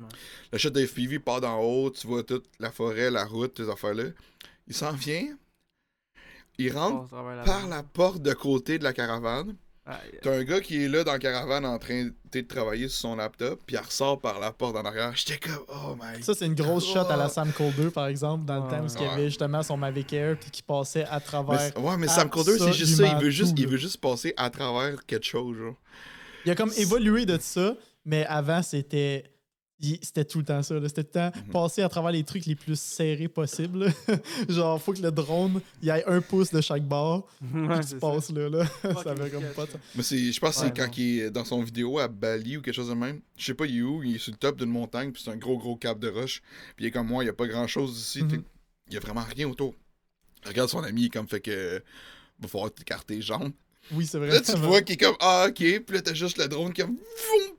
Ouais. 0.00 0.08
Le 0.52 0.58
shot 0.58 0.70
de 0.70 0.84
FPV 0.86 1.18
part 1.18 1.40
d'en 1.40 1.60
haut, 1.60 1.90
tu 1.90 2.06
vois 2.06 2.22
toute 2.22 2.46
la 2.60 2.70
forêt, 2.70 3.10
la 3.10 3.24
route, 3.24 3.56
ces 3.56 3.68
affaires-là. 3.68 4.10
Il 4.66 4.74
s'en 4.74 4.92
vient, 4.92 5.36
il 6.58 6.72
rentre 6.72 7.08
par 7.44 7.68
la 7.68 7.82
porte 7.82 8.22
de 8.22 8.32
côté 8.32 8.78
de 8.78 8.84
la 8.84 8.92
caravane. 8.92 9.56
T'as 10.22 10.36
un 10.36 10.44
gars 10.44 10.60
qui 10.60 10.84
est 10.84 10.88
là 10.88 11.04
dans 11.04 11.12
la 11.12 11.18
caravane 11.18 11.64
en 11.64 11.78
train 11.78 12.10
de 12.32 12.40
travailler 12.42 12.88
sur 12.88 12.98
son 12.98 13.16
laptop, 13.16 13.60
puis 13.66 13.76
il 13.76 13.78
ressort 13.78 14.20
par 14.20 14.38
la 14.38 14.52
porte 14.52 14.76
en 14.76 14.84
arrière. 14.84 15.12
J'étais 15.14 15.38
comme, 15.38 15.64
oh 15.68 15.96
my 16.00 16.22
Ça, 16.22 16.34
c'est 16.34 16.46
une 16.46 16.54
grosse 16.54 16.86
shot 16.86 17.06
à 17.10 17.16
la. 17.16 17.28
Sam 17.28 17.52
Colder, 17.52 17.90
par 17.90 18.06
exemple, 18.06 18.44
dans 18.44 18.64
le 18.64 18.70
temps 18.70 18.82
où 18.82 18.86
il 18.86 19.02
y 19.02 19.06
avait 19.08 19.24
justement 19.26 19.62
son 19.62 19.76
Mavic 19.76 20.12
Air 20.12 20.36
puis 20.38 20.50
qui 20.50 20.62
passait 20.62 21.04
à 21.04 21.20
travers. 21.20 21.72
ouais, 21.78 21.96
mais 21.96 22.08
Sam 22.08 22.28
Calder, 22.30 22.58
c'est 22.58 22.72
juste 22.72 22.96
ça. 22.96 23.06
Il 23.06 23.24
veut 23.24 23.30
juste, 23.30 23.56
tout, 23.56 23.62
il 23.62 23.68
veut 23.68 23.76
juste 23.76 23.98
passer 23.98 24.34
à 24.36 24.50
travers 24.50 25.04
quelque 25.06 25.26
chose, 25.26 25.56
genre. 25.56 25.74
Il 26.44 26.50
a 26.50 26.54
comme 26.54 26.72
évolué 26.76 27.26
de 27.26 27.38
ça, 27.40 27.74
mais 28.04 28.24
avant, 28.26 28.62
c'était 28.62 29.24
c'était 29.80 30.24
tout 30.24 30.38
le 30.38 30.44
temps 30.44 30.62
ça. 30.62 30.74
là. 30.78 30.88
C'était 30.88 31.04
tout 31.04 31.10
le 31.14 31.30
temps 31.30 31.38
Mhm. 31.46 31.52
passer 31.52 31.82
à 31.82 31.88
travers 31.88 32.10
les 32.10 32.24
trucs 32.24 32.46
les 32.46 32.54
plus 32.56 32.78
serrés 32.78 33.28
possibles. 33.28 33.92
Genre, 34.48 34.80
faut 34.82 34.92
que 34.92 35.00
le 35.02 35.10
drone, 35.12 35.60
il 35.82 35.86
y 35.86 35.90
ait 35.90 36.04
un 36.06 36.20
pouce 36.20 36.50
de 36.52 36.60
chaque 36.60 36.82
barre. 36.86 37.22
Ouais, 37.54 37.80
tu 37.84 37.96
passes 37.96 38.30
là. 38.30 38.48
là. 38.48 38.66
ça 39.04 39.10
avait 39.10 39.30
comme 39.30 39.44
pas 39.54 39.66
de 39.66 39.70
ça. 39.72 39.78
Mais 39.94 40.02
c'est, 40.02 40.32
je 40.32 40.40
pense 40.40 40.56
que 40.56 40.62
Ouais, 40.62 40.66
c'est 40.74 40.76
quand 40.76 40.98
il 40.98 41.20
est 41.20 41.30
dans 41.30 41.44
son 41.44 41.62
vidéo 41.62 41.98
à 41.98 42.08
Bali 42.08 42.56
ou 42.56 42.62
quelque 42.62 42.74
chose 42.74 42.88
de 42.88 42.94
même. 42.94 43.20
Je 43.36 43.44
sais 43.44 43.54
pas, 43.54 43.66
il 43.66 43.78
est 43.78 43.82
où. 43.82 44.02
Il 44.02 44.16
est 44.16 44.18
sur 44.18 44.32
le 44.32 44.38
top 44.38 44.58
d'une 44.58 44.70
montagne, 44.70 45.12
puis 45.12 45.22
c'est 45.24 45.30
un 45.30 45.36
gros, 45.36 45.58
gros 45.58 45.76
cap 45.76 45.98
de 45.98 46.08
roche. 46.08 46.42
Puis 46.76 46.84
il 46.84 46.88
est 46.88 46.90
comme 46.90 47.06
moi, 47.06 47.22
il 47.22 47.26
y 47.26 47.30
a 47.30 47.34
pas 47.34 47.46
grand 47.46 47.66
chose 47.66 47.98
ici. 47.98 48.22
Mhm. 48.22 48.42
Il 48.88 48.94
y 48.94 48.96
a 48.96 49.00
vraiment 49.00 49.22
rien 49.36 49.48
autour. 49.48 49.74
Il 50.44 50.48
regarde 50.48 50.70
son 50.70 50.82
ami, 50.82 51.02
il 51.02 51.06
est 51.06 51.10
comme 51.10 51.28
fait 51.28 51.40
que. 51.40 51.82
Va 52.40 52.46
falloir 52.48 52.72
t'écarter 52.72 53.16
les 53.16 53.22
jambes. 53.22 53.52
Oui, 53.92 54.06
c'est 54.06 54.18
vrai. 54.18 54.28
Là, 54.28 54.40
tu 54.40 54.52
vois 54.56 54.82
qu'il 54.82 54.94
est 54.94 54.98
comme 54.98 55.16
Ah, 55.20 55.46
ok. 55.48 55.54
Puis 55.56 55.82
là, 55.90 56.00
t'as 56.02 56.14
juste 56.14 56.38
le 56.38 56.46
drone 56.48 56.72
qui 56.72 56.82
comme, 56.82 56.96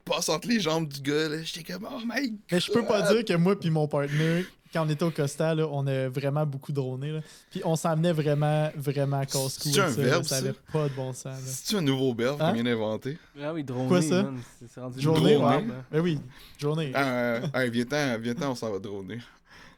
passe 0.04 0.28
entre 0.28 0.48
les 0.48 0.60
jambes 0.60 0.88
du 0.88 1.00
gars. 1.00 1.28
Là, 1.28 1.42
j'étais 1.42 1.72
comme 1.72 1.86
Oh 1.90 2.00
my 2.04 2.30
god. 2.30 2.38
Mais 2.52 2.60
je 2.60 2.72
peux 2.72 2.84
pas 2.84 3.02
dire 3.12 3.24
que 3.24 3.34
moi 3.34 3.58
puis 3.58 3.70
mon 3.70 3.86
partner, 3.88 4.46
quand 4.72 4.86
on 4.86 4.88
était 4.88 5.02
au 5.02 5.10
Costa, 5.10 5.52
là, 5.54 5.66
on 5.68 5.84
a 5.88 6.08
vraiment 6.08 6.46
beaucoup 6.46 6.70
droné. 6.70 7.10
Là. 7.10 7.20
Puis 7.50 7.60
on 7.64 7.74
s'emmenait 7.74 8.12
vraiment, 8.12 8.70
vraiment 8.76 9.20
casse-cou. 9.24 9.68
Avec 9.70 9.78
un 9.80 9.88
ça, 9.90 10.00
verbe, 10.02 10.22
Ça 10.22 10.28
ça? 10.28 10.36
avait 10.36 10.54
pas 10.72 10.88
de 10.88 10.94
bon 10.94 11.12
sens. 11.12 11.38
C'est-tu 11.44 11.76
un 11.76 11.80
nouveau 11.82 12.14
verbe 12.14 12.40
Hein? 12.40 12.48
qu'on 12.50 12.54
vient 12.54 12.64
d'inventer? 12.64 13.18
Ah 13.42 13.52
oui, 13.52 13.64
droner, 13.64 13.88
Quoi, 13.88 14.00
ça? 14.02 14.22
man, 14.22 14.38
c'est- 14.60 14.66
c'est 14.72 14.80
rendu 14.80 15.00
Journée, 15.00 15.34
une 15.34 15.44
ouais. 15.44 15.64
Ben 15.90 16.00
oui, 16.00 16.20
journée. 16.56 16.92
Ah, 16.94 17.04
euh, 17.08 17.40
hey, 17.54 17.70
viens-t'en, 17.70 18.18
viens-t'en, 18.20 18.52
on 18.52 18.54
s'en 18.54 18.70
va 18.70 18.78
droner. 18.78 19.18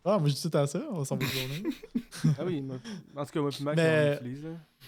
Moi 0.05 0.21
je 0.27 0.35
dis 0.35 0.51
tout 0.51 0.57
à 0.59 0.67
ça, 0.67 0.81
on 0.91 1.05
s'en 1.05 1.17
va 1.17 1.27
journée. 1.27 1.63
Ah 2.39 2.43
oui, 2.45 2.61
moi- 2.61 2.77
en 3.17 3.25
tout 3.25 3.33
cas, 3.33 3.41
moi 3.41 3.51
puis 3.51 3.65
Max, 3.65 3.77
Mais- 3.77 4.19
on 4.21 4.25
l'utilise. 4.25 4.47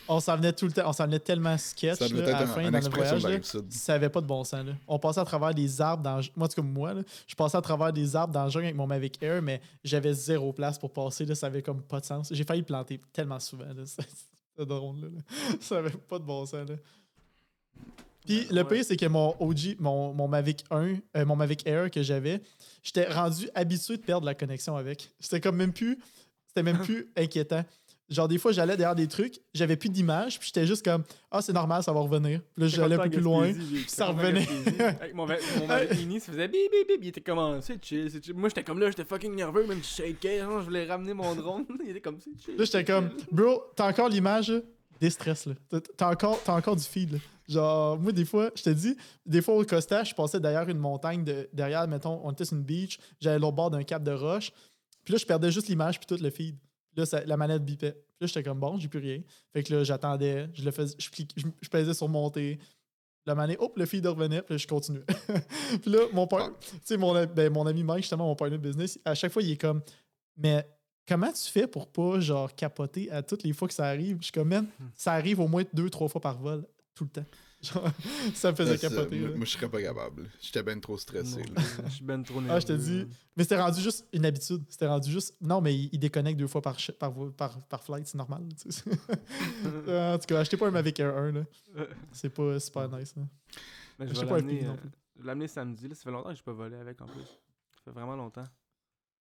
On 0.08 0.20
s'en 0.20 0.36
venait 0.36 0.52
tout 0.52 0.66
le 0.66 0.72
temps, 0.72 0.88
on 0.88 0.92
s'en 0.92 1.04
venait 1.06 1.18
tellement 1.20 1.56
sketch 1.56 1.98
Ça 1.98 2.08
là, 2.08 2.24
à 2.26 2.30
la 2.30 2.40
un- 2.42 2.46
fin 2.46 2.70
dans 2.70 2.78
le 2.78 2.88
voyage. 2.90 3.22
là. 3.22 3.38
Ça 3.70 3.94
avait 3.94 4.08
pas 4.08 4.20
de 4.20 4.26
bon 4.26 4.44
sens. 4.44 4.64
Là. 4.66 4.72
On 4.86 4.98
passait 4.98 5.20
à 5.20 5.24
travers 5.24 5.54
des 5.54 5.80
arbres 5.80 6.02
dans. 6.02 6.20
Moi, 6.36 6.46
en 6.46 6.48
tout 6.48 6.60
cas, 6.60 6.66
moi, 6.66 6.94
là, 6.94 7.02
je 7.26 7.34
passais 7.34 7.56
à 7.56 7.62
travers 7.62 7.92
des 7.92 8.14
arbres 8.14 8.32
dans 8.34 8.44
le 8.44 8.50
jungle 8.50 8.66
avec 8.66 8.76
mon 8.76 8.86
Mavic 8.86 9.22
Air, 9.22 9.40
mais 9.40 9.60
j'avais 9.82 10.12
zéro 10.12 10.52
place 10.52 10.78
pour 10.78 10.92
passer. 10.92 11.24
Là, 11.24 11.34
ça 11.34 11.46
avait 11.46 11.62
comme 11.62 11.80
pas 11.82 12.00
de 12.00 12.04
sens. 12.04 12.28
J'ai 12.32 12.44
failli 12.44 12.62
planter 12.62 13.00
tellement 13.12 13.40
souvent. 13.40 13.64
Là, 13.66 13.84
ça- 13.86 14.02
ce 14.58 14.62
drone-là. 14.62 15.08
là. 15.08 15.20
Ça 15.60 15.78
avait 15.78 15.90
pas 15.90 16.18
de 16.18 16.24
bon 16.24 16.44
sens. 16.46 16.68
Là. 16.68 16.76
Puis 18.26 18.46
le 18.50 18.62
Ouais. 18.62 18.76
pire, 18.76 18.84
c'est 18.84 18.96
que 18.96 19.06
mon 19.06 19.34
OG, 19.40 19.76
mon, 19.78 20.14
mon 20.14 20.28
Mavic 20.28 20.64
1, 20.70 20.94
euh, 21.16 21.24
mon 21.26 21.36
Mavic 21.36 21.66
Air 21.66 21.90
que 21.90 22.02
j'avais, 22.02 22.40
j'étais 22.82 23.04
rendu 23.12 23.48
habitué 23.54 23.96
de 23.96 24.02
perdre 24.02 24.24
la 24.26 24.34
connexion 24.34 24.76
avec. 24.76 25.10
C'était 25.20 25.40
comme 25.40 25.56
même 25.56 25.72
plus. 25.72 25.98
C'était 26.48 26.62
même 26.62 26.78
plus 26.78 27.08
inquiétant. 27.16 27.64
Genre, 28.10 28.28
des 28.28 28.36
fois, 28.36 28.52
j'allais 28.52 28.76
derrière 28.76 28.94
des 28.94 29.08
trucs, 29.08 29.40
j'avais 29.54 29.76
plus 29.76 29.88
d'image, 29.88 30.38
puis 30.38 30.48
j'étais 30.48 30.66
juste 30.66 30.84
comme, 30.84 31.02
ah, 31.30 31.40
c'est 31.40 31.54
normal, 31.54 31.82
ça 31.82 31.90
va 31.90 32.00
revenir. 32.00 32.40
Puis 32.54 32.62
là, 32.62 32.68
j'allais 32.68 32.96
un 32.96 33.04
peu 33.04 33.10
plus 33.10 33.20
loin. 33.22 33.50
J'ai- 33.50 33.88
ça 33.88 34.06
revenait. 34.08 34.46
Avec 35.00 35.14
mon, 35.14 35.26
mon 35.26 35.66
Mavic 35.66 35.98
mini, 36.00 36.20
ça 36.20 36.30
faisait 36.32 36.46
bip 36.46 36.70
bip 36.70 36.86
bip. 36.86 36.98
Il 37.02 37.08
était 37.08 37.22
comme, 37.22 37.60
c'est 37.62 37.82
chill, 37.82 38.10
c'est 38.10 38.22
chill. 38.22 38.34
Moi, 38.34 38.50
j'étais 38.50 38.62
comme 38.62 38.78
là, 38.78 38.88
j'étais 38.90 39.04
fucking 39.06 39.34
nerveux, 39.34 39.66
même 39.66 39.78
je 39.78 39.86
shakeais. 39.88 40.40
genre, 40.40 40.60
je 40.60 40.64
voulais 40.66 40.84
ramener 40.86 41.14
mon 41.14 41.34
drone. 41.34 41.64
Il 41.82 41.90
était 41.90 42.00
comme, 42.02 42.18
c'est 42.20 42.30
chill. 42.44 42.56
Là, 42.58 42.64
j'étais 42.66 42.84
comme, 42.84 43.08
bro, 43.32 43.62
t'as 43.74 43.88
encore 43.88 44.10
l'image, 44.10 44.50
là, 44.50 44.60
déstress, 45.00 45.46
là. 45.46 45.54
T'as- 45.96 46.10
encore, 46.10 46.38
t'as 46.44 46.54
encore 46.54 46.76
du 46.76 46.84
feed, 46.84 47.12
là. 47.12 47.18
Genre, 47.48 47.98
moi, 47.98 48.12
des 48.12 48.24
fois, 48.24 48.50
je 48.54 48.62
te 48.62 48.70
dis, 48.70 48.96
des 49.26 49.42
fois 49.42 49.56
au 49.56 49.64
Costa, 49.64 50.02
je 50.04 50.14
passais 50.14 50.40
derrière 50.40 50.68
une 50.68 50.78
montagne, 50.78 51.24
de, 51.24 51.48
derrière, 51.52 51.86
mettons, 51.86 52.20
on 52.24 52.32
était 52.32 52.44
sur 52.44 52.56
une 52.56 52.62
beach, 52.62 52.98
j'allais 53.20 53.38
l'autre 53.38 53.56
bord 53.56 53.70
d'un 53.70 53.82
cap 53.82 54.02
de 54.02 54.12
roche, 54.12 54.50
puis 55.04 55.12
là, 55.12 55.18
je 55.18 55.26
perdais 55.26 55.50
juste 55.52 55.68
l'image, 55.68 55.98
puis 56.00 56.06
tout 56.06 56.22
le 56.22 56.30
feed. 56.30 56.56
Puis 56.58 57.00
là, 57.00 57.06
ça- 57.06 57.24
la 57.24 57.36
manette 57.36 57.64
bipait. 57.64 57.92
Puis 57.92 58.16
là, 58.22 58.26
j'étais 58.28 58.42
comme, 58.42 58.60
bon, 58.60 58.78
j'ai 58.78 58.88
plus 58.88 59.00
rien. 59.00 59.20
Fait 59.52 59.62
que 59.62 59.74
là, 59.74 59.84
j'attendais, 59.84 60.48
je 60.54 60.64
le 60.64 60.70
faisais, 60.70 60.94
je, 60.98 61.10
clique- 61.10 61.34
je, 61.36 61.46
je 61.60 61.68
pesais 61.68 61.92
sur 61.92 62.08
monter. 62.08 62.58
La 63.26 63.34
manette, 63.34 63.58
hop, 63.60 63.76
le 63.76 63.84
feed 63.86 64.06
revenait, 64.06 64.40
puis 64.42 64.54
là, 64.54 64.58
je 64.58 64.66
continuais. 64.66 65.04
puis 65.82 65.90
là, 65.90 66.00
mon, 66.12 66.26
par- 66.26 66.50
tu 66.60 66.76
sais, 66.84 66.96
mon, 66.96 67.12
ben, 67.26 67.52
mon 67.52 67.66
ami 67.66 67.82
Mike, 67.82 68.02
justement, 68.04 68.26
mon 68.26 68.34
partner 68.36 68.56
de 68.58 68.62
business, 68.62 68.98
à 69.04 69.14
chaque 69.14 69.32
fois, 69.32 69.42
il 69.42 69.50
est 69.50 69.56
comme, 69.60 69.82
mais 70.36 70.66
comment 71.06 71.32
tu 71.32 71.50
fais 71.50 71.66
pour 71.66 71.88
pas, 71.88 72.20
genre, 72.20 72.54
capoter 72.54 73.10
à 73.10 73.22
toutes 73.22 73.42
les 73.42 73.52
fois 73.52 73.66
que 73.68 73.74
ça 73.74 73.86
arrive? 73.86 74.18
Je 74.20 74.24
suis 74.24 74.32
comme, 74.32 74.48
man, 74.48 74.66
ça 74.94 75.12
arrive 75.12 75.40
au 75.40 75.48
moins 75.48 75.64
deux, 75.74 75.90
trois 75.90 76.08
fois 76.08 76.20
par 76.20 76.38
vol, 76.38 76.64
tout 76.94 77.04
le 77.04 77.10
temps. 77.10 77.24
Genre, 77.64 77.88
ça 78.34 78.50
me 78.50 78.56
faisait 78.56 78.76
capoter. 78.76 79.18
moi, 79.20 79.28
là. 79.30 79.36
moi, 79.36 79.46
je 79.46 79.50
serais 79.52 79.68
pas 79.70 79.80
capable. 79.80 80.28
J'étais 80.42 80.62
bien 80.62 80.78
trop 80.80 80.98
stressé. 80.98 81.42
Je 81.86 81.90
suis 81.90 82.04
ben 82.04 82.22
trop 82.22 82.34
nerveux. 82.42 82.50
Ah, 82.54 82.60
je 82.60 82.66
te 82.66 82.72
dis. 82.74 83.06
Mais 83.36 83.44
c'était 83.44 83.58
rendu 83.58 83.80
juste 83.80 84.06
une 84.12 84.26
habitude. 84.26 84.62
C'était 84.68 84.86
rendu 84.86 85.10
juste. 85.10 85.34
Non, 85.40 85.62
mais 85.62 85.74
il, 85.74 85.88
il 85.92 85.98
déconnecte 85.98 86.38
deux 86.38 86.46
fois 86.46 86.60
par, 86.60 86.74
ch- 86.78 86.92
par, 86.98 87.10
vo- 87.10 87.30
par, 87.30 87.58
par 87.68 87.82
flight, 87.82 88.06
c'est 88.06 88.18
normal. 88.18 88.42
tu 88.60 88.70
sais. 88.70 88.82
en 89.88 90.18
tout 90.18 90.26
cas, 90.26 90.40
achetez 90.40 90.58
pas 90.58 90.66
un 90.68 90.72
Mavic 90.72 91.00
Air 91.00 91.16
1. 91.16 91.32
là. 91.32 91.44
C'est 92.12 92.28
pas 92.28 92.60
super 92.60 92.86
nice. 92.90 93.14
là. 93.16 93.22
Mais 93.98 94.08
Je 94.08 94.20
vais 94.20 94.26
l'amener 94.26 94.66
euh, 94.66 94.74
plus. 94.74 94.90
je 95.16 95.22
vais 95.22 95.26
l'amener 95.28 95.48
samedi. 95.48 95.88
Là. 95.88 95.94
Ça 95.94 96.02
fait 96.02 96.10
longtemps 96.10 96.30
que 96.32 96.36
je 96.36 96.42
pas 96.42 96.52
volé 96.52 96.76
avec 96.76 97.00
en 97.00 97.06
plus. 97.06 97.22
Ça 97.22 97.80
fait 97.84 97.90
vraiment 97.92 98.16
longtemps. 98.16 98.44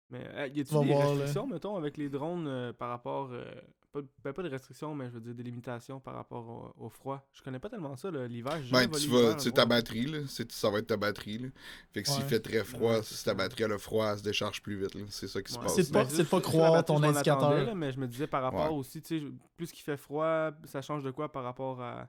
Mais 0.09 0.21
euh, 0.35 0.47
y 0.47 0.63
vas 0.63 0.79
des 0.81 0.87
voir, 0.87 1.03
là. 1.03 1.09
restrictions, 1.11 1.47
mettons, 1.47 1.75
avec 1.75 1.97
les 1.97 2.09
drones 2.09 2.47
euh, 2.47 2.71
par 2.73 2.89
rapport. 2.89 3.29
euh, 3.31 3.43
pas, 3.91 3.99
ben, 4.23 4.33
pas 4.33 4.43
de 4.43 4.49
restrictions, 4.49 4.93
mais 4.93 5.05
je 5.07 5.11
veux 5.15 5.19
dire 5.21 5.33
des 5.33 5.43
limitations 5.43 5.99
par 5.99 6.13
rapport 6.15 6.73
au, 6.77 6.85
au 6.85 6.89
froid? 6.89 7.25
Je 7.33 7.41
connais 7.41 7.57
pas 7.59 7.69
tellement 7.69 7.95
ça, 7.95 8.09
l'hiver. 8.11 8.57
Ben, 8.71 8.87
tu 8.89 9.07
vas, 9.09 9.37
c'est 9.39 9.51
ta 9.53 9.65
batterie, 9.65 10.05
là. 10.05 10.19
Ça 10.49 10.69
va 10.69 10.79
être 10.79 10.87
ta 10.87 10.97
batterie, 10.97 11.37
là. 11.39 11.47
Fait 11.93 12.03
que 12.03 12.09
s'il 12.09 12.21
Ouais. 12.23 12.29
fait 12.29 12.39
très 12.39 12.63
froid, 12.63 12.95
Ouais, 12.97 13.03
si 13.03 13.23
ta 13.23 13.33
batterie 13.33 13.63
a 13.63 13.67
le 13.69 13.77
froid, 13.77 14.11
elle 14.11 14.17
se 14.19 14.23
décharge 14.23 14.61
plus 14.61 14.77
vite. 14.79 14.97
C'est 15.09 15.27
ça 15.27 15.41
qui 15.41 15.51
se 15.53 15.57
passe. 15.59 15.75
C'est 15.75 15.91
pas- 15.91 16.03
Ben, 16.05 16.17
de 16.17 16.23
pas 16.23 16.41
croire 16.41 16.73
batterie, 16.73 16.97
ton 16.99 17.03
indicateur. 17.03 17.53
là, 17.65 17.75
mais 17.75 17.91
je 17.91 17.99
me 17.99 18.07
disais 18.07 18.27
par 18.27 18.43
rapport 18.43 18.71
Ouais. 18.71 18.77
aussi, 18.77 19.01
tu 19.01 19.19
sais, 19.19 19.25
plus 19.55 19.71
qu'il 19.71 19.83
fait 19.83 19.97
froid, 19.97 20.51
ça 20.65 20.81
change 20.81 21.03
de 21.03 21.11
quoi 21.11 21.29
par 21.31 21.43
rapport 21.43 21.81
à. 21.81 22.07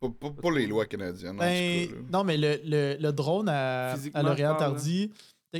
Pas, 0.00 0.08
pas- 0.10 0.30
pas 0.30 0.50
les 0.50 0.66
lois 0.66 0.84
canadiennes, 0.86 1.36
en 1.36 1.38
Ben, 1.38 1.86
tout 1.86 1.92
cas, 1.94 2.00
là. 2.00 2.06
non, 2.12 2.24
mais 2.24 2.36
le, 2.36 2.58
le, 2.64 2.96
le 3.00 3.12
drone 3.12 3.48
à, 3.48 3.92
à 4.12 4.22
L'Oréal 4.22 4.56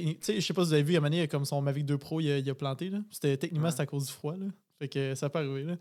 tu 0.01 0.17
sais, 0.21 0.41
je 0.41 0.47
sais 0.47 0.53
pas 0.55 0.63
si 0.63 0.69
vous 0.69 0.75
avez 0.75 0.83
vu, 0.83 0.95
il 0.95 1.15
y 1.15 1.21
a 1.21 1.23
a 1.23 1.27
comme 1.27 1.45
son 1.45 1.61
Mavic 1.63 1.87
2 1.87 1.99
Pro, 1.99 2.21
il 2.21 2.31
a, 2.31 2.39
il 2.39 2.51
a 2.51 2.55
planté. 2.55 2.91
là. 2.91 2.99
C'était 3.11 3.37
techniquement 3.37 3.69
Ouais. 3.69 3.75
c'est 3.75 3.83
à 3.83 3.87
cause 3.87 4.07
du 4.07 4.13
froid. 4.13 4.37
Là. 4.37 4.47
Fait 4.79 4.89
que 4.89 5.15
ça 5.15 5.29
peut 5.31 5.39
arriver. 5.39 5.63
Là. 5.65 5.77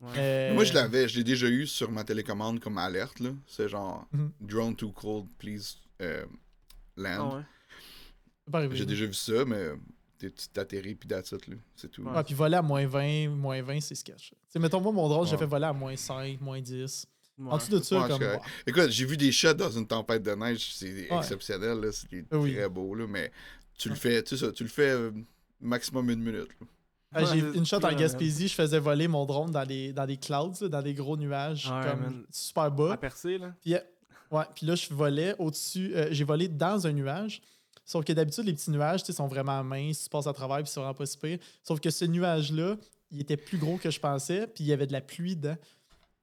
Ouais. 0.00 0.08
Euh, 0.18 0.54
Moi, 0.54 0.64
je 0.64 0.72
l'avais, 0.74 1.06
je 1.08 1.16
l'ai 1.16 1.24
déjà 1.24 1.46
eu 1.48 1.66
sur 1.66 1.90
ma 1.92 2.02
télécommande 2.02 2.58
comme 2.60 2.76
alerte, 2.78 3.20
là. 3.20 3.30
C'est 3.46 3.68
genre, 3.68 4.06
Mhm. 4.12 4.32
drone 4.40 4.74
too 4.76 4.90
cold, 4.90 5.26
please 5.38 5.76
euh, 6.00 6.24
land. 6.96 7.30
Ah 7.32 7.36
ouais. 7.36 7.42
ça 8.44 8.50
peut 8.50 8.58
arriver, 8.58 8.74
J'ai 8.76 8.82
là. 8.82 8.88
déjà 8.88 9.06
vu 9.06 9.14
ça, 9.14 9.44
mais 9.44 9.68
t'es- 10.18 10.30
tu 10.32 10.48
t'atterris 10.48 10.96
puis 10.96 11.08
that's 11.08 11.30
it, 11.30 11.46
là. 11.46 11.54
C'est 11.76 11.88
tout. 11.90 12.02
Ouais. 12.02 12.10
Ouais, 12.16 12.24
puis 12.24 12.34
voler 12.34 12.56
à 12.56 12.62
moins 12.62 12.84
20, 12.86 13.28
moins 13.28 13.62
20, 13.62 13.80
c'est 13.80 13.94
sketch. 13.94 14.30
Tu 14.30 14.36
sais, 14.48 14.58
mettons, 14.58 14.80
moi, 14.80 14.90
mon 14.90 15.08
drone, 15.08 15.26
j'ai 15.28 15.36
fait 15.36 15.46
voler 15.46 15.66
à 15.66 15.72
moins 15.72 15.94
5, 15.96 16.40
moins 16.40 16.60
10. 16.60 17.06
Ouais. 17.46 17.52
En 17.52 17.56
dessous 17.56 17.70
de 17.78 17.80
ça, 17.82 18.00
Ouais, 18.02 18.08
comme. 18.08 18.22
Écoute, 18.66 18.90
j'ai 18.90 19.04
vu 19.04 19.16
des 19.16 19.32
shots 19.32 19.54
dans 19.54 19.70
une 19.70 19.86
tempête 19.86 20.22
de 20.22 20.32
neige, 20.32 20.72
c'est 20.74 21.10
Ouais. 21.10 21.18
exceptionnel, 21.18 21.78
là. 21.80 21.92
C'est 21.92 22.24
Ah 22.30 22.38
oui. 22.38 22.54
très 22.54 22.68
beau, 22.68 22.94
là, 22.94 23.06
mais 23.08 23.30
tu 23.78 23.88
le 23.88 23.94
fais, 23.94 24.22
tu 24.22 24.36
sais 24.36 24.46
ça, 24.46 24.52
tu 24.52 24.62
le 24.62 24.68
fais 24.68 24.90
euh, 24.90 25.10
maximum 25.60 26.08
une 26.10 26.20
minute, 26.20 26.48
là. 26.60 26.66
Ah, 27.14 27.24
j'ai 27.26 27.40
une 27.40 27.66
shot 27.66 27.76
en 27.84 27.92
Gaspésie, 27.94 28.48
je 28.48 28.54
faisais 28.54 28.78
voler 28.78 29.06
mon 29.06 29.26
drone 29.26 29.50
dans 29.50 29.64
les, 29.68 29.92
dans 29.92 30.04
les 30.06 30.16
clouds, 30.16 30.54
là, 30.62 30.68
dans 30.68 30.80
des 30.82 30.94
gros 30.94 31.16
nuages, 31.18 31.66
Ouais, 31.70 31.90
comme 31.90 32.00
man. 32.00 32.24
super 32.30 32.62
À 32.64 32.70
bas. 32.70 32.96
percer, 32.96 33.36
là. 33.36 33.54
Puis, 33.60 33.74
euh, 33.74 33.78
ouais, 34.30 34.44
puis 34.54 34.64
là, 34.66 34.74
je 34.74 34.92
volais 34.94 35.34
au-dessus. 35.38 35.92
euh, 35.94 36.08
j'ai 36.10 36.24
volé 36.24 36.48
dans 36.48 36.86
un 36.86 36.92
nuage. 36.92 37.42
Sauf 37.84 38.04
que 38.06 38.14
d'habitude, 38.14 38.44
les 38.46 38.54
petits 38.54 38.70
nuages 38.70 39.02
tu 39.02 39.08
sais, 39.08 39.12
sont 39.12 39.26
vraiment 39.26 39.62
minces, 39.62 40.04
tu 40.04 40.08
passes 40.08 40.26
à 40.26 40.32
travers, 40.32 40.58
puis 40.58 40.68
c'est 40.68 40.80
vraiment 40.80 40.94
pas 40.94 41.04
si 41.04 41.18
pire. 41.18 41.38
Sauf 41.62 41.80
que 41.80 41.90
ce 41.90 42.06
nuage-là, 42.06 42.76
il 43.10 43.20
était 43.20 43.36
plus 43.36 43.58
gros 43.58 43.76
que 43.76 43.90
je 43.90 44.00
pensais, 44.00 44.46
puis 44.46 44.64
il 44.64 44.68
y 44.68 44.72
avait 44.72 44.86
de 44.86 44.92
la 44.92 45.02
pluie 45.02 45.36
dedans. 45.36 45.56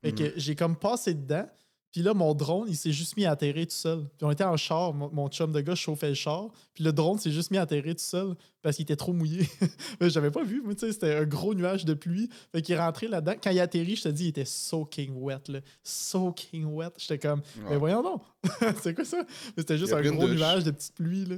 Fait 0.01 0.13
que 0.13 0.33
j'ai 0.37 0.55
comme 0.55 0.75
passé 0.77 1.13
dedans, 1.13 1.47
puis 1.91 2.03
là, 2.03 2.13
mon 2.13 2.35
drone, 2.35 2.67
il 2.69 2.75
s'est 2.77 2.91
juste 2.91 3.17
mis 3.17 3.25
à 3.25 3.31
atterrir 3.31 3.65
tout 3.65 3.73
seul. 3.73 4.07
Puis 4.17 4.23
on 4.23 4.29
était 4.29 4.43
en 4.43 4.55
char, 4.57 4.93
mon, 4.93 5.09
mon 5.11 5.27
chum 5.27 5.51
de 5.51 5.59
gars 5.59 5.73
chauffait 5.73 6.09
le 6.09 6.13
char, 6.13 6.49
puis 6.75 6.83
le 6.83 6.93
drone 6.93 7.17
s'est 7.17 7.31
juste 7.31 7.49
mis 7.49 7.57
à 7.57 7.63
atterrir 7.63 7.95
tout 7.95 8.03
seul 8.03 8.35
parce 8.61 8.75
qu'il 8.75 8.83
était 8.83 8.95
trop 8.95 9.11
mouillé. 9.11 9.49
Mais 9.99 10.09
J'avais 10.11 10.29
pas 10.29 10.43
vu, 10.43 10.61
moi, 10.61 10.75
tu 10.75 10.81
sais, 10.81 10.93
c'était 10.93 11.15
un 11.15 11.25
gros 11.25 11.55
nuage 11.55 11.85
de 11.85 11.95
pluie. 11.95 12.29
Fait 12.51 12.61
qu'il 12.61 12.75
est 12.75 12.79
rentré 12.79 13.07
là-dedans. 13.07 13.33
Quand 13.41 13.49
il 13.49 13.59
a 13.59 13.63
atterri, 13.63 13.95
je 13.95 14.03
te 14.03 14.09
dis, 14.09 14.25
il 14.25 14.27
était 14.29 14.45
soaking 14.45 15.15
wet, 15.15 15.49
là. 15.49 15.61
Soaking 15.81 16.65
wet. 16.65 16.91
J'étais 16.97 17.17
comme, 17.17 17.41
mais 17.67 17.77
voyons 17.77 18.03
donc, 18.03 18.21
c'est 18.83 18.93
quoi 18.93 19.03
ça? 19.05 19.23
Mais 19.27 19.53
C'était 19.63 19.79
juste 19.79 19.91
un 19.93 20.01
gros 20.03 20.27
douche. 20.27 20.37
nuage 20.37 20.63
de 20.63 20.71
petite 20.71 20.93
pluie, 20.93 21.25
là. 21.25 21.35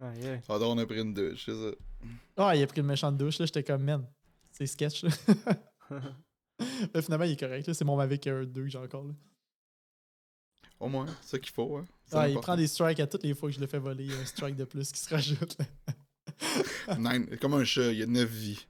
Ah, 0.00 0.12
yeah. 0.22 0.40
Ah, 0.48 0.58
donc, 0.58 0.74
on 0.74 0.78
a 0.78 0.86
pris 0.86 1.00
une 1.00 1.12
douche, 1.12 1.44
c'est 1.44 1.52
ça. 1.54 1.70
Ah, 2.38 2.56
il 2.56 2.62
a 2.62 2.66
pris 2.66 2.80
une 2.80 2.86
méchante 2.86 3.18
douche, 3.18 3.38
là. 3.40 3.44
J'étais 3.44 3.62
comme, 3.62 3.82
man, 3.82 4.06
c'est 4.52 4.64
sketch, 4.66 5.04
là. 5.04 5.10
Mais 6.94 7.02
finalement, 7.02 7.24
il 7.24 7.32
est 7.32 7.40
correct, 7.40 7.66
là. 7.66 7.74
C'est 7.74 7.84
mon 7.84 7.96
Mavic 7.96 8.26
Air 8.26 8.46
2 8.46 8.62
que 8.62 8.68
j'ai 8.68 8.78
encore, 8.78 9.04
là. 9.04 9.14
Au 10.80 10.88
moins, 10.88 11.06
c'est 11.22 11.30
ça 11.30 11.38
qu'il 11.38 11.52
faut, 11.52 11.76
hein. 11.76 11.86
Ah, 12.12 12.28
il 12.28 12.38
prend 12.38 12.56
des 12.56 12.66
strikes 12.68 13.00
à 13.00 13.06
toutes 13.06 13.24
les 13.24 13.34
fois 13.34 13.48
que 13.48 13.54
je 13.56 13.60
le 13.60 13.66
fais 13.66 13.78
voler. 13.78 14.04
Il 14.04 14.10
y 14.12 14.14
a 14.14 14.18
un 14.18 14.24
strike 14.24 14.56
de 14.56 14.64
plus 14.64 14.90
qui 14.92 15.00
se 15.00 15.12
rajoute. 15.12 15.56
Nine- 16.98 17.36
comme 17.38 17.54
un 17.54 17.64
chat, 17.64 17.90
il 17.92 17.98
y 17.98 18.02
a 18.02 18.06
9 18.06 18.28
vies. 18.30 18.64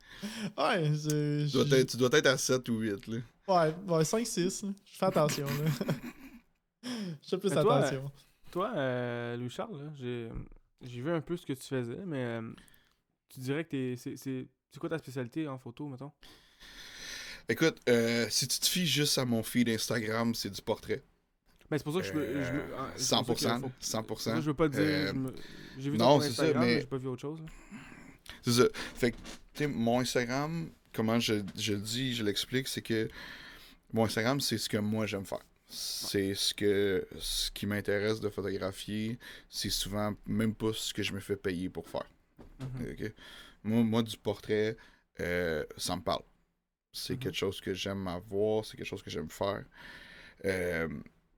Ouais, 0.56 0.84
je- 0.94 1.46
Tu 1.46 1.52
dois, 1.52 1.64
je- 1.66 1.74
être, 1.76 1.90
tu 1.90 1.96
dois 1.98 2.08
être 2.12 2.26
à 2.26 2.38
7 2.38 2.68
ou 2.70 2.78
8, 2.78 3.06
là. 3.06 3.18
Ouais, 3.46 3.74
ouais 3.86 4.04
5-6. 4.04 4.62
là. 4.64 4.70
Je 4.84 4.96
fais 4.98 5.06
attention. 5.06 5.46
Là. 5.46 5.94
je 7.22 7.28
fais 7.28 7.38
plus 7.38 7.50
toi, 7.50 7.76
attention. 7.76 8.10
Toi, 8.50 8.72
euh, 8.74 9.36
Louis-Charles, 9.36 9.92
j'ai 9.96 10.30
j'ai 10.82 11.02
vu 11.02 11.10
un 11.10 11.20
peu 11.20 11.36
ce 11.36 11.44
que 11.44 11.52
tu 11.52 11.62
faisais, 11.64 11.98
mais 12.06 12.24
euh, 12.24 12.50
tu 13.28 13.40
dirais 13.40 13.64
que 13.64 13.94
C'est 13.96 14.16
c'est 14.16 14.46
quoi 14.80 14.88
ta 14.88 14.98
spécialité 14.98 15.46
en 15.46 15.58
photo, 15.58 15.88
mettons? 15.88 16.12
Écoute, 17.48 17.78
euh, 17.88 18.26
si 18.28 18.46
tu 18.46 18.58
te 18.60 18.66
fies 18.66 18.86
juste 18.86 19.16
à 19.18 19.24
mon 19.24 19.42
feed 19.42 19.68
Instagram, 19.68 20.34
c'est 20.34 20.50
du 20.50 20.60
portrait. 20.60 21.02
Ben, 21.70 21.76
c'est 21.78 21.84
pour 21.84 21.94
ça 21.94 22.00
que 22.00 22.06
je 22.06 22.12
me. 22.12 22.44
je 22.44 22.52
me- 22.52 22.62
ah, 22.76 22.90
c'est 22.96 23.16
pour 23.24 23.38
ça 23.38 23.50
que 23.50 23.54
100%. 23.56 23.60
faut- 23.60 23.72
100%. 23.80 24.00
c'est 24.00 24.06
pour 24.06 24.20
ça 24.20 24.32
que 24.34 24.40
Je 24.40 24.46
veux 24.46 24.54
pas 24.54 24.68
dire. 24.68 24.80
Euh, 24.80 25.12
me- 25.12 25.34
J'ai 25.78 25.90
vu 25.90 25.98
non, 25.98 26.16
ton 26.18 26.20
c'est 26.22 26.30
ça, 26.30 26.42
Instagram, 26.42 26.64
mais 26.64 26.74
mais- 26.74 26.80
j'ai 26.80 26.86
pas 26.86 26.96
vu 26.98 27.06
autre 27.08 27.20
chose. 27.22 27.40
C'est 28.42 28.52
ça. 28.52 28.64
Fait 28.94 29.12
que, 29.12 29.16
tu 29.16 29.22
sais, 29.54 29.66
mon 29.66 30.00
Instagram, 30.00 30.70
comment 30.92 31.18
je, 31.20 31.34
je 31.56 31.72
le 31.74 31.80
dis, 31.80 32.14
je 32.14 32.22
l'explique, 32.24 32.68
c'est 32.68 32.82
que 32.82 33.08
mon 33.92 34.04
Instagram, 34.04 34.40
c'est 34.40 34.58
ce 34.58 34.68
que 34.68 34.76
moi 34.78 35.06
j'aime 35.06 35.24
faire. 35.24 35.42
C'est 35.70 36.34
ce 36.34 36.54
que 36.54 37.06
ce 37.18 37.50
qui 37.50 37.66
m'intéresse 37.66 38.20
de 38.20 38.28
photographier. 38.30 39.18
C'est 39.50 39.68
souvent 39.70 40.14
même 40.26 40.54
pas 40.54 40.72
ce 40.74 40.92
que 40.94 41.02
je 41.02 41.12
me 41.12 41.20
fais 41.20 41.36
payer 41.36 41.68
pour 41.68 41.86
faire. 41.88 42.06
Mhm. 42.60 42.90
Ok? 42.92 43.12
Moi, 43.64 43.82
moi, 43.84 44.02
du 44.02 44.16
portrait, 44.16 44.76
euh, 45.20 45.64
ça 45.76 45.96
me 45.96 46.00
parle. 46.02 46.22
C'est 46.92 47.16
Mhm. 47.16 47.18
quelque 47.18 47.36
chose 47.36 47.60
que 47.60 47.74
j'aime 47.74 48.08
avoir, 48.08 48.64
c'est 48.64 48.76
quelque 48.76 48.86
chose 48.86 49.02
que 49.02 49.10
j'aime 49.10 49.30
faire. 49.30 49.64
Euh, 50.44 50.88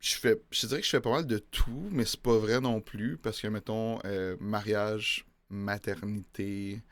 je 0.00 0.16
fais, 0.16 0.40
je 0.50 0.62
te 0.62 0.66
dirais 0.66 0.80
que 0.80 0.86
je 0.86 0.90
fais 0.92 1.00
pas 1.00 1.10
mal 1.12 1.26
de 1.26 1.38
tout, 1.38 1.88
mais 1.92 2.04
c'est 2.04 2.20
pas 2.22 2.38
vrai 2.38 2.60
non 2.60 2.80
plus 2.80 3.18
parce 3.18 3.40
que 3.40 3.48
mettons 3.48 4.00
euh, 4.06 4.36
mariage, 4.40 5.26
maternité, 5.50 6.82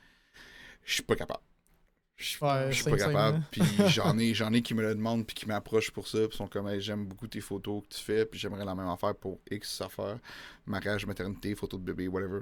je 0.84 0.94
suis 0.94 1.02
pas 1.02 1.16
capable. 1.16 1.42
Je 2.16 2.24
suis 2.26 2.38
Ouais, 2.40 2.74
pas 2.84 2.96
capable. 2.98 3.40
Puis 3.50 3.62
j'en 3.86 4.18
ai, 4.18 4.34
j'en 4.34 4.52
ai 4.52 4.62
qui 4.62 4.74
me 4.74 4.82
le 4.82 4.94
demandent 4.94 5.26
puis 5.26 5.34
qui 5.34 5.46
m'approchent 5.46 5.90
pour 5.90 6.06
ça. 6.08 6.26
Puis 6.28 6.36
sont 6.36 6.48
comme 6.48 6.68
Hey, 6.68 6.80
j'aime 6.80 7.06
beaucoup 7.06 7.26
tes 7.26 7.40
photos 7.40 7.82
que 7.84 7.94
tu 7.94 8.00
fais. 8.02 8.26
Puis 8.26 8.38
j'aimerais 8.38 8.64
la 8.64 8.74
même 8.74 8.88
affaire 8.88 9.14
pour 9.14 9.40
X 9.50 9.80
affaires. 9.80 10.18
Mariage, 10.66 11.06
maternité, 11.06 11.54
photo 11.54 11.78
de 11.78 11.84
bébé, 11.84 12.08
whatever. 12.08 12.40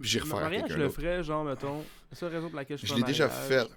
J'y 0.00 0.18
Le 0.18 0.24
refaire 0.24 0.38
à 0.44 0.50
mariage, 0.50 0.70
je 0.72 0.78
le 0.78 0.88
ferais, 0.88 1.22
genre, 1.22 1.44
mettons. 1.44 1.90
La 2.10 2.16
seule 2.16 2.32
raison 2.32 2.48
pour 2.48 2.56
laquelle 2.56 2.78
je 2.78 2.86
Je 2.86 2.94
l'ai 2.94 3.02
déjà 3.02 3.28
fait. 3.28 3.68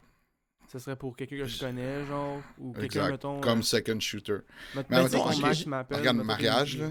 Ce 0.72 0.80
serait 0.80 0.96
pour 0.96 1.16
quelqu'un 1.16 1.38
que 1.38 1.46
je 1.46 1.60
connais, 1.60 2.06
genre. 2.06 2.42
Ou 2.60 2.74
quelqu'un, 2.74 3.10
mettons. 3.12 3.40
Comme 3.40 3.60
euh, 3.60 3.64
second 3.64 4.00
shooter. 4.00 4.40
Mais 4.76 4.84
mettons, 4.90 5.04
mettons, 5.04 5.38
Max 5.40 5.66
m'appelle. 5.66 5.98
Regarde, 6.00 6.18
mettons, 6.18 6.28
mariage, 6.28 6.78
là. 6.78 6.90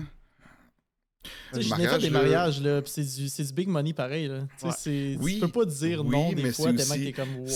Tu 1.22 1.30
sais, 1.56 1.62
j'ai 1.62 1.70
mariage, 1.70 1.92
fait 1.92 1.98
des 1.98 2.10
mariages, 2.10 2.62
là, 2.62 2.82
pis 2.82 2.90
c'est 2.90 3.02
du, 3.02 3.28
c'est 3.28 3.44
du 3.44 3.52
big 3.52 3.68
money 3.68 3.92
pareil, 3.92 4.28
là. 4.28 4.40
Tu 4.42 4.46
sais, 4.58 4.66
Ouais. 4.66 4.72
c'est- 4.78 5.16
Oui, 5.20 5.34
tu 5.34 5.40
peux 5.40 5.48
pas 5.48 5.64
dire 5.64 6.04
oui, 6.04 6.10
non 6.12 6.32
des 6.32 6.42
mais 6.42 6.52
fois 6.52 6.70
c'est 6.70 6.76
tellement 6.76 6.94
que 6.94 7.00
aussi- 7.00 7.04
t'es 7.04 7.12
comme 7.12 7.36
wow. 7.36 7.46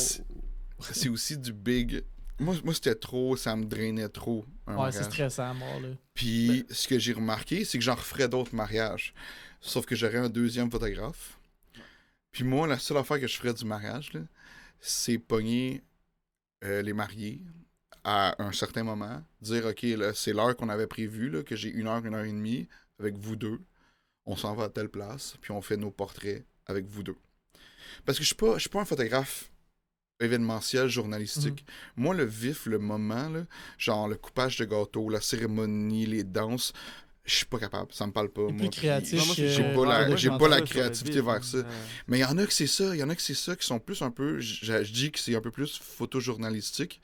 c'est- 0.92 1.08
aussi 1.08 1.38
du 1.38 1.52
big. 1.52 2.02
Moi, 2.40 2.56
moi 2.64 2.74
c'était 2.74 2.94
trop, 2.96 3.36
ça 3.36 3.54
me 3.54 3.64
drainait 3.64 4.08
trop. 4.08 4.44
Un 4.66 4.76
Ouais, 4.76 4.90
c'est 4.92 5.04
stressant 5.04 5.50
à 5.50 5.54
mort, 5.54 5.78
là. 5.80 5.88
Puis 6.14 6.64
ce 6.70 6.88
que 6.88 6.98
j'ai 6.98 7.12
remarqué, 7.12 7.64
c'est 7.64 7.78
que 7.78 7.84
j'en 7.84 7.94
referais 7.94 8.28
d'autres 8.28 8.54
mariages. 8.54 9.14
Sauf 9.60 9.86
que 9.86 9.94
j'aurais 9.94 10.18
un 10.18 10.28
deuxième 10.30 10.70
photographe. 10.70 11.38
Puis 12.32 12.44
moi, 12.44 12.66
la 12.66 12.78
seule 12.78 12.96
affaire 12.96 13.20
que 13.20 13.26
je 13.28 13.36
ferais 13.36 13.52
du 13.54 13.64
mariage, 13.64 14.12
là, 14.14 14.20
c'est 14.80 15.18
pogner 15.18 15.82
euh, 16.64 16.82
les 16.82 16.92
mariés 16.92 17.40
à 18.04 18.42
un 18.42 18.52
certain 18.52 18.82
moment, 18.82 19.22
dire 19.40 19.66
OK, 19.66 19.82
là, 19.82 20.14
c'est 20.14 20.32
l'heure 20.32 20.56
qu'on 20.56 20.68
avait 20.68 20.86
prévue, 20.86 21.28
là, 21.28 21.42
que 21.42 21.56
j'ai 21.56 21.68
une 21.68 21.86
heure, 21.86 22.04
une 22.04 22.14
heure 22.14 22.24
et 22.24 22.32
demie 22.32 22.66
avec 22.98 23.16
vous 23.16 23.36
deux. 23.36 23.60
On 24.26 24.36
s'en 24.36 24.54
va 24.54 24.64
à 24.64 24.68
telle 24.68 24.88
place, 24.88 25.36
puis 25.40 25.52
on 25.52 25.60
fait 25.60 25.76
nos 25.76 25.90
portraits 25.90 26.44
avec 26.66 26.86
vous 26.86 27.02
deux. 27.02 27.16
Parce 28.04 28.18
que 28.18 28.24
je 28.24 28.28
suis 28.28 28.36
pas, 28.36 28.54
je 28.54 28.60
suis 28.60 28.70
pas 28.70 28.80
un 28.80 28.84
photographe 28.84 29.50
événementiel, 30.20 30.88
journalistique. 30.88 31.64
Moi, 31.96 32.14
le 32.14 32.24
vif, 32.24 32.66
le 32.66 32.78
moment, 32.78 33.28
là, 33.28 33.46
genre 33.78 34.06
le 34.06 34.16
coupage 34.16 34.58
de 34.58 34.66
gâteau, 34.66 35.08
la 35.08 35.20
cérémonie, 35.20 36.06
les 36.06 36.24
danses, 36.24 36.72
je 37.30 37.36
suis 37.36 37.46
pas 37.46 37.58
capable. 37.58 37.92
Ça 37.92 38.06
me 38.06 38.12
parle 38.12 38.28
pas. 38.30 38.42
Moi, 38.42 38.52
plus 38.52 38.70
créatif 38.70 39.24
moi, 39.24 39.34
J'ai 39.36 39.62
pas 39.72 39.80
Ouais, 39.80 39.86
la, 39.86 40.16
j'ai 40.16 40.30
pas 40.30 40.48
la 40.48 40.60
créativité 40.60 41.20
vers 41.20 41.44
ça. 41.44 41.58
Euh, 41.58 41.64
Mais 42.08 42.18
il 42.18 42.22
y 42.22 42.24
en 42.24 42.36
a 42.38 42.44
que 42.46 42.52
c'est 42.52 42.66
ça. 42.66 42.94
Il 42.94 42.98
y 42.98 43.02
en 43.02 43.08
a 43.10 43.14
que 43.14 43.22
c'est 43.22 43.34
ça 43.34 43.54
qui 43.54 43.64
sont 43.64 43.78
plus 43.78 44.02
un 44.02 44.10
peu. 44.10 44.40
Je, 44.40 44.82
je 44.82 44.92
dis 44.92 45.12
que 45.12 45.18
c'est 45.18 45.34
un 45.36 45.40
peu 45.40 45.50
plus 45.52 45.78
photojournalistique, 45.78 47.00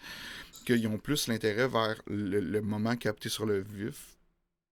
qu'ils 0.65 0.87
ont 0.89 0.99
plus 0.99 1.29
l'intérêt 1.29 1.69
vers 1.69 1.95
le, 2.09 2.41
le 2.41 2.61
moment 2.61 2.97
capté 2.97 3.29
sur 3.29 3.47
le 3.47 3.61
vif. 3.63 4.17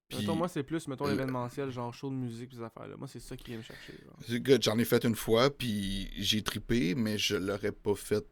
Puis, 0.09 0.19
Mettons, 0.19 0.37
moi, 0.37 0.49
c'est 0.49 0.63
plus, 0.63 0.87
mettons, 0.89 1.07
euh, 1.07 1.13
l'événementiel, 1.13 1.71
genre 1.71 1.95
show 1.95 2.11
de 2.11 2.15
musique, 2.15 2.51
ces 2.53 2.63
affaires-là. 2.63 2.97
Moi, 2.97 3.09
c'est 3.09 3.21
ça 3.21 3.37
qui 3.37 3.45
vient 3.51 3.59
me 3.59 3.63
chercher. 3.63 4.61
j'en 4.61 4.79
ai 4.79 4.85
fait 4.85 5.05
une 5.05 5.15
fois, 5.15 5.51
puis 5.57 6.11
j'ai 6.19 6.43
tripé, 6.43 6.95
mais 6.95 7.17
je 7.17 7.37
l'aurais 7.37 7.73
pas 7.73 7.95
fait 7.95 8.25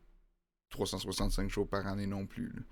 365 0.70 1.48
jours 1.48 1.68
par 1.68 1.86
année 1.86 2.06
non 2.06 2.26
plus. 2.26 2.48
là. 2.54 2.62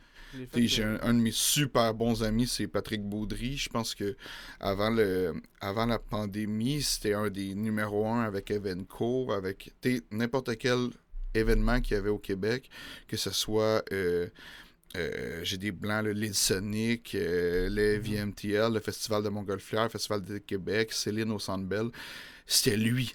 J'ai 0.55 0.85
un, 0.85 0.99
un 1.03 1.15
de 1.15 1.21
mes 1.21 1.33
super 1.33 1.95
bons 1.95 2.23
amis, 2.23 2.47
c'est 2.47 2.69
Patrick 2.69 3.03
Baudry. 3.03 3.57
Je 3.57 3.69
pense 3.69 3.95
que 3.95 4.17
avant 4.61 4.91
le 4.91 5.35
avant 5.61 5.87
la 5.87 5.99
pandémie, 5.99 6.83
c'était 6.83 7.15
un 7.15 7.31
des 7.31 7.55
numéros 7.55 8.07
un 8.07 8.23
avec 8.23 8.51
Evenco, 8.51 9.33
avec 9.33 9.73
n'importe 10.11 10.57
quel 10.59 10.91
événement 11.35 11.81
qu'il 11.81 11.95
y 11.95 11.99
avait 11.99 12.11
au 12.11 12.19
Québec, 12.19 12.71
que 13.07 13.17
ce 13.17 13.31
soit 13.31 13.85
euh, 13.93 14.29
euh, 14.97 15.41
j'ai 15.45 15.57
des 15.57 15.71
blancs, 15.71 16.05
le 16.05 16.13
Lil 16.13 16.35
Sonic, 16.35 17.15
euh, 17.15 17.69
le 17.71 17.99
VMTL, 17.99 18.73
le 18.73 18.81
Festival 18.81 19.23
de 19.23 19.29
Montgolfière, 19.29 19.85
le 19.85 19.89
Festival 19.89 20.25
de 20.25 20.39
Québec, 20.39 20.93
Céline 20.93 21.31
au 21.31 21.39
Centre 21.39 21.65
Bell. 21.65 21.91
C'était 22.47 22.77
lui. 22.77 23.13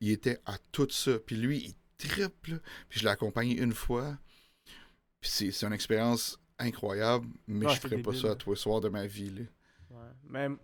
Il 0.00 0.10
était 0.10 0.40
à 0.46 0.56
tout 0.72 0.88
ça. 0.90 1.18
Puis 1.24 1.36
lui, 1.36 1.58
il 1.58 1.74
triple. 2.08 2.60
Puis 2.88 3.00
je 3.00 3.04
l'ai 3.04 3.10
accompagné 3.10 3.56
une 3.56 3.72
fois. 3.72 4.18
Puis 5.20 5.30
c'est 5.30 5.64
une 5.64 5.72
expérience 5.72 6.40
incroyable, 6.62 7.26
mais 7.46 7.66
Ah, 7.68 7.74
je 7.74 7.80
ferais 7.80 7.98
pas 7.98 8.12
ça 8.14 8.30
à 8.32 8.34
tous 8.34 8.50
les 8.50 8.56
soirs 8.56 8.80
de 8.80 8.88
ma 8.88 9.06
vie. 9.06 9.30
là. 9.30 9.40
Ouais. 9.90 9.96
Mais 10.28 10.48
Moi, 10.48 10.58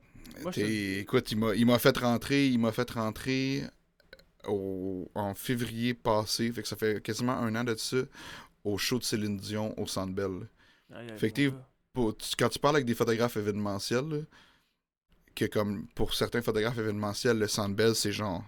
je 0.46 0.50
T'sais, 0.50 0.62
te- 0.62 0.98
Écoute, 1.00 1.30
il 1.32 1.38
m'a, 1.38 1.54
il 1.54 1.66
m'a 1.66 1.78
fait 1.78 1.96
rentrer, 1.98 2.48
il 2.48 2.58
m'a 2.58 2.72
fait 2.72 2.90
rentrer 2.90 3.62
au, 4.46 5.10
en 5.14 5.34
février 5.34 5.94
passé, 5.94 6.50
fait 6.52 6.62
que 6.62 6.68
ça 6.68 6.76
fait 6.76 7.02
quasiment 7.02 7.32
un 7.32 7.54
an 7.56 7.64
de 7.64 7.74
ça, 7.76 7.96
au 8.64 8.78
show 8.78 8.98
de 8.98 9.04
Céline 9.04 9.36
Dion 9.36 9.74
au 9.78 9.86
Centre 9.86 10.12
Bell. 10.12 10.48
Fait 11.16 11.30
que. 11.30 11.52
Pour- 11.92 12.16
quand 12.38 12.48
tu 12.48 12.58
parles 12.58 12.76
avec 12.76 12.86
des 12.86 12.94
photographes 12.94 13.36
événementiels, 13.36 14.08
là, 14.08 14.18
que 15.34 15.46
comme 15.46 15.86
pour 15.94 16.14
certains 16.14 16.42
photographes 16.42 16.78
événementiels, 16.78 17.38
le 17.38 17.48
Centre 17.48 17.74
Bell, 17.74 17.94
c'est 17.94 18.12
genre, 18.12 18.44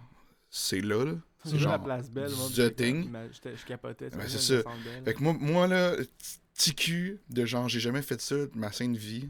c'est 0.51 0.81
là, 0.81 1.05
là. 1.05 1.15
C'est 1.45 1.53
vu 1.53 1.65
la 1.65 1.71
genre 1.71 1.83
place 1.85 2.11
belle, 2.11 2.31
moi. 2.33 2.49
the 2.55 2.77
thing. 2.77 3.11
Je 3.35 3.65
capotais. 3.65 4.11
Ben, 4.11 4.29
c'est 4.29 4.39
ça. 4.39 4.63
Fait 5.05 5.15
que 5.15 5.23
moi, 5.23 5.33
moi 5.41 5.67
là, 5.67 5.97
petit 6.55 6.75
cul 6.75 7.21
de 7.29 7.45
genre, 7.47 7.69
j'ai 7.69 7.81
jamais 7.81 8.03
fait 8.03 8.21
ça 8.21 8.35
de 8.37 8.51
ma 8.55 8.73
sainte 8.73 8.97
vie. 8.97 9.29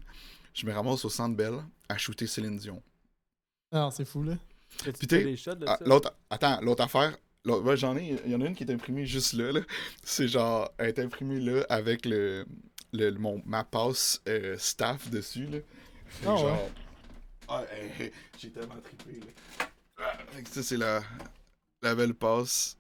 Je 0.55 0.67
me 0.67 0.73
ramasse 0.73 1.05
au 1.05 1.11
Centre 1.11 1.37
Bell 1.37 1.55
à 1.89 1.97
shooter 1.97 2.27
Céline 2.27 2.57
Dion. 2.57 2.83
Non, 3.73 3.91
c'est 3.91 4.05
fou, 4.05 4.23
là. 4.25 4.35
Puis 4.99 5.07
t'es- 5.07 5.35
Ah, 5.67 5.79
l'autre, 5.85 6.13
attends, 6.29 6.61
l'autre 6.61 6.83
affaire, 6.83 7.17
ouais, 7.47 7.77
j'en 7.77 7.97
ai, 7.97 8.21
il 8.25 8.31
y 8.33 8.35
en 8.35 8.41
a 8.41 8.47
une 8.47 8.55
qui 8.55 8.65
est 8.65 8.73
imprimée 8.73 9.07
juste 9.07 9.33
là, 9.35 9.53
là. 9.53 9.61
C'est 10.03 10.29
genre, 10.29 10.73
elle 10.79 10.89
est 10.89 10.99
imprimée 10.99 11.41
là 11.41 11.65
avec 11.69 12.05
le, 12.07 12.47
le 12.93 13.11
mon, 13.13 13.43
ma 13.47 13.63
passe 13.65 14.21
euh, 14.29 14.57
staff 14.59 15.09
dessus, 15.11 15.47
là. 15.47 15.59
Fait 16.07 16.27
Ah 16.27 16.35
ouais. 16.35 16.41
genre, 16.41 16.71
ah, 17.49 17.65
hey, 17.73 17.91
hey, 18.07 18.13
j'ai 18.39 18.51
tellement 18.51 18.81
trippé, 18.81 19.21
là. 19.21 19.67
Ah, 19.99 20.19
ça, 20.51 20.63
c'est 20.63 20.77
la, 20.77 21.03
la 21.83 21.95
belle 21.95 22.15
passe. 22.15 22.77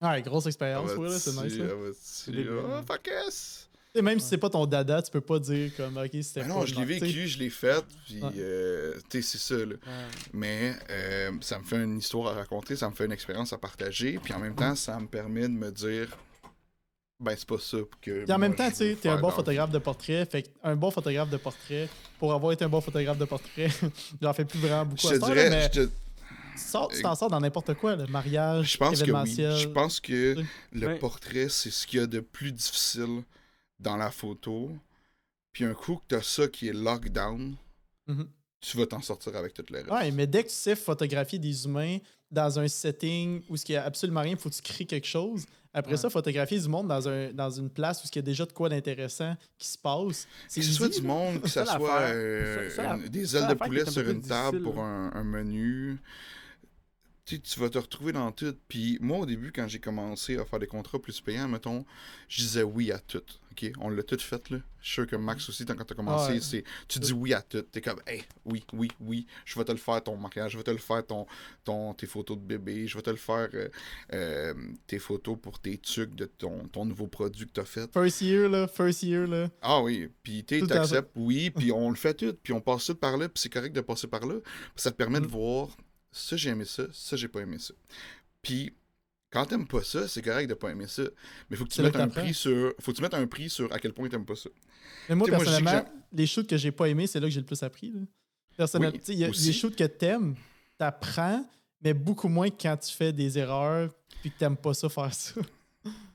Ouais, 0.00 0.22
grosse 0.22 0.46
expérience, 0.46 0.90
là, 0.90 1.18
c'est 1.18 1.30
nice, 1.44 1.58
là. 1.58 1.74
Oh, 1.74 2.82
fuck 2.86 3.06
yes! 3.06 3.67
Sais, 3.98 4.02
même 4.02 4.20
si 4.20 4.28
c'est 4.28 4.38
pas 4.38 4.48
ton 4.50 4.64
dada, 4.64 5.02
tu 5.02 5.10
peux 5.10 5.20
pas 5.20 5.38
dire 5.40 5.72
comme, 5.76 5.96
ok, 5.96 6.10
c'était 6.22 6.40
Ben 6.42 6.48
pas 6.48 6.54
non, 6.54 6.66
je 6.66 6.74
l'ai 6.76 6.84
vécu, 6.84 7.26
je 7.26 7.38
l'ai 7.38 7.50
fait, 7.50 7.84
puis, 8.06 8.22
Ouais. 8.22 8.30
euh, 8.38 8.94
tu 9.10 9.20
sais, 9.22 9.36
c'est 9.38 9.54
ça, 9.54 9.58
là. 9.58 9.64
Ouais. 9.74 9.78
Mais 10.32 10.74
euh, 10.90 11.32
ça 11.40 11.58
me 11.58 11.64
fait 11.64 11.82
une 11.82 11.98
histoire 11.98 12.28
à 12.32 12.34
raconter, 12.34 12.76
ça 12.76 12.88
me 12.88 12.94
fait 12.94 13.06
une 13.06 13.12
expérience 13.12 13.52
à 13.52 13.58
partager, 13.58 14.18
puis 14.22 14.32
en 14.34 14.38
même 14.38 14.54
temps, 14.54 14.74
ça 14.76 14.98
me 15.00 15.06
permet 15.08 15.42
de 15.42 15.48
me 15.48 15.70
dire, 15.72 16.08
ben 17.20 17.34
c'est 17.36 17.48
pas 17.48 17.58
ça 17.58 17.78
que. 18.00 18.22
Puis 18.24 18.32
en 18.32 18.38
moi, 18.38 18.48
même 18.48 18.54
temps, 18.54 18.68
tu 18.70 18.76
sais, 18.76 18.94
t'es 19.00 19.08
un 19.08 19.18
bon 19.20 19.30
photographe 19.32 19.70
de 19.72 19.78
portrait. 19.80 20.24
Fait 20.26 20.44
que 20.44 20.48
un 20.62 20.76
bon 20.76 20.92
photographe 20.92 21.28
de 21.30 21.36
portrait, 21.36 21.88
pour 22.20 22.32
avoir 22.32 22.52
été 22.52 22.64
un 22.64 22.68
bon 22.68 22.80
photographe 22.80 23.18
de 23.18 23.24
portrait, 23.24 23.68
j'en 24.22 24.32
fais 24.32 24.44
plus 24.44 24.60
vraiment 24.60 24.84
beaucoup 24.86 25.08
Je 25.08 25.14
à 25.14 25.18
te 25.18 25.24
dirais, 25.24 25.50
mais 25.50 25.62
je, 25.74 25.80
te- 25.80 26.94
tu 26.94 27.02
t'en 27.02 27.14
sors 27.16 27.28
dans 27.30 27.40
n'importe 27.40 27.74
quoi, 27.74 27.96
le 27.96 28.06
mariage, 28.06 28.72
je 28.74 28.78
pense 28.78 29.02
que 29.02 29.10
oui. 29.10 29.34
Je 29.60 29.66
pense 29.66 29.98
que 30.00 30.36
le 30.72 30.98
portrait, 30.98 31.48
c'est 31.48 31.70
ce 31.70 31.86
qu'il 31.86 31.98
y 31.98 32.02
a 32.02 32.06
de 32.06 32.20
plus 32.20 32.52
difficile 32.52 33.22
dans 33.78 33.96
la 33.96 34.10
photo. 34.10 34.70
Puis 35.52 35.64
un 35.64 35.74
coup 35.74 35.96
que 35.96 36.02
t'as 36.16 36.22
ça 36.22 36.48
qui 36.48 36.68
est 36.68 36.72
lockdown, 36.72 37.56
Mhm. 38.06 38.28
tu 38.60 38.76
vas 38.76 38.86
t'en 38.86 39.00
sortir 39.02 39.34
avec 39.36 39.54
toutes 39.54 39.70
les 39.70 39.78
restes. 39.80 39.90
Ouais, 39.90 40.10
mais 40.10 40.26
dès 40.26 40.42
que 40.44 40.48
tu 40.48 40.54
sais 40.54 40.76
photographier 40.76 41.38
des 41.38 41.64
humains 41.64 41.98
dans 42.30 42.58
un 42.58 42.68
setting 42.68 43.42
où 43.48 43.56
il 43.56 43.62
n'y 43.70 43.76
a 43.76 43.84
absolument 43.84 44.20
rien, 44.20 44.32
il 44.32 44.38
faut 44.38 44.50
que 44.50 44.54
tu 44.54 44.62
crées 44.62 44.84
quelque 44.86 45.06
chose. 45.06 45.44
Après 45.72 45.92
Ouais. 45.92 45.98
ça, 45.98 46.10
photographier 46.10 46.58
du 46.58 46.68
monde 46.68 46.88
dans, 46.88 47.08
un, 47.08 47.32
dans 47.32 47.50
une 47.50 47.70
place 47.70 48.02
où 48.02 48.08
il 48.10 48.16
y 48.16 48.18
a 48.18 48.22
déjà 48.22 48.44
de 48.46 48.52
quoi 48.52 48.68
d'intéressant 48.68 49.36
qui 49.58 49.68
se 49.68 49.78
passe. 49.78 50.26
C'est 50.48 50.60
Que 50.60 50.66
ce 50.66 50.72
soit 50.72 50.88
du 50.88 51.02
monde, 51.02 51.40
que 51.42 51.48
ce 51.48 51.54
ça 51.64 51.76
soit 51.76 52.00
euh, 52.00 52.68
C'est 52.70 52.76
ça- 52.76 52.94
une- 52.96 53.08
des 53.08 53.36
ailes 53.36 53.48
de 53.48 53.54
poulet 53.54 53.84
sur 53.86 54.08
une 54.08 54.22
table 54.22 54.62
pour 54.62 54.80
un, 54.80 55.10
un 55.14 55.24
menu. 55.24 55.98
Tu 57.36 57.60
vas 57.60 57.68
te 57.68 57.78
retrouver 57.78 58.12
dans 58.12 58.32
tout. 58.32 58.54
Puis 58.68 58.96
moi, 59.00 59.18
au 59.18 59.26
début, 59.26 59.52
quand 59.52 59.68
j'ai 59.68 59.78
commencé 59.80 60.36
à 60.38 60.44
faire 60.44 60.58
des 60.58 60.66
contrats 60.66 60.98
plus 60.98 61.20
payants, 61.20 61.48
mettons, 61.48 61.84
je 62.28 62.40
disais 62.42 62.62
oui 62.62 62.90
à 62.92 62.98
tout. 62.98 63.22
OK? 63.52 63.72
On 63.80 63.88
l'a 63.90 64.02
tout 64.04 64.18
fait, 64.18 64.50
là. 64.50 64.58
Je 64.80 64.86
suis 64.86 64.94
sûr 64.94 65.06
que 65.08 65.16
Max 65.16 65.48
aussi, 65.48 65.66
quand 65.66 65.74
t'as 65.84 65.94
commencé, 65.96 66.34
Ouais. 66.34 66.40
c'est 66.40 66.62
tu 66.86 67.00
dis 67.00 67.12
oui 67.12 67.34
à 67.34 67.42
tout. 67.42 67.62
T'es 67.62 67.80
comme, 67.80 68.00
hey, 68.06 68.22
oui, 68.44 68.62
oui, 68.72 68.88
oui, 69.00 69.26
je 69.44 69.58
vais 69.58 69.64
te 69.64 69.72
le 69.72 69.78
faire 69.78 70.00
ton 70.02 70.16
mariage, 70.16 70.52
je 70.52 70.56
vais 70.58 70.62
te 70.62 70.70
le 70.70 70.76
faire 70.78 71.04
ton, 71.04 71.26
ton, 71.64 71.92
tes 71.94 72.06
photos 72.06 72.38
de 72.38 72.42
bébé, 72.44 72.86
je 72.86 72.96
vais 72.96 73.02
te 73.02 73.10
le 73.10 73.16
faire 73.16 73.48
euh, 73.54 73.68
euh, 74.12 74.54
tes 74.86 75.00
photos 75.00 75.36
pour 75.42 75.58
tes 75.58 75.76
trucs 75.78 76.14
de 76.14 76.26
ton, 76.26 76.68
ton 76.68 76.84
nouveau 76.84 77.08
produit 77.08 77.46
que 77.46 77.52
t'as 77.52 77.64
fait. 77.64 77.92
First 77.92 78.20
year, 78.22 78.48
là. 78.48 78.68
First 78.68 79.02
year, 79.02 79.26
là. 79.26 79.50
Ah 79.60 79.82
oui, 79.82 80.08
puis 80.22 80.44
t'acceptes, 80.44 81.10
oui, 81.16 81.50
puis 81.50 81.72
on 81.72 81.90
le 81.90 81.96
fait 81.96 82.14
tout, 82.14 82.34
puis 82.42 82.52
on 82.52 82.60
passe 82.60 82.86
tout 82.86 82.94
par 82.94 83.16
là, 83.16 83.28
puis 83.28 83.42
c'est 83.42 83.52
correct 83.52 83.74
de 83.74 83.80
passer 83.80 84.06
par 84.06 84.24
là. 84.24 84.36
Ça 84.76 84.92
te 84.92 84.96
permet 84.96 85.20
de 85.20 85.26
Mm. 85.26 85.30
voir, 85.30 85.76
ça 86.12 86.36
j'ai 86.36 86.50
aimé 86.50 86.64
ça, 86.64 86.84
ça 86.92 87.16
j'ai 87.16 87.28
pas 87.28 87.40
aimé 87.40 87.58
ça. 87.58 87.74
Puis 88.42 88.72
quand 89.30 89.44
t'aimes 89.46 89.66
pas 89.66 89.82
ça, 89.82 90.08
c'est 90.08 90.22
correct 90.22 90.48
de 90.48 90.54
pas 90.54 90.70
aimer 90.70 90.86
ça. 90.86 91.02
Mais 91.50 91.56
faut 91.56 91.64
que 91.64 91.70
tu 91.70 91.82
mettes 91.82 91.96
un 91.96 92.08
prix 92.08 92.32
sur. 92.34 92.72
Faut 92.80 92.92
que 92.92 92.96
tu 92.96 93.02
mettes 93.02 93.14
un 93.14 93.26
prix 93.26 93.50
sur 93.50 93.70
à 93.72 93.78
quel 93.78 93.92
point 93.92 94.08
t'aimes 94.08 94.24
pas 94.24 94.36
ça. 94.36 94.48
Mais 95.08 95.14
moi, 95.14 95.28
personnellement, 95.28 95.84
les 96.12 96.26
shoots 96.26 96.46
que 96.48 96.56
j'ai 96.56 96.72
pas 96.72 96.86
aimés, 96.88 97.06
c'est 97.06 97.20
là 97.20 97.26
que 97.26 97.32
j'ai 97.32 97.40
le 97.40 97.46
plus 97.46 97.62
appris. 97.62 97.90
là. 97.92 98.00
Personnellement, 98.56 98.96
Oui, 98.96 99.14
il 99.14 99.18
y 99.18 99.24
a 99.24 99.28
aussi. 99.28 99.46
des 99.46 99.52
shoots 99.52 99.76
que 99.76 99.84
t'aimes, 99.84 100.34
t'apprends, 100.78 101.46
mais 101.82 101.92
beaucoup 101.94 102.28
moins 102.28 102.48
que 102.50 102.60
quand 102.60 102.76
tu 102.78 102.92
fais 102.94 103.12
des 103.12 103.38
erreurs 103.38 103.90
puis 104.22 104.30
que 104.30 104.38
t'aimes 104.38 104.56
pas 104.56 104.72
ça 104.74 104.88
faire 104.88 105.12
ça. 105.12 105.40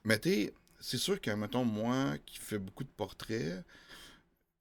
Mais 0.04 0.18
t'es. 0.18 0.54
C'est 0.80 0.98
sûr 0.98 1.22
que, 1.22 1.32
mettons, 1.32 1.64
moi 1.64 2.16
qui 2.26 2.38
fais 2.40 2.58
beaucoup 2.60 2.84
de 2.84 2.90
portraits, 2.90 3.64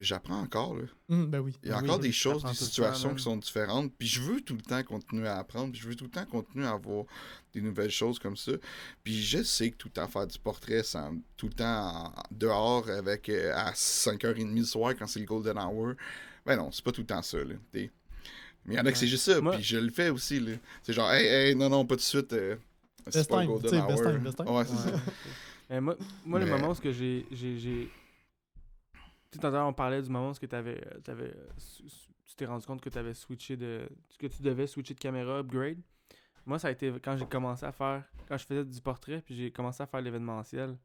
j'apprends 0.02 0.40
encore, 0.40 0.74
là. 0.76 0.82
Hum, 1.08 1.26
ben 1.26 1.40
oui. 1.40 1.56
Il 1.62 1.68
y 1.68 1.72
a 1.72 1.78
Oui, 1.78 1.84
encore 1.84 1.96
oui, 1.96 2.02
des 2.02 2.12
choses, 2.12 2.44
des 2.44 2.54
situations 2.54 3.10
temps, 3.10 3.14
qui 3.14 3.22
sont 3.22 3.36
différentes. 3.36 3.92
Puis 3.96 4.08
je 4.08 4.20
veux 4.20 4.40
tout 4.40 4.54
le 4.54 4.60
temps 4.62 4.82
continuer 4.82 5.28
à 5.28 5.38
apprendre. 5.38 5.72
Puis 5.72 5.80
je 5.80 5.88
veux 5.88 5.94
tout 5.94 6.04
le 6.04 6.10
temps 6.10 6.26
continuer 6.26 6.66
à 6.66 6.72
avoir 6.72 7.04
des 7.54 7.60
nouvelles 7.60 7.90
choses 7.90 8.18
comme 8.18 8.36
ça. 8.36 8.52
Puis 9.04 9.22
je 9.22 9.42
sais 9.42 9.70
que 9.70 9.76
tout 9.76 9.88
le 9.88 9.92
temps 9.92 10.08
faire 10.08 10.26
du 10.26 10.38
portrait, 10.38 10.82
ça, 10.82 11.10
tout 11.36 11.46
le 11.46 11.54
temps 11.54 12.12
dehors 12.30 12.88
avec 12.90 13.28
euh, 13.28 13.52
à 13.54 13.72
5h30 13.72 14.54
le 14.58 14.64
soir 14.64 14.94
quand 14.98 15.06
c'est 15.06 15.20
le 15.20 15.26
Golden 15.26 15.58
Hour. 15.58 15.94
Ben 16.44 16.56
non, 16.56 16.70
c'est 16.72 16.84
pas 16.84 16.92
tout 16.92 17.02
le 17.02 17.06
temps 17.06 17.22
ça. 17.22 17.38
Là. 17.38 17.54
Mais 17.72 17.90
il 18.66 18.72
y 18.74 18.78
en 18.80 18.86
a 18.86 18.92
que 18.92 18.98
c'est 18.98 19.06
juste 19.08 19.24
ça. 19.24 19.40
Moi- 19.40 19.54
Puis 19.56 19.64
je 19.64 19.76
le 19.78 19.90
fais 19.90 20.08
aussi. 20.10 20.40
là. 20.40 20.52
C'est 20.82 20.92
genre, 20.92 21.10
hey, 21.12 21.26
hey, 21.26 21.54
non, 21.54 21.68
non, 21.68 21.84
pas 21.86 21.94
tout 21.94 22.00
de 22.00 22.04
suite. 22.04 22.32
euh, 22.32 22.56
c'est 23.06 23.14
Best 23.20 23.30
pas 23.30 23.40
le 23.42 23.46
Golden 23.48 23.80
Hour. 23.80 23.86
best 23.88 24.02
time, 24.04 24.18
best 24.18 24.36
time. 24.36 24.48
Ouais, 24.48 24.64
c'est 24.64 24.90
ça. 24.90 25.00
Mais 25.70 25.80
moi, 25.80 25.96
moi 26.24 26.38
le 26.40 26.46
moment 26.46 26.70
où 26.70 26.74
ce 26.74 26.80
que 26.80 26.92
j'ai. 26.92 27.26
j'ai, 27.32 27.58
j'ai... 27.58 27.90
Tu 28.94 28.98
sais, 28.98 29.12
tout 29.32 29.46
à 29.46 29.50
l'heure, 29.50 29.66
on 29.66 29.72
parlait 29.72 30.00
du 30.02 30.10
moment 30.10 30.30
où 30.30 30.34
ce 30.34 30.40
que 30.40 30.46
t'avais, 30.46 30.80
euh, 30.86 31.00
t'avais, 31.00 31.30
euh, 31.34 31.48
tu 32.24 32.34
t'es 32.36 32.46
rendu 32.46 32.64
compte 32.66 32.80
que 32.80 32.88
tu 32.90 32.98
avais 32.98 33.14
switché 33.14 33.56
de. 33.56 33.88
que 34.18 34.26
tu 34.26 34.42
devais 34.42 34.66
switcher 34.66 34.94
de 34.94 35.00
caméra, 35.00 35.38
upgrade. 35.38 35.78
Moi, 36.46 36.59
ça 36.59 36.68
a 36.68 36.70
été 36.72 36.92
quand 37.02 37.16
j'ai 37.16 37.26
commencé 37.26 37.64
à 37.66 37.72
faire. 37.72 38.04
Quand 38.28 38.36
je 38.36 38.44
faisais 38.46 38.64
du 38.64 38.80
portrait, 38.80 39.20
puis 39.22 39.34
j'ai 39.34 39.50
commencé 39.52 39.82
à 39.82 39.86
faire 39.86 40.00
l'événementiel. 40.00 40.76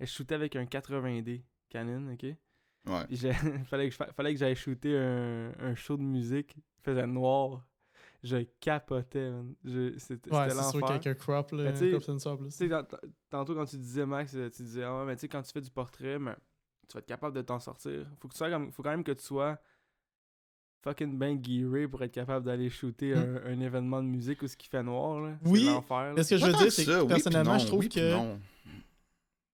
Et 0.00 0.06
je 0.06 0.12
shootais 0.12 0.34
avec 0.34 0.54
un 0.56 0.64
80D 0.64 1.42
Canon, 1.68 2.12
ok? 2.12 2.22
Ouais. 2.22 3.06
Puis 3.06 3.16
j'ai- 3.16 3.32
fallait 3.64 3.86
que 3.86 3.92
je 3.92 3.96
fa- 3.96 4.12
fallait 4.12 4.32
que 4.32 4.38
j'aille 4.40 4.54
shooter 4.56 4.96
un, 4.96 5.52
un 5.58 5.74
show 5.74 5.96
de 5.96 6.02
musique. 6.02 6.56
Il 6.56 6.82
faisait 6.82 7.06
noir. 7.06 7.64
Je 8.24 8.38
capotais, 8.60 9.30
man. 9.30 9.54
Je- 9.64 9.96
C'était 9.98 10.30
Ouais, 10.32 10.48
c'était 10.48 10.50
c'est 10.62 10.70
sûr 10.70 10.80
l'enfer. 10.80 10.88
qu'avec 10.88 11.06
un 11.06 11.14
crop, 11.14 11.52
là, 11.52 11.72
tu 11.72 11.90
crop 11.90 12.02
sensor, 12.02 12.38
plus. 12.38 12.56
Tu 12.56 12.68
tantôt 13.30 13.54
quand 13.54 13.66
tu 13.66 13.76
disais, 13.76 14.06
Max, 14.06 14.34
euh, 14.34 14.48
tu 14.50 14.62
disais, 14.62 14.82
ah 14.84 14.98
ouais, 15.00 15.04
mais 15.06 15.14
tu 15.16 15.20
sais, 15.22 15.28
quand 15.28 15.42
tu 15.42 15.52
fais 15.52 15.60
du 15.60 15.70
portrait, 15.70 16.18
mais 16.18 16.34
tu 16.88 16.94
vas 16.94 17.00
être 17.00 17.06
capable 17.06 17.36
de 17.36 17.42
t'en 17.42 17.60
sortir. 17.60 18.06
Faut, 18.20 18.28
que 18.28 18.32
tu 18.32 18.38
sois 18.38 18.50
comme, 18.50 18.72
faut 18.72 18.82
quand 18.82 18.90
même 18.90 19.04
que 19.04 19.12
tu 19.12 19.24
sois 19.24 19.58
fucking 20.82 21.18
bien 21.18 21.38
gearé 21.42 21.88
pour 21.88 22.02
être 22.02 22.12
capable 22.12 22.46
d'aller 22.46 22.70
shooter 22.70 23.14
Mm. 23.14 23.18
un, 23.18 23.50
un 23.52 23.60
événement 23.60 24.02
de 24.02 24.08
musique 24.08 24.42
où 24.42 24.48
ce 24.48 24.56
qui 24.56 24.68
fait 24.68 24.82
noir. 24.82 25.20
Là. 25.20 25.36
Oui, 25.44 25.64
l'enfer. 25.66 26.14
là. 26.14 26.22
Ce 26.22 26.30
que 26.30 26.36
je 26.38 26.46
veux 26.46 26.52
dire, 26.52 26.72
c'est 26.72 26.84
que 26.84 27.00
oui, 27.02 27.08
personnellement, 27.08 27.52
non, 27.54 27.58
je 27.58 27.66
trouve 27.66 27.80
oui, 27.80 27.88
que. 27.88 28.14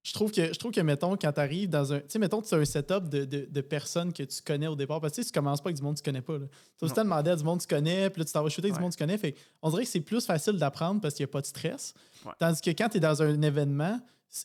Je 0.07 0.13
trouve 0.13 0.31
que, 0.31 0.53
je 0.53 0.59
trouve 0.59 0.71
que 0.71 0.83
mettons, 0.83 1.17
quand 1.17 1.33
tu 1.33 1.41
arrives 1.41 1.71
dans 1.71 1.95
un. 1.95 2.01
Tu 2.01 2.05
sais, 2.09 2.19
mettons, 2.19 2.43
tu 2.43 2.55
as 2.55 2.59
un 2.59 2.65
setup 2.67 3.09
de, 3.09 3.25
de, 3.25 3.47
de 3.51 3.61
personnes 3.63 4.13
que 4.13 4.23
tu 4.23 4.43
connais 4.43 4.67
au 4.67 4.77
départ. 4.77 5.01
Parce 5.01 5.13
que 5.13 5.17
tu 5.17 5.23
sais, 5.23 5.33
tu 5.33 5.39
commences 5.41 5.63
pas 5.63 5.69
avec 5.69 5.77
du 5.79 5.83
monde 5.83 5.95
que 5.95 6.01
tu 6.03 6.05
connais 6.05 6.21
pas. 6.21 6.37
Tu 6.79 6.85
as 6.85 7.03
demander 7.03 7.31
à 7.31 7.37
du 7.37 7.43
monde 7.43 7.59
que 7.61 7.63
tu 7.65 7.75
connais, 7.75 8.11
puis 8.11 8.21
là, 8.21 8.27
tu 8.27 8.33
t'en 8.33 8.43
vas 8.43 8.51
shooter 8.51 8.67
avec 8.69 8.75
Ouais. 8.75 8.79
du 8.81 8.83
monde 8.83 8.93
que 8.93 8.97
tu 8.99 9.03
connais. 9.03 9.17
Fait 9.17 9.35
on 9.63 9.71
dirait 9.71 9.85
que 9.85 9.89
c'est 9.89 10.03
plus 10.03 10.27
facile 10.27 10.59
d'apprendre 10.59 11.01
parce 11.01 11.15
qu'il 11.15 11.25
n'y 11.25 11.31
a 11.31 11.33
pas 11.33 11.41
de 11.41 11.47
stress. 11.47 11.95
Ouais. 12.27 12.33
Tandis 12.39 12.61
que 12.61 12.71
quand 12.73 12.91
tu 12.91 12.99
es 12.99 13.01
dans 13.01 13.23
un 13.23 13.41
événement, 13.41 13.99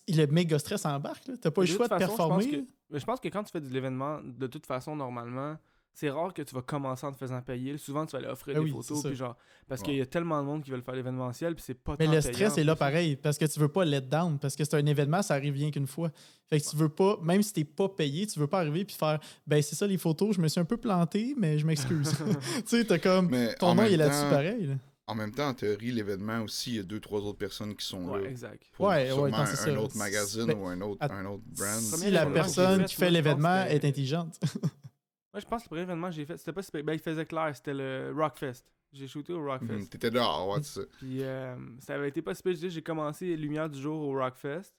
le 0.08 0.26
méga 0.28 0.60
stress 0.60 0.86
embarque. 0.86 1.24
Tu 1.24 1.32
n'as 1.32 1.52
pas 1.52 1.62
le 1.62 1.68
De 1.68 1.72
choix 1.74 1.88
de 1.88 1.94
façon, 1.94 2.06
je 2.06 2.08
pense 2.08 2.18
performer. 2.18 2.50
que- 2.52 2.66
Mais 2.92 3.00
je 3.00 3.06
pense 3.06 3.20
que 3.20 3.28
quand 3.28 3.44
tu 3.44 3.52
fais 3.52 3.62
de 3.62 3.70
l'événement, 3.70 4.20
de 4.24 4.48
toute 4.48 4.66
façon, 4.66 4.96
normalement, 4.96 5.58
c'est 5.94 6.10
rare 6.10 6.34
que 6.34 6.42
tu 6.42 6.56
vas 6.56 6.62
commencer 6.62 7.06
en 7.06 7.12
te 7.12 7.18
faisant 7.18 7.42
payer. 7.42 7.78
Souvent, 7.78 8.06
tu 8.06 8.14
vas 8.14 8.20
aller 8.20 8.28
offrir 8.30 8.56
Ah 8.56 8.60
des 8.60 8.66
oui, 8.66 8.72
photos, 8.72 9.04
puis 9.04 9.16
genre, 9.16 9.36
parce 9.68 9.82
Ouais. 9.82 9.86
qu'il 9.88 9.96
y 9.98 10.02
a 10.02 10.06
tellement 10.06 10.40
de 10.42 10.46
monde 10.46 10.64
qui 10.64 10.72
veulent 10.72 10.82
faire 10.82 10.96
l'événementiel, 10.96 11.56
puis 11.56 11.64
c'est 11.66 11.74
pas 11.74 11.96
Mais 12.00 12.06
tant 12.06 12.12
le 12.14 12.22
payant, 12.22 12.34
stress 12.34 12.58
est 12.58 12.64
là 12.64 12.76
pareil 12.76 13.16
parce 13.18 13.38
que 13.38 13.46
tu 13.46 13.60
veux 13.60 13.68
pas 13.68 13.84
let 13.84 14.02
down 14.02 14.40
parce 14.40 14.56
que 14.56 14.64
c'est 14.64 14.76
un 14.76 14.86
événement, 14.86 15.22
ça 15.22 15.34
arrive 15.34 15.56
rien 15.56 15.72
qu'une 15.72 15.88
fois. 15.88 16.10
Fait 16.48 16.60
que 16.62 16.70
tu 16.70 16.76
veux 16.78 16.90
pas, 16.90 17.18
même 17.22 17.42
si 17.44 17.52
t'es 17.54 17.64
pas 17.66 17.90
payé, 17.90 18.26
tu 18.28 18.40
veux 18.40 18.48
pas 18.48 18.60
arriver 18.60 18.86
puis 18.86 18.96
faire 18.96 19.20
ben 19.46 19.62
c'est 19.62 19.76
ça 19.76 19.86
les 19.88 19.98
photos, 19.98 20.36
je 20.36 20.42
me 20.42 20.48
suis 20.48 20.60
un 20.62 20.66
peu 20.66 20.78
planté, 20.78 21.36
mais 21.38 21.58
je 21.60 21.66
m'excuse. 21.66 22.12
tu 22.56 22.62
sais, 22.66 22.86
t'as 22.86 22.98
comme 23.00 23.30
Mais 23.30 23.54
ton 23.56 23.76
nom 23.76 23.84
il 23.84 23.94
est 23.94 23.98
là-dessus 23.98 24.30
pareil. 24.30 24.68
là. 24.68 24.76
En 25.10 25.16
même 25.16 25.32
temps, 25.32 25.48
en 25.50 25.54
théorie, 25.54 25.92
l'événement 25.92 26.42
aussi, 26.44 26.72
il 26.72 26.76
y 26.76 26.80
a 26.80 26.84
deux, 26.84 27.00
trois 27.00 27.22
autres 27.22 27.38
personnes 27.40 27.76
qui 27.76 27.86
sont 27.86 28.06
Ouais, 28.10 28.22
là. 28.24 28.30
exact. 28.30 28.64
pour 28.74 28.86
Ouais, 28.88 29.12
ouais, 29.12 29.34
un 29.34 29.46
ça. 29.46 29.80
autre 29.82 29.98
magazine 29.98 30.52
ou 30.54 30.68
un 30.68 30.80
autre, 30.82 31.04
un 31.12 31.26
autre 31.26 31.44
brand. 31.48 31.80
Si 31.82 32.12
la 32.12 32.26
personne 32.28 32.86
qui 32.86 32.96
fait 32.96 33.10
l'événement 33.10 33.64
est 33.66 33.84
intelligente. 33.84 34.40
Moi, 35.34 35.40
je 35.42 35.46
pense 35.46 35.62
que 35.62 35.66
le 35.66 35.70
premier 35.70 35.82
événement 35.82 36.10
que 36.10 36.16
j'ai 36.16 36.26
fait, 36.26 36.38
c'était 36.38 36.54
pas 36.54 36.62
si. 36.62 36.72
Ben, 36.72 36.94
il 36.94 37.00
faisait 37.00 37.26
clair, 37.26 37.52
c'était 37.56 37.74
le 37.74 38.14
Rockfest. 38.16 38.64
J'ai 38.92 39.08
shooté 39.08 39.34
au 39.34 39.44
Rockfest. 39.44 39.74
Mhm, 39.74 39.88
T'étais 39.88 40.10
dehors, 40.10 40.48
ouais, 40.50 40.60
c'est 40.64 40.82
ça. 40.82 40.88
Puis 41.00 41.24
euh, 41.24 41.56
ça 41.80 41.96
avait 41.96 42.10
été 42.10 42.22
pas 42.22 42.34
si 42.34 42.70
J'ai 42.70 42.82
commencé 42.82 43.36
Lumière 43.36 43.70
du 43.70 43.80
jour 43.80 44.00
au 44.10 44.14
Rockfest. 44.14 44.74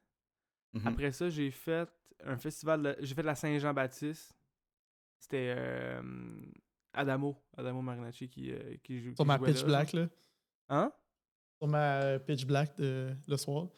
Mhm. 0.74 0.86
Après 0.86 1.12
ça, 1.12 1.28
j'ai 1.28 1.51
fait 1.51 1.89
un 2.24 2.36
festival. 2.36 2.82
de- 2.82 2.97
J'ai 3.01 3.15
fait 3.15 3.23
la 3.23 3.35
Saint-Jean-Baptiste. 3.35 4.32
C'était 5.19 5.55
euh, 5.57 6.02
Adamo. 6.93 7.37
Adamo 7.57 7.83
Marinacci 7.83 8.29
qui, 8.29 8.51
euh, 8.53 8.77
qui, 8.83 9.01
joue, 9.01 9.15
Sur 9.15 9.25
qui 9.25 9.29
ma 9.29 9.39
pitch 9.39 9.61
là, 9.61 9.67
black 9.67 9.93
là. 9.93 10.09
Hein? 10.69 10.93
Sur 11.59 11.69
ma 11.69 12.01
euh, 12.03 12.19
pitch 12.19 12.45
black 12.47 12.77
de 12.79 13.15
le 13.27 13.37
soir. 13.37 13.69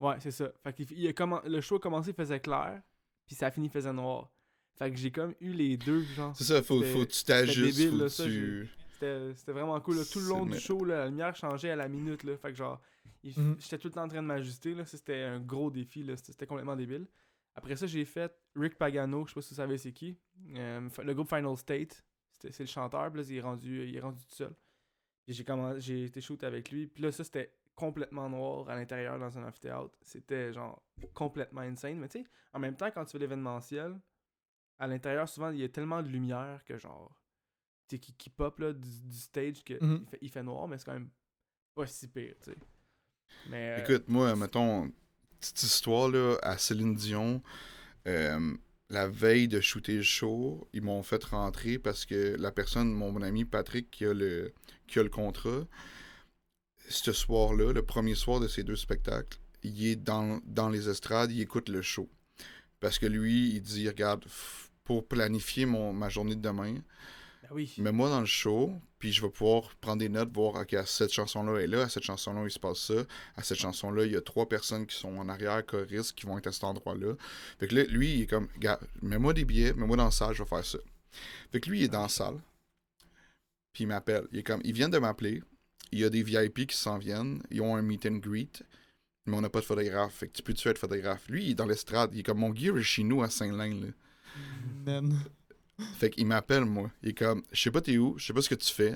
Ouais, 0.00 0.16
c'est 0.20 0.30
ça. 0.32 0.50
Fait 0.62 0.72
qu'il- 0.72 0.92
il 0.92 1.06
a 1.08 1.42
le 1.48 1.60
show 1.60 1.76
a 1.76 1.80
commencé, 1.80 2.10
il 2.10 2.14
faisait 2.16 2.40
clair. 2.40 2.82
Puis 3.26 3.36
ça 3.36 3.46
a 3.46 3.50
fini, 3.50 3.66
il 3.68 3.70
faisait 3.70 3.92
noir. 3.92 4.30
Fait 4.76 4.90
que 4.90 4.96
j'ai 4.96 5.10
comme 5.10 5.34
eu 5.40 5.52
les 5.52 5.76
deux, 5.76 6.02
genre. 6.02 6.34
C'est 6.36 6.44
ça, 6.44 6.62
faut, 6.62 6.82
faut 6.82 7.00
que 7.00 7.10
tu 7.12 7.24
t'ajustes, 7.24 7.76
débile, 7.78 7.90
faut 7.90 7.96
là, 7.98 8.04
que 8.04 8.08
ça, 8.08 8.24
tu... 8.24 8.68
C'était 8.94 9.34
c'était 9.34 9.52
vraiment 9.52 9.80
cool. 9.80 9.96
là. 9.96 10.02
Tout 10.10 10.18
le 10.20 10.28
long 10.28 10.44
C'est- 10.46 10.52
du 10.52 10.60
show, 10.60 10.84
là, 10.84 10.98
la 11.00 11.06
lumière 11.08 11.36
changeait 11.36 11.70
à 11.70 11.76
la 11.76 11.88
minute. 11.88 12.24
Là. 12.24 12.36
Fait 12.36 12.48
que 12.50 12.54
genre, 12.56 12.80
il- 13.22 13.38
Mhm. 13.38 13.56
j'étais 13.60 13.78
tout 13.78 13.88
le 13.88 13.92
temps 13.94 14.04
en 14.04 14.08
train 14.08 14.22
de 14.22 14.26
m'ajuster. 14.26 14.74
là. 14.74 14.84
C'était 14.84 15.22
un 15.22 15.40
gros 15.40 15.70
défi. 15.70 16.02
là. 16.02 16.16
C'était 16.16 16.32
c'était 16.32 16.46
complètement 16.46 16.76
débile. 16.76 17.06
Après 17.54 17.76
ça, 17.76 17.86
j'ai 17.86 18.04
fait 18.04 18.32
Rick 18.56 18.76
Pagano. 18.78 19.24
Je 19.26 19.30
sais 19.30 19.34
pas 19.34 19.42
si 19.42 19.50
vous 19.50 19.56
savez 19.56 19.76
c'est 19.78 19.92
qui. 19.92 20.16
Euh, 20.56 20.88
le 21.04 21.14
groupe 21.14 21.28
Final 21.28 21.56
State. 21.56 22.02
C'était- 22.42 22.52
C'est 22.52 22.62
le 22.64 22.68
chanteur. 22.68 23.10
Puis 23.10 23.20
là, 23.22 23.26
il 23.28 23.36
est 23.36 23.40
rendu, 23.40 23.86
il 23.88 23.96
est 23.96 24.00
rendu 24.00 24.24
tout 24.24 24.34
seul. 24.34 24.54
Puis 25.24 25.34
j'ai 25.34 25.44
commencé- 25.44 25.80
j'ai 25.80 26.04
été 26.04 26.20
shoot 26.20 26.42
avec 26.44 26.70
lui. 26.70 26.86
Puis 26.88 27.02
là, 27.02 27.12
ça, 27.12 27.22
c'était 27.24 27.52
complètement 27.74 28.28
noir 28.28 28.68
à 28.68 28.74
l'intérieur 28.74 29.18
dans 29.18 29.38
un 29.38 29.44
amphithéâtre. 29.46 29.94
C'était 30.02 30.52
genre 30.52 30.82
complètement 31.14 31.60
insane. 31.62 31.98
Mais 31.98 32.08
tu 32.08 32.20
sais, 32.22 32.26
en 32.52 32.58
même 32.58 32.76
temps, 32.76 32.90
quand 32.90 33.04
tu 33.04 33.12
fais 33.12 33.18
l'événementiel, 33.18 33.98
à 34.78 34.86
l'intérieur, 34.86 35.28
souvent, 35.28 35.50
il 35.50 35.60
y 35.60 35.64
a 35.64 35.68
tellement 35.68 36.02
de 36.02 36.08
lumière 36.08 36.64
que 36.64 36.76
genre 36.78 37.16
tu 37.88 37.96
sais, 37.96 38.00
qui, 38.00 38.12
qui 38.14 38.30
pop 38.30 38.58
là, 38.58 38.72
du, 38.72 38.88
du 39.04 39.16
stage 39.16 39.62
que 39.64 39.74
Mhm. 39.82 39.98
il, 40.02 40.06
fait, 40.08 40.18
il 40.22 40.30
fait 40.30 40.42
noir, 40.42 40.66
mais 40.66 40.78
c'est 40.78 40.84
quand 40.86 40.92
même 40.94 41.10
pas 41.74 41.86
si 41.86 42.08
pire, 42.08 42.34
tu 42.42 42.50
sais. 42.50 42.56
Mais 43.48 43.70
euh, 43.78 43.82
Écoute, 43.84 44.08
moi, 44.08 44.34
mettons, 44.36 44.90
petite 45.40 45.62
histoire, 45.62 46.08
là, 46.08 46.36
à 46.42 46.56
Céline 46.58 46.94
Dion, 46.94 47.42
euh, 48.06 48.56
la 48.92 49.08
veille 49.08 49.48
de 49.48 49.60
shooter 49.60 49.96
le 49.96 50.02
show, 50.02 50.68
ils 50.74 50.82
m'ont 50.82 51.02
fait 51.02 51.24
rentrer 51.24 51.78
parce 51.78 52.04
que 52.04 52.36
la 52.38 52.52
personne, 52.52 52.92
mon 52.92 53.22
ami 53.22 53.46
Patrick, 53.46 53.90
qui 53.90 54.04
a 54.04 54.12
le, 54.12 54.52
qui 54.86 54.98
a 54.98 55.02
le 55.02 55.08
contrat, 55.08 55.66
ce 56.88 57.12
soir-là, 57.12 57.72
le 57.72 57.82
premier 57.82 58.14
soir 58.14 58.38
de 58.38 58.46
ces 58.46 58.62
deux 58.62 58.76
spectacles, 58.76 59.38
il 59.62 59.86
est 59.86 59.96
dans, 59.96 60.40
les 60.70 60.90
estrades, 60.90 61.32
il 61.32 61.40
écoute 61.40 61.70
le 61.70 61.80
show. 61.80 62.10
Parce 62.80 62.98
que 62.98 63.06
lui, 63.06 63.54
il 63.54 63.62
dit, 63.62 63.88
regarde, 63.88 64.26
pour 64.84 65.08
planifier 65.08 65.64
mon, 65.64 65.94
ma 65.94 66.10
journée 66.10 66.34
de 66.34 66.42
demain, 66.42 66.74
ben 67.42 67.48
oui. 67.50 67.74
mets-moi 67.78 68.08
dans 68.08 68.20
le 68.20 68.26
show, 68.26 68.72
puis 68.98 69.12
je 69.12 69.20
vais 69.20 69.28
pouvoir 69.28 69.74
prendre 69.80 69.98
des 69.98 70.08
notes, 70.08 70.32
voir, 70.32 70.54
OK, 70.54 70.74
à 70.74 70.86
cette 70.86 71.12
chanson-là 71.12 71.60
est 71.60 71.66
là, 71.66 71.82
à 71.82 71.88
cette 71.88 72.04
chanson-là, 72.04 72.44
il 72.44 72.50
se 72.50 72.60
passe 72.60 72.78
ça, 72.78 73.04
à 73.36 73.42
cette 73.42 73.58
chanson-là, 73.58 74.04
il 74.04 74.12
y 74.12 74.16
a 74.16 74.20
trois 74.20 74.48
personnes 74.48 74.86
qui 74.86 74.96
sont 74.96 75.16
en 75.18 75.28
arrière, 75.28 75.66
choristes, 75.66 76.12
qui 76.12 76.24
vont 76.26 76.38
être 76.38 76.46
à 76.46 76.52
cet 76.52 76.64
endroit-là. 76.64 77.14
Fait 77.58 77.66
que 77.66 77.74
là, 77.74 77.84
lui, 77.84 78.14
il 78.14 78.22
est 78.22 78.26
comme, 78.26 78.48
gars, 78.58 78.78
mets-moi 79.02 79.34
des 79.34 79.44
billets, 79.44 79.72
mets-moi 79.72 79.96
dans 79.96 80.04
la 80.04 80.10
salle, 80.12 80.34
je 80.34 80.42
vais 80.42 80.48
faire 80.48 80.64
ça. 80.64 80.78
Fait 81.50 81.60
que 81.60 81.68
lui, 81.68 81.80
il 81.80 81.84
est 81.84 81.88
dans 81.88 82.02
la 82.02 82.08
salle, 82.08 82.40
puis 83.72 83.84
il 83.84 83.86
m'appelle. 83.88 84.26
Il 84.32 84.38
est 84.38 84.42
comme, 84.42 84.60
ils 84.64 84.72
viennent 84.72 84.90
de 84.90 84.98
m'appeler, 84.98 85.42
il 85.90 85.98
y 85.98 86.04
a 86.04 86.10
des 86.10 86.22
VIP 86.22 86.68
qui 86.68 86.76
s'en 86.76 86.98
viennent, 86.98 87.42
ils 87.50 87.60
ont 87.60 87.74
un 87.74 87.82
meet 87.82 88.06
and 88.06 88.16
greet, 88.16 88.62
mais 89.26 89.36
on 89.36 89.40
n'a 89.40 89.50
pas 89.50 89.60
de 89.60 89.64
photographe. 89.64 90.14
Fait 90.14 90.28
que 90.28 90.32
tu 90.32 90.42
peux-tu 90.42 90.68
être 90.68 90.78
photographe? 90.78 91.28
Lui, 91.28 91.46
il 91.46 91.50
est 91.50 91.54
dans 91.54 91.66
l'estrade, 91.66 92.10
il 92.14 92.20
est 92.20 92.22
comme, 92.22 92.38
mon 92.38 92.54
gear 92.54 92.78
est 92.78 92.82
chez 92.82 93.02
nous 93.02 93.22
à 93.22 93.30
Saint-Lin, 93.30 93.80
là. 93.80 93.88
Man. 94.86 95.18
Fait 95.98 96.10
qu'il 96.10 96.26
m'appelle, 96.26 96.64
moi. 96.64 96.90
Il 97.02 97.10
est 97.10 97.14
comme, 97.14 97.42
je 97.52 97.60
sais 97.60 97.70
pas 97.70 97.80
t'es 97.80 97.96
où, 97.98 98.14
je 98.18 98.26
sais 98.26 98.32
pas 98.32 98.42
ce 98.42 98.48
que 98.48 98.54
tu 98.54 98.72
fais, 98.72 98.94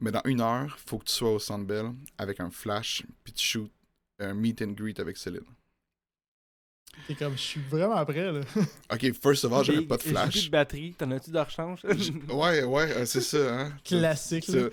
Mais 0.00 0.10
dans 0.10 0.22
une 0.24 0.40
heure, 0.40 0.76
faut 0.84 0.98
que 0.98 1.04
tu 1.04 1.12
sois 1.12 1.32
au 1.32 1.38
Centre 1.38 1.64
Bell 1.64 1.86
avec 2.18 2.40
un 2.40 2.50
flash, 2.50 3.02
puis 3.24 3.32
tu 3.32 3.44
shoots 3.46 3.70
un 4.18 4.34
meet 4.34 4.62
and 4.62 4.72
greet 4.72 4.98
avec 5.00 5.16
Céline. 5.16 5.40
T'es 7.06 7.14
comme, 7.14 7.32
je 7.32 7.42
suis 7.42 7.60
vraiment 7.60 8.02
prêt, 8.06 8.32
là. 8.32 8.40
Ok, 8.92 9.12
first 9.22 9.44
of 9.44 9.52
all, 9.52 9.62
j'avais 9.64 9.82
pas 9.82 9.96
de 9.98 10.02
j'ai 10.02 10.08
plus 10.08 10.14
flash. 10.14 10.44
de 10.46 10.50
batterie. 10.50 10.94
T'en 10.96 11.10
as-tu 11.10 11.30
de 11.30 11.38
rechange? 11.38 11.80
Ouais, 12.30 12.62
ouais, 12.64 12.92
euh, 12.92 13.04
c'est 13.04 13.20
ça, 13.20 13.60
hein. 13.60 13.72
Classique, 13.84 14.48
là. 14.48 14.68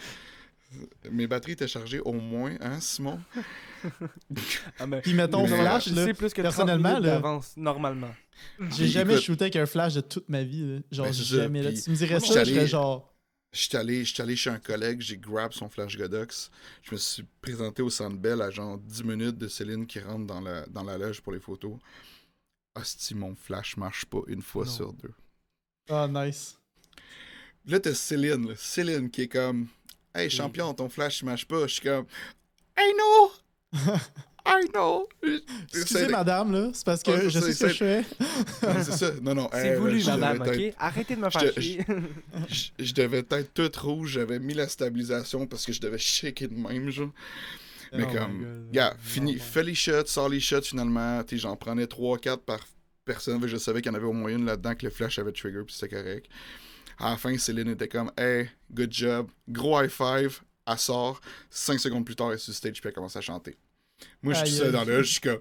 Mes 1.12 1.28
batteries 1.28 1.54
étaient 1.54 1.68
chargées 1.68 2.00
au 2.00 2.14
moins, 2.14 2.56
hein, 2.62 2.80
Simon? 2.80 3.20
Ah, 4.80 4.88
mais- 4.88 5.02
Puis 5.02 5.14
mettons, 5.14 5.48
Mais- 5.48 5.58
flash, 5.60 5.90
Je 5.90 5.95
là, 5.95 6.06
sais 6.06 6.14
plus 6.14 6.30
que 6.34 6.41
30 6.41 6.44
personnellement, 6.56 7.00
là, 7.00 7.22
normalement. 7.58 8.14
j'ai 8.72 8.88
jamais 8.88 9.14
écoute- 9.14 9.26
shooté 9.26 9.44
avec 9.45 9.56
un 9.58 9.66
flash 9.66 9.94
de 9.95 10.02
toute 10.02 10.30
ma 10.30 10.44
vie, 10.44 10.66
là. 10.76 10.80
Genre, 10.91 11.06
Ben, 11.08 11.14
jamais, 11.14 11.62
là. 11.64 11.74
Tu 11.74 11.90
me 11.90 11.95
dirais 11.95 12.20
ça, 12.20 12.26
j'étais 12.28 12.40
je 12.45 12.45
serais 12.50 12.60
allé- 12.60 12.68
genre... 12.68 13.14
J'étais 13.52 13.78
allé, 13.78 14.04
j'étais 14.06 14.24
allé 14.24 14.36
chez 14.36 14.50
un 14.50 14.58
collègue, 14.58 15.00
j'ai 15.02 15.18
grab 15.18 15.52
son 15.54 15.70
flash 15.70 15.95
Godox. 15.98 16.50
Je 16.82 16.91
me 16.91 16.98
suis 16.98 17.24
présenté 17.41 17.84
au 17.84 17.90
Centre 17.91 18.18
Bell 18.18 18.41
à 18.41 18.50
genre 18.50 18.80
10 18.80 19.04
minutes 19.04 19.38
de 19.38 19.48
Céline 19.48 19.86
qui 19.86 20.00
rentre 20.00 20.26
dans 20.26 20.41
la, 20.41 20.66
dans 20.68 20.84
la 20.84 20.98
loge 20.98 21.22
pour 21.22 21.34
les 21.34 21.40
photos. 21.40 21.78
Hostie, 22.76 23.14
mon 23.14 23.36
flash 23.36 23.78
marche 23.78 24.06
pas 24.06 24.22
une 24.28 24.41
fois 24.41 24.66
Non. 24.66 24.72
sur 24.72 24.94
deux. 24.94 25.12
Ah, 25.90 26.08
nice. 26.10 26.58
Là, 27.66 27.80
t'as 27.80 27.94
Céline, 27.94 28.48
là. 28.50 28.54
Céline 28.58 29.12
qui 29.12 29.22
est 29.24 29.28
comme 29.28 29.68
Hey 30.15 30.30
champion, 30.30 30.73
ton 30.73 30.90
flash 30.90 31.22
il 31.22 31.26
marche 31.26 31.45
pas. 31.48 31.68
Je 31.68 31.73
suis 31.73 31.81
comme 31.81 32.06
I 32.77 32.94
know! 32.94 33.31
I 34.45 34.68
know! 34.73 35.07
Excusez, 35.73 36.06
C'est- 36.06 36.10
madame, 36.10 36.52
là. 36.52 36.69
C'est 36.73 36.85
parce 36.85 37.02
que 37.02 37.11
Ouais, 37.11 37.30
je 37.30 37.40
sais 37.40 37.53
c'est- 37.53 37.53
ce 37.53 37.64
que 37.65 37.69
je 37.69 37.76
fais. 37.76 38.02
Non, 38.68 38.84
C'est 38.84 38.91
ça. 38.91 39.11
Non, 39.22 39.34
non. 39.35 39.49
C'est 39.53 39.68
hey, 39.69 39.77
voulu, 39.80 40.03
madame, 40.03 40.41
être- 40.44 40.68
ok? 40.69 40.76
Arrêtez 40.77 41.15
de 41.15 41.22
me 41.22 41.30
je 41.30 41.40
faire 41.40 41.53
chier. 41.61 41.85
Je, 42.49 42.84
je 42.84 42.94
devais 42.94 43.19
être 43.30 43.53
toute 43.53 43.76
rouge, 43.77 44.11
j'avais 44.11 44.40
mis 44.40 44.53
la 44.53 44.68
stabilisation 44.68 45.48
parce 45.48 45.65
que 45.65 45.72
je 45.72 45.80
devais 45.81 45.98
shaker 45.98 46.49
de 46.49 46.56
même, 46.56 46.90
genre. 46.90 47.10
Mais 47.94 48.03
Oh 48.03 48.07
my 48.11 48.14
comme, 48.18 48.68
gars, 48.72 48.95
fini, 48.99 49.35
Non, 49.35 49.40
fais 49.41 49.64
les 49.64 49.76
shots, 49.76 50.07
sors 50.07 50.27
les 50.27 50.40
shots 50.40 50.64
finalement. 50.64 51.22
J'en 51.31 51.56
prenais 51.56 51.85
3-4 51.85 52.38
par 52.40 52.60
personne. 53.06 53.45
Je 53.48 53.57
savais 53.57 53.81
qu'il 53.81 53.91
y 53.91 53.95
en 53.95 53.98
avait 53.98 54.07
au 54.07 54.14
moins 54.14 54.31
une 54.31 54.45
là-dedans 54.45 54.76
que 54.76 54.85
le 54.85 54.91
flash 54.91 55.19
avait 55.19 55.31
trigger, 55.31 55.61
puis 55.65 55.73
c'était 55.76 55.95
correct. 55.95 56.26
À 56.99 57.11
la 57.11 57.18
fin, 57.18 57.38
Céline 57.38 57.70
était 57.70 57.88
comme, 57.88 58.11
hey, 58.18 58.49
good 58.72 58.91
job, 58.94 59.28
gros 59.49 59.82
high 59.82 59.90
five, 59.90 60.40
elle 60.68 60.78
sort. 60.78 61.20
5 61.49 61.80
secondes 61.80 62.06
plus 62.06 62.15
tard, 62.15 62.30
elle 62.30 62.36
est 62.36 62.40
sur 62.40 62.53
stage, 62.53 62.80
puis 62.80 62.88
elle 62.88 62.94
commence 62.94 63.15
à 63.15 63.22
chanter. 63.22 63.56
Moi, 64.22 64.34
je 64.34 64.40
suis 64.45 64.49
Aïe, 64.56 64.60
seul 64.60 64.72
dans 64.72 64.84
le, 64.84 65.02
je 65.03 65.11
suis 65.11 65.22
comme, 65.22 65.40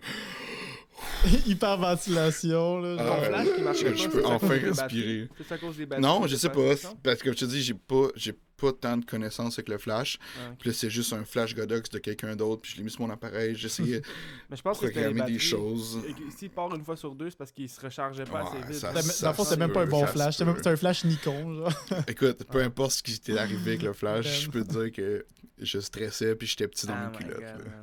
Hyperventilation, 1.47 2.79
là. 2.81 2.97
Genre. 2.97 3.07
Ton 3.16 3.20
ouais. 3.23 3.29
flash 3.29 3.49
qui 3.57 3.62
marchait 3.62 3.87
je- 3.87 3.91
pas, 3.91 3.97
je 3.97 4.03
c'est 4.03 4.09
peux 4.11 4.24
enfin 4.27 4.49
respirer. 4.49 5.29
C'est 5.49 5.55
à 5.55 5.59
cause 5.59 5.77
des 5.77 5.87
batteries. 5.87 6.03
non, 6.03 6.27
je 6.27 6.37
sais 6.37 6.49
pas? 6.49 6.74
Parce 7.03 7.19
que, 7.19 7.24
comme 7.24 7.35
je 7.35 7.39
te 7.41 7.45
dis, 7.47 7.62
j'ai 7.62 7.74
pas, 7.74 8.09
j'ai 8.15 8.35
pas 8.62 8.72
tant 8.72 8.97
de 8.97 9.05
connaissances 9.05 9.55
avec 9.59 9.68
le 9.68 9.78
flash. 9.78 10.18
Ah. 10.39 10.52
Puis 10.59 10.70
là, 10.70 10.74
c'est 10.74 10.89
juste 10.90 11.12
un 11.12 11.24
flash 11.24 11.55
Godox 11.55 11.90
de 11.90 11.98
quelqu'un 11.98 12.36
d'autre. 12.36 12.62
Puis 12.62 12.72
je 12.72 12.76
l'ai 12.78 12.84
mis 12.84 12.90
sur 12.90 13.01
mon 13.02 13.10
appareil. 13.10 13.55
J'ai 13.56 13.66
essayé 13.66 14.01
Mais 14.51 14.56
je 14.56 14.62
pense 14.62 14.78
que 14.78 14.86
de 14.86 14.90
programmer 14.93 15.22
des 15.32 15.39
choses. 15.39 15.98
S'il 16.36 16.51
part 16.51 16.74
une 16.74 16.84
fois 16.84 16.97
sur 16.97 17.14
deux, 17.14 17.30
c'est 17.30 17.36
parce 17.39 17.51
qu'il 17.52 17.68
se 17.68 17.80
rechargeait 17.80 18.24
pas 18.24 18.44
Ouais, 18.44 18.48
assez 18.60 18.66
vite. 18.72 18.80
ça- 18.80 18.93
Dans 18.93 19.02
ça- 19.02 19.24
dans 19.26 19.30
le 19.32 19.36
fond, 19.36 19.44
se 19.44 19.51
c'était 19.51 19.60
même 19.60 19.72
pas 19.72 19.82
un 19.82 19.86
bon 19.86 20.06
flash. 20.06 20.36
C'était 20.39 20.51
même- 20.51 20.62
un 20.64 20.76
flash 20.76 21.05
Nikon, 21.05 21.55
genre. 21.55 21.72
Écoute, 22.09 22.44
peu 22.44 22.60
importe 22.62 22.93
ce 22.93 23.02
qui 23.02 23.18
t'est 23.18 23.36
arrivé 23.36 23.70
avec 23.72 23.82
le 23.82 23.93
flash, 23.93 24.24
Ben. 24.26 24.32
je 24.43 24.51
peux 24.51 24.64
te 24.64 24.70
dire 24.72 24.93
que 24.93 25.26
je 25.59 25.78
stressais 25.80 26.34
puis 26.36 26.47
j'étais 26.47 26.68
petit 26.68 26.86
dans 26.86 26.94
Ah 26.94 27.10
mes 27.10 27.16
culottes. 27.18 27.36
God, 27.40 27.43
là. 27.43 27.55
man. 27.56 27.80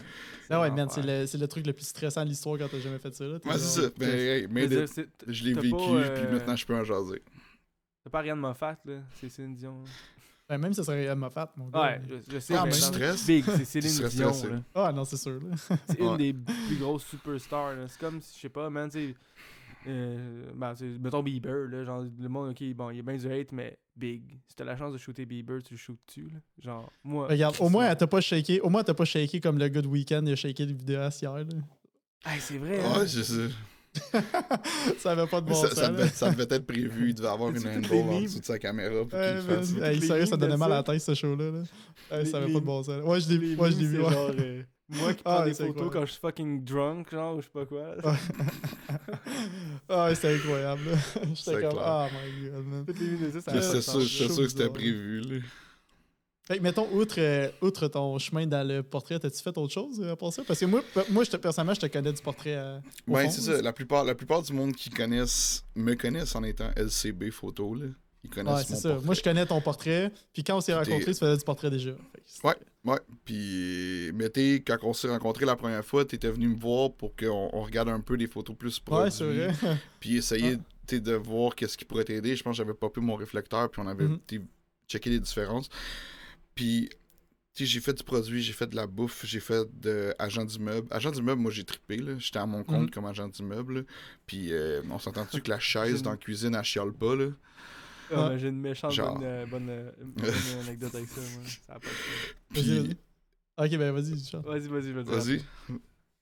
Ah 0.51 0.61
ouais, 0.61 0.71
man, 0.71 0.87
c'est 0.89 1.03
le, 1.03 1.27
c'est 1.27 1.37
le 1.37 1.47
truc 1.47 1.67
le 1.67 1.73
plus 1.73 1.85
stressant 1.85 2.23
de 2.23 2.29
l'histoire 2.29 2.57
quand 2.57 2.67
t'as 2.69 2.79
jamais 2.79 2.97
fait 2.97 3.13
ça, 3.13 3.23
là. 3.25 3.35
Ouais, 3.45 3.57
c'est 3.57 3.81
ça. 3.81 3.89
Ben, 3.97 4.09
hey, 4.09 4.47
mais 4.49 4.67
de- 4.67 4.85
c'est- 4.87 5.07
je 5.27 5.43
l'ai 5.43 5.53
t'as 5.53 5.61
vécu, 5.61 5.75
pas, 5.75 6.09
puis 6.09 6.23
euh, 6.25 6.31
maintenant 6.31 6.55
je 6.55 6.65
peux 6.65 6.75
en 6.75 6.83
jaser. 6.83 7.21
C'est 8.03 8.09
pas 8.09 8.19
Ariane 8.19 8.39
Moffat, 8.39 8.77
là. 8.85 9.01
C'est 9.19 9.29
Céline 9.29 9.53
Dion. 9.55 9.83
Ben, 10.49 10.57
même 10.57 10.73
si 10.73 10.77
ça 10.77 10.83
serait 10.83 11.03
Emma 11.05 11.29
Fat, 11.29 11.53
mon 11.55 11.67
gars. 11.67 11.81
Ouais, 11.81 12.01
je, 12.09 12.33
je 12.33 12.39
sais. 12.39 12.55
Ah, 12.55 12.65
mais 12.65 12.71
tu 12.71 12.79
stresses? 12.79 13.27
Big, 13.27 13.45
c'est 13.45 13.65
Céline 13.65 14.07
Dion. 14.09 14.31
là. 14.49 14.61
Ah 14.73 14.91
non, 14.91 15.05
c'est 15.05 15.17
sûr, 15.17 15.39
là. 15.39 15.55
C'est 15.87 15.99
une 15.99 16.17
des 16.17 16.33
plus 16.33 16.77
grosses 16.79 17.05
superstars. 17.05 17.75
là. 17.75 17.87
C'est 17.87 17.99
comme, 17.99 18.19
si, 18.19 18.35
je 18.35 18.41
sais 18.41 18.49
pas, 18.49 18.67
man, 18.69 18.89
tu 18.89 19.09
sais. 19.09 19.15
Euh, 19.87 20.51
ben, 20.55 20.73
mettons 20.99 21.21
Bieber, 21.23 21.67
là, 21.69 21.85
genre, 21.85 22.03
le 22.19 22.27
monde, 22.27 22.49
ok, 22.49 22.73
bon, 22.73 22.89
il 22.89 22.97
y 22.97 22.99
a 22.99 23.03
bien 23.03 23.15
du 23.15 23.31
hate, 23.31 23.51
mais 23.51 23.77
big. 23.95 24.39
Si 24.47 24.55
t'as 24.55 24.63
la 24.65 24.75
chance 24.75 24.91
de 24.91 24.97
shooter 24.97 25.25
Bieber, 25.25 25.61
tu 25.63 25.75
le 25.75 25.77
shootes-tu, 25.77 26.23
là? 26.23 26.39
Genre, 26.63 26.91
moi. 27.03 27.27
Regarde, 27.27 27.55
au 27.59 27.69
moins, 27.69 27.87
elle 27.87 27.95
t'a 27.97 28.07
pas 28.07 28.19
shaké. 28.19 28.59
Au 28.61 28.69
moins, 28.69 28.83
t'as 28.83 28.93
pas 28.95 29.05
shaké 29.05 29.39
comme 29.39 29.57
le 29.59 29.69
Good 29.69 29.85
Weekend, 29.85 30.27
il 30.27 30.33
a 30.33 30.35
shaké 30.35 30.65
le 30.65 30.73
vidéaste 30.73 31.21
hier, 31.21 31.31
là. 31.33 31.43
Hey, 32.25 32.39
c'est 32.41 32.57
vrai, 32.57 32.83
hein? 32.83 32.99
Ouais, 32.99 33.07
je 33.07 33.21
sais. 33.21 33.49
ça 34.99 35.11
avait 35.11 35.27
pas 35.27 35.41
de 35.41 35.47
bon 35.47 35.53
ça, 35.55 35.67
sens. 35.69 35.77
ça, 35.79 35.89
devait, 35.89 36.07
ça 36.09 36.29
devait 36.31 36.43
être 36.55 36.65
prévu. 36.67 37.09
Il 37.09 37.15
devait 37.15 37.27
avoir 37.27 37.49
une 37.49 37.57
handle 37.67 37.93
en 37.93 38.21
dessous 38.21 38.39
de 38.39 38.45
sa 38.45 38.57
caméra 38.59 39.01
pour 39.05 39.09
qu'il 39.09 39.19
man. 39.19 39.41
fasse. 39.41 39.73
Hey, 39.81 40.01
sérieux, 40.01 40.25
ça 40.25 40.37
donnait 40.37 40.57
mal 40.57 40.71
à 40.71 40.75
la 40.77 40.83
tête, 40.83 41.01
ce 41.01 41.13
show-là. 41.13 41.45
Là. 41.51 41.59
Hey, 42.17 42.23
Les- 42.25 42.29
ça 42.31 42.37
avait 42.37 42.47
les- 42.47 42.53
pas 42.53 42.59
de 42.59 42.65
bon 42.65 42.83
sens. 42.83 43.03
Ouais, 43.03 43.19
je 43.21 43.29
l'ai 43.29 43.37
vu. 43.37 43.55
Ouais, 43.55 43.71
je 43.71 43.77
l'ai 43.77 43.85
vu. 43.85 43.97
c'est 43.97 44.03
ouais. 44.03 44.11
genre, 44.11 44.31
euh, 44.39 44.63
moi 44.89 45.13
qui 45.13 45.23
prends 45.23 45.37
Ah, 45.39 45.45
des 45.45 45.53
c'est 45.53 45.63
photos 45.67 45.69
incroyable. 45.83 45.93
quand 45.99 46.05
je 46.05 46.11
suis 46.11 46.19
fucking 46.21 46.63
drunk, 46.63 47.11
genre, 47.11 47.35
ou 47.37 47.41
je 47.41 47.45
sais 47.45 47.51
pas 47.53 47.65
quoi. 47.65 47.95
Ah, 49.89 50.13
c'était 50.13 50.35
incroyable. 50.35 50.81
J'étais 51.15 51.35
C'est 51.35 51.51
comme, 51.61 51.71
clair. 51.71 51.83
ah 51.83 52.07
my 52.11 52.49
god, 52.49 52.65
man. 52.65 52.85
C'est 53.61 53.81
sûr, 53.81 54.37
que 54.37 54.47
c'était 54.47 54.69
prévu. 54.69 55.21
Là. 55.21 55.37
Fait 56.49 56.57
que, 56.57 56.63
mettons, 56.63 56.87
outre, 56.93 57.15
euh, 57.19 57.47
outre 57.61 57.87
ton 57.87 58.17
chemin 58.17 58.47
dans 58.47 58.67
le 58.67 58.81
portrait, 58.81 59.19
t'as-tu 59.19 59.41
fait 59.43 59.55
autre 59.55 59.71
chose 59.71 60.01
euh, 60.01 60.13
à 60.13 60.15
part 60.15 60.33
ça? 60.33 60.41
Parce 60.47 60.59
que 60.59 60.65
moi, 60.65 60.81
moi 61.11 61.23
je 61.23 61.29
te- 61.29 61.37
personnellement, 61.37 61.75
je 61.75 61.81
te 61.81 61.85
connais 61.85 62.11
du 62.11 62.21
portrait. 62.23 62.55
euh, 62.55 62.79
Ben, 63.07 63.29
c'est 63.29 63.41
ça. 63.41 63.61
La 63.61 63.71
plupart, 63.71 64.03
la 64.03 64.15
plupart 64.15 64.41
du 64.41 64.51
monde 64.53 64.73
qui 64.73 64.89
connaissent 64.89 65.63
me 65.75 65.93
connaissent 65.93 66.35
en 66.35 66.41
étant 66.43 66.71
LCB 66.75 67.29
photo. 67.29 67.75
Là. 67.75 67.85
Ils 68.23 68.29
connaissent 68.31 68.53
Ouais, 68.55 68.63
c'est 68.67 68.75
ça. 68.77 68.89
portrait. 68.89 69.05
Moi, 69.05 69.13
je 69.13 69.21
connais 69.21 69.45
ton 69.45 69.61
portrait. 69.61 70.11
Puis 70.33 70.43
quand 70.43 70.57
on 70.57 70.61
s'est 70.61 70.73
rencontrés, 70.73 71.13
tu 71.13 71.19
faisais 71.19 71.37
du 71.37 71.43
portrait 71.43 71.69
déjà. 71.69 71.91
Ouais. 72.43 72.55
Ouais, 72.83 72.99
puis, 73.25 74.11
mais 74.15 74.29
t'es, 74.29 74.63
quand 74.65 74.77
on 74.83 74.93
s'est 74.93 75.07
rencontrés 75.09 75.45
la 75.45 75.55
première 75.55 75.85
fois, 75.85 76.03
t'étais 76.03 76.31
venu 76.31 76.47
me 76.47 76.57
voir 76.59 76.91
pour 76.93 77.15
qu'on 77.15 77.49
on 77.53 77.61
regarde 77.61 77.89
un 77.89 77.99
peu 77.99 78.17
des 78.17 78.27
photos 78.27 78.55
plus 78.57 78.79
produits. 78.79 79.03
Ouais, 79.05 79.11
c'est 79.11 79.23
vrai. 79.23 79.53
Puis 79.99 80.17
essayer 80.17 80.57
Ah. 80.91 80.95
de 80.97 81.13
voir 81.13 81.53
qu'est-ce 81.53 81.77
qui 81.77 81.85
pourrait 81.85 82.05
t'aider. 82.05 82.35
Je 82.35 82.41
pense 82.41 82.53
que 82.53 82.57
j'avais 82.57 82.73
pas 82.73 82.89
pu 82.89 83.01
mon 83.01 83.13
réflecteur, 83.15 83.69
puis 83.69 83.81
on 83.85 83.87
avait 83.87 84.05
Mhm. 84.05 84.19
t'sais, 84.25 84.41
checké 84.87 85.11
les 85.11 85.19
différences. 85.19 85.69
Puis, 86.59 86.89
j'ai 87.55 87.79
fait 87.79 87.93
du 87.93 88.03
produit, 88.03 88.41
j'ai 88.43 88.51
fait 88.51 88.67
de 88.67 88.75
la 88.75 88.85
bouffe, 88.85 89.25
j'ai 89.25 89.39
fait 89.39 89.65
de 89.79 90.13
agent 90.19 90.43
d'immeuble. 90.43 90.89
Agent 90.91 91.11
d'immeuble, 91.11 91.41
moi 91.41 91.51
j'ai 91.51 91.63
trippé, 91.63 91.95
là. 91.95 92.17
J'étais 92.17 92.39
à 92.39 92.45
mon 92.45 92.65
compte 92.65 92.81
Mhm. 92.83 92.89
comme 92.89 93.05
agent 93.05 93.29
d'immeuble. 93.29 93.85
Puis, 94.27 94.51
euh, 94.51 94.81
on 94.91 94.99
s'entend-tu 94.99 95.41
que 95.41 95.49
la 95.49 95.57
chaise 95.59 96.03
dans 96.03 96.11
la 96.11 96.17
cuisine, 96.17 96.55
elle 96.55 96.63
chiale 96.65 96.91
pas, 96.91 97.15
là? 97.15 97.27
Ah, 98.13 98.37
J'ai 98.37 98.49
une 98.49 98.59
méchante 98.59 98.93
Genre. 98.93 99.15
bonne, 99.17 99.23
euh, 99.25 99.45
bonne, 99.45 99.69
euh, 99.69 99.91
bonne 100.01 100.25
anecdote 100.67 100.95
avec 100.95 101.07
ça, 101.07 101.21
moi. 101.21 101.43
Ça 101.65 101.75
a 101.75 101.79
pas 101.79 101.89
de 101.91 101.95
sens. 101.95 102.07
Vas-y, 102.51 102.63
Puis, 102.63 102.97
vas-y. 103.57 103.73
Ok, 103.73 103.77
ben 103.79 103.91
vas-y. 103.93 104.11
Vas-y, 104.43 104.67
vas-y, 104.67 104.93
dire. 104.93 105.05
Vas-y. 105.05 105.41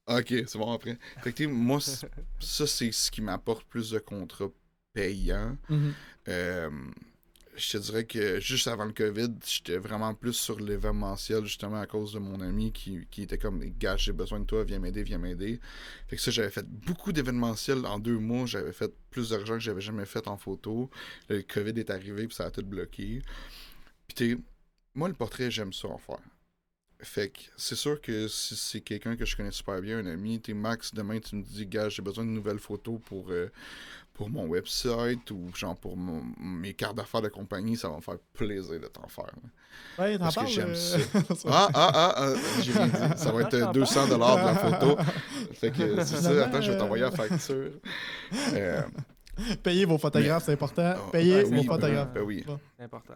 Ok, 0.08 0.28
c'est 0.48 0.58
bon 0.60 0.72
après. 0.72 1.00
Fait 1.24 1.34
que, 1.34 1.46
moi, 1.46 1.80
ça, 2.40 2.68
c'est 2.68 2.92
ce 2.92 3.10
qui 3.10 3.22
m'apporte 3.22 3.66
plus 3.66 3.90
de 3.90 4.00
contrats 4.00 4.52
payants. 4.94 5.58
Mhm. 5.70 5.94
Euh, 6.28 6.70
je 7.58 7.72
te 7.72 7.78
dirais 7.78 8.06
que 8.06 8.40
juste 8.40 8.68
avant 8.68 8.86
le 8.86 8.94
COVID, 8.94 9.30
j'étais 9.46 9.78
vraiment 9.78 10.14
plus 10.14 10.34
sur 10.34 10.60
l'événementiel, 10.60 11.44
justement 11.46 11.80
à 11.80 11.88
cause 11.88 12.14
de 12.14 12.20
mon 12.20 12.40
ami 12.42 12.72
qui, 12.72 13.06
était 13.18 13.38
comme 13.38 13.60
Gars, 13.78 13.98
j'ai 13.98 14.14
besoin 14.14 14.40
de 14.40 14.46
toi, 14.46 14.64
viens 14.64 14.80
m'aider, 14.80 15.04
viens 15.04 15.18
m'aider. 15.18 15.60
Fait 16.08 16.16
que 16.16 16.22
ça, 16.22 16.32
j'avais 16.32 16.52
fait 16.52 16.68
beaucoup 16.68 17.12
d'événementiel 17.12 17.86
en 17.86 18.00
deux 18.00 18.20
mois. 18.20 18.46
J'avais 18.46 18.74
fait 18.74 18.94
plus 19.10 19.32
d'argent 19.32 19.56
que 19.56 19.62
j'avais 19.62 19.82
jamais 19.82 20.06
fait 20.06 20.28
en 20.28 20.38
photo. 20.38 20.90
Le 21.30 21.42
COVID 21.42 21.80
est 21.80 21.90
arrivé, 21.90 22.28
puis 22.28 22.36
ça 22.36 22.46
a 22.46 22.52
tout 22.52 22.64
bloqué. 22.64 23.22
Puis. 24.16 24.38
Moi, 24.96 25.10
le 25.10 25.14
portrait, 25.14 25.52
j'aime 25.52 25.74
ça 25.74 25.90
en 25.90 26.00
faire. 26.00 26.18
Fait 27.00 27.30
que 27.30 27.40
c'est 27.58 27.76
sûr 27.76 28.02
que 28.02 28.28
si 28.28 28.56
c'est 28.56 28.82
quelqu'un 28.82 29.16
que 29.16 29.24
je 29.26 29.36
connais 29.38 29.52
super 29.52 29.80
bien, 29.82 30.00
un 30.00 30.06
ami, 30.08 30.40
t'es 30.42 30.54
Max, 30.56 30.94
demain 30.94 31.20
tu 31.20 31.36
me 31.36 31.44
dis, 31.44 31.66
gars, 31.68 31.90
j'ai 31.90 32.02
besoin 32.02 32.26
de 32.26 32.30
nouvelles 32.32 32.58
photos 32.58 33.00
pour, 33.06 33.28
euh, 33.30 33.52
pour 34.16 34.32
mon 34.32 34.48
website 34.48 35.30
ou 35.30 35.52
genre 35.56 35.78
pour 35.78 35.96
mon- 35.96 36.24
mes 36.40 36.74
cartes 36.74 36.98
d'affaires 36.98 37.22
de 37.22 37.28
compagnie, 37.30 37.78
ça 37.78 37.88
va 37.90 37.98
me 37.98 38.02
faire 38.02 38.18
plaisir 38.34 38.80
de 38.80 38.88
t'en 38.88 39.08
faire. 39.08 39.26
là. 39.28 40.04
Ouais, 40.06 40.18
t'en 40.18 40.24
Parce 40.24 40.36
que 40.38 40.48
j'aime 40.48 40.74
euh, 40.74 41.22
Ah, 41.48 41.70
ah, 41.76 41.92
ah, 41.94 42.14
ah, 42.18 42.34
j'ai 42.62 42.72
rien 42.72 42.88
dit. 42.88 43.20
Ça 43.20 43.32
va 43.32 43.42
être 43.42 43.54
euh, 43.54 43.72
200 43.72 44.08
de 44.08 44.16
la 44.16 44.56
photo. 44.56 44.98
Fait 45.54 45.70
que 45.72 46.04
c'est 46.04 46.18
ça, 46.18 46.46
attends, 46.46 46.62
je 46.62 46.72
vais 46.72 46.78
t'envoyer 46.80 47.04
la 47.04 47.12
facture. 47.12 47.72
Euh, 48.54 48.82
Payez 49.64 49.86
vos 49.86 49.98
photographes, 49.98 50.44
c'est 50.46 50.54
important. 50.54 50.96
Oh, 50.98 51.10
Payez 51.12 51.44
ben 51.44 51.46
vos 51.56 51.60
oui, 51.62 51.66
photographes. 51.66 52.14
ben 52.14 52.22
oui. 52.24 52.44
C'est 52.78 52.84
important. 52.84 53.16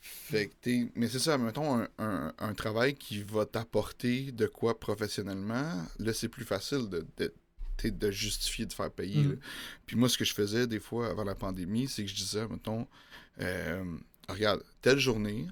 Fait 0.00 0.46
que 0.48 0.54
t'es- 0.60 0.90
Mais 0.94 1.08
c'est 1.08 1.18
ça, 1.18 1.36
mettons 1.38 1.80
un, 1.80 1.88
un- 1.98 2.32
un 2.38 2.54
travail 2.54 2.94
qui 2.94 3.22
va 3.22 3.44
t'apporter 3.46 4.32
de 4.32 4.46
quoi 4.46 4.78
professionnellement. 4.78 5.72
Là, 5.98 6.12
c'est 6.12 6.28
plus 6.28 6.44
facile 6.44 6.88
de, 6.88 7.06
de, 7.18 7.32
de 7.90 8.10
justifier 8.10 8.66
de 8.66 8.72
faire 8.72 8.90
payer. 8.90 9.22
Là. 9.24 9.34
Puis 9.86 9.96
moi, 9.96 10.08
ce 10.08 10.16
que 10.18 10.24
je 10.24 10.34
faisais 10.34 10.66
des 10.66 10.80
fois 10.80 11.08
avant 11.10 11.24
la 11.24 11.34
pandémie, 11.34 11.88
c'est 11.88 12.02
que 12.04 12.10
je 12.10 12.14
disais, 12.14 12.46
mettons, 12.48 12.86
euh, 13.40 13.84
regarde, 14.28 14.62
telle 14.80 14.98
journée, 14.98 15.46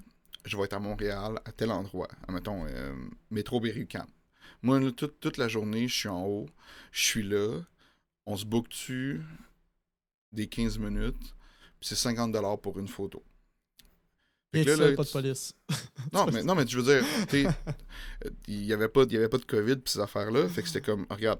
je 0.45 0.57
vais 0.57 0.63
être 0.63 0.73
à 0.73 0.79
Montréal, 0.79 1.39
à 1.45 1.51
tel 1.51 1.71
endroit. 1.71 2.07
Mettons, 2.29 2.65
euh, 2.67 2.93
métro 3.31 3.59
Berry-UQAM. 3.59 4.07
Moi, 4.63 4.79
là, 4.79 4.91
toute, 4.91 5.19
toute 5.19 5.37
la 5.37 5.47
journée, 5.47 5.87
je 5.87 5.93
suis 5.95 6.09
en 6.09 6.25
haut, 6.25 6.47
je 6.91 7.01
suis 7.03 7.23
là, 7.23 7.61
on 8.25 8.35
se 8.35 8.45
book 8.45 8.69
dessus 8.69 9.21
des 10.31 10.47
15 10.47 10.77
minutes, 10.79 11.17
puis 11.79 11.89
c'est 11.89 11.95
50$ 11.95 12.61
pour 12.61 12.77
une 12.79 12.87
photo. 12.87 13.23
Fait 14.53 14.61
Et 14.61 14.65
que 14.65 14.69
là, 14.71 14.75
ça, 14.77 14.89
là, 14.89 14.95
pas 14.95 15.03
de 15.03 15.09
police. 15.09 15.53
Non, 16.13 16.25
mais, 16.31 16.41
non, 16.43 16.55
mais 16.55 16.63
tu 16.65 16.77
veux 16.77 16.83
dire, 16.83 17.05
il 18.47 18.61
n'y 18.61 18.71
avait, 18.73 18.87
pas- 18.87 19.03
y 19.03 19.17
avait 19.17 19.27
pas 19.29 19.37
de 19.37 19.45
COVID 19.45 19.75
pis 19.77 19.91
ces 19.91 19.99
affaires-là. 19.99 20.47
Fait 20.47 20.61
que 20.61 20.67
c'était 20.69 20.81
comme, 20.81 21.05
regarde, 21.09 21.39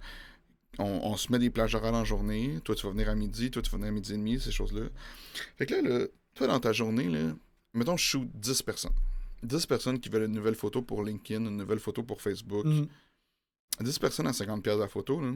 on, 0.78 0.84
on 0.86 1.16
se 1.16 1.32
met 1.32 1.40
des 1.40 1.50
plages 1.50 1.74
horaires 1.74 1.94
en 1.94 2.04
journée. 2.04 2.60
Toi, 2.66 2.76
tu 2.76 2.86
vas 2.86 2.92
venir 2.92 3.08
à 3.10 3.16
midi. 3.16 3.50
Toi, 3.50 3.62
tu 3.62 3.72
vas 3.72 3.78
venir 3.78 3.90
à 3.90 3.94
midi 3.94 4.14
et 4.14 4.18
demi, 4.18 4.40
ces 4.40 4.52
choses-là. 4.52 4.88
Fait 5.58 5.66
que 5.66 5.76
là, 5.76 5.82
là, 6.00 6.06
toi, 6.36 6.48
dans 6.48 6.60
ta 6.60 6.74
journée, 6.74 7.08
là, 7.10 7.34
mettons, 7.74 7.96
je 7.98 8.04
shoot 8.04 8.28
10 8.34 8.62
personnes. 8.64 8.94
10 9.44 9.66
personnes 9.68 10.00
qui 10.00 10.10
veulent 10.10 10.24
une 10.26 10.34
nouvelle 10.34 10.56
photo 10.56 10.82
pour 10.82 11.04
LinkedIn, 11.04 11.46
une 11.46 11.56
nouvelle 11.58 11.80
photo 11.80 12.04
pour 12.04 12.22
Facebook. 12.22 12.66
Mhm. 12.66 12.88
10 13.80 14.00
personnes 14.00 14.28
à 14.28 14.32
50$ 14.32 14.62
piastres 14.62 14.82
la 14.82 14.88
photo, 14.90 15.22
là. 15.22 15.32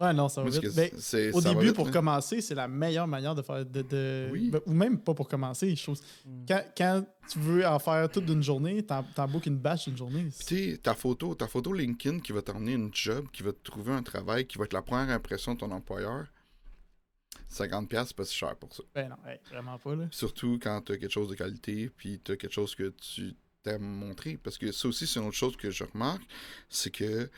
Ouais, 0.00 0.12
non, 0.12 0.28
ça 0.28 0.42
va 0.42 0.50
vite. 0.50 0.74
Ben, 0.74 0.90
au 0.92 0.98
ça 0.98 1.18
va 1.30 1.54
début, 1.54 1.66
vite, 1.66 1.76
pour 1.76 1.86
là. 1.86 1.92
commencer, 1.92 2.40
c'est 2.40 2.54
la 2.56 2.66
meilleure 2.66 3.06
manière 3.06 3.34
de 3.34 3.42
faire. 3.42 3.64
De, 3.64 3.82
de- 3.82 4.28
Oui. 4.32 4.50
ben, 4.50 4.60
ou 4.66 4.72
même 4.72 4.98
pas 4.98 5.14
pour 5.14 5.28
commencer. 5.28 5.74
Je 5.76 5.82
trouve. 5.82 6.00
Mm. 6.26 6.44
Quand, 6.48 6.64
quand 6.76 7.04
tu 7.30 7.38
veux 7.38 7.64
en 7.66 7.78
faire 7.78 8.10
toute 8.10 8.24
d'une 8.26 8.42
journée, 8.42 8.84
t'en 8.84 9.04
bookes 9.28 9.46
une 9.46 9.58
batch 9.58 9.86
d'une 9.86 9.96
journée. 9.96 10.26
Tu 10.46 10.72
sais, 10.72 10.78
ta 10.82 10.94
photo, 10.94 11.34
ta 11.36 11.46
photo 11.46 11.72
LinkedIn 11.72 12.18
qui 12.20 12.32
va 12.32 12.42
t'emmener 12.42 12.72
une 12.72 12.90
job, 12.92 13.26
qui 13.32 13.42
va 13.44 13.52
te 13.52 13.62
trouver 13.62 13.92
un 13.92 14.02
travail, 14.02 14.46
qui 14.46 14.58
va 14.58 14.64
être 14.64 14.72
la 14.72 14.82
première 14.82 15.10
impression 15.14 15.54
de 15.54 15.60
ton 15.60 15.70
employeur, 15.70 16.26
50$, 17.50 17.86
piastres, 17.86 18.08
c'est 18.08 18.16
pas 18.16 18.24
si 18.24 18.34
cher 18.34 18.56
pour 18.56 18.74
ça. 18.74 18.82
Ben 18.94 19.08
non, 19.08 19.16
hey, 19.30 19.38
vraiment 19.50 19.78
pas. 19.78 19.94
Là. 19.94 20.06
Surtout 20.10 20.58
quand 20.60 20.80
tu 20.82 20.92
as 20.92 20.96
quelque 20.98 21.12
chose 21.12 21.28
de 21.28 21.34
qualité, 21.36 21.88
puis 21.96 22.20
tu 22.22 22.32
as 22.32 22.36
quelque 22.36 22.52
chose 22.52 22.74
que 22.74 22.92
tu 23.00 23.34
t'aimes 23.62 23.82
montrer. 23.82 24.38
Parce 24.42 24.58
que 24.58 24.72
ça 24.72 24.88
aussi, 24.88 25.06
c'est 25.06 25.20
une 25.20 25.26
autre 25.26 25.36
chose 25.36 25.56
que 25.56 25.70
je 25.70 25.84
remarque, 25.84 26.22
c'est 26.68 26.90
que 26.90 27.30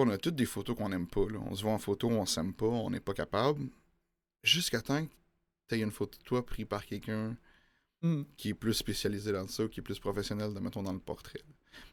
on 0.00 0.08
a 0.10 0.18
toutes 0.18 0.36
des 0.36 0.46
photos 0.46 0.76
qu'on 0.76 0.88
n'aime 0.88 1.06
pas. 1.06 1.28
là. 1.28 1.38
On 1.50 1.54
se 1.54 1.62
voit 1.62 1.72
en 1.72 1.78
photo, 1.78 2.08
on 2.08 2.26
s'aime 2.26 2.52
pas, 2.54 2.66
on 2.66 2.90
n'est 2.90 3.00
pas 3.00 3.14
capable. 3.14 3.68
Jusqu'à 4.42 4.80
temps 4.80 5.04
que 5.04 5.10
tu 5.68 5.74
aies 5.76 5.80
une 5.82 5.90
photo 5.92 6.18
de 6.18 6.24
toi 6.24 6.44
prise 6.44 6.66
par 6.66 6.84
quelqu'un 6.86 7.36
Mm. 8.04 8.22
qui 8.36 8.48
est 8.48 8.54
plus 8.54 8.74
spécialisé 8.74 9.30
dans 9.30 9.46
ça, 9.46 9.62
ou 9.62 9.68
qui 9.68 9.78
est 9.78 9.82
plus 9.82 10.00
professionnel, 10.00 10.52
de, 10.52 10.58
mettons, 10.58 10.82
dans 10.82 10.92
le 10.92 10.98
portrait. 10.98 11.38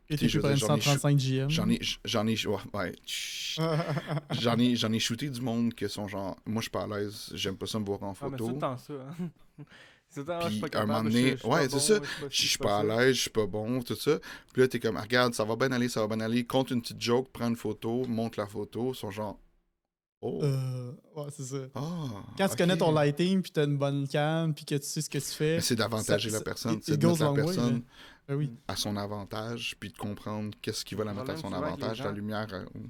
Et 0.10 0.18
t'es 0.18 0.28
je 0.28 0.40
par 0.40 0.50
une 0.50 0.58
dire, 0.58 0.66
j'en 0.68 0.76
ai 0.76 0.82
135 0.82 1.18
GM. 1.20 1.50
J'en 1.52 1.70
ai, 1.70 1.80
j'en 2.04 2.26
ai, 2.26 2.48
ouais, 2.48 2.58
ouais, 2.74 2.96
chut. 3.06 3.62
j'en 4.32 4.58
ai, 4.58 4.76
j'en 4.76 4.92
ai 4.92 4.98
shooté 4.98 5.30
du 5.30 5.40
monde 5.40 5.72
qui 5.76 5.88
sont 5.88 6.08
genre, 6.08 6.36
moi 6.48 6.62
je 6.62 6.64
suis 6.64 6.72
pas 6.72 6.86
à 6.86 6.88
l'aise, 6.88 7.30
j'aime 7.36 7.58
pas 7.58 7.68
ça 7.68 7.78
me 7.80 7.86
voir 7.86 8.02
en 8.02 8.16
Ah, 8.20 8.28
mais 8.28 8.38
tout 8.38 8.46
photo. 8.46 8.54
le 8.56 8.60
temps 8.60 8.78
ça. 8.78 8.94
hein. 8.94 9.64
Ah, 10.28 10.50
suis 10.50 10.60
Puis, 10.62 10.70
un 10.74 10.86
moment 10.86 11.04
donné, 11.04 11.12
je 11.16 11.20
suis- 11.28 11.32
je 11.32 11.38
suis 11.38 11.48
ouais, 11.48 11.68
pas 11.70 11.80
c'est 11.80 12.00
bon, 12.00 12.06
ça. 12.06 12.10
je 12.24 12.30
Je 12.30 12.36
suis 12.36 12.48
suis 12.50 12.58
pas 12.58 12.80
à 12.80 12.84
l'aise, 12.84 13.16
je 13.16 13.22
suis 13.22 13.30
pas 13.30 13.46
bon, 13.48 13.82
tout 13.82 13.96
ça. 13.96 14.20
Puis 14.54 14.62
là, 14.62 14.68
t'es 14.68 14.80
comme, 14.80 14.98
regarde, 14.98 15.34
ça 15.34 15.44
va 15.46 15.56
bien 15.56 15.72
aller, 15.72 15.90
ça 15.90 16.02
va 16.06 16.08
bien 16.16 16.24
aller. 16.26 16.46
Compte 16.46 16.72
une 16.72 16.82
petite 16.82 17.02
joke, 17.02 17.30
prends 17.32 17.48
une 17.50 17.56
photo, 17.56 18.06
montre 18.06 18.40
la 18.40 18.48
photo. 18.48 18.92
Ils 18.94 18.96
sont 18.96 19.12
genre, 19.12 19.38
oh, 20.22 20.40
Euh, 20.44 20.92
ouais, 21.16 21.28
c'est 21.32 21.44
ça. 21.44 21.58
ah. 21.76 22.08
Quand 22.38 22.48
tu 22.50 22.56
connais 22.56 22.78
ton 22.78 22.92
lighting, 22.92 23.42
puis 23.42 23.52
t'as 23.52 23.66
une 23.66 23.78
bonne 23.78 24.08
cam, 24.08 24.54
puis 24.54 24.66
que 24.66 24.76
tu 24.76 24.86
sais 24.86 25.02
ce 25.02 25.10
que 25.10 25.18
tu 25.20 25.26
fais. 25.26 25.56
Mais 25.56 25.62
c'est 25.62 25.76
d'avantager 25.76 26.30
la 26.30 26.42
personne, 26.42 26.80
c'est 26.82 26.98
de 26.98 27.08
mettre 27.08 27.24
la 27.24 27.32
way, 27.32 27.44
personne 27.44 27.74
là. 27.76 27.82
Ben 28.28 28.36
oui. 28.36 28.52
à 28.68 28.76
son 28.76 28.96
avantage, 28.98 29.76
puis 29.80 29.92
de 29.92 29.98
comprendre 29.98 30.56
qu'est-ce 30.62 30.86
qui 30.86 30.94
va 30.96 31.04
la 31.04 31.14
mettre 31.14 31.32
à 31.32 31.38
son 31.38 31.52
avantage, 31.52 32.02
la 32.04 32.12
lumière. 32.12 32.48
euh, 32.54 32.64
Le 32.76 32.82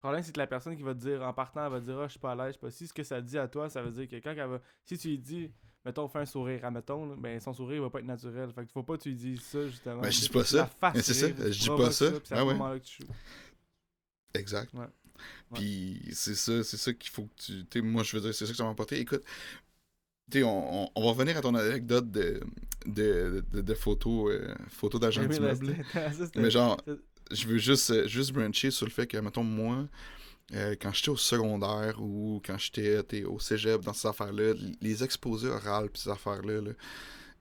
problème, 0.00 0.22
c'est 0.22 0.32
que 0.32 0.38
la 0.38 0.46
personne 0.46 0.76
qui 0.76 0.82
va 0.82 0.94
te 0.94 1.00
dire 1.00 1.22
en 1.22 1.32
partant, 1.34 1.66
elle 1.66 1.72
va 1.72 1.80
dire 1.80 1.98
Ah, 1.98 2.06
je 2.06 2.12
suis 2.12 2.20
pas 2.20 2.32
à 2.32 2.34
l'aise, 2.36 2.48
je 2.48 2.52
sais 2.52 2.58
pas 2.60 2.70
si. 2.70 2.86
Ce 2.86 2.92
que 2.94 3.02
ça 3.02 3.20
dit 3.20 3.36
à 3.38 3.48
toi, 3.48 3.68
ça 3.68 3.82
veut 3.82 3.90
dire 3.90 4.08
que 4.08 4.16
quand 4.16 4.30
elle 4.30 4.48
va. 4.48 4.60
Si 4.84 4.96
tu 4.96 5.08
lui 5.08 5.18
dis, 5.18 5.50
mettons, 5.86 6.06
fais 6.08 6.18
un 6.18 6.26
sourire, 6.26 6.64
admettons, 6.64 7.06
là, 7.08 7.14
ben 7.16 7.40
son 7.40 7.54
sourire 7.54 7.76
il 7.76 7.80
va 7.82 7.88
pas 7.90 8.00
être 8.00 8.04
naturel. 8.06 8.50
Fait 8.52 8.66
que 8.66 8.72
faut 8.72 8.82
pas 8.82 8.98
que 8.98 9.02
tu 9.04 9.08
lui 9.10 9.16
dises 9.16 9.40
ça, 9.40 9.66
justement. 9.66 10.02
Ben, 10.02 10.10
je 10.10 10.20
dis 10.20 10.28
pas 10.28 10.40
la 10.40 10.44
ça. 10.44 10.70
Mais 10.94 11.02
c'est 11.02 11.14
ça, 11.14 11.28
je 11.28 11.58
dis 11.58 11.68
pas 11.68 11.90
ça. 11.90 12.10
c'est 12.24 12.34
à 12.34 12.36
Ah 12.36 12.40
ce 12.40 12.44
moment-là 12.44 12.78
que 12.78 12.84
tu 12.84 13.02
joues. 13.02 13.12
Exact. 14.34 14.72
Ouais. 14.74 14.86
Puis 15.54 16.02
c'est 16.12 16.34
ça, 16.34 16.62
c'est 16.62 16.76
ça 16.76 16.92
qu'il 16.92 17.10
faut 17.10 17.22
que 17.24 17.64
tu. 17.70 17.82
moi, 17.82 18.02
je 18.02 18.16
veux 18.16 18.22
dire, 18.22 18.34
c'est 18.34 18.44
ça 18.44 18.52
que 18.52 18.56
ça 18.58 18.64
m'a 18.64 18.70
apporté. 18.70 18.98
Écoute, 19.00 19.22
on, 20.34 20.40
on- 20.44 20.90
on 20.94 21.00
va 21.04 21.08
revenir 21.10 21.36
à 21.36 21.40
ton 21.40 21.54
anecdote 21.54 22.10
de, 22.10 22.40
de, 22.84 23.44
de, 23.52 23.60
de 23.62 23.74
photos, 23.74 24.32
euh, 24.32 24.54
Oui, 25.28 25.38
là, 25.38 25.54
ça, 26.12 26.26
c'était- 26.26 26.40
Mais 26.40 26.50
genre, 26.50 26.80
je 27.30 27.46
veux 27.46 27.58
juste, 27.58 27.90
euh, 27.90 28.06
juste 28.08 28.32
brancher 28.32 28.70
sur 28.70 28.86
le 28.86 28.92
fait 28.92 29.06
que, 29.06 29.16
mettons, 29.18 29.44
moi, 29.44 29.86
euh, 30.54 30.76
quand 30.80 30.92
j'étais 30.92 31.08
au 31.10 31.16
secondaire 31.16 32.00
ou 32.00 32.40
quand 32.44 32.58
j'étais 32.58 33.24
au 33.24 33.38
cégep, 33.40 33.82
dans 33.82 33.92
ces 33.92 34.08
affaires-là, 34.08 34.54
les 34.80 35.04
exposés 35.04 35.48
orales 35.48 35.90
pis 35.90 36.02
ces 36.02 36.10
affaires-là, 36.10 36.60
là, 36.60 36.70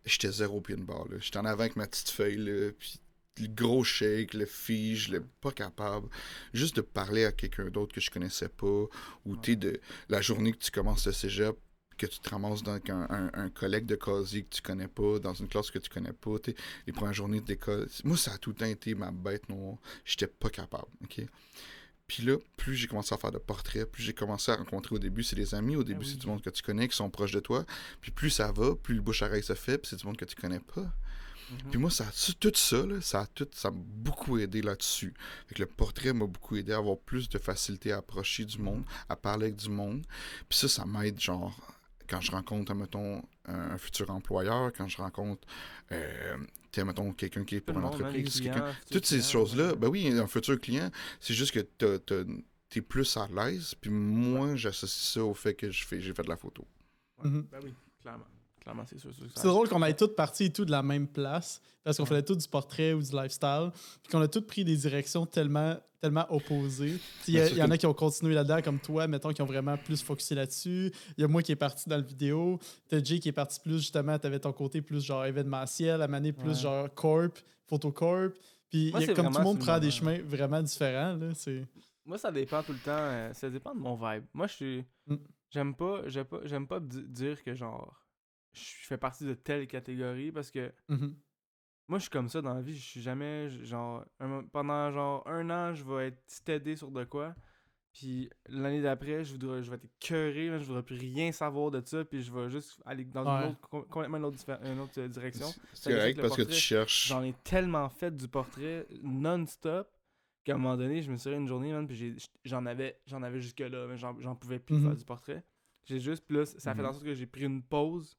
j'étais 0.05 0.31
zéro 0.31 0.61
pied 0.61 0.75
de 0.75 0.83
barre. 0.83 1.07
J'étais 1.19 1.37
en 1.39 1.45
avant 1.45 1.61
avec 1.61 1.75
ma 1.75 1.87
petite 1.87 2.09
feuille, 2.09 2.37
là, 2.37 2.71
puis 2.77 2.99
le 3.39 3.47
gros 3.47 3.83
shake, 3.83 4.33
le 4.33 4.45
fige, 4.45 5.09
le 5.09 5.23
pas 5.41 5.51
capable. 5.51 6.07
Juste 6.53 6.77
de 6.77 6.81
parler 6.81 7.25
à 7.25 7.31
quelqu'un 7.31 7.69
d'autre 7.69 7.93
que 7.93 8.01
je 8.01 8.09
connaissais 8.09 8.49
pas, 8.49 8.85
ou 9.25 9.35
de 9.37 9.79
la 10.09 10.21
journée 10.21 10.53
que 10.53 10.57
tu 10.59 10.71
commences 10.71 11.05
le 11.05 11.11
cégep, 11.13 11.55
que 11.97 12.05
tu 12.07 12.19
te 12.19 12.29
ramasses 12.29 12.63
dans 12.63 12.73
un, 12.73 13.07
un- 13.09 13.31
un 13.33 13.49
collègue 13.49 13.85
de 13.85 13.95
casier 13.95 14.43
que 14.43 14.55
tu 14.55 14.61
connais 14.61 14.87
pas, 14.87 15.19
dans 15.19 15.33
une 15.33 15.47
classe 15.47 15.71
que 15.71 15.79
tu 15.79 15.89
connais 15.89 16.13
pas, 16.13 16.35
les 16.87 16.93
premières 16.93 17.13
journées 17.13 17.41
d'école. 17.41 17.87
Moi, 18.03 18.17
ça 18.17 18.33
a 18.33 18.37
tout 18.37 18.49
le 18.51 18.55
temps 18.57 18.65
été 18.65 18.95
ma 18.95 19.11
bête 19.11 19.47
noire. 19.49 19.77
J'étais 20.03 20.27
pas 20.27 20.49
capable, 20.49 20.87
OK? 21.03 21.21
Puis 22.07 22.23
là, 22.23 22.37
plus 22.55 22.75
j'ai 22.75 22.87
commencé 22.87 23.13
à 23.15 23.17
faire 23.17 23.31
de 23.31 23.37
portraits, 23.39 23.89
plus 23.91 24.03
j'ai 24.03 24.13
commencé 24.13 24.51
à 24.51 24.55
rencontrer 24.55 24.95
au 24.95 24.99
début, 24.99 25.23
c'est 25.23 25.35
des 25.35 25.55
amis, 25.55 25.75
au 25.75 25.83
début, 25.83 26.01
oui. 26.01 26.11
c'est 26.11 26.19
du 26.19 26.27
monde 26.27 26.41
que 26.41 26.49
tu 26.51 26.61
connais, 26.61 26.87
qui 26.87 26.95
sont 26.95 27.09
proches 27.09 27.31
de 27.31 27.39
toi. 27.39 27.65
Puis 28.01 28.11
plus 28.11 28.29
ça 28.29 28.51
va, 28.51 28.75
plus 28.75 28.95
le 28.95 29.01
bouche-oreille 29.01 29.43
se 29.43 29.55
fait, 29.55 29.77
puis 29.77 29.89
c'est 29.89 29.95
du 29.95 30.05
monde 30.05 30.17
que 30.17 30.25
tu 30.25 30.35
connais 30.35 30.59
pas. 30.59 30.81
Mhm. 30.81 31.57
Puis 31.71 31.79
moi, 31.79 31.89
ça, 31.91 32.05
a- 32.05 32.33
tout 32.39 32.51
ça, 32.55 32.85
là, 32.85 33.01
ça 33.01 33.21
a 33.21 33.25
tout, 33.27 33.47
ça 33.53 33.71
m'a 33.71 33.77
beaucoup 33.79 34.37
aidé 34.37 34.61
là-dessus. 34.61 35.13
Fait 35.47 35.55
que 35.55 35.61
le 35.61 35.67
portrait 35.67 36.13
m'a 36.13 36.25
beaucoup 36.25 36.55
aidé 36.55 36.73
à 36.73 36.77
avoir 36.77 36.97
plus 36.97 37.29
de 37.29 37.37
facilité 37.37 37.91
à 37.91 37.97
approcher 37.97 38.45
du 38.45 38.59
monde, 38.59 38.83
à 39.09 39.15
parler 39.15 39.45
avec 39.45 39.55
du 39.55 39.69
monde. 39.69 40.05
Puis 40.49 40.59
ça, 40.59 40.67
ça 40.67 40.85
m'aide, 40.85 41.19
genre, 41.19 41.55
quand 42.07 42.21
je 42.21 42.31
rencontre, 42.31 42.73
mettons, 42.73 43.23
un, 43.45 43.77
futur 43.77 44.09
employeur, 44.11 44.71
quand 44.73 44.87
je 44.87 44.97
rencontre, 44.97 45.47
euh, 45.91 46.37
mettons, 46.83 47.13
quelqu'un 47.13 47.43
qui 47.45 47.55
est 47.55 47.61
pour 47.61 47.77
une 47.77 47.85
entreprise, 47.85 48.39
clients, 48.41 48.73
toutes 48.91 49.05
ces 49.05 49.21
choses-là, 49.21 49.69
ouais. 49.69 49.75
ben 49.75 49.87
oui, 49.87 50.07
un 50.07 50.27
futur 50.27 50.59
client, 50.59 50.89
c'est 51.19 51.33
juste 51.33 51.51
que 51.53 51.59
t'as- 51.59 52.23
t'es 52.69 52.81
plus 52.81 53.15
à 53.17 53.27
l'aise, 53.27 53.73
puis 53.79 53.89
moi, 53.91 54.55
j'associe 54.55 55.13
ça 55.13 55.23
au 55.23 55.33
fait 55.33 55.53
que 55.53 55.71
je 55.71 55.85
fais- 55.85 56.01
j'ai 56.01 56.13
fait 56.13 56.23
de 56.23 56.29
la 56.29 56.35
photo. 56.37 56.67
Ouais, 57.23 57.29
Mhm. 57.29 57.47
Ben 57.51 57.59
oui, 57.63 57.73
clairement. 58.01 58.25
Clairement, 58.65 58.83
c'est 58.85 58.97
sûr. 58.99 59.13
sûr 59.13 59.25
que 59.27 59.31
ça- 59.33 59.41
C'est 59.41 59.47
drôle 59.47 59.69
qu'on 59.69 59.81
ait 59.83 59.93
toutes 59.93 60.15
parti 60.15 60.45
et 60.45 60.49
tout 60.49 60.65
de 60.65 60.71
la 60.71 60.81
même 60.83 61.07
place 61.07 61.61
parce 61.83 61.95
qu'on 61.97 62.03
Ouais. 62.03 62.09
faisait 62.09 62.23
tout 62.23 62.35
du 62.35 62.47
portrait 62.47 62.93
ou 62.93 63.01
du 63.01 63.11
lifestyle 63.15 63.69
puis 64.03 64.11
qu'on 64.11 64.19
a 64.21 64.27
toutes 64.27 64.47
pris 64.47 64.65
des 64.65 64.75
directions 64.75 65.25
tellement, 65.27 65.77
tellement 66.01 66.25
opposées. 66.33 66.99
Il 67.27 67.35
y, 67.35 67.61
en 67.61 67.69
a 67.69 67.77
qui 67.77 67.85
ont 67.85 67.93
continué 67.93 68.33
là-dedans 68.33 68.61
comme 68.63 68.79
toi, 68.79 69.05
mettons, 69.07 69.31
qui 69.33 69.41
ont 69.43 69.45
vraiment 69.45 69.77
plus 69.77 70.01
focusé 70.01 70.33
là-dessus. 70.35 70.91
Il 71.17 71.21
y 71.21 71.23
a 71.23 71.27
moi 71.27 71.41
qui 71.43 71.51
est 71.51 71.55
parti 71.55 71.87
dans 71.87 71.97
le 71.97 72.03
vidéo. 72.03 72.59
T'as 72.89 73.03
Jay 73.03 73.19
qui 73.19 73.29
est 73.29 73.31
parti 73.33 73.59
plus 73.59 73.77
justement, 73.77 74.17
t'avais 74.17 74.39
ton 74.39 74.51
côté 74.51 74.81
plus 74.81 75.03
genre 75.03 75.25
événementiel, 75.25 76.01
à 76.01 76.07
maner 76.07 76.33
plus 76.33 76.49
Ouais. 76.49 76.55
genre 76.55 76.93
corp, 76.93 77.37
photocorp. 77.67 78.31
Puis 78.71 78.89
Moi, 78.91 79.01
y 79.01 79.03
a- 79.11 79.13
comme 79.13 79.31
tout 79.31 79.37
le 79.37 79.43
monde 79.43 79.59
prend 79.59 79.77
des 79.79 79.91
chemins 79.91 80.19
vraiment 80.25 80.61
différents. 80.63 81.13
Là, 81.13 81.35
c'est... 81.35 81.67
Moi, 82.03 82.17
ça 82.17 82.31
dépend 82.31 82.63
tout 82.63 82.73
le 82.73 82.79
temps. 82.79 82.91
euh, 82.97 83.31
ça 83.33 83.47
dépend 83.49 83.75
de 83.75 83.79
mon 83.79 83.95
vibe. 83.95 84.23
Moi, 84.33 84.47
je 84.47 84.53
suis. 84.53 84.85
Mm. 85.07 85.15
J'aime 85.51 85.75
pas, 85.75 86.01
j'aime 86.07 86.67
pas, 86.67 86.79
dire 86.81 87.43
que 87.43 87.53
genre. 87.53 88.01
Je 88.55 88.85
fais 88.87 88.97
partie 88.97 89.25
de 89.25 89.33
telle 89.33 89.67
catégorie 89.67 90.31
parce 90.31 90.49
que 90.51 90.71
Mhm. 90.89 91.15
moi, 91.87 91.99
je 91.99 92.03
suis 92.03 92.09
comme 92.11 92.29
ça 92.29 92.41
dans 92.41 92.53
la 92.53 92.61
vie. 92.61 92.75
Je 92.75 92.83
suis 92.83 93.01
jamais. 93.01 93.49
Genre. 93.63 94.03
un- 94.19 94.43
pendant 94.51 94.91
genre 94.91 95.27
un 95.27 95.49
an, 95.49 95.73
je 95.73 95.83
vais 95.83 96.07
être 96.07 96.23
steady 96.27 96.77
sur 96.77 96.91
de 96.91 97.03
quoi. 97.03 97.35
Puis 97.93 98.29
l'année 98.49 98.81
d'après, 98.81 99.23
je, 99.23 99.31
voudrais, 99.33 99.63
je 99.63 99.69
vais 99.69 99.77
être 99.77 99.85
écœuré. 99.85 100.49
là, 100.49 100.57
Je 100.59 100.65
voudrais 100.65 100.83
plus 100.83 100.97
rien 100.97 101.31
savoir 101.31 101.71
de 101.71 101.81
ça. 101.85 102.03
Puis 102.03 102.21
je 102.23 102.31
vais 102.33 102.49
juste 102.49 102.81
aller 102.85 103.05
dans 103.05 103.23
Ouais. 103.23 103.45
une 103.45 103.51
autre, 103.51 103.69
com- 103.69 103.85
complètement 103.89 104.17
une 104.17 104.25
autre, 104.25 104.37
diffé- 104.37 104.59
une 104.69 104.79
autre 104.79 104.99
euh, 104.99 105.07
direction. 105.07 105.47
C'est 105.73 105.93
correct 105.93 106.19
parce 106.19 106.35
que 106.35 106.41
tu 106.41 106.53
cherches. 106.53 107.07
J'en 107.07 107.23
ai 107.23 107.33
tellement 107.43 107.87
fait 107.89 108.15
du 108.15 108.27
portrait 108.27 108.85
non-stop 109.01 109.89
qu'à 110.43 110.55
un 110.55 110.57
moment 110.57 110.75
donné, 110.77 111.01
je 111.01 111.09
me 111.11 111.17
suis 111.17 111.31
une 111.31 111.47
journée, 111.47 111.71
man, 111.71 111.87
puis 111.87 111.95
j'ai- 111.95 112.15
j'en 112.43 112.65
avais, 112.65 112.99
j'en 113.07 113.23
avais 113.23 113.39
jusque-là, 113.41 113.87
mais 113.87 113.97
j'en 113.97 114.35
pouvais 114.35 114.59
plus 114.59 114.75
Mhm. 114.75 114.83
faire 114.83 114.95
du 114.95 115.05
portrait. 115.05 115.43
J'ai 115.85 115.99
juste, 115.99 116.25
plus 116.27 116.45
ça 116.57 116.71
a 116.71 116.75
fait 116.75 116.83
en 116.83 116.91
sorte 116.91 117.05
que 117.05 117.13
j'ai 117.13 117.25
pris 117.27 117.43
une 117.43 117.63
pause 117.63 118.17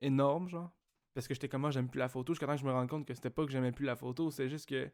énorme, 0.00 0.48
genre. 0.48 0.70
Parce 1.14 1.26
que 1.26 1.34
j'étais 1.34 1.48
comme, 1.48 1.62
moi, 1.62 1.70
j'aime 1.70 1.88
plus 1.88 1.98
la 1.98 2.08
photo. 2.08 2.32
Jusqu'à 2.32 2.46
temps 2.46 2.54
que 2.54 2.60
je 2.60 2.66
me 2.66 2.72
rende 2.72 2.88
compte 2.88 3.06
que 3.06 3.14
c'était 3.14 3.30
pas 3.30 3.44
que 3.44 3.50
j'aimais 3.52 3.72
plus 3.72 3.84
la 3.86 3.96
photo, 3.96 4.30
c'est 4.30 4.48
juste 4.48 4.68
que 4.68 4.90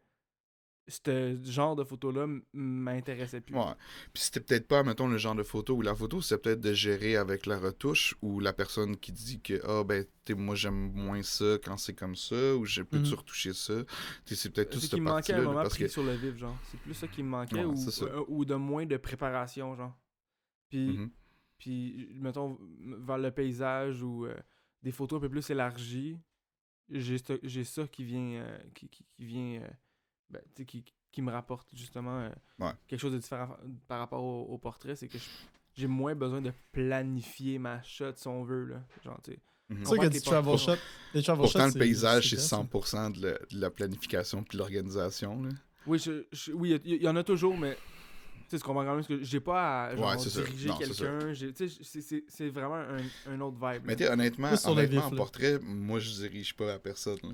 ce 0.88 1.36
genre 1.42 1.74
de 1.74 1.82
photo-là 1.82 2.28
m'intéressait 2.52 3.40
plus. 3.40 3.56
Ouais. 3.56 3.74
Puis 4.12 4.22
c'était 4.22 4.38
peut-être 4.40 4.68
pas, 4.68 4.84
mettons, 4.84 5.08
le 5.08 5.18
genre 5.18 5.34
de 5.34 5.42
photo 5.42 5.74
ou 5.74 5.82
la 5.82 5.94
photo, 5.96 6.20
c'est 6.22 6.38
peut-être 6.38 6.60
de 6.60 6.72
gérer 6.72 7.16
avec 7.16 7.46
la 7.46 7.58
retouche 7.58 8.14
ou 8.22 8.38
la 8.38 8.52
personne 8.52 8.96
qui 8.96 9.10
dit 9.10 9.40
que, 9.40 9.60
ah, 9.66 9.82
ben, 9.82 10.04
tu 10.24 10.32
sais, 10.32 10.38
moi, 10.38 10.54
j'aime 10.54 10.92
moins 10.92 11.22
ça 11.24 11.58
quand 11.64 11.76
c'est 11.76 11.94
comme 11.94 12.14
ça 12.14 12.54
ou 12.54 12.64
j'ai 12.66 12.84
peux-tu 12.84 13.10
Mhm. 13.10 13.18
retoucher 13.18 13.52
ça? 13.52 13.74
C'est 14.26 14.50
peut-être 14.52 14.70
tout 14.70 14.78
ce 14.78 14.88
qui 14.88 15.00
me 15.00 15.06
manquait 15.06 15.32
à 15.32 15.36
parti-là. 15.36 15.38
un 15.38 15.40
là, 15.40 15.48
moment 15.48 15.62
parce 15.62 15.76
que. 15.76 15.88
sur 15.88 16.04
le 16.04 16.14
vif, 16.14 16.36
genre. 16.36 16.56
C'est 16.70 16.80
plus 16.80 16.94
ça 16.94 17.08
qui 17.08 17.22
me 17.24 17.28
manquait 17.30 17.64
Ouais, 17.64 17.64
ou, 17.64 18.04
euh, 18.04 18.24
ou 18.28 18.44
de 18.44 18.54
moins 18.54 18.86
de 18.86 18.96
préparation, 18.96 19.74
genre. 19.74 19.94
Puis, 20.70 20.98
Mhm. 20.98 21.10
Puis, 21.58 22.10
mettons, 22.20 22.58
vers 22.80 23.16
le 23.18 23.30
paysage 23.30 24.02
ou 24.02 24.26
euh, 24.26 24.36
des 24.86 24.92
photos 24.92 25.18
un 25.18 25.20
peu 25.20 25.28
plus 25.28 25.50
élargies, 25.50 26.16
j'ai 26.88 27.64
ça 27.64 27.86
qui 27.88 28.04
vient, 28.04 28.40
euh, 28.40 28.58
qui, 28.72 28.88
qui, 28.88 29.04
qui 29.16 29.24
vient, 29.26 29.60
euh, 29.62 29.68
ben, 30.30 30.40
qui, 30.64 30.84
qui 31.10 31.22
me 31.22 31.32
rapporte 31.32 31.68
justement 31.74 32.20
euh, 32.20 32.30
Ouais. 32.60 32.70
quelque 32.86 33.00
chose 33.00 33.12
de 33.12 33.18
différent 33.18 33.56
par 33.88 33.98
rapport 33.98 34.22
au, 34.22 34.42
au 34.44 34.58
portrait, 34.58 34.94
c'est 34.94 35.08
que 35.08 35.18
j'ai 35.74 35.88
moins 35.88 36.14
besoin 36.14 36.40
de 36.40 36.52
planifier 36.70 37.58
ma 37.58 37.82
shot 37.82 38.12
si 38.14 38.28
on 38.28 38.44
veut, 38.44 38.64
là. 38.66 38.82
Genre, 39.04 39.20
tu 39.22 39.32
sais, 39.32 39.40
Mhm. 39.68 39.82
Que 39.82 40.06
des 40.06 40.20
travel 40.20 40.56
travel 40.60 40.78
Pourtant, 41.42 41.66
shots, 41.68 41.74
le 41.74 41.78
paysage, 41.80 42.30
c'est 42.30 42.36
best, 42.36 42.48
100% 42.52 43.10
de 43.10 43.20
la, 43.26 43.32
de 43.32 43.60
la 43.60 43.68
planification 43.68 44.44
puis 44.44 44.56
de 44.56 44.58
l'organisation. 44.62 45.42
là. 45.42 45.48
Oui, 45.88 45.98
je, 45.98 46.24
je- 46.30 46.52
oui, 46.52 46.80
il 46.84 46.92
y, 46.92 46.94
il 46.98 47.02
y 47.02 47.08
en 47.08 47.16
a 47.16 47.24
toujours, 47.24 47.58
mais 47.58 47.76
tu 48.48 48.56
sais, 48.56 48.58
comprends 48.64 48.84
quand 48.84 48.94
même 48.94 49.02
ce 49.02 49.08
que 49.08 49.22
j'ai 49.22 49.40
pas 49.40 49.84
à 49.86 49.96
genre, 49.96 50.10
Ouais, 50.10 50.16
diriger 50.16 50.70
quelqu'un. 50.78 51.18
c'est- 51.82 52.00
c'est- 52.02 52.24
C'est 52.28 52.48
vraiment 52.48 52.76
un, 52.76 53.32
un 53.32 53.40
autre 53.40 53.56
vibe. 53.56 53.82
Mais 53.84 53.96
tu 53.96 54.04
sais, 54.04 54.10
honnêtement, 54.10 54.50
honnêtement 54.66 55.06
en 55.06 55.10
portrait, 55.10 55.58
moi, 55.62 55.98
je 55.98 56.10
dirige 56.10 56.54
pas 56.54 56.72
à 56.74 56.78
personne. 56.78 57.18
là. 57.22 57.30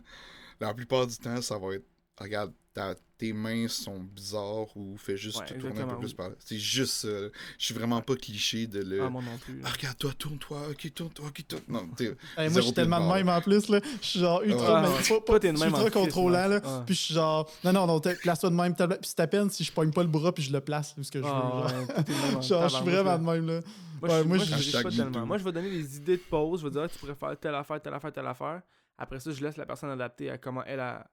La 0.60 0.74
plupart 0.74 1.06
du 1.06 1.16
temps, 1.16 1.40
ça 1.42 1.58
va 1.58 1.74
être 1.74 1.84
regarde, 2.22 2.52
ta- 2.74 2.94
tes 3.18 3.32
mains 3.32 3.68
sont 3.68 4.00
bizarres 4.00 4.76
ou 4.76 4.96
fais 4.96 5.16
juste 5.16 5.38
Ouais, 5.38 5.46
te 5.46 5.54
tourner 5.54 5.80
un 5.82 5.86
peu 5.86 5.98
plus 5.98 6.08
oui. 6.08 6.14
par 6.14 6.28
là. 6.30 6.34
C'est 6.40 6.58
juste 6.58 6.92
ça. 6.94 7.08
là. 7.08 7.28
Je 7.58 7.64
suis 7.66 7.74
vraiment 7.74 8.00
pas 8.00 8.16
cliché 8.16 8.66
de 8.66 8.80
le. 8.82 9.02
Ah, 9.02 9.08
moi 9.10 9.22
non 9.22 9.36
plus. 9.38 9.60
Ah, 9.64 9.68
regarde, 9.68 9.96
toi, 9.98 10.10
tourne-toi, 10.18 10.58
ok, 10.70 10.92
tourne-toi, 10.94 11.26
ok, 11.28 11.46
tourne. 11.46 11.62
Non, 11.68 11.88
Hey, 12.36 12.48
moi, 12.50 12.60
je 12.60 12.60
suis 12.60 12.72
tellement 12.72 13.06
de 13.08 13.14
même 13.14 13.28
en 13.28 13.40
plus. 13.40 13.68
Là. 13.68 13.80
Je 14.00 14.06
suis 14.06 14.20
genre 14.20 14.42
ultra, 14.42 14.74
Ouais. 14.82 14.88
mais 14.88 14.94
Ouais. 14.96 15.20
pas, 15.20 15.32
pas, 15.32 15.38
t'es 15.40 15.52
de 15.52 15.58
même 15.58 15.68
ultra 15.68 15.90
contrôlant. 15.90 16.48
Là. 16.48 16.56
ouais. 16.56 16.84
Puis 16.86 16.94
je 16.96 17.00
suis 17.00 17.14
genre, 17.14 17.48
non, 17.62 17.72
non, 17.72 17.86
non, 17.86 18.00
t'es- 18.00 18.16
place-toi 18.16 18.50
de 18.50 18.54
même. 18.56 18.74
Puis 18.74 18.86
si 19.02 19.14
t'as 19.14 19.26
peine, 19.28 19.50
si 19.50 19.62
je 19.62 19.72
pogne 19.72 19.92
pas 19.92 20.02
le 20.02 20.08
bras, 20.08 20.32
puis 20.32 20.42
je 20.42 20.52
le 20.52 20.60
place 20.60 20.94
ce 21.00 21.10
que 21.10 21.18
je 21.20 21.24
veux. 21.24 21.30
Ah, 21.30 21.66
genre. 21.68 22.04
t'es 22.04 22.12
je 22.40 22.68
suis 22.74 22.84
vraiment 22.84 23.18
de 23.18 23.24
même. 23.24 23.46
Là. 23.46 23.60
Moi, 24.00 24.10
Ouais, 24.10 24.18
je, 24.18 24.24
moi, 24.24 24.38
je- 24.38 24.82
pas 24.82 24.90
tellement. 24.90 25.26
Moi, 25.26 25.36
vais 25.44 25.52
donner 25.52 25.70
des 25.70 25.96
idées 25.98 26.16
de 26.16 26.22
pause. 26.22 26.60
Je 26.60 26.64
vais 26.66 26.72
dire, 26.72 26.82
ah, 26.82 26.88
tu 26.88 26.98
pourrais 26.98 27.14
faire 27.14 27.38
telle 27.38 27.54
affaire, 27.54 27.80
telle 27.80 27.94
affaire, 27.94 28.12
telle 28.12 28.26
affaire. 28.26 28.62
Après 28.98 29.20
ça, 29.20 29.30
je 29.30 29.40
laisse 29.44 29.56
la 29.56 29.64
personne 29.66 29.90
adapter 29.90 30.28
à 30.30 30.38
comment 30.38 30.64
elle 30.64 30.80
a. 30.80 31.06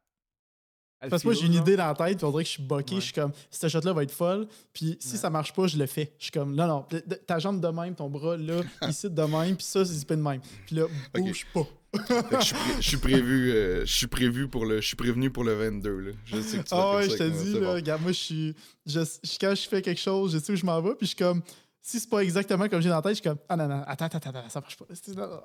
Parce 1.09 1.21
que 1.23 1.27
moi, 1.27 1.33
j'ai 1.35 1.45
une 1.45 1.53
idée 1.53 1.75
dans 1.77 1.87
la 1.87 1.93
tête, 1.93 2.17
puis 2.17 2.25
on 2.25 2.31
dirait 2.31 2.43
que 2.43 2.47
je 2.49 2.53
suis 2.55 2.63
boqué. 2.63 2.95
Ouais. 2.95 2.99
Je 3.01 3.05
suis 3.05 3.13
comme, 3.13 3.31
cette 3.49 3.69
shot-là 3.69 3.93
va 3.93 4.03
être 4.03 4.11
folle. 4.11 4.47
Puis 4.73 4.97
si 4.99 5.11
Ouais. 5.13 5.17
ça 5.17 5.29
marche 5.29 5.53
pas, 5.53 5.67
je 5.67 5.77
le 5.77 5.85
fais. 5.85 6.11
Je 6.19 6.23
suis 6.25 6.31
comme, 6.31 6.53
non, 6.55 6.67
non, 6.67 6.85
ta 7.25 7.39
jambe 7.39 7.61
de 7.61 7.67
même, 7.69 7.95
ton 7.95 8.09
bras 8.09 8.35
là, 8.35 8.61
ici 8.89 9.09
de 9.09 9.21
même, 9.21 9.55
puis 9.55 9.65
ça, 9.65 9.85
c'est 9.85 10.05
pas 10.07 10.15
de 10.15 10.21
même. 10.21 10.41
Puis 10.65 10.75
là, 10.75 10.83
bouge 11.13 11.45
pas. 11.53 11.65
je 11.93 12.43
suis 12.43 12.53
pré- 12.53 12.73
je 12.81 12.87
suis 12.87 12.97
prévu, 12.97 13.51
euh, 13.51 13.85
je 13.85 13.91
suis 13.93 14.05
prévu 14.07 14.47
pour 14.47 14.65
le, 14.65 14.79
je 14.81 14.85
suis 14.87 14.95
prévenu 14.95 15.31
pour 15.31 15.43
le 15.43 15.53
22 15.55 15.99
là. 15.99 16.11
Je 16.25 16.39
sais 16.41 16.57
que 16.59 16.63
tu 16.63 16.75
vas 16.75 16.81
Ah 16.97 17.01
faire 17.01 17.09
ouais, 17.11 17.17
je 17.17 17.23
te 17.23 17.43
dis, 17.43 17.53
là, 17.53 17.59
bon. 17.61 17.73
regarde, 17.73 18.01
moi, 18.03 18.11
je 18.11 18.17
suis. 18.17 18.55
je- 18.85 18.99
je- 18.99 19.37
quand 19.41 19.55
je 19.55 19.67
fais 19.67 19.81
quelque 19.81 19.99
chose, 19.99 20.33
je 20.33 20.37
sais 20.37 20.53
où 20.53 20.55
je 20.55 20.65
m'en 20.65 20.79
vais, 20.81 20.89
puis 20.91 21.07
je 21.07 21.07
suis 21.07 21.15
comme. 21.15 21.41
Si 21.81 21.99
c'est 21.99 22.09
pas 22.09 22.19
exactement 22.23 22.67
comme 22.67 22.81
j'ai 22.81 22.89
dans 22.89 22.95
la 22.97 23.01
tête, 23.01 23.11
je 23.11 23.21
suis 23.21 23.23
comme. 23.23 23.37
Ah 23.47 23.55
non, 23.55 23.67
non, 23.67 23.83
attends, 23.87 24.05
attends, 24.05 24.17
attends, 24.29 24.49
ça 24.49 24.59
marche 24.61 24.77
pas. 24.77 24.85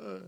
Euh, 0.00 0.20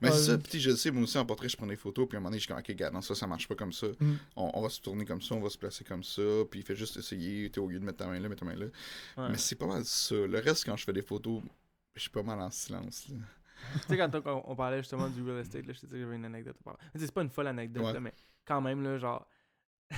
Mais 0.00 0.10
c'est 0.12 0.24
ça, 0.32 0.38
puis 0.38 0.60
je 0.60 0.70
sais, 0.76 0.90
moi 0.90 1.02
aussi 1.02 1.16
en 1.18 1.24
portrait, 1.24 1.48
je 1.48 1.56
prends 1.56 1.66
des 1.66 1.76
photos, 1.76 2.06
puis 2.06 2.16
à 2.16 2.18
un 2.18 2.20
moment 2.20 2.30
donné, 2.30 2.38
je 2.38 2.44
suis 2.44 2.48
comme, 2.48 2.58
ok, 2.58 2.66
regarde, 2.68 2.94
non, 2.94 3.00
ça, 3.00 3.14
ça 3.14 3.26
marche 3.26 3.48
pas 3.48 3.54
comme 3.54 3.72
ça. 3.72 3.86
Mm. 3.98 4.14
On, 4.36 4.50
on 4.54 4.62
va 4.62 4.68
se 4.68 4.80
tourner 4.80 5.04
comme 5.04 5.22
ça, 5.22 5.34
on 5.34 5.40
va 5.40 5.48
se 5.48 5.56
placer 5.58 5.84
comme 5.84 6.04
ça, 6.04 6.22
puis 6.50 6.60
il 6.60 6.62
fait 6.66 6.76
juste 6.76 6.96
essayer, 6.98 7.50
t'es 7.50 7.58
au 7.60 7.66
lieu 7.66 7.80
de 7.80 7.84
mettre 7.84 7.98
ta 7.98 8.06
main 8.06 8.20
là, 8.20 8.28
mettre 8.28 8.40
ta 8.40 8.46
main 8.46 8.54
là. 8.56 8.66
Ouais. 9.16 9.30
Mais 9.30 9.38
c'est 9.38 9.56
pas 9.56 9.66
mal 9.66 9.84
ça. 9.84 10.14
Le 10.14 10.38
reste, 10.38 10.64
quand 10.66 10.76
je 10.76 10.84
fais 10.84 10.92
des 10.92 11.02
photos, 11.02 11.42
je 11.94 12.02
suis 12.02 12.10
pas 12.10 12.22
mal 12.22 12.40
en 12.40 12.50
silence. 12.50 13.08
Là. 13.08 13.16
Tu 13.80 13.88
sais, 13.88 13.96
quand 13.96 14.14
on, 14.26 14.42
on 14.52 14.54
parlait 14.54 14.78
justement 14.78 15.08
du 15.08 15.22
real 15.22 15.38
estate, 15.40 15.66
là, 15.66 15.72
je 15.72 15.80
te 15.80 15.86
disais 15.86 15.98
que 15.98 16.04
j'avais 16.04 16.16
une 16.16 16.24
anecdote 16.26 16.56
à 16.60 16.62
parler. 16.62 16.78
C'est 16.94 17.10
pas 17.10 17.22
une 17.22 17.30
folle 17.30 17.46
anecdote, 17.48 17.84
Ouais. 17.84 17.92
là, 17.94 18.00
mais 18.00 18.12
quand 18.44 18.60
même, 18.60 18.82
là, 18.82 18.98
genre. 18.98 19.26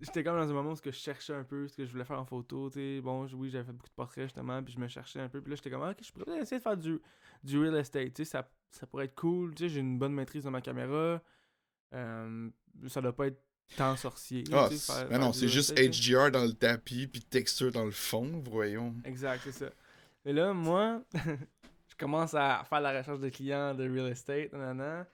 J'étais 0.00 0.22
comme 0.22 0.36
dans 0.36 0.48
un 0.48 0.52
moment 0.52 0.72
où 0.72 0.76
je 0.84 0.90
cherchais 0.92 1.34
un 1.34 1.42
peu 1.42 1.66
ce 1.66 1.76
que 1.76 1.84
je 1.84 1.90
voulais 1.90 2.04
faire 2.04 2.20
en 2.20 2.24
photo, 2.24 2.70
tu 2.70 2.78
sais. 2.78 3.00
Bon, 3.00 3.26
oui, 3.34 3.50
j'avais 3.50 3.64
fait 3.64 3.72
beaucoup 3.72 3.88
de 3.88 3.94
portraits 3.94 4.24
justement, 4.26 4.62
puis 4.62 4.72
je 4.72 4.78
me 4.78 4.86
cherchais 4.86 5.18
un 5.20 5.28
peu. 5.28 5.40
Puis 5.40 5.50
là, 5.50 5.56
j'étais 5.56 5.70
comme, 5.70 5.82
ah, 5.82 5.90
ok, 5.90 5.96
je 6.00 6.12
pourrais 6.12 6.24
peut-être 6.26 6.42
essayer 6.42 6.58
de 6.58 6.62
faire 6.62 6.76
du, 6.76 7.00
du 7.42 7.58
real 7.58 7.74
estate, 7.76 8.14
tu 8.14 8.24
sais. 8.24 8.30
Ça, 8.30 8.48
ça 8.70 8.86
pourrait 8.86 9.06
être 9.06 9.16
cool, 9.16 9.54
tu 9.54 9.64
sais. 9.64 9.68
J'ai 9.70 9.80
une 9.80 9.98
bonne 9.98 10.12
maîtrise 10.14 10.44
de 10.44 10.50
ma 10.50 10.60
caméra. 10.60 11.20
Euh, 11.94 12.50
ça 12.86 13.00
doit 13.00 13.14
pas 13.16 13.26
être 13.26 13.42
tant 13.76 13.96
sorcier. 13.96 14.44
Ah, 14.52 14.68
faire- 14.70 15.18
non, 15.18 15.32
c'est 15.32 15.48
juste. 15.48 15.72
HDR 15.76 16.30
dans 16.30 16.44
le 16.44 16.52
tapis, 16.52 17.08
puis 17.08 17.20
texture 17.20 17.72
dans 17.72 17.84
le 17.84 17.90
fond, 17.90 18.40
voyons. 18.44 18.94
Exact, 19.04 19.40
c'est 19.44 19.52
ça. 19.52 19.70
Mais 20.24 20.32
là, 20.32 20.52
moi, 20.52 21.02
je 21.88 21.96
commence 21.98 22.34
à 22.34 22.62
faire 22.68 22.80
la 22.80 22.96
recherche 22.98 23.18
de 23.20 23.28
clients 23.30 23.74
de 23.74 23.82
real 23.88 24.10
estate. 24.12 24.52
nanana. 24.52 25.06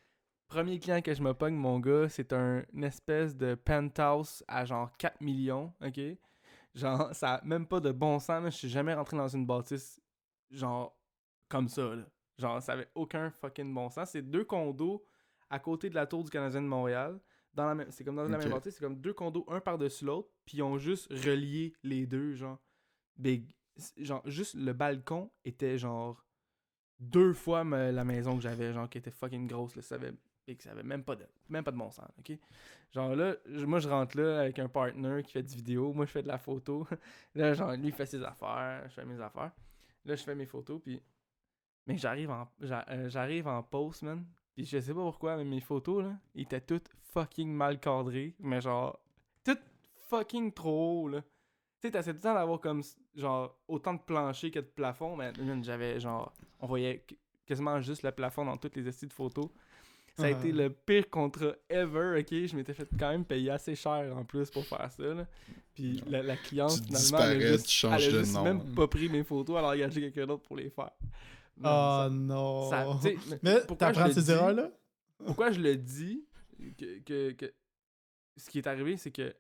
Premier 0.49 0.79
client 0.79 1.01
que 1.01 1.15
je 1.15 1.23
me 1.23 1.35
pogne, 1.35 1.55
mon 1.55 1.81
gars, 1.81 2.09
c'est 2.09 2.33
un, 2.33 2.65
une 2.73 2.85
espèce 2.85 3.37
de 3.37 3.55
penthouse 3.55 4.45
à 4.47 4.65
genre 4.65 4.97
4 4.99 5.21
millions, 5.21 5.73
ok? 5.85 6.01
Genre, 6.75 7.09
ça 7.15 7.35
a 7.35 7.45
même 7.45 7.67
pas 7.67 7.81
de 7.81 7.93
bon 7.93 8.19
sens, 8.19 8.43
mais 8.43 8.51
je 8.51 8.57
suis 8.57 8.69
jamais 8.69 8.95
rentré 8.95 9.17
dans 9.17 9.29
une 9.29 9.47
bâtisse, 9.47 10.01
genre, 10.51 10.97
comme 11.49 11.69
ça, 11.69 11.95
là. 11.95 12.05
Genre, 12.39 12.61
ça 12.63 12.73
avait 12.73 12.89
aucun 12.95 13.31
fucking 13.31 13.73
bon 13.73 13.89
sens. 13.91 14.11
C'est 14.11 14.23
deux 14.23 14.45
condos 14.45 15.05
à 15.51 15.59
côté 15.59 15.89
de 15.89 15.95
la 15.95 16.07
tour 16.07 16.25
du 16.25 16.31
Canadien 16.31 16.63
de 16.63 16.67
Montréal. 16.67 17.21
Dans 17.53 17.67
la 17.67 17.75
même, 17.77 17.91
c'est 17.91 18.03
comme 18.03 18.17
dans 18.17 18.25
la 18.25 18.39
même 18.39 18.51
bâtisse, 18.51 18.75
c'est 18.75 18.85
comme 18.85 19.01
deux 19.01 19.13
condos, 19.13 19.45
un 19.49 19.61
par-dessus 19.61 20.05
l'autre, 20.05 20.29
puis 20.45 20.59
ils 20.59 20.63
ont 20.63 20.77
juste 20.79 21.13
relié 21.13 21.75
les 21.85 22.07
deux, 22.07 22.35
genre. 22.35 22.59
Big. 23.17 23.55
Genre, 23.97 24.23
juste 24.25 24.55
le 24.55 24.73
balcon 24.73 25.31
était 25.45 25.79
genre 25.79 26.25
deux 26.99 27.33
fois 27.33 27.63
la 27.65 28.05
maison 28.05 28.37
que 28.37 28.43
j'avais, 28.43 28.73
genre, 28.73 28.89
qui 28.89 28.99
était 28.99 29.13
fucking 29.13 29.47
grosse, 29.47 29.77
là. 29.77 29.83
Ça 29.83 29.95
avait, 29.95 30.13
big, 30.47 30.61
ça 30.63 30.71
avait 30.73 30.83
même 30.83 31.05
pas 31.05 31.17
de, 31.17 31.27
même 31.49 31.65
pas 31.65 31.71
de 31.71 31.77
bon 31.77 31.91
sens, 31.91 32.09
ok? 32.19 32.37
Genre 32.93 33.15
là, 33.17 33.35
moi 33.47 33.79
je 33.81 33.89
rentre 33.89 34.17
là 34.21 34.41
avec 34.41 34.59
un 34.59 34.69
partner 34.69 35.23
qui 35.25 35.33
fait 35.33 35.43
du 35.43 35.57
vidéo, 35.57 35.93
moi 35.93 36.07
je 36.07 36.11
fais 36.13 36.23
de 36.23 36.29
la 36.29 36.39
photo. 36.39 36.87
là, 37.35 37.55
genre, 37.55 37.73
lui 37.73 37.89
il 37.89 37.93
fait 37.93 38.07
ses 38.07 38.23
affaires, 38.23 38.85
je 38.89 38.95
fais 38.95 39.05
mes 39.05 39.21
affaires. 39.21 39.53
Là, 40.05 40.15
je 40.15 40.23
fais 40.23 40.35
mes 40.35 40.47
photos, 40.47 40.81
puis. 40.83 41.03
Mais 41.87 41.99
j'arrive 41.99 42.31
en, 42.31 42.49
euh, 42.63 43.09
j'arrive 43.09 43.47
en 43.47 43.63
post, 43.63 44.03
man. 44.03 44.25
Puis 44.55 44.65
je 44.65 44.79
sais 44.81 44.95
pas 44.95 45.01
pourquoi, 45.03 45.37
mais 45.37 45.45
mes 45.45 45.61
photos, 45.61 46.05
là, 46.05 46.17
ils 46.35 46.43
étaient 46.43 46.61
toutes 46.61 46.89
fucking 47.13 47.53
mal 47.53 47.79
cadrées. 47.81 48.35
Mais 48.39 48.61
genre, 48.61 48.99
toutes 49.45 49.63
fucking 50.09 50.53
trop 50.53 51.09
là. 51.09 51.21
Tu 51.23 51.89
sais, 51.89 51.91
t'essaies 51.91 52.13
tout 52.13 52.19
le 52.19 52.23
temps 52.23 52.35
d'avoir 52.35 52.61
comme, 52.61 52.83
genre, 53.15 53.59
autant 53.69 53.95
de 53.95 54.01
plancher 54.01 54.51
que 54.51 54.61
de 54.61 54.65
plafond, 54.65 55.17
mais 55.17 55.33
j'avais, 55.63 56.01
genre, 56.01 56.33
on 56.61 56.67
voyait 56.67 57.01
qu- 57.07 57.19
quasiment 57.45 57.81
juste 57.81 58.03
le 58.03 58.13
plafond 58.13 58.45
dans 58.47 58.57
toutes 58.57 58.77
les 58.77 58.91
styles 58.93 59.09
de 59.09 59.13
photos. 59.13 59.51
Ça 60.17 60.25
a 60.25 60.27
Ah. 60.27 60.31
été 60.31 60.53
le 60.53 60.71
pire 60.71 61.11
contrat 61.11 61.55
ever, 61.69 62.21
ok? 62.21 62.29
Je 62.47 62.55
m'étais 62.57 62.73
fait 62.75 62.89
quand 62.99 63.11
même 63.11 63.25
payer 63.25 63.51
assez 63.51 63.75
cher 63.75 64.17
en 64.17 64.25
plus 64.25 64.49
pour 64.51 64.65
faire 64.65 64.91
ça, 64.93 65.03
là. 65.03 65.27
Puis 65.75 66.03
la, 66.07 66.23
la 66.23 66.37
cliente, 66.37 66.71
Tu 66.87 66.95
finalement, 66.97 67.19
elle 67.31 67.43
a 67.43 67.53
juste, 67.53 67.67
tu 67.67 67.73
changes 67.73 68.07
elle 68.07 68.15
a 68.15 68.19
de 68.19 68.23
juste 68.25 68.35
nom. 68.35 68.45
même 68.45 68.75
pas 68.75 68.87
pris 68.87 69.09
mes 69.09 69.25
photos, 69.25 69.57
elle 69.59 69.65
a 69.65 69.69
engagé 69.71 70.01
quelqu'un 70.01 70.27
d'autre 70.27 70.45
pour 70.45 70.57
les 70.57 70.71
faire. 70.71 70.91
Non, 71.57 71.69
Ah 71.69 72.07
ça- 72.09 72.15
non. 72.15 72.71
ça- 72.71 72.85
mais 73.33 73.39
Mais 73.43 73.61
pourquoi 73.67 73.89
je 73.89 73.95
t'apprends 73.95 74.07
le 74.07 74.13
ces 74.13 74.23
dis- 74.23 74.31
erreurs-là? 74.31 74.71
pourquoi 75.25 75.51
je 75.51 75.61
le 75.61 75.77
dis 75.77 76.25
que, 76.79 76.99
que, 77.01 77.31
que 77.33 77.53
ce 78.37 78.51
qui 78.51 78.59
est 78.59 78.67
arrivé 78.67 78.97
c'est 78.97 79.11
que 79.13 79.35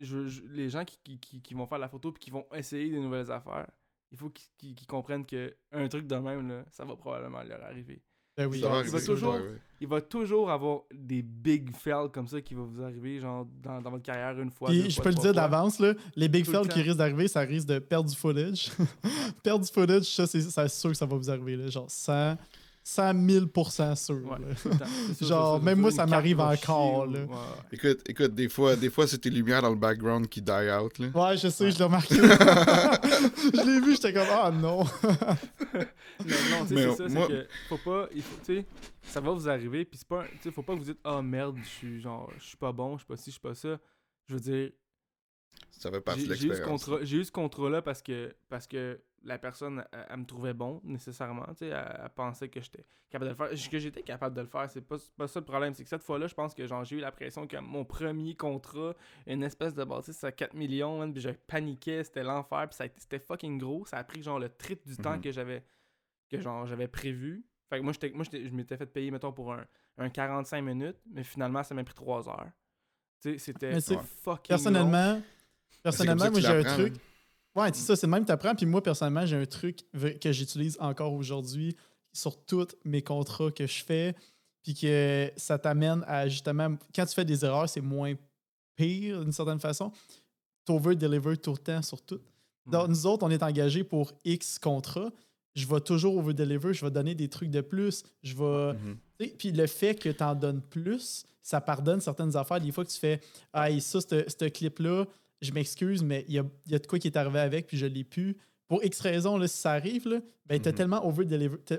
je, 0.00 0.26
je- 0.28 0.42
les 0.46 0.68
gens 0.70 0.84
qui, 0.84 0.98
qui, 1.04 1.18
qui, 1.18 1.42
qui 1.42 1.54
vont 1.54 1.66
faire 1.66 1.78
la 1.78 1.88
photo 1.88 2.10
puis 2.12 2.20
qui 2.22 2.30
vont 2.30 2.46
essayer 2.54 2.90
des 2.90 3.00
nouvelles 3.00 3.30
affaires 3.30 3.66
il 4.12 4.18
faut 4.18 4.30
qu'ils 4.58 4.86
comprennent 4.86 5.24
que 5.26 5.54
un 5.72 5.88
truc 5.88 6.06
de 6.06 6.16
même 6.16 6.48
là, 6.48 6.64
ça 6.70 6.84
va 6.84 6.96
probablement 6.96 7.42
leur 7.42 7.62
arriver 7.62 8.02
Ben 8.40 8.46
oui. 8.50 8.60
Ça 8.60 8.68
va 8.68 8.82
il 8.82 8.90
va 8.90 9.00
toujours- 9.00 9.38
il 9.82 9.86
va 9.88 10.00
toujours 10.00 10.50
avoir 10.50 10.80
des 10.94 11.22
big 11.22 11.74
fails 11.76 12.10
comme 12.12 12.26
ça 12.26 12.40
qui 12.40 12.54
vont 12.54 12.64
vous 12.64 12.82
arriver 12.82 13.18
genre 13.20 13.46
dans, 13.62 13.80
dans 13.80 13.90
votre 13.90 14.02
carrière 14.02 14.38
une 14.40 14.50
fois 14.50 14.68
Puis 14.68 14.82
deux 14.82 14.88
je 14.90 14.94
fois, 14.96 15.04
peux 15.04 15.10
le 15.10 15.14
dire 15.16 15.32
d'avance, 15.34 15.78
là, 15.78 15.94
les 16.16 16.28
big 16.28 16.44
Tout 16.44 16.52
le 16.52 16.58
fails 16.58 16.68
qui 16.68 16.82
risquent 16.82 16.98
d'arriver, 16.98 17.28
ça 17.28 17.40
risque 17.40 17.66
de 17.66 17.78
perdre 17.78 18.08
du 18.08 18.16
footage. 18.16 18.70
perdre 19.42 19.64
du 19.64 19.70
footage, 19.70 20.04
ça, 20.04 20.26
c'est 20.26 20.40
ça, 20.40 20.68
c'est 20.68 20.80
sûr 20.80 20.90
que 20.90 20.96
ça 20.96 21.06
va 21.06 21.16
vous 21.16 21.30
arriver. 21.30 21.56
Là, 21.56 21.68
genre 21.68 21.90
100, 21.90 22.36
100 22.82 23.28
000 23.28 23.46
sûr. 23.94 24.16
Ouais, 24.24 24.38
sûr, 24.56 25.26
Genre, 25.28 25.56
sûr, 25.56 25.62
même 25.64 25.80
moi, 25.80 25.90
ça 25.90 26.06
m'arrive 26.06 26.40
encore, 26.40 27.04
chier 27.06 27.14
là. 27.14 27.24
ou- 27.24 27.28
ouais, 27.30 27.36
ouais. 27.36 27.68
Écoute, 27.72 28.00
écoute, 28.08 28.34
des 28.34 28.48
fois, 28.48 28.74
des 28.76 28.90
fois 28.90 29.06
c'est 29.06 29.18
tes 29.18 29.30
lumières 29.30 29.62
dans 29.62 29.70
le 29.70 29.76
background 29.76 30.26
qui 30.28 30.40
die 30.42 30.50
out. 30.50 30.98
Là. 30.98 31.08
Ouais, 31.14 31.36
je 31.36 31.48
sais, 31.48 31.64
Ouais. 31.64 31.70
je 31.72 31.78
l'ai 31.78 31.84
remarqué. 31.84 32.14
je 32.14 33.64
l'ai 33.66 33.80
vu, 33.80 33.94
j'étais 33.94 34.12
comme, 34.12 34.26
ah 34.30 34.50
non. 34.50 34.84
Mais 36.24 36.34
non, 36.50 36.66
tu 36.66 36.68
sais, 36.68 36.74
Mais 36.74 36.90
c'est 36.90 36.96
ça, 36.96 37.08
moi- 37.08 37.26
c'est 37.28 37.32
que 37.34 37.48
faut 37.68 37.78
pas, 37.78 38.08
il 38.14 38.22
faut, 38.22 38.36
tu 38.44 38.56
sais, 38.56 38.66
ça 39.02 39.20
va 39.20 39.30
vous 39.30 39.48
arriver, 39.48 39.84
puis 39.84 39.98
c'est 39.98 40.08
pas, 40.08 40.24
tu 40.24 40.38
sais, 40.42 40.50
faut 40.50 40.62
pas 40.62 40.74
que 40.74 40.78
vous 40.78 40.84
dites, 40.84 41.00
ah 41.04 41.22
merde, 41.22 41.56
je 41.62 41.68
suis 41.68 42.00
genre, 42.00 42.30
je 42.38 42.44
suis 42.44 42.56
pas 42.56 42.72
bon, 42.72 42.94
je 42.96 42.98
suis 43.04 43.06
pas 43.06 43.16
ci, 43.16 43.26
je 43.26 43.30
suis 43.32 43.40
pas 43.40 43.54
ça. 43.54 43.78
Je 44.26 44.34
veux 44.34 44.40
dire, 44.40 44.70
Ça 45.70 45.90
fait 45.90 46.00
partie 46.00 46.22
j'ai 46.22 46.26
de 46.28 46.34
j'ai 46.34 46.38
eu 46.38 46.42
ce 46.42 46.46
l'expérience. 46.62 46.90
j'ai 47.02 47.16
eu 47.18 47.24
ce 47.24 47.32
contrat-là 47.32 47.82
parce 47.82 48.02
que, 48.02 48.34
parce 48.48 48.66
que 48.66 49.00
la 49.22 49.38
personne, 49.38 49.84
elle, 49.92 50.06
elle 50.10 50.16
me 50.18 50.24
trouvait 50.24 50.54
bon, 50.54 50.80
nécessairement, 50.84 51.44
tu 51.48 51.56
sais, 51.58 51.66
elle, 51.68 52.00
elle 52.04 52.10
pensait 52.10 52.48
que 52.48 52.60
j'étais 52.60 52.84
capable 53.10 53.26
de 53.26 53.30
le 53.30 53.36
faire, 53.56 53.70
que 53.70 53.78
j'étais 53.78 54.02
capable 54.02 54.34
de 54.36 54.40
le 54.40 54.46
faire, 54.46 54.70
c'est 54.70 54.80
pas, 54.80 54.96
pas 55.16 55.28
ça 55.28 55.40
le 55.40 55.44
problème, 55.46 55.74
c'est 55.74 55.82
que 55.82 55.88
cette 55.90 56.02
fois-là, 56.02 56.26
je 56.26 56.34
pense 56.34 56.54
que 56.54 56.66
genre, 56.66 56.84
j'ai 56.84 56.96
eu 56.96 57.00
la 57.00 57.12
pression 57.12 57.46
que 57.46 57.56
mon 57.58 57.84
premier 57.84 58.34
contrat, 58.34 58.94
une 59.26 59.42
espèce 59.42 59.74
de 59.74 59.84
bâtisse 59.84 60.22
à 60.24 60.32
4 60.32 60.54
millions, 60.54 60.98
man, 60.98 61.12
puis 61.12 61.20
je 61.20 61.30
paniquais, 61.30 62.04
c'était 62.04 62.22
l'enfer, 62.22 62.66
puis 62.68 62.76
ça 62.76 62.84
a 62.84 62.86
été- 62.86 63.00
c'était 63.00 63.18
fucking 63.18 63.58
gros, 63.58 63.84
ça 63.86 63.98
a 63.98 64.04
pris 64.04 64.22
genre 64.22 64.38
le 64.38 64.48
triple 64.48 64.88
du 64.88 64.96
temps 64.96 65.16
Mhm. 65.16 65.20
que 65.22 65.32
j'avais 65.32 65.64
que 66.30 66.40
genre 66.40 66.64
j'avais 66.66 66.86
prévu. 66.88 67.44
Fait 67.68 67.78
que 67.78 67.82
moi, 67.84 67.92
j'étais, 67.92 68.10
moi 68.10 68.24
j'étais- 68.24 68.46
je 68.48 68.52
m'étais 68.54 68.76
fait 68.76 68.86
payer, 68.86 69.10
mettons, 69.10 69.32
pour 69.32 69.52
un, 69.52 69.64
un 69.98 70.08
45 70.08 70.62
minutes, 70.62 70.96
mais 71.12 71.24
finalement, 71.24 71.62
ça 71.64 71.74
m'a 71.74 71.82
pris 71.84 71.94
3 71.94 72.28
heures. 72.28 72.48
Tu 73.20 73.32
sais, 73.32 73.38
c'était 73.38 73.72
Mais 73.72 73.80
c'est- 73.80 73.98
fucking 73.98 74.48
Personnellement, 74.48 75.20
personnellement 75.82 76.30
moi, 76.30 76.40
j'ai 76.40 76.46
un 76.46 76.62
truc. 76.62 76.94
Ouais, 77.56 77.68
c'est 77.72 77.82
ça, 77.82 77.96
c'est 77.96 78.06
le 78.06 78.12
même 78.12 78.22
que 78.22 78.28
t'apprends. 78.28 78.54
Puis 78.54 78.66
moi, 78.66 78.82
personnellement, 78.82 79.26
j'ai 79.26 79.36
un 79.36 79.46
truc 79.46 79.80
que 80.20 80.32
j'utilise 80.32 80.76
encore 80.80 81.12
aujourd'hui 81.12 81.76
sur 82.12 82.44
tous 82.44 82.68
mes 82.84 83.02
contrats 83.02 83.50
que 83.50 83.66
je 83.66 83.82
fais. 83.82 84.14
Puis 84.62 84.74
que 84.74 85.30
ça 85.36 85.58
t'amène 85.58 86.04
à 86.06 86.28
justement, 86.28 86.76
quand 86.94 87.06
tu 87.06 87.14
fais 87.14 87.24
des 87.24 87.44
erreurs, 87.44 87.68
c'est 87.68 87.80
moins 87.80 88.14
pire 88.76 89.22
d'une 89.22 89.32
certaine 89.32 89.60
façon. 89.60 89.90
Tu 90.66 90.72
over-deliver 90.72 91.36
tout 91.38 91.52
le 91.52 91.58
temps 91.58 91.82
sur 91.82 92.02
tout. 92.02 92.20
Mm. 92.66 92.70
Donc, 92.70 92.88
nous 92.88 93.06
autres, 93.06 93.26
on 93.26 93.30
est 93.30 93.42
engagés 93.42 93.84
pour 93.84 94.12
X 94.24 94.58
contrats. 94.58 95.10
je 95.54 95.66
vais 95.66 95.80
toujours 95.80 96.16
over-deliver, 96.18 96.74
je 96.74 96.84
vais 96.84 96.90
donner 96.90 97.14
des 97.14 97.28
trucs 97.28 97.50
de 97.50 97.62
plus, 97.62 98.04
je 98.22 98.36
vais. 98.36 98.78
Tu 99.18 99.26
sais, 99.26 99.34
Puis 99.36 99.52
le 99.52 99.66
fait 99.66 99.94
que 99.94 100.10
tu 100.10 100.22
en 100.22 100.34
donnes 100.34 100.62
plus, 100.62 101.24
ça 101.42 101.60
pardonne 101.60 102.00
certaines 102.00 102.36
affaires. 102.36 102.60
Des 102.60 102.70
fois 102.70 102.84
que 102.84 102.90
tu 102.90 102.98
fais 102.98 103.20
Ah, 103.52 103.68
ça, 103.80 104.00
ce 104.00 104.48
clip-là, 104.48 105.06
je 105.40 105.52
m'excuse, 105.52 106.02
mais 106.02 106.24
il 106.28 106.34
y 106.34 106.38
a, 106.38 106.44
il 106.66 106.72
y 106.72 106.74
a 106.74 106.78
de 106.78 106.86
quoi 106.86 106.98
qui 106.98 107.08
est 107.08 107.16
arrivé 107.16 107.38
avec, 107.38 107.66
puis 107.66 107.76
je 107.78 107.86
l'ai 107.86 108.04
pu. 108.04 108.36
Pour 108.68 108.84
X 108.84 109.00
raison, 109.00 109.36
là, 109.36 109.48
si 109.48 109.56
ça 109.58 109.72
arrive, 109.72 110.06
là, 110.08 110.20
ben, 110.46 110.60
t'as 110.60 110.70
Mhm. 110.70 110.76
tellement 110.76 111.04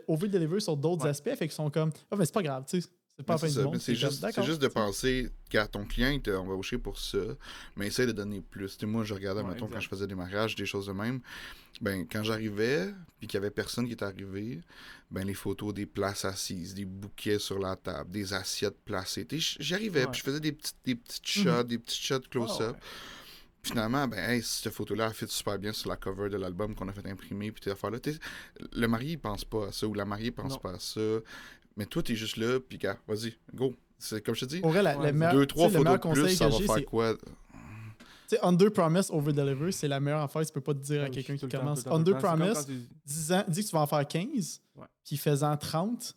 over-deliver 0.08 0.60
sur 0.60 0.76
d'autres 0.78 1.04
Ouais. 1.04 1.10
aspects, 1.10 1.30
fait 1.36 1.48
qu'ils 1.48 1.52
sont 1.52 1.70
comme 1.70 1.92
Ah, 2.12 2.16
mais 2.18 2.26
c'est 2.26 2.34
pas 2.34 2.44
grave, 2.44 2.66
tu 2.68 2.82
sais. 2.82 2.88
C'est 3.18 3.26
pas 3.26 3.34
Mais 3.34 3.36
la 3.36 3.38
fin 3.40 3.48
c'est 3.80 3.94
juste, 3.96 4.42
juste 4.44 4.62
de 4.62 4.68
penser 4.68 5.30
qu'à 5.50 5.68
ton 5.68 5.86
client, 5.86 6.10
il 6.10 6.22
t'a 6.22 6.40
embauché 6.40 6.78
pour 6.80 6.98
ça, 6.98 7.20
mais 7.76 7.88
essaye 7.88 8.08
de 8.08 8.14
donner 8.14 8.42
plus. 8.42 8.82
Moi, 8.84 9.04
je 9.04 9.14
regardais, 9.14 9.42
Ouais, 9.42 9.50
mettons, 9.50 9.66
exact. 9.66 9.76
quand 9.76 9.82
je 9.82 9.90
faisais 9.90 10.08
des 10.08 10.16
mariages, 10.16 10.56
des 10.56 10.66
choses 10.66 10.88
de 10.88 10.94
même. 10.94 11.20
Ben, 11.82 12.08
quand 12.12 12.24
j'arrivais, 12.24 12.94
puis 13.20 13.28
qu'il 13.28 13.36
y 13.36 13.38
avait 13.38 13.52
personne 13.52 13.86
qui 13.86 13.94
était 13.94 14.06
arrivé, 14.06 14.62
ben, 15.12 15.24
les 15.26 15.34
photos 15.34 15.74
des 15.74 15.86
places 15.86 16.26
assises, 16.26 16.74
des 16.74 16.86
bouquets 16.86 17.38
sur 17.40 17.60
la 17.60 17.76
table, 17.76 18.10
des 18.12 18.34
assiettes 18.34 18.80
placées. 18.86 19.28
J'arrivais, 19.60 20.08
puis 20.08 20.20
je 20.20 20.24
faisais 20.24 20.40
des 20.40 20.52
petites, 20.54 20.78
des 20.86 20.96
petites 20.96 21.36
Mhm. 21.38 21.44
shots, 21.44 21.64
des 21.64 21.78
petites 21.78 22.02
shots 22.04 22.20
close-up. 22.30 22.76
Ah 22.80 22.84
ouais. 22.86 23.21
Finalement, 23.64 24.08
ben, 24.08 24.18
hey, 24.18 24.42
cette 24.42 24.74
photo-là, 24.74 25.08
elle 25.08 25.14
fit 25.14 25.28
super 25.28 25.60
bien 25.60 25.72
sur 25.72 25.90
la 25.90 25.96
cover 25.96 26.30
de 26.30 26.38
l'album 26.38 26.74
qu'on 26.74 26.88
a 26.88 26.94
fait 26.94 27.08
imprimer, 27.08 27.52
puis 27.52 27.62
sais, 28.12 28.20
Le 28.74 28.88
marié, 28.88 29.12
il 29.12 29.20
pense 29.20 29.46
pas 29.46 29.68
à 29.68 29.72
ça, 29.72 29.86
ou 29.88 29.94
la 29.94 30.06
mariée 30.06 30.32
pense 30.32 30.54
Non. 30.54 30.58
pas 30.60 30.74
à 30.74 30.80
ça. 30.80 31.00
Mais 31.78 31.86
toi, 31.86 32.02
t'es 32.02 32.16
juste 32.16 32.38
là, 32.38 32.60
puis 32.60 32.78
gars, 32.80 32.98
vas-y, 33.08 33.36
go. 33.54 33.76
C'est 34.00 34.24
comme 34.26 34.34
je 34.34 34.42
te 34.42 34.46
dis, 34.46 34.62
vrai, 34.62 34.82
la- 34.82 34.98
Ouais, 34.98 35.12
deux, 35.32 35.46
trois 35.46 35.68
sais, 35.70 35.78
le 35.78 35.84
meilleur 35.84 36.02
photos 36.02 36.12
de 36.18 36.22
plus, 36.22 36.22
conseil 36.24 36.36
ça 36.38 36.46
va 36.50 36.58
faire 36.66 36.76
c'est 36.76 36.84
quoi? 36.86 37.14
tu 37.16 37.20
sais, 38.28 38.40
under 38.42 38.72
promise, 38.72 39.12
over 39.12 39.32
deliver, 39.32 39.72
c'est 39.72 39.88
la 39.88 40.00
meilleure 40.00 40.22
affaire. 40.22 40.44
Tu 40.46 40.52
peux 40.54 40.62
pas 40.62 40.74
te 40.74 40.80
dire 40.80 41.02
à 41.04 41.06
Ah 41.06 41.10
quelqu'un 41.10 41.38
qui 41.38 41.48
commence 41.48 41.84
temps, 41.84 41.96
under 41.96 42.18
promise, 42.18 42.54
quand 42.54 42.64
tu- 42.64 42.88
10 43.06 43.32
ans, 43.32 43.44
dis 43.48 43.62
que 43.64 43.68
tu 43.70 43.76
vas 43.76 43.82
en 43.82 43.88
faire 43.88 44.08
15, 44.08 44.60
Ouais. 44.76 44.88
puis 45.06 45.18
faisant 45.18 45.56
30, 45.56 46.16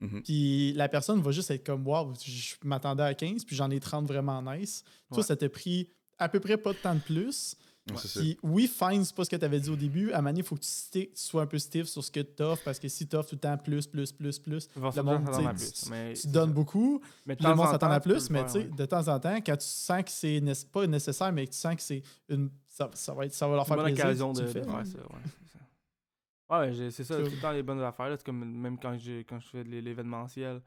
Mhm. 0.00 0.22
puis 0.22 0.72
la 0.74 0.88
personne 0.88 1.20
va 1.20 1.32
juste 1.32 1.50
être 1.50 1.66
comme 1.66 1.84
Wow, 1.86 2.14
je 2.24 2.54
m'attendais 2.64 3.02
à 3.02 3.14
15, 3.14 3.44
puis 3.44 3.56
j'en 3.56 3.70
ai 3.70 3.80
30 3.80 4.06
vraiment 4.06 4.40
nice. 4.42 4.84
Toi, 5.12 5.22
ça 5.24 5.34
t'a 5.36 5.48
pris 5.48 5.88
à 6.18 6.28
peu 6.28 6.40
près 6.40 6.56
pas 6.56 6.72
de 6.72 6.78
temps 6.78 6.94
de 6.94 7.00
plus. 7.00 7.56
Ouais. 7.90 7.96
Puis 8.16 8.38
oui, 8.42 8.66
fine, 8.66 9.04
c'est 9.04 9.14
pas 9.14 9.26
ce 9.26 9.30
que 9.30 9.36
tu 9.36 9.44
avais 9.44 9.60
dit 9.60 9.68
au 9.68 9.76
début. 9.76 10.10
À 10.12 10.22
Mané, 10.22 10.40
il 10.40 10.44
faut 10.44 10.54
que 10.56 10.62
tu, 10.62 11.08
sois 11.14 11.42
un 11.42 11.46
peu 11.46 11.58
stiff 11.58 11.86
sur 11.86 12.02
ce 12.02 12.10
que 12.10 12.20
tu 12.20 12.42
offres, 12.42 12.62
parce 12.64 12.78
que 12.78 12.88
si 12.88 13.06
tu 13.06 13.14
offres 13.14 13.28
tout 13.28 13.34
le 13.36 13.40
temps 13.40 13.58
plus, 13.58 13.86
plus, 13.86 14.10
plus, 14.10 14.38
plus, 14.38 14.68
le 14.74 15.02
monde, 15.02 15.28
tu 15.30 15.90
mais 15.90 16.14
tu 16.14 16.28
donnes 16.28 16.48
ça. 16.48 16.54
beaucoup, 16.54 17.02
Mais 17.26 17.34
le 17.34 17.42
temps 17.42 17.50
monde 17.54 17.66
en 17.66 17.70
s'attend 17.72 17.88
temps, 17.88 17.92
à 17.92 18.00
plus, 18.00 18.30
mais 18.30 18.38
faire, 18.38 18.46
tu 18.46 18.52
sais, 18.52 18.58
ouais. 18.60 18.74
de 18.74 18.86
temps 18.86 19.06
en 19.08 19.20
temps, 19.20 19.36
quand 19.36 19.56
tu 19.58 19.66
sens 19.66 20.02
que 20.02 20.10
c'est 20.10 20.40
pas 20.72 20.86
nécessaire, 20.86 21.30
mais 21.30 21.46
que 21.46 21.52
tu 21.52 21.58
sens 21.58 21.74
que 21.76 21.82
c'est 21.82 22.02
une. 22.30 22.48
Ça, 22.68 22.90
ça 22.94 23.12
va, 23.12 23.26
être, 23.26 23.34
ça 23.34 23.46
va 23.46 23.54
leur 23.56 23.66
C'est 23.66 23.74
une 23.74 23.76
faire 23.76 23.84
bonne 23.84 23.92
plaisir. 23.94 24.06
occasion 24.06 24.32
de, 24.32 24.46
faire 24.46 24.64
ça. 24.64 24.70
Ouais, 24.78 24.84
c'est 24.84 24.98
ça. 24.98 26.58
Ouais, 26.58 26.72
j'ai- 26.72 26.90
c'est 26.90 27.04
ça, 27.04 27.16
Cool. 27.16 27.24
tout 27.26 27.30
le 27.36 27.40
temps 27.40 27.52
les 27.52 27.62
bonnes 27.62 27.82
affaires. 27.82 28.08
là. 28.08 28.16
C'est 28.16 28.24
comme 28.24 28.44
même 28.44 28.78
quand, 28.78 28.96
j'ai- 28.98 29.24
quand 29.24 29.40
je 29.40 29.48
fais 29.48 29.64
de 29.64 29.68
l'é- 29.68 29.80
l'événementiel, 29.82 30.56
euh, 30.56 30.60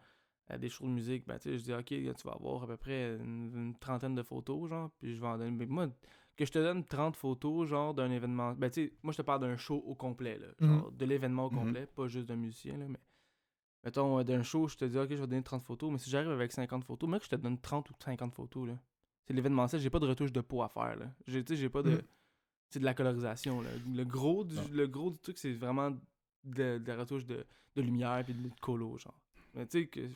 des 0.58 0.70
shows 0.70 0.86
de 0.86 0.92
musique, 0.92 1.26
ben, 1.28 1.38
tu 1.40 1.50
sais, 1.50 1.58
je 1.58 1.64
dis, 1.64 1.74
OK, 1.74 1.90
là, 1.92 2.14
tu 2.14 2.28
vas 2.28 2.34
avoir 2.34 2.64
à 2.64 2.68
peu 2.68 2.78
près 2.78 3.16
une, 3.18 3.52
une 3.54 3.76
trentaine 3.78 4.16
de 4.16 4.24
photos, 4.24 4.70
genre, 4.70 4.92
puis 5.00 5.16
je 5.16 5.20
vais 5.20 5.28
en 5.28 5.38
donner. 5.38 5.52
Mais 5.52 5.66
moi, 5.66 5.88
que 6.38 6.46
je 6.46 6.52
te 6.52 6.60
donne 6.60 6.86
30 6.86 7.16
photos, 7.16 7.68
genre, 7.68 7.94
d'un 7.94 8.12
événement. 8.12 8.54
Ben, 8.54 8.70
tu 8.70 8.86
sais, 8.88 8.94
moi, 9.04 9.12
je 9.12 9.18
te 9.18 9.22
parle 9.24 9.42
d'un 9.42 9.58
show 9.58 9.84
au 9.86 9.96
complet, 9.96 10.38
là. 10.38 10.48
Genre, 10.68 10.92
de 10.92 11.06
l'événement 11.06 11.48
au 11.48 11.50
Mhm. 11.50 11.56
complet, 11.66 11.86
pas 11.88 12.08
juste 12.08 12.28
d'un 12.28 12.36
musicien, 12.38 12.78
là, 12.78 12.86
mais. 12.88 13.00
Mettons, 13.84 14.20
euh, 14.20 14.24
d'un 14.24 14.44
show, 14.44 14.68
je 14.68 14.76
te 14.78 14.86
dis, 14.86 14.98
OK, 14.98 15.10
je 15.10 15.16
vais 15.16 15.28
donner 15.28 15.44
30 15.44 15.64
photos, 15.64 15.92
mais 15.92 15.98
si 15.98 16.10
j'arrive 16.10 16.32
avec 16.32 16.52
50 16.52 16.84
photos, 16.84 17.10
mec, 17.10 17.24
je 17.24 17.30
te 17.30 17.36
donne 17.36 17.58
30 17.60 17.90
ou 17.90 17.94
50 18.04 18.34
photos, 18.34 18.68
là. 18.68 18.78
C'est 19.26 19.34
l'événementiel, 19.34 19.82
j'ai 19.82 19.90
pas 19.90 20.00
de 20.00 20.08
retouche 20.08 20.32
de 20.32 20.42
peau 20.42 20.62
à 20.64 20.70
faire, 20.70 20.96
là. 20.98 21.08
Tu 21.26 21.44
sais, 21.46 21.56
j'ai 21.56 21.70
pas 21.70 21.84
de. 21.84 21.92
Mhm. 21.92 22.02
C'est 22.70 22.80
de 22.80 22.86
la 22.86 22.94
colorisation, 22.94 23.62
là. 23.62 23.70
Le 23.94 24.04
gros 24.04 24.44
du, 24.44 24.56
le 24.72 24.88
gros 24.88 25.12
du 25.12 25.18
truc, 25.20 25.38
c'est 25.38 25.54
vraiment 25.54 25.92
de, 26.44 26.78
de 26.80 26.84
la 26.86 26.98
retouche 26.98 27.26
de, 27.26 27.46
de 27.76 27.82
lumière 27.82 28.22
puis 28.26 28.34
de 28.34 28.50
colo, 28.62 28.98
genre. 28.98 29.18
Mais 29.58 29.68
tu 29.68 29.90
sais, 29.94 30.10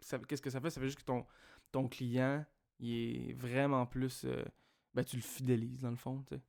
ça- 0.00 0.18
qu'est-ce 0.18 0.42
que 0.42 0.50
ça 0.50 0.60
fait? 0.60 0.70
Ça 0.70 0.80
fait 0.80 0.86
juste 0.86 0.98
que 1.00 1.04
ton, 1.04 1.24
ton 1.70 1.88
client, 1.88 2.44
il 2.78 2.92
est 3.30 3.32
vraiment 3.34 3.86
plus. 3.86 4.24
euh, 4.24 4.42
ben, 4.94 5.04
tu 5.04 5.16
le 5.16 5.22
fidélises, 5.22 5.82
dans 5.82 5.90
le 5.90 5.96
fond, 5.96 6.24
tu 6.28 6.34
sais. 6.34 6.42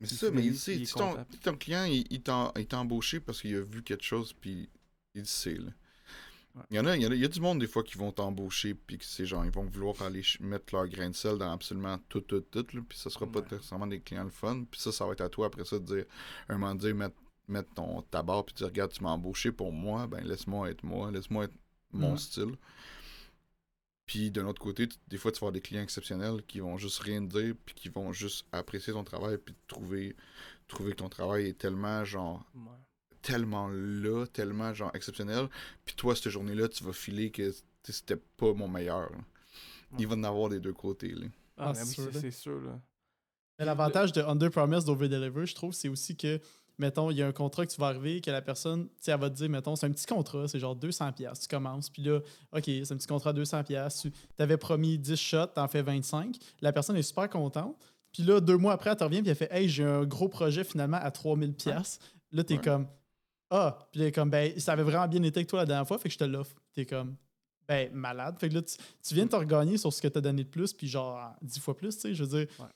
Mais 0.00 0.06
c'est 0.08 0.16
ça, 0.16 0.30
mais 0.32 0.44
il 0.44 0.58
sait, 0.58 0.84
si 0.84 0.92
ton, 0.92 1.14
ton 1.42 1.56
client, 1.56 1.84
il, 1.84 2.04
il 2.10 2.22
t'a 2.22 2.52
embauché 2.72 3.20
parce 3.20 3.40
qu'il 3.40 3.54
a 3.54 3.60
vu 3.60 3.82
quelque 3.82 4.02
chose, 4.02 4.32
puis 4.32 4.68
il 5.14 5.20
le 5.20 5.26
sait, 5.26 5.54
là. 5.54 5.70
Ouais. 6.56 6.62
Il 6.70 6.76
y 6.76 6.80
en 6.80 6.86
a, 6.86 6.96
il 6.96 7.02
y 7.02 7.06
en 7.06 7.10
a, 7.10 7.14
il 7.14 7.20
y 7.20 7.24
a 7.24 7.28
du 7.28 7.40
monde 7.40 7.58
des 7.58 7.66
fois 7.66 7.82
qui 7.82 7.98
vont 7.98 8.12
t'embaucher, 8.12 8.74
puis 8.74 8.98
que 8.98 9.04
c'est 9.04 9.26
genre, 9.26 9.44
ils 9.44 9.50
vont 9.50 9.64
vouloir 9.64 10.00
aller 10.02 10.22
mettre 10.40 10.74
leur 10.74 10.86
grain 10.88 11.10
de 11.10 11.14
sel 11.14 11.36
dans 11.36 11.50
absolument 11.52 11.98
tout, 12.08 12.20
tout, 12.20 12.40
tout, 12.42 12.66
là, 12.72 12.80
puis 12.88 12.96
ça 12.96 13.10
sera 13.10 13.26
pas 13.26 13.40
nécessairement 13.40 13.88
des 13.88 14.00
clients 14.00 14.22
le 14.24 14.30
fun, 14.30 14.64
puis 14.70 14.80
ça, 14.80 14.92
ça 14.92 15.04
va 15.04 15.12
être 15.12 15.20
à 15.20 15.28
toi 15.28 15.46
après 15.48 15.64
ça 15.64 15.78
de 15.80 15.84
dire, 15.84 16.04
un 16.48 16.58
moment 16.58 16.74
donné, 16.76 16.92
mettre, 16.92 17.16
mettre 17.48 17.74
ton 17.74 18.02
tabac, 18.02 18.44
puis 18.46 18.54
dire, 18.54 18.66
regarde, 18.68 18.92
tu 18.92 19.02
m'as 19.02 19.10
embauché 19.10 19.50
pour 19.50 19.72
moi, 19.72 20.06
ben 20.06 20.22
laisse-moi 20.24 20.70
être 20.70 20.84
moi, 20.84 21.10
laisse-moi 21.10 21.44
être 21.44 21.54
mon 21.94 22.16
style. 22.16 22.54
Puis 24.06 24.30
d'un 24.30 24.46
autre 24.46 24.60
côté, 24.60 24.88
des 25.08 25.16
fois, 25.16 25.32
tu 25.32 25.36
vas 25.36 25.46
avoir 25.46 25.52
des 25.52 25.60
clients 25.62 25.82
exceptionnels 25.82 26.42
qui 26.46 26.60
vont 26.60 26.76
juste 26.76 26.98
rien 27.00 27.26
te 27.26 27.38
dire, 27.40 27.54
puis 27.64 27.74
qui 27.74 27.88
vont 27.88 28.12
juste 28.12 28.46
apprécier 28.52 28.92
ton 28.92 29.02
travail, 29.04 29.38
puis 29.38 29.54
trouver, 29.66 30.14
trouver 30.68 30.90
que 30.92 30.96
ton 30.96 31.08
travail 31.08 31.46
est 31.46 31.58
tellement, 31.58 32.04
genre, 32.04 32.44
Ouais. 32.54 32.62
tellement 33.22 33.68
là, 33.68 34.26
tellement, 34.26 34.74
genre, 34.74 34.90
exceptionnel. 34.94 35.48
Puis 35.86 35.94
toi, 35.94 36.14
cette 36.14 36.28
journée-là, 36.28 36.68
tu 36.68 36.84
vas 36.84 36.92
filer 36.92 37.30
que 37.30 37.50
c'était 37.82 38.16
pas 38.36 38.52
mon 38.52 38.68
meilleur. 38.68 39.10
là. 39.10 39.18
Il 39.98 40.06
va 40.06 40.16
en 40.16 40.24
avoir 40.24 40.50
des 40.50 40.60
deux 40.60 40.72
côtés, 40.74 41.08
là. 41.12 41.26
Ah, 41.56 41.68
Ah, 41.70 41.74
c'est 41.74 42.30
sûr, 42.30 42.60
là. 42.60 42.78
L'avantage 43.58 44.12
de 44.12 44.20
under 44.20 44.50
promise, 44.50 44.84
d'over 44.84 45.08
deliver, 45.08 45.46
je 45.46 45.54
trouve, 45.54 45.72
c'est 45.72 45.88
aussi 45.88 46.16
que, 46.16 46.40
mettons, 46.78 47.10
il 47.10 47.16
y 47.18 47.22
a 47.22 47.26
un 47.26 47.32
contrat 47.32 47.64
que 47.66 47.72
tu 47.72 47.80
vas 47.80 47.86
arriver, 47.88 48.20
que 48.20 48.30
la 48.30 48.42
personne, 48.42 48.86
tu 48.86 48.92
sais, 49.00 49.10
elle 49.12 49.20
va 49.20 49.30
te 49.30 49.36
dire, 49.36 49.48
mettons, 49.48 49.76
c'est 49.76 49.86
un 49.86 49.90
petit 49.90 50.06
contrat, 50.06 50.48
c'est 50.48 50.58
genre 50.58 50.76
200$, 50.76 51.12
piastres, 51.12 51.46
tu 51.46 51.54
commences, 51.54 51.88
puis 51.90 52.02
là, 52.02 52.18
OK, 52.52 52.64
c'est 52.64 52.92
un 52.92 52.96
petit 52.96 53.06
contrat 53.06 53.30
à 53.30 53.32
200$, 53.32 53.64
piastres, 53.64 54.02
tu 54.02 54.12
t'avais 54.36 54.56
promis 54.56 54.98
10 54.98 55.16
shots, 55.16 55.46
t'en 55.54 55.68
fais 55.68 55.82
25, 55.82 56.36
la 56.60 56.72
personne 56.72 56.96
est 56.96 57.02
super 57.02 57.28
contente, 57.30 57.76
puis 58.12 58.22
là, 58.22 58.40
deux 58.40 58.56
mois 58.56 58.72
après, 58.72 58.90
elle 58.90 58.96
te 58.96 59.04
revient, 59.04 59.20
puis 59.22 59.30
elle 59.30 59.36
fait, 59.36 59.48
hey, 59.52 59.68
j'ai 59.68 59.84
un 59.84 60.04
gros 60.04 60.28
projet 60.28 60.64
finalement 60.64 60.98
à 60.98 61.10
3000$, 61.10 61.52
piastres. 61.54 62.04
là, 62.32 62.42
t'es 62.44 62.54
Ouais. 62.54 62.60
comme, 62.62 62.86
ah, 63.50 63.78
puis 63.92 64.00
là, 64.00 64.10
comme, 64.10 64.30
ben, 64.30 64.58
ça 64.58 64.72
avait 64.72 64.82
vraiment 64.82 65.06
bien 65.06 65.22
été 65.22 65.38
avec 65.38 65.48
toi 65.48 65.60
la 65.60 65.66
dernière 65.66 65.86
fois, 65.86 65.98
fait 65.98 66.08
que 66.08 66.12
je 66.14 66.18
te 66.18 66.24
l'offre. 66.24 66.56
T'es 66.72 66.86
comme, 66.86 67.14
ben, 67.68 67.88
malade. 67.92 68.36
Fait 68.40 68.48
que 68.48 68.54
là, 68.54 68.62
tu, 68.62 68.76
tu 69.02 69.14
viens 69.14 69.24
de 69.26 69.30
te 69.30 69.36
regagner 69.36 69.76
sur 69.78 69.92
ce 69.92 70.02
que 70.02 70.08
t'as 70.08 70.20
donné 70.20 70.42
de 70.44 70.48
plus, 70.48 70.72
puis 70.72 70.88
genre 70.88 71.34
10 71.42 71.60
fois 71.60 71.76
plus, 71.76 71.94
tu 71.94 72.00
sais, 72.00 72.14
je 72.14 72.24
veux 72.24 72.38
dire. 72.44 72.48
Ouais. 72.58 72.66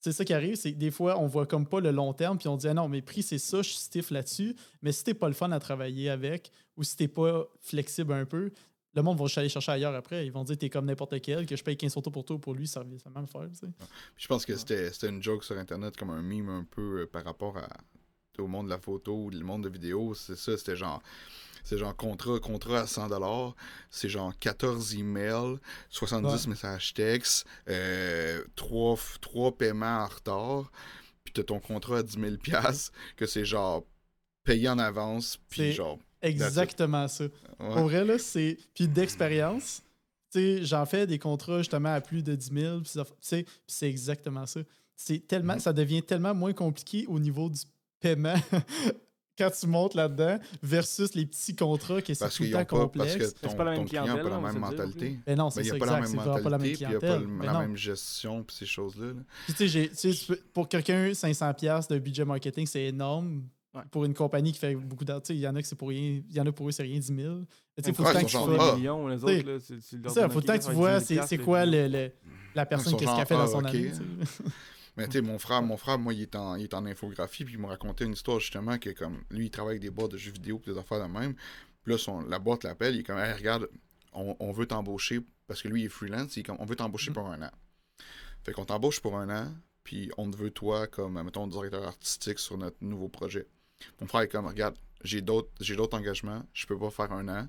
C'est 0.00 0.12
ça 0.12 0.24
qui 0.24 0.32
arrive, 0.32 0.56
c'est 0.56 0.72
que 0.72 0.78
des 0.78 0.90
fois, 0.90 1.18
on 1.18 1.26
voit 1.26 1.46
comme 1.46 1.66
pas 1.66 1.80
le 1.80 1.90
long 1.90 2.12
terme, 2.12 2.38
puis 2.38 2.48
on 2.48 2.56
dit, 2.56 2.68
ah 2.68 2.74
non, 2.74 2.88
mes 2.88 3.02
prix, 3.02 3.22
c'est 3.22 3.38
ça, 3.38 3.62
je 3.62 3.70
suis 3.70 3.78
stiff 3.78 4.10
là-dessus. 4.10 4.54
Mais 4.82 4.92
si 4.92 5.02
t'es 5.04 5.14
pas 5.14 5.28
le 5.28 5.34
fun 5.34 5.50
à 5.50 5.58
travailler 5.58 6.10
avec, 6.10 6.52
ou 6.76 6.84
si 6.84 6.96
t'es 6.96 7.08
pas 7.08 7.46
flexible 7.60 8.12
un 8.12 8.24
peu, 8.24 8.50
le 8.96 9.02
monde 9.02 9.18
va 9.18 9.26
aller 9.36 9.48
chercher 9.48 9.72
ailleurs 9.72 9.94
après. 9.94 10.26
Ils 10.26 10.32
vont 10.32 10.42
dire, 10.42 10.56
t'es 10.56 10.70
comme 10.70 10.86
n'importe 10.86 11.20
quel, 11.20 11.44
que 11.46 11.54
je 11.54 11.62
paye 11.62 11.76
15 11.76 11.96
autos 11.96 12.10
pour 12.10 12.24
toi, 12.24 12.38
pour 12.40 12.54
lui, 12.54 12.66
ça 12.66 12.80
revient 12.80 12.98
ça 12.98 13.10
va 13.10 13.20
même 13.20 13.28
faire, 13.28 13.46
tu 13.50 13.56
sais. 13.56 13.66
Puis 13.66 14.24
je 14.24 14.26
pense 14.26 14.46
que 14.46 14.56
c'était 14.56 14.90
c'était 14.90 15.10
une 15.10 15.22
joke 15.22 15.44
sur 15.44 15.58
Internet, 15.58 15.96
comme 15.96 16.10
un 16.10 16.22
meme 16.22 16.48
un 16.48 16.64
peu 16.64 17.02
euh, 17.02 17.06
par 17.06 17.24
rapport 17.24 17.58
à, 17.58 17.68
au 18.38 18.46
monde 18.46 18.66
de 18.66 18.70
la 18.70 18.78
photo 18.78 19.24
ou 19.24 19.30
le 19.30 19.40
monde 19.40 19.64
de 19.64 19.68
vidéo. 19.68 20.14
C'est 20.14 20.36
ça, 20.36 20.56
c'était 20.56 20.76
genre. 20.76 21.02
C'est 21.68 21.78
genre 21.78 21.96
contrat, 21.96 22.38
contrat 22.38 22.82
à 22.82 22.84
100$, 22.84 23.54
c'est 23.90 24.08
genre 24.08 24.32
14 24.38 24.94
emails, 24.94 25.56
70 25.90 26.44
Ouais. 26.44 26.50
messages 26.50 26.94
textes, 26.94 27.44
euh, 27.68 28.40
3, 28.54 28.96
paiements 29.58 30.04
en 30.04 30.06
retard, 30.06 30.70
puis 31.24 31.32
t'as 31.34 31.42
ton 31.42 31.58
contrat 31.58 31.98
à 31.98 32.02
10 32.04 32.16
000$, 32.18 32.38
piastres, 32.38 32.92
que 33.16 33.26
c'est 33.26 33.44
genre 33.44 33.84
payé 34.44 34.68
en 34.68 34.78
avance, 34.78 35.38
puis 35.48 35.72
genre. 35.72 35.98
Exactement 36.22 37.08
ça. 37.08 37.24
ouais. 37.24 37.30
Pour 37.58 37.82
vrai, 37.82 38.04
là, 38.04 38.16
c'est. 38.18 38.58
Puis 38.74 38.86
d'expérience, 38.86 39.82
tu 40.32 40.38
sais, 40.40 40.64
j'en 40.64 40.86
fais 40.86 41.04
des 41.08 41.18
contrats 41.18 41.58
justement 41.58 41.92
à 41.94 42.00
plus 42.00 42.22
de 42.22 42.34
10 42.36 42.50
000, 42.54 42.80
puis 42.82 42.92
c'est 43.66 43.88
exactement 43.88 44.46
ça. 44.46 44.60
C'est 44.94 45.26
tellement, 45.26 45.54
Mhm. 45.54 45.60
ça 45.60 45.72
devient 45.72 46.02
tellement 46.04 46.32
moins 46.34 46.52
compliqué 46.52 47.06
au 47.08 47.18
niveau 47.18 47.50
du 47.50 47.60
paiement 48.00 48.36
quand 49.38 49.50
tu 49.50 49.66
montes 49.66 49.94
là-dedans 49.94 50.38
versus 50.62 51.14
les 51.14 51.26
petits 51.26 51.54
contrats 51.54 52.00
que 52.02 52.14
c'est 52.14 52.18
Parce 52.24 52.36
tout 52.36 52.42
le 52.42 52.48
qu'ils 52.48 52.52
temps 52.56 52.64
pas, 52.64 52.88
parce 52.88 53.12
complexe. 53.14 53.32
que 53.34 53.38
ton, 53.40 53.50
c'est 53.50 53.56
pas 53.56 53.64
la 53.64 53.70
même 53.72 53.80
ton 53.80 53.86
client 53.86 54.02
n'a 54.06 54.12
clientèle, 54.12 54.30
pas 54.30 54.36
la 54.40 54.52
même 54.52 54.60
mentalité. 54.60 55.18
Mais 55.26 55.36
non, 55.36 55.44
Ben, 55.44 55.50
c'est 55.50 55.60
il 55.60 55.66
ça, 55.68 55.74
a 55.74 55.78
pas 55.78 55.86
la 55.86 55.98
exact. 55.98 56.00
même 56.00 56.10
C'est 56.10 56.16
vraiment 56.28 56.42
pas 56.42 56.50
la 56.50 56.58
même 56.58 56.70
mentalité, 56.70 56.84
puis 56.84 56.84
il 56.84 56.88
n'y 56.88 56.94
a 56.96 57.00
pas 57.38 57.46
la 57.46 57.52
non. 57.52 57.58
même 57.60 57.76
gestion, 57.76 58.42
puis 58.42 58.56
ces 58.56 58.66
choses-là. 58.66 59.06
tu 59.56 59.68
sais, 59.68 60.36
pour 60.52 60.68
quelqu'un, 60.68 61.10
500$ 61.12 61.88
de 61.88 61.98
budget 61.98 62.24
marketing, 62.24 62.66
c'est 62.66 62.84
énorme. 62.84 63.44
Ouais. 63.74 63.82
Pour 63.90 64.06
une 64.06 64.14
compagnie 64.14 64.52
qui 64.52 64.58
fait 64.58 64.74
beaucoup 64.74 65.04
d'argent, 65.04 65.22
il 65.28 65.36
y 65.36 65.46
en 65.46 65.54
a 65.54 65.60
que 65.60 65.68
c'est 65.68 65.76
pour 65.76 65.88
rien, 65.90 66.22
il 66.26 66.34
y 66.34 66.40
en 66.40 66.46
a 66.46 66.52
pour 66.52 66.66
eux, 66.66 66.72
c'est 66.72 66.82
rien 66.82 66.98
10 66.98 67.06
000. 67.14 67.16
Tu 67.76 67.84
sais, 67.84 67.92
faut 67.92 68.04
le 68.04 68.12
temps 68.14 68.22
que 68.24 68.30
sont 68.30 68.46
tu 68.46 68.52
C'est 69.20 70.08
ça, 70.08 70.28
faut 70.30 70.38
le 70.40 70.46
temps 70.46 70.58
que 70.58 70.64
tu 70.64 70.70
vois 70.72 70.92
être 70.92 71.00
10 71.00 71.06
c'est 71.08 71.14
000 71.16 71.26
c'est 71.26 71.36
le 71.36 71.44
quoi 71.44 71.64
vidéo. 71.66 71.82
le, 71.82 71.88
le- 71.88 72.12
la 72.54 72.64
personne, 72.64 72.92
sont 72.92 72.96
qu'est-ce 72.96 73.14
qu'elle 73.14 73.26
fait 73.26 73.34
dans 73.34 73.46
son 73.48 73.62
année. 73.66 73.92
Mais 74.96 75.06
tu 75.06 75.12
sais, 75.12 75.20
mon 75.20 75.38
frère, 75.38 75.62
mon 75.62 75.76
frère, 75.76 75.98
moi, 75.98 76.14
il 76.14 76.22
est 76.22 76.34
en, 76.36 76.56
il 76.56 76.64
est 76.64 76.74
en 76.74 76.86
infographie, 76.86 77.44
puis 77.44 77.54
il 77.54 77.60
m'a 77.60 77.68
raconté 77.68 78.04
une 78.04 78.12
histoire 78.12 78.40
justement 78.40 78.78
que 78.78 78.90
comme 78.90 79.22
lui, 79.30 79.46
il 79.46 79.50
travaille 79.50 79.72
avec 79.72 79.82
des 79.82 79.90
boîtes 79.90 80.12
de 80.12 80.16
jeux 80.16 80.32
vidéo 80.32 80.58
puis 80.58 80.72
des 80.72 80.78
affaires 80.78 81.06
de 81.06 81.12
même. 81.12 81.34
Puis 81.82 81.92
là, 81.92 81.98
son, 81.98 82.20
la 82.22 82.38
boîte 82.38 82.64
l'appelle, 82.64 82.94
il 82.94 83.00
est 83.00 83.04
comme 83.04 83.18
Hey, 83.18 83.32
regarde, 83.34 83.68
on, 84.12 84.36
on 84.40 84.52
veut 84.52 84.66
t'embaucher 84.66 85.20
parce 85.46 85.62
que 85.62 85.68
lui 85.68 85.82
il 85.82 85.86
est 85.86 85.90
freelance, 85.90 86.36
il 86.36 86.40
est 86.40 86.42
comme 86.42 86.56
on 86.58 86.64
veut 86.64 86.76
t'embaucher 86.76 87.10
Mm. 87.10 87.14
pour 87.14 87.28
un 87.28 87.42
an. 87.42 87.50
Fait 88.42 88.52
qu'on 88.52 88.64
t'embauche 88.64 89.00
pour 89.00 89.16
un 89.16 89.28
an, 89.28 89.52
puis 89.84 90.10
on 90.16 90.30
te 90.30 90.36
veut 90.36 90.50
toi 90.50 90.86
comme 90.86 91.22
mettons 91.22 91.46
directeur 91.46 91.84
artistique 91.86 92.38
sur 92.38 92.56
notre 92.56 92.76
nouveau 92.80 93.08
projet. 93.08 93.46
Mon 94.00 94.06
frère 94.06 94.22
est 94.22 94.28
comme 94.28 94.46
regarde, 94.46 94.76
j'ai 95.04 95.20
d'autres 95.20 95.50
j'ai 95.60 95.76
d'autres 95.76 95.96
engagements, 95.98 96.42
je 96.54 96.66
peux 96.66 96.78
pas 96.78 96.90
faire 96.90 97.12
un 97.12 97.28
an. 97.28 97.48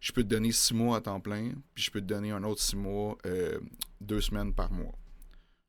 Je 0.00 0.12
peux 0.12 0.22
te 0.22 0.28
donner 0.28 0.52
six 0.52 0.74
mois 0.74 0.98
à 0.98 1.00
temps 1.00 1.20
plein, 1.20 1.52
puis 1.74 1.84
je 1.84 1.90
peux 1.90 2.00
te 2.00 2.06
donner 2.06 2.30
un 2.32 2.42
autre 2.44 2.60
six 2.60 2.76
mois, 2.76 3.16
euh, 3.26 3.58
deux 4.00 4.20
semaines 4.20 4.52
par 4.54 4.70
mois. 4.70 4.94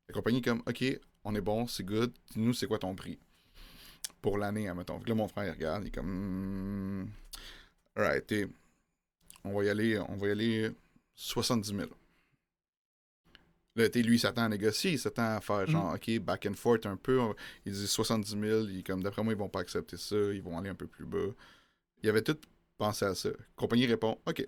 La 0.08 0.14
compagnie 0.14 0.38
est 0.38 0.42
comme, 0.42 0.62
OK, 0.66 0.84
on 1.24 1.34
est 1.34 1.40
bon, 1.40 1.66
c'est 1.66 1.84
good. 1.84 2.12
Nous, 2.36 2.52
c'est 2.54 2.66
quoi 2.66 2.78
ton 2.78 2.94
prix? 2.94 3.18
Pour 4.22 4.38
l'année, 4.38 4.68
admettons. 4.68 4.98
Fait 4.98 5.04
que 5.04 5.08
là, 5.10 5.14
mon 5.14 5.28
frère, 5.28 5.44
il 5.46 5.50
regarde, 5.50 5.84
il 5.84 5.88
est 5.88 5.90
comme, 5.94 7.02
hmm, 7.04 7.08
alright, 7.96 8.34
on 9.44 9.54
va 9.54 9.64
y 9.64 9.68
aller, 9.70 9.98
on 9.98 10.16
va 10.16 10.28
y 10.28 10.30
aller 10.30 10.70
70 11.14 11.74
000. 11.74 11.88
Là, 13.76 13.88
lui, 13.94 14.16
il 14.16 14.18
s'attend 14.18 14.42
à 14.44 14.48
négocier, 14.48 14.92
il 14.92 14.98
s'attend 14.98 15.36
à 15.36 15.40
faire 15.40 15.66
genre, 15.66 15.94
OK, 15.94 16.18
back 16.18 16.46
and 16.46 16.54
forth 16.54 16.86
un 16.86 16.96
peu. 16.96 17.20
On- 17.20 17.34
Il 17.64 17.72
dit 17.72 17.86
70 17.86 18.30
000, 18.38 18.64
il 18.68 18.80
est 18.80 18.82
comme, 18.82 19.02
d'après 19.02 19.22
moi, 19.22 19.32
ils 19.32 19.38
vont 19.38 19.48
pas 19.48 19.60
accepter 19.60 19.96
ça, 19.96 20.16
ils 20.16 20.42
vont 20.42 20.58
aller 20.58 20.68
un 20.70 20.74
peu 20.74 20.86
plus 20.86 21.06
bas. 21.06 21.18
Il 22.02 22.08
avait 22.10 22.22
tout 22.22 22.36
pensé 22.78 23.04
à 23.04 23.14
ça. 23.14 23.28
La 23.30 23.36
compagnie 23.56 23.86
répond, 23.86 24.18
OK. 24.26 24.46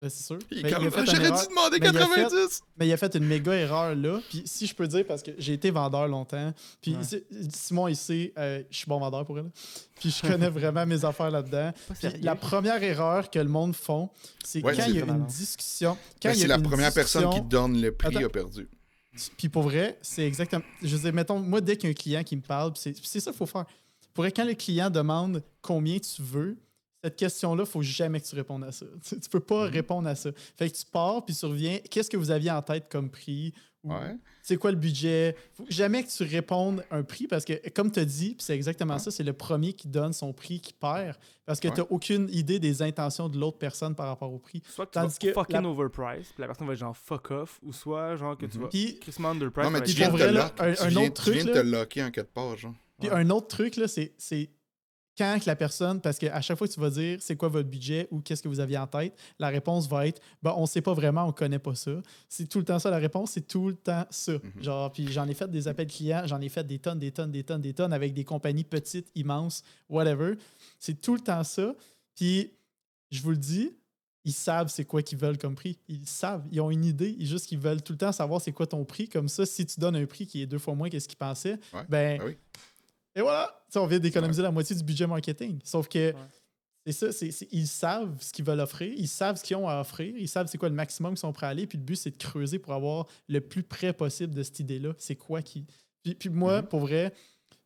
Ben, 0.00 0.08
c'est 0.08 0.22
sûr. 0.22 0.38
Il 0.52 0.58
il 0.58 0.66
une 0.66 0.72
j'aurais 0.72 0.90
dû 0.92 1.48
demander 1.48 1.78
Mais 1.80 1.88
il 1.88 1.96
a 1.96 2.06
fait- 2.06 2.22
90. 2.22 2.62
Mais 2.78 2.86
il 2.86 2.92
a 2.92 2.96
fait 2.96 3.14
une 3.16 3.24
méga 3.24 3.52
erreur 3.52 3.94
là. 3.96 4.20
Puis 4.30 4.42
si 4.46 4.66
je 4.68 4.74
peux 4.74 4.86
dire, 4.86 5.04
parce 5.06 5.22
que 5.24 5.32
j'ai 5.38 5.54
été 5.54 5.70
vendeur 5.72 6.06
longtemps, 6.06 6.52
puis 6.80 6.94
Ouais. 6.94 7.24
Simon 7.52 7.88
ici, 7.88 8.32
euh, 8.38 8.62
je 8.70 8.76
suis 8.76 8.86
bon 8.86 9.00
vendeur 9.00 9.24
pour 9.26 9.38
elle. 9.40 9.50
Puis 9.96 10.10
je 10.10 10.22
connais 10.28 10.50
vraiment 10.50 10.86
mes 10.86 11.04
affaires 11.04 11.30
là-dedans. 11.32 11.72
La 12.22 12.36
première 12.36 12.80
erreur 12.82 13.28
que 13.28 13.40
le 13.40 13.48
monde 13.48 13.74
font, 13.74 14.08
c'est 14.44 14.62
Ouais, 14.64 14.76
quand 14.76 14.82
c'est 14.84 14.90
il 14.90 14.96
y 14.98 15.02
a 15.02 15.06
une 15.06 15.26
discussion. 15.26 15.96
Quand 16.22 16.28
Ben, 16.28 16.34
il 16.34 16.38
y 16.38 16.38
a 16.38 16.42
c'est 16.42 16.46
la 16.48 16.58
première 16.60 16.92
personne 16.94 17.30
qui 17.30 17.40
donne 17.42 17.80
le 17.80 17.90
prix 17.92 18.16
Attends. 18.16 18.26
a 18.26 18.28
perdu. 18.28 18.68
Puis 19.36 19.48
pour 19.48 19.64
vrai, 19.64 19.98
c'est 20.00 20.24
exactement. 20.24 20.62
Je 20.80 20.94
veux 20.94 21.02
dire, 21.02 21.12
mettons, 21.12 21.40
moi, 21.40 21.60
dès 21.60 21.76
qu'il 21.76 21.88
y 21.88 21.90
a 21.90 21.90
un 21.90 21.94
client 21.94 22.22
qui 22.22 22.36
me 22.36 22.40
parle, 22.42 22.72
puis 22.72 22.80
c'est 22.84 22.92
puis 22.92 23.00
c'est 23.04 23.18
ça 23.18 23.32
qu'il 23.32 23.38
faut 23.38 23.46
faire. 23.46 23.64
Pour 24.14 24.22
vrai, 24.22 24.30
quand 24.30 24.44
le 24.44 24.54
client 24.54 24.90
demande 24.90 25.42
combien 25.60 25.98
tu 25.98 26.22
veux, 26.22 26.56
cette 27.02 27.16
question-là, 27.16 27.64
il 27.64 27.70
faut 27.70 27.82
jamais 27.82 28.20
que 28.20 28.26
tu 28.26 28.34
répondes 28.34 28.64
à 28.64 28.72
ça. 28.72 28.86
Tu, 29.04 29.18
tu 29.20 29.28
peux 29.28 29.40
pas 29.40 29.66
Mhm. 29.66 29.72
répondre 29.72 30.08
à 30.08 30.14
ça. 30.14 30.30
Fait 30.56 30.70
que 30.70 30.76
tu 30.76 30.84
pars, 30.90 31.24
puis 31.24 31.34
tu 31.34 31.46
reviens. 31.46 31.78
Qu'est-ce 31.90 32.10
que 32.10 32.16
vous 32.16 32.30
aviez 32.30 32.50
en 32.50 32.62
tête 32.62 32.88
comme 32.90 33.10
prix? 33.10 33.52
Ou 33.84 33.92
Ouais. 33.94 34.16
C'est 34.42 34.56
quoi 34.56 34.72
le 34.72 34.76
budget? 34.76 35.36
Faut 35.54 35.64
jamais 35.68 36.02
que 36.02 36.08
tu 36.10 36.24
répondes 36.24 36.84
un 36.90 37.04
prix 37.04 37.28
parce 37.28 37.44
que, 37.44 37.68
comme 37.70 37.92
tu 37.92 38.00
as 38.00 38.04
dit, 38.04 38.34
c'est 38.40 38.54
exactement 38.54 38.94
Ouais. 38.94 38.98
ça, 38.98 39.12
c'est 39.12 39.22
le 39.22 39.32
premier 39.32 39.72
qui 39.72 39.86
donne 39.86 40.12
son 40.12 40.32
prix 40.32 40.60
qui 40.60 40.72
perd 40.72 41.16
parce 41.46 41.60
que 41.60 41.68
Ouais. 41.68 41.74
tu 41.74 41.80
n'as 41.80 41.86
aucune 41.90 42.28
idée 42.32 42.58
des 42.58 42.82
intentions 42.82 43.28
de 43.28 43.38
l'autre 43.38 43.58
personne 43.58 43.94
par 43.94 44.08
rapport 44.08 44.32
au 44.32 44.38
prix. 44.40 44.62
Soit 44.68 44.86
que 44.86 44.90
tu 44.90 44.98
Tandis 44.98 45.14
vas 45.22 45.28
que 45.28 45.32
fucking 45.32 45.62
la- 45.62 45.68
overprice, 45.68 46.26
puis 46.32 46.40
la 46.40 46.46
personne 46.48 46.66
va 46.66 46.72
être 46.72 46.78
genre 46.80 46.96
fuck 46.96 47.30
off, 47.30 47.60
ou 47.62 47.72
soit 47.72 48.16
genre 48.16 48.36
que 48.36 48.46
tu 48.46 48.56
Mhm. 48.58 48.64
vas 48.64 48.68
Puis, 48.70 48.98
crissement 48.98 49.28
underprice. 49.30 49.64
Non, 49.64 49.70
mais 49.70 49.82
tu 49.82 49.90
être 49.92 49.96
viens, 49.96 50.10
de 50.12 50.18
te 50.18 50.24
là, 50.24 50.52
un- 50.58 50.72
tu 50.74 50.82
un 50.82 50.88
viens- 50.88 51.06
autre 51.06 51.22
tu 51.24 51.30
viens 51.30 51.42
truc, 51.44 51.54
de 51.54 51.58
là. 51.60 51.62
te 51.62 51.66
locker 51.68 52.02
en 52.02 52.10
quatre 52.10 52.30
pages. 52.32 52.58
genre. 52.60 52.74
Puis 53.00 53.10
un 53.10 53.30
autre 53.30 53.46
truc, 53.46 53.76
là, 53.76 53.86
c'est, 53.86 54.12
c'est 54.18 54.50
quand 55.18 55.44
la 55.44 55.56
personne, 55.56 56.00
parce 56.00 56.16
qu'à 56.16 56.40
chaque 56.40 56.56
fois 56.56 56.68
que 56.68 56.72
tu 56.72 56.80
vas 56.80 56.90
dire 56.90 57.18
c'est 57.20 57.36
quoi 57.36 57.48
votre 57.48 57.68
budget 57.68 58.06
ou 58.12 58.20
qu'est-ce 58.20 58.42
que 58.42 58.48
vous 58.48 58.60
aviez 58.60 58.78
en 58.78 58.86
tête, 58.86 59.18
la 59.38 59.48
réponse 59.48 59.88
va 59.88 60.06
être 60.06 60.22
ben, 60.42 60.54
on 60.56 60.64
sait 60.64 60.80
pas 60.80 60.94
vraiment, 60.94 61.26
on 61.26 61.32
connaît 61.32 61.58
pas 61.58 61.74
ça. 61.74 61.90
C'est 62.28 62.48
tout 62.48 62.58
le 62.60 62.64
temps 62.64 62.78
ça 62.78 62.88
la 62.90 62.98
réponse, 62.98 63.32
c'est 63.32 63.46
tout 63.46 63.68
le 63.68 63.74
temps 63.74 64.06
ça. 64.10 64.32
Mhm. 64.32 64.62
Genre, 64.62 64.92
puis 64.92 65.10
j'en 65.10 65.26
ai 65.26 65.34
fait 65.34 65.50
des 65.50 65.66
appels 65.66 65.88
clients, 65.88 66.22
j'en 66.26 66.40
ai 66.40 66.48
fait 66.48 66.64
des 66.64 66.78
tonnes, 66.78 67.00
des 67.00 67.10
tonnes, 67.10 67.32
des 67.32 67.42
tonnes, 67.42 67.60
des 67.60 67.74
tonnes 67.74 67.92
avec 67.92 68.14
des 68.14 68.24
compagnies 68.24 68.64
petites, 68.64 69.10
immenses, 69.16 69.64
whatever. 69.88 70.34
C'est 70.78 71.00
tout 71.00 71.14
le 71.14 71.20
temps 71.20 71.42
ça. 71.42 71.74
Puis 72.14 72.52
je 73.10 73.20
vous 73.20 73.30
le 73.30 73.36
dis, 73.36 73.72
ils 74.24 74.32
savent 74.32 74.68
c'est 74.68 74.84
quoi 74.84 75.02
qu'ils 75.02 75.18
veulent 75.18 75.38
comme 75.38 75.54
prix. 75.54 75.78
Ils 75.88 76.06
savent, 76.06 76.44
ils 76.52 76.60
ont 76.60 76.70
une 76.70 76.84
idée, 76.84 77.16
ils 77.18 77.26
juste 77.26 77.46
qu'ils 77.46 77.58
veulent 77.58 77.82
tout 77.82 77.92
le 77.92 77.98
temps 77.98 78.12
savoir 78.12 78.40
c'est 78.40 78.52
quoi 78.52 78.66
ton 78.66 78.84
prix. 78.84 79.08
Comme 79.08 79.28
ça, 79.28 79.46
si 79.46 79.64
tu 79.64 79.80
donnes 79.80 79.96
un 79.96 80.06
prix 80.06 80.26
qui 80.26 80.42
est 80.42 80.46
deux 80.46 80.58
fois 80.58 80.74
moins 80.74 80.90
que 80.90 80.98
ce 80.98 81.08
qu'ils 81.08 81.18
pensaient, 81.18 81.58
Ouais, 81.72 81.84
ben 81.88 82.18
ben 82.18 82.26
oui. 82.26 82.36
Et 83.18 83.22
voilà, 83.22 83.50
Tu 83.66 83.72
sais, 83.74 83.78
on 83.80 83.86
vient 83.86 83.98
d'économiser 83.98 84.42
la 84.42 84.50
moitié 84.50 84.74
du 84.76 84.82
budget 84.82 85.06
marketing. 85.06 85.58
Sauf 85.64 85.88
que 85.88 86.12
Ouais. 86.12 86.14
c'est 86.86 86.92
ça, 86.92 87.12
c'est, 87.12 87.30
c'est- 87.30 87.48
ils 87.52 87.66
savent 87.66 88.16
ce 88.22 88.32
qu'ils 88.32 88.44
veulent 88.44 88.60
offrir, 88.60 88.92
ils 88.96 89.08
savent 89.08 89.36
ce 89.36 89.42
qu'ils 89.44 89.56
ont 89.56 89.68
à 89.68 89.80
offrir, 89.80 90.14
ils 90.16 90.28
savent 90.28 90.46
c'est 90.46 90.56
quoi 90.58 90.68
le 90.68 90.74
maximum 90.74 91.12
qu'ils 91.12 91.18
sont 91.20 91.32
prêts 91.32 91.46
à 91.46 91.50
aller, 91.50 91.66
puis 91.66 91.76
le 91.78 91.84
but 91.84 91.96
c'est 91.96 92.10
de 92.10 92.16
creuser 92.16 92.58
pour 92.58 92.72
avoir 92.72 93.06
le 93.28 93.40
plus 93.40 93.62
près 93.62 93.92
possible 93.92 94.34
de 94.34 94.42
cette 94.42 94.60
idée-là. 94.60 94.92
C'est 94.98 95.16
quoi 95.16 95.42
qui. 95.42 95.66
Puis, 96.02 96.14
puis 96.14 96.28
moi, 96.30 96.62
Mhm. 96.62 96.68
pour 96.68 96.80
vrai, 96.80 97.12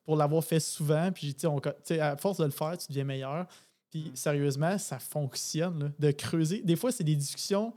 pour 0.05 0.17
l'avoir 0.17 0.43
fait 0.43 0.59
souvent, 0.59 1.13
puis 1.13 1.35
tu 1.35 1.41
sais, 1.43 1.47
on- 1.47 1.61
à 2.01 2.17
force 2.17 2.39
de 2.39 2.45
le 2.45 2.51
faire, 2.51 2.77
tu 2.77 2.89
deviens 2.89 3.05
meilleur. 3.05 3.47
Puis 3.91 4.07
Mhm. 4.09 4.17
sérieusement, 4.17 4.79
ça 4.79 4.99
fonctionne, 4.99 5.79
là, 5.85 5.89
de 5.99 6.11
creuser. 6.13 6.63
Des 6.63 6.75
fois, 6.77 6.91
c'est 6.91 7.05
des 7.05 7.15
discussions 7.15 7.73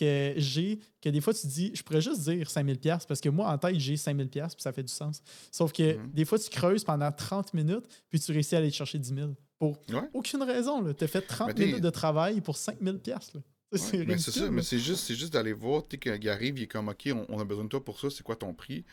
que 0.00 0.34
j'ai, 0.36 0.80
que 1.00 1.08
des 1.10 1.20
fois 1.20 1.32
tu 1.34 1.46
dis, 1.46 1.70
je 1.74 1.82
pourrais 1.82 2.00
juste 2.00 2.22
dire 2.22 2.50
5000 2.50 2.78
pièces 2.78 3.04
parce 3.06 3.20
que 3.20 3.28
moi, 3.28 3.48
en 3.52 3.58
tête, 3.58 3.78
j'ai 3.78 3.96
5000 3.96 4.28
pièces 4.28 4.54
puis 4.54 4.62
ça 4.62 4.72
fait 4.72 4.82
du 4.82 4.92
sens. 4.92 5.22
Sauf 5.52 5.72
que 5.72 5.96
Mhm. 5.96 6.10
des 6.12 6.24
fois, 6.24 6.38
tu 6.38 6.48
creuses 6.50 6.82
pendant 6.84 7.12
30 7.12 7.54
minutes, 7.54 7.84
puis 8.08 8.18
tu 8.18 8.32
réussis 8.32 8.54
à 8.54 8.58
aller 8.58 8.70
chercher 8.70 8.98
10 8.98 9.14
000. 9.14 9.34
Pour 9.58 9.76
Ouais. 9.90 10.08
aucune 10.14 10.42
raison. 10.42 10.82
Tu 10.94 11.04
as 11.04 11.06
fait 11.06 11.20
30 11.20 11.48
Mais 11.48 11.54
t'es- 11.54 11.66
minutes 11.66 11.82
de 11.82 11.90
travail 11.90 12.40
pour 12.40 12.56
5000 12.56 12.98
pièces. 12.98 13.34
là. 13.34 13.40
Ouais, 13.78 13.94
C'est 13.94 14.04
mais 14.04 14.16
c'est 14.18 14.32
ça, 14.32 14.50
mais 14.50 14.62
c'est 14.62 14.80
juste, 14.80 15.32
d'aller 15.32 15.52
voir, 15.52 15.86
tu 15.86 15.96
sais, 15.96 15.98
qu'il 16.18 16.28
arrive, 16.28 16.58
il 16.58 16.64
est 16.64 16.66
comme, 16.66 16.88
OK, 16.88 17.08
on, 17.14 17.24
on 17.28 17.38
a 17.40 17.44
besoin 17.44 17.62
de 17.64 17.68
toi 17.68 17.84
pour 17.84 18.00
ça, 18.00 18.10
c'est 18.10 18.24
quoi 18.24 18.34
ton 18.34 18.52
prix? 18.52 18.84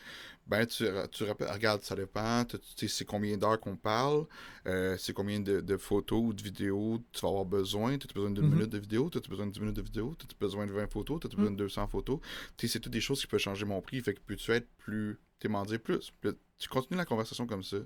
Ben, 0.46 0.66
tu, 0.66 0.84
tu 1.12 1.24
rappelles, 1.24 1.50
regarde, 1.50 1.82
ça 1.82 1.96
dépend, 1.96 2.44
tu 2.44 2.58
tu 2.58 2.88
sais, 2.88 2.88
c'est 2.88 3.06
combien 3.06 3.38
d'heures 3.38 3.60
qu'on 3.60 3.76
parle, 3.76 4.26
euh, 4.66 4.98
c'est 4.98 5.14
combien 5.14 5.40
de, 5.40 5.62
de 5.62 5.78
photos 5.78 6.20
ou 6.22 6.34
de 6.34 6.42
vidéos 6.42 7.02
tu 7.12 7.20
vas 7.22 7.28
avoir 7.30 7.46
besoin, 7.46 7.98
tu 7.98 8.08
as 8.10 8.14
besoin 8.14 8.30
d'une 8.32 8.44
Mhm. 8.44 8.50
minute 8.50 8.70
de 8.70 8.78
vidéo, 8.78 9.10
tu 9.10 9.18
as 9.18 9.22
besoin 9.30 9.46
de 9.46 9.52
10 9.52 9.60
minutes 9.60 9.76
de 9.76 9.82
vidéo, 9.82 10.14
tu 10.18 10.26
as 10.30 10.38
besoin 10.40 10.66
de 10.66 10.72
20 10.72 10.88
photos, 10.92 11.20
tu 11.20 11.28
as 11.28 11.30
besoin 11.30 11.52
de 11.52 11.56
200 11.56 11.88
photos, 11.88 12.20
tu 12.58 12.68
sais, 12.68 12.74
c'est 12.74 12.80
toutes 12.80 12.92
des 12.92 13.00
choses 13.00 13.20
qui 13.22 13.28
peuvent 13.28 13.40
changer 13.40 13.64
mon 13.66 13.80
prix, 13.82 14.02
fait 14.02 14.14
que 14.14 14.20
peux-tu 14.26 14.52
être 14.52 14.68
plus, 14.78 15.18
t'es 15.40 15.48
m'en 15.48 15.64
dire 15.64 15.80
plus? 15.80 16.12
Tu 16.58 16.68
continues 16.68 16.98
la 16.98 17.04
conversation 17.04 17.46
comme 17.46 17.62
ça. 17.62 17.76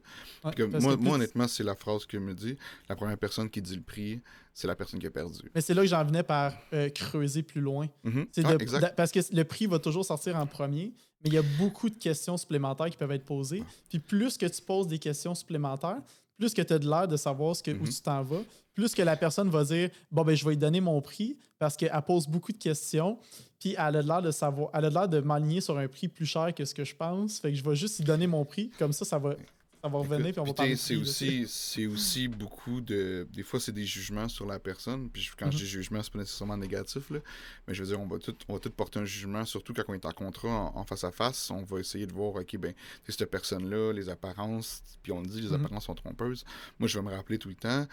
Ouais, 0.44 0.52
que 0.54 0.62
moi, 0.62 0.96
que 0.96 1.06
honnêtement, 1.08 1.46
c'est 1.48 1.62
la 1.62 1.74
phrase 1.74 2.06
que 2.06 2.16
me 2.16 2.34
dit, 2.34 2.56
la 2.88 2.96
première 2.96 3.18
personne 3.18 3.50
qui 3.50 3.60
dit 3.60 3.76
le 3.76 3.82
prix, 3.82 4.20
c'est 4.54 4.66
la 4.66 4.74
personne 4.74 4.98
qui 4.98 5.06
a 5.06 5.10
perdu. 5.10 5.40
Mais 5.54 5.60
c'est 5.60 5.74
là 5.74 5.82
que 5.82 5.88
j'en 5.88 6.04
venais 6.04 6.22
par 6.22 6.54
euh, 6.72 6.88
creuser 6.90 7.42
plus 7.42 7.60
loin. 7.60 7.88
Mhm. 8.04 8.26
C'est 8.32 8.44
Ah, 8.46 8.56
de- 8.56 8.94
parce 8.96 9.12
que 9.12 9.20
le 9.34 9.44
prix 9.44 9.66
va 9.66 9.78
toujours 9.78 10.04
sortir 10.04 10.36
en 10.36 10.46
premier, 10.46 10.92
mais 11.22 11.30
il 11.30 11.34
y 11.34 11.38
a 11.38 11.42
beaucoup 11.58 11.88
de 11.90 11.96
questions 11.96 12.36
supplémentaires 12.36 12.88
qui 12.90 12.96
peuvent 12.96 13.12
être 13.12 13.24
posées. 13.24 13.62
Puis 13.90 13.98
plus 13.98 14.36
que 14.38 14.46
tu 14.46 14.62
poses 14.62 14.86
des 14.88 14.98
questions 14.98 15.34
supplémentaires, 15.34 16.00
plus 16.38 16.52
que 16.54 16.62
tu 16.62 16.72
as 16.72 16.78
de 16.78 16.88
l'air 16.88 17.06
de 17.08 17.16
savoir 17.16 17.54
ce 17.56 17.62
que, 17.62 17.70
où 17.70 17.74
Mhm. 17.82 17.88
tu 17.88 18.00
t'en 18.02 18.22
vas, 18.22 18.40
plus 18.74 18.94
que 18.94 19.02
la 19.02 19.16
personne 19.16 19.48
va 19.50 19.64
dire 19.64 19.90
Bon, 20.10 20.22
ben, 20.24 20.34
je 20.34 20.44
vais 20.44 20.50
lui 20.52 20.56
donner 20.56 20.80
mon 20.80 21.00
prix 21.00 21.36
parce 21.58 21.76
qu'elle 21.76 21.92
pose 22.06 22.26
beaucoup 22.26 22.52
de 22.52 22.58
questions, 22.58 23.18
puis 23.60 23.72
elle 23.78 23.96
a 23.96 24.02
de 24.02 24.08
l'air 24.08 24.22
de 24.22 24.30
savoir, 24.30 24.70
elle 24.74 24.86
a 24.86 24.88
de 24.88 24.94
l'air 24.94 25.08
de 25.08 25.20
m'aligner 25.20 25.60
sur 25.60 25.76
un 25.78 25.86
prix 25.88 26.08
plus 26.08 26.26
cher 26.26 26.52
que 26.54 26.64
ce 26.64 26.74
que 26.74 26.84
je 26.84 26.94
pense. 26.96 27.38
Fait 27.38 27.50
que 27.50 27.56
je 27.56 27.62
vais 27.64 27.76
juste 27.76 27.98
lui 27.98 28.04
donner 28.04 28.26
mon 28.26 28.44
prix, 28.44 28.70
comme 28.78 28.92
ça, 28.92 29.04
ça 29.04 29.18
va, 29.18 29.34
ça 29.82 29.88
va 29.88 29.98
revenir, 29.98 30.30
puis 30.30 30.38
on 30.40 30.44
va 30.44 30.54
parler. 30.54 30.76
c'est 30.76 30.94
aussi, 30.96 31.44
c'est 31.48 31.86
aussi 31.86 32.28
beaucoup 32.28 32.80
de. 32.80 33.26
Des 33.32 33.42
fois, 33.42 33.58
c'est 33.58 33.72
des 33.72 33.84
jugements 33.84 34.28
sur 34.28 34.46
la 34.46 34.58
personne. 34.60 35.10
Puis 35.10 35.28
quand 35.36 35.46
Mhm. 35.46 35.52
je 35.52 35.56
dis 35.58 35.66
jugement, 35.66 36.02
c'est 36.02 36.12
pas 36.12 36.20
nécessairement 36.20 36.56
négatif. 36.56 37.10
Là. 37.10 37.18
Mais 37.66 37.74
je 37.74 37.82
veux 37.82 37.88
dire, 37.88 38.00
on 38.00 38.06
va, 38.06 38.18
tout, 38.18 38.36
on 38.48 38.54
va 38.54 38.60
tout 38.60 38.70
porter 38.70 39.00
un 39.00 39.04
jugement, 39.04 39.44
surtout 39.44 39.74
quand 39.74 39.82
on 39.88 39.94
est 39.94 40.04
en 40.04 40.12
contrat, 40.12 40.48
en, 40.48 40.76
en 40.76 40.84
face 40.84 41.02
à 41.04 41.10
face. 41.10 41.50
On 41.50 41.64
va 41.64 41.80
essayer 41.80 42.06
de 42.06 42.12
voir, 42.12 42.36
OK, 42.36 42.56
ben, 42.58 42.74
c'est 43.04 43.12
cette 43.18 43.30
personne-là, 43.30 43.92
les 43.92 44.08
apparences. 44.08 44.82
Puis 45.02 45.10
on 45.10 45.20
dit, 45.22 45.40
les 45.40 45.48
Mhm. 45.48 45.64
apparences 45.64 45.86
sont 45.86 45.94
trompeuses. 45.96 46.44
Moi, 46.78 46.88
je 46.88 46.98
vais 46.98 47.04
me 47.04 47.12
rappeler 47.12 47.38
tout 47.38 47.48
le 47.48 47.56
temps. 47.56 47.86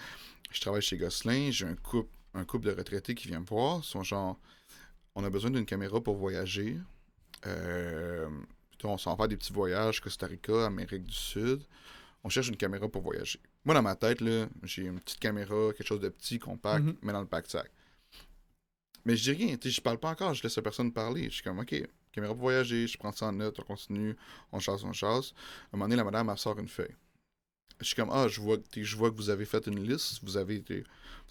Je 0.51 0.61
travaille 0.61 0.81
chez 0.83 0.97
Gosselin. 0.97 1.49
J'ai 1.51 1.65
un 1.65 1.75
couple, 1.75 2.09
un 2.35 2.45
couple 2.45 2.67
de 2.67 2.71
retraités 2.71 3.15
qui 3.15 3.27
vient 3.29 3.39
me 3.39 3.45
voir. 3.47 3.79
Ils 3.83 3.87
sont 3.87 4.03
genre, 4.03 4.39
on 5.15 5.23
a 5.23 5.29
besoin 5.31 5.49
d'une 5.49 5.65
caméra 5.65 5.99
pour 6.01 6.15
voyager. 6.17 6.77
Euh, 7.47 8.29
on 8.87 8.97
s'en 8.97 9.11
va 9.11 9.17
faire 9.17 9.27
des 9.27 9.37
petits 9.37 9.53
voyages, 9.53 10.01
Costa 10.01 10.25
Rica, 10.27 10.65
Amérique 10.65 11.03
du 11.03 11.13
Sud 11.15 11.61
on 12.21 12.27
cherche 12.27 12.49
une 12.49 12.57
caméra 12.57 12.89
pour 12.89 13.01
voyager. 13.01 13.39
Moi, 13.63 13.73
dans 13.73 13.81
ma 13.81 13.95
tête, 13.95 14.19
là, 14.19 14.47
j'ai 14.63 14.81
une 14.83 14.99
petite 14.99 15.19
caméra, 15.19 15.71
quelque 15.71 15.87
chose 15.87 16.01
de 16.01 16.09
petit, 16.09 16.37
compact, 16.37 16.83
Mhm. 16.83 16.95
mais 17.01 17.13
dans 17.13 17.21
le 17.21 17.27
pack-sac. 17.27 17.71
Mais 19.05 19.15
je 19.15 19.31
dis 19.31 19.31
rien, 19.45 19.55
je 19.63 19.81
parle 19.81 19.99
pas 19.99 20.09
encore, 20.09 20.33
je 20.33 20.43
laisse 20.43 20.55
la 20.57 20.61
personne 20.61 20.91
parler. 20.91 21.25
Je 21.29 21.35
suis 21.35 21.43
comme, 21.43 21.59
OK, 21.59 21.73
caméra 22.11 22.33
pour 22.33 22.41
voyager, 22.41 22.87
je 22.87 22.97
prends 22.97 23.13
ça 23.13 23.27
en 23.27 23.31
note, 23.31 23.57
on 23.59 23.63
continue, 23.63 24.15
on 24.51 24.59
chasse, 24.59 24.83
on 24.83 24.91
chasse. 24.91 25.31
À 25.31 25.33
un 25.33 25.77
moment 25.77 25.85
donné, 25.85 25.95
la 25.95 26.03
madame, 26.03 26.29
elle 26.29 26.37
sort 26.37 26.59
une 26.59 26.67
feuille. 26.67 26.93
Je 27.79 27.85
suis 27.85 27.95
comme, 27.95 28.09
ah, 28.11 28.27
je 28.27 28.41
vois, 28.41 28.57
je 28.75 28.95
vois 28.97 29.09
que 29.09 29.15
vous 29.15 29.29
avez 29.29 29.45
fait 29.45 29.65
une 29.67 29.81
liste, 29.81 30.19
vous 30.21 30.35
avez, 30.35 30.59
vous 30.59 30.73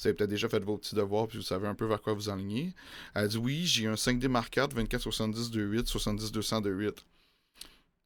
avez 0.07 0.15
peut-être 0.15 0.31
déjà 0.31 0.49
fait 0.49 0.61
vos 0.65 0.79
petits 0.79 0.95
devoirs, 0.95 1.29
puis 1.29 1.37
vous 1.37 1.45
savez 1.45 1.69
un 1.69 1.75
peu 1.75 1.85
vers 1.85 2.01
quoi 2.01 2.15
vous 2.15 2.31
enlignez. 2.31 2.75
Elle 3.15 3.29
dit, 3.29 3.37
oui, 3.37 3.67
j'ai 3.67 3.87
un 3.87 3.95
5D 3.95 4.27
Mark 4.29 4.57
IV 4.57 4.69
24 4.75 5.03
70 5.03 5.51
28 5.51 5.87
70 5.87 6.33
200 6.33 6.63
28. 6.63 7.05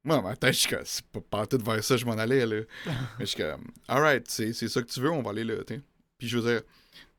Moi, 0.05 0.17
dans 0.17 0.23
ma 0.23 0.37
tête, 0.37 0.53
je 0.55 0.59
suis 0.59 0.69
comme, 0.69 0.85
c'est 0.85 1.05
pas, 1.31 1.47
tout 1.47 1.59
vers 1.65 1.83
ça, 1.85 1.97
je 1.97 2.05
m'en 2.05 2.13
allais, 2.19 2.45
là. 2.45 2.63
Mais 3.19 3.25
je 3.25 3.25
suis 3.27 3.37
comme, 3.43 3.65
alright, 3.89 4.29
c'est 4.29 4.53
c'est 4.53 4.69
ça 4.69 4.83
que 4.83 4.89
tu 4.91 5.01
veux, 5.01 5.11
on 5.11 5.23
va 5.23 5.31
aller 5.31 5.45
là, 5.45 5.63
t'sais. 5.65 5.81
Puis 6.19 6.29
je 6.29 6.39
veux 6.39 6.51
dire, 6.53 6.63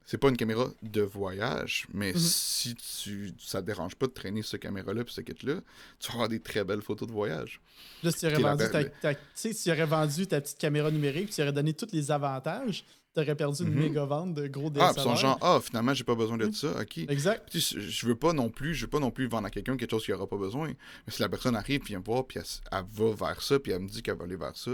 c'est 0.05 0.17
pas 0.17 0.27
une 0.27 0.35
caméra 0.37 0.67
de 0.81 1.01
voyage, 1.01 1.87
mais 1.93 2.11
Mhm. 2.11 2.19
si 2.19 2.75
tu 2.75 3.33
ça 3.39 3.61
te 3.61 3.67
dérange 3.67 3.95
pas 3.95 4.07
de 4.07 4.11
traîner 4.11 4.41
cette 4.43 4.59
caméra-là 4.61 5.05
puis 5.05 5.13
ce 5.13 5.21
kit-là, 5.21 5.61
tu 5.97 6.07
vas 6.09 6.13
avoir 6.15 6.27
des 6.27 6.41
très 6.41 6.65
belles 6.65 6.81
photos 6.81 7.07
de 7.07 7.13
voyage. 7.13 7.61
Là, 8.03 8.11
si 8.11 8.19
tu 8.19 8.25
aurais 8.25 8.41
vendu 8.41 8.65
ta, 8.69 8.83
ta- 8.83 9.15
tu 9.15 9.71
aurais 9.71 9.85
vendu 9.85 10.27
ta 10.27 10.41
petite 10.41 10.57
caméra 10.57 10.91
numérique, 10.91 11.27
puis 11.27 11.35
tu 11.35 11.41
aurais 11.41 11.53
donné 11.53 11.73
tous 11.73 11.87
les 11.93 12.11
avantages, 12.11 12.83
tu 13.13 13.19
aurais 13.19 13.35
perdu 13.35 13.63
une 13.63 13.69
Mhm. 13.69 13.79
méga 13.79 14.05
vente 14.05 14.33
de 14.33 14.47
gros 14.47 14.67
Ah, 14.67 14.91
DSLR. 14.91 14.93
puis 14.93 15.03
sont 15.03 15.15
genre, 15.15 15.37
ah, 15.41 15.59
finalement, 15.63 15.93
j'ai 15.93 16.03
pas 16.03 16.15
besoin 16.15 16.37
de 16.37 16.45
Mhm. 16.47 16.53
ça, 16.53 16.81
ok. 16.81 16.97
Exact. 17.09 17.49
Je 17.57 18.07
veux 18.07 18.15
pas 18.15 18.33
non 18.33 18.49
plus, 18.49 18.73
je 18.73 18.85
veux 18.85 18.89
pas 18.89 18.99
non 18.99 19.11
plus 19.11 19.27
vendre 19.27 19.47
à 19.47 19.49
quelqu'un 19.49 19.77
quelque 19.77 19.91
chose 19.91 20.03
qu'il 20.05 20.13
aura 20.13 20.27
pas 20.27 20.37
besoin. 20.37 20.69
Mais 20.69 21.13
si 21.13 21.21
la 21.21 21.29
personne 21.29 21.55
arrive 21.55 21.79
puis 21.81 21.89
vient 21.89 21.99
me 21.99 22.03
voir 22.05 22.25
puis 22.25 22.39
elle, 22.39 22.83
va 22.91 23.11
vers 23.13 23.41
ça 23.41 23.59
puis 23.59 23.71
elle 23.71 23.81
me 23.81 23.87
dit 23.87 24.01
qu'elle 24.01 24.17
va 24.17 24.23
aller 24.25 24.35
vers 24.35 24.55
ça, 24.57 24.71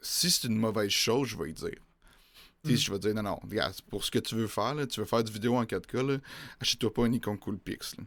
si 0.00 0.30
c'est 0.30 0.48
une 0.48 0.56
mauvaise 0.56 0.90
chose, 0.90 1.28
je 1.28 1.36
vais 1.38 1.44
lui 1.46 1.52
dire. 1.54 1.78
Mm. 2.64 2.76
je 2.76 2.92
vais 2.92 2.98
dire, 3.00 3.14
non, 3.14 3.22
non, 3.24 3.40
regarde, 3.42 3.74
pour 3.90 4.04
ce 4.04 4.10
que 4.12 4.20
tu 4.20 4.36
veux 4.36 4.46
faire, 4.46 4.74
là, 4.76 4.86
tu 4.86 5.00
veux 5.00 5.06
faire 5.06 5.24
du 5.24 5.32
vidéo 5.32 5.56
en 5.56 5.64
4K, 5.64 5.94
là, 6.02 6.18
achète-toi 6.60 6.92
pas 6.94 7.04
un 7.04 7.08
Nikon 7.08 7.36
Coolpix. 7.36 7.96
là. 7.96 8.04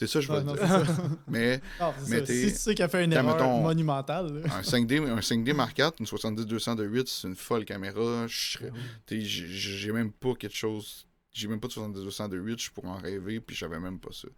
C'est 0.00 0.06
ça, 0.06 0.20
je 0.22 0.32
non, 0.32 0.54
c'est 0.56 0.66
dire. 0.66 0.86
ça. 0.86 1.02
Mais 1.28 1.60
Non, 1.78 1.92
c'est 1.98 2.10
Mais 2.10 2.18
ça. 2.20 2.24
t'es- 2.24 2.46
Si 2.48 2.52
tu 2.54 2.58
sais 2.58 2.74
qu'elle 2.74 2.88
fait 2.88 3.04
une 3.04 3.12
erreur 3.12 3.36
mettons, 3.36 3.60
monumentale. 3.60 4.32
là. 4.42 4.54
un 4.56 4.62
5D, 4.62 4.98
un 5.06 5.20
5D 5.20 5.52
Mark 5.52 5.78
IV, 5.78 5.90
une 6.00 6.06
70-200 6.06 6.74
de 6.76 6.84
8, 6.84 7.06
c'est 7.06 7.28
une 7.28 7.36
folle 7.36 7.66
caméra. 7.66 8.26
Je 8.26 8.56
sais, 8.58 9.20
J'ai 9.20 9.92
même 9.92 10.10
pas 10.10 10.34
quelque 10.34 10.56
chose. 10.56 11.06
J'ai 11.32 11.48
même 11.48 11.60
pas 11.60 11.68
de 11.68 11.74
70-200 11.74 12.28
de 12.30 12.38
8, 12.38 12.60
je 12.62 12.70
pourrais 12.70 12.88
en 12.88 12.96
rêver, 12.96 13.40
puis 13.40 13.54
j'avais 13.54 13.78
même 13.78 13.98
pas 14.00 14.08
ça. 14.12 14.28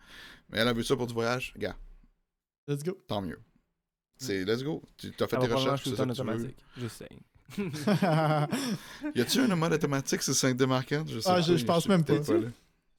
Mais 0.50 0.58
elle 0.58 0.66
a 0.68 0.72
vu 0.72 0.82
ça 0.82 0.96
pour 0.96 1.06
du 1.06 1.14
voyage, 1.14 1.54
gars, 1.56 1.76
Let's 2.66 2.82
go. 2.82 2.98
tant 3.06 3.22
mieux. 3.22 3.38
C'est 4.16 4.44
let's 4.44 4.64
go. 4.64 4.82
Tu 4.98 5.12
as 5.20 5.26
fait 5.28 5.36
tes 5.38 5.46
recherches, 5.46 5.84
c'est 5.84 5.94
ça 5.94 6.04
que 6.04 6.12
tu 6.12 6.22
veux? 6.24 6.54
Juste 6.76 6.96
saying. 6.98 7.20
Y 9.14 9.20
a-tu 9.20 9.40
un 9.40 9.54
mode 9.56 9.72
automatique 9.74 10.22
sur 10.22 10.32
5D 10.34 10.66
Mark 10.66 10.90
IV? 10.90 11.04
Je 11.06 11.20
sais 11.20 11.28
Ah, 11.30 11.34
pas, 11.34 11.40
je- 11.40 11.56
je 11.56 11.64
pense 11.64 11.86
même 11.88 12.04
peut-être 12.04 12.26
pas. 12.26 12.48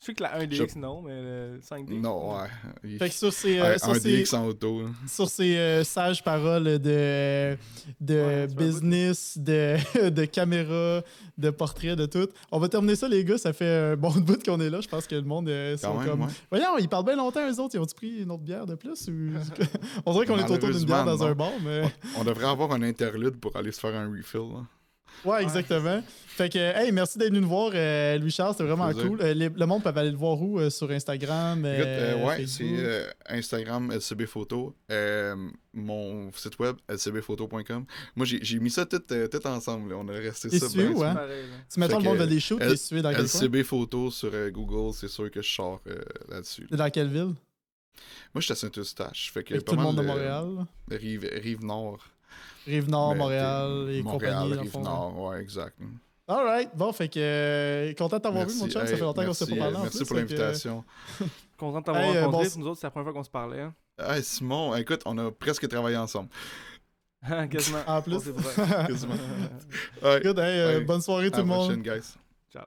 Je 0.04 0.08
sais 0.08 0.14
que 0.16 0.24
la 0.24 0.38
1DX, 0.38 0.78
non, 0.80 1.02
mais 1.02 1.14
le 1.22 1.60
5D. 1.62 1.98
Non, 2.02 2.34
ouais. 2.36 2.48
Il- 2.84 2.98
fait 3.00 3.08
que 3.08 3.16
sur 3.16 3.32
ces, 3.32 3.58
euh, 3.58 3.64
Ouais, 3.72 3.80
sur 3.80 3.90
un 3.92 3.94
ces- 3.94 4.22
DX 4.24 4.34
en 4.34 4.46
auto. 4.48 4.82
sur 5.08 5.30
ces 5.30 5.56
euh, 5.56 5.84
sages 5.86 6.22
paroles 6.22 6.66
de, 6.78 7.56
de 8.02 8.14
Ouais, 8.14 8.48
business, 8.48 9.38
de, 9.38 9.78
de 10.10 10.26
caméra, 10.26 11.02
de 11.38 11.50
portrait, 11.52 11.96
de 11.96 12.06
tout. 12.06 12.28
On 12.52 12.60
va 12.60 12.68
terminer 12.68 12.98
ça, 12.98 13.08
les 13.08 13.24
gars. 13.24 13.38
Ça 13.38 13.54
fait 13.54 13.66
un 13.94 13.96
bon 13.96 14.12
bout 14.12 14.44
qu'on 14.44 14.60
est 14.60 14.70
là. 14.70 14.82
Je 14.82 14.90
pense 14.90 15.08
que 15.08 15.16
le 15.16 15.22
monde 15.22 15.48
euh, 15.48 15.78
sont 15.78 15.98
même, 15.98 16.10
comme. 16.10 16.22
ouais. 16.24 16.28
Voyons, 16.52 16.78
ils 16.80 16.90
parlent 16.90 17.06
bien 17.06 17.16
longtemps, 17.16 17.50
eux 17.50 17.60
autres. 17.62 17.76
Ils 17.76 17.80
ont-tu 17.80 17.96
pris 17.96 18.22
une 18.24 18.32
autre 18.32 18.44
bière 18.44 18.66
de 18.66 18.76
plus 18.76 19.08
ou... 19.08 19.30
On 20.06 20.12
dirait 20.12 20.26
qu'on 20.26 20.38
est 20.38 20.52
autour 20.52 20.70
d'une 20.70 20.84
bière 20.84 21.06
dans 21.06 21.24
un 21.24 21.34
bar, 21.34 21.52
mais. 21.64 21.84
On 22.18 22.26
devrait 22.26 22.48
avoir 22.50 22.74
un 22.74 22.82
interlude 22.82 23.38
pour 23.38 23.56
aller 23.56 23.72
se 23.72 23.80
faire 23.80 23.96
un 23.96 24.10
refill. 24.12 24.42
là. 24.54 24.66
Ouais, 25.26 25.42
exactement. 25.44 26.02
Fait 26.28 26.50
que, 26.52 26.58
hey, 26.58 26.92
merci 26.92 27.18
d'être 27.20 27.30
venu 27.30 27.42
nous 27.42 27.48
voir, 27.48 27.72
euh, 27.76 28.18
Louis-Charles. 28.18 28.54
C'était 28.54 28.64
vraiment 28.66 28.92
cool. 28.92 29.22
Euh, 29.22 29.34
les- 29.36 29.50
le 29.50 29.66
monde 29.68 29.84
peut 29.84 29.92
aller 29.96 30.10
le 30.12 30.18
voir 30.18 30.42
où 30.42 30.60
euh, 30.60 30.70
Sur 30.72 30.90
Instagram 30.92 31.64
ouais, 32.26 32.46
c'est 32.48 33.08
Instagram 33.30 33.92
LCB 33.92 34.26
Photo, 34.26 34.76
mon 35.74 36.32
site 36.34 36.58
web 36.60 36.76
lcbphoto.com. 36.90 37.86
Moi, 38.16 38.26
j'ai 38.26 38.60
mis 38.60 38.70
ça 38.72 38.86
tout, 38.86 39.00
tout 39.00 39.48
ensemble. 39.48 39.92
là. 39.92 39.98
On 40.00 40.08
a 40.08 40.14
resté 40.14 40.50
ça. 40.50 40.70
sûr, 40.70 40.98
ouais? 40.98 41.14
Pareil, 41.14 41.44
là. 41.44 41.58
Si 41.70 41.80
mettons 41.80 41.98
Fait 41.98 42.04
le 42.04 42.10
monde 42.10 42.18
veut 42.18 42.28
des 42.28 42.40
shoots, 42.40 42.60
t'es 42.60 42.76
situé 42.76 43.02
dans 43.02 43.12
quel? 43.12 43.22
LCB 43.26 43.64
Photo 43.64 44.12
sur 44.12 44.32
Google, 44.52 44.94
c'est 44.94 45.08
sûr 45.08 45.30
que 45.32 45.42
je 45.42 45.52
sors 45.52 45.82
là-dessus. 46.30 46.68
Dans 46.72 46.90
quelle 46.90 47.08
ville? 47.10 47.34
Moi, 48.34 48.42
je 48.42 48.42
suis 48.42 48.54
à 48.54 48.56
Saint-Eustache. 48.56 49.32
Fait 49.32 49.44
que 49.44 49.56
tout 49.60 49.76
le 49.76 49.82
monde 49.82 49.96
de 49.98 50.02
de- 50.02 50.08
Montréal. 50.08 50.66
Rive, 50.90 51.30
rive 51.32 51.64
Nord. 51.64 52.04
Rive-Nord, 52.66 53.12
Mais, 53.14 53.18
Montréal 53.20 53.88
et 53.92 54.02
Montréal, 54.04 54.34
compagnie. 54.34 54.50
dans 54.50 54.56
le 54.56 54.62
Rive 54.62 54.72
fond. 54.72 54.82
Nord, 54.82 55.20
ouais, 55.24 55.42
exact. 55.42 55.78
Alright, 56.28 56.70
bon, 56.76 56.94
fait 56.94 57.10
que 57.10 57.20
euh, 57.20 57.94
content 57.96 58.18
de 58.18 58.22
t'avoir 58.22 58.48
vu, 58.48 58.56
mon 58.56 58.70
chum. 58.70 58.72
Ça 58.82 58.86
fait 58.88 58.94
Hey, 58.96 59.00
longtemps 59.02 59.26
qu'on 59.26 59.34
s'est 59.34 59.46
pas 59.46 59.56
merci, 59.56 59.60
parlé 59.60 59.76
euh, 59.76 59.80
en 59.80 59.84
Merci 59.84 59.98
plus, 59.98 60.08
pour 60.08 60.18
fait 60.18 60.26
que- 60.26 60.32
l'invitation. 60.34 60.84
Content 61.58 61.80
de 61.82 61.86
t'avoir 61.86 62.04
Hey, 62.04 62.16
euh, 62.18 62.26
rencontré. 62.26 62.50
bon, 62.50 62.60
Nous 62.60 62.68
autres, 62.68 62.80
c'est 62.80 62.88
la 62.88 62.92
première 62.92 63.06
fois 63.06 63.14
qu'on 63.14 63.24
se 63.24 63.30
parlait. 63.30 63.62
Hein. 63.62 63.74
Hey, 64.00 64.24
Simon, 64.24 64.76
écoute, 64.76 65.02
on 65.06 65.18
a 65.18 65.32
presque 65.32 65.68
travaillé 65.68 65.98
ensemble. 65.98 66.30
Quasiment. 67.52 67.80
En 67.88 68.02
plus. 68.02 68.20
Pas- 68.32 68.86
Quasiment. 68.88 69.14
Good, 70.02 70.40
hey, 70.40 70.60
euh, 70.60 70.80
bonne 70.86 71.02
soirée 71.02 71.28
À 71.28 71.32
tout 71.32 71.38
le 71.40 71.44
monde. 71.46 71.66
prochaine, 71.66 71.82
guys. 71.84 72.14
Ciao. 72.52 72.66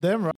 them 0.00 0.30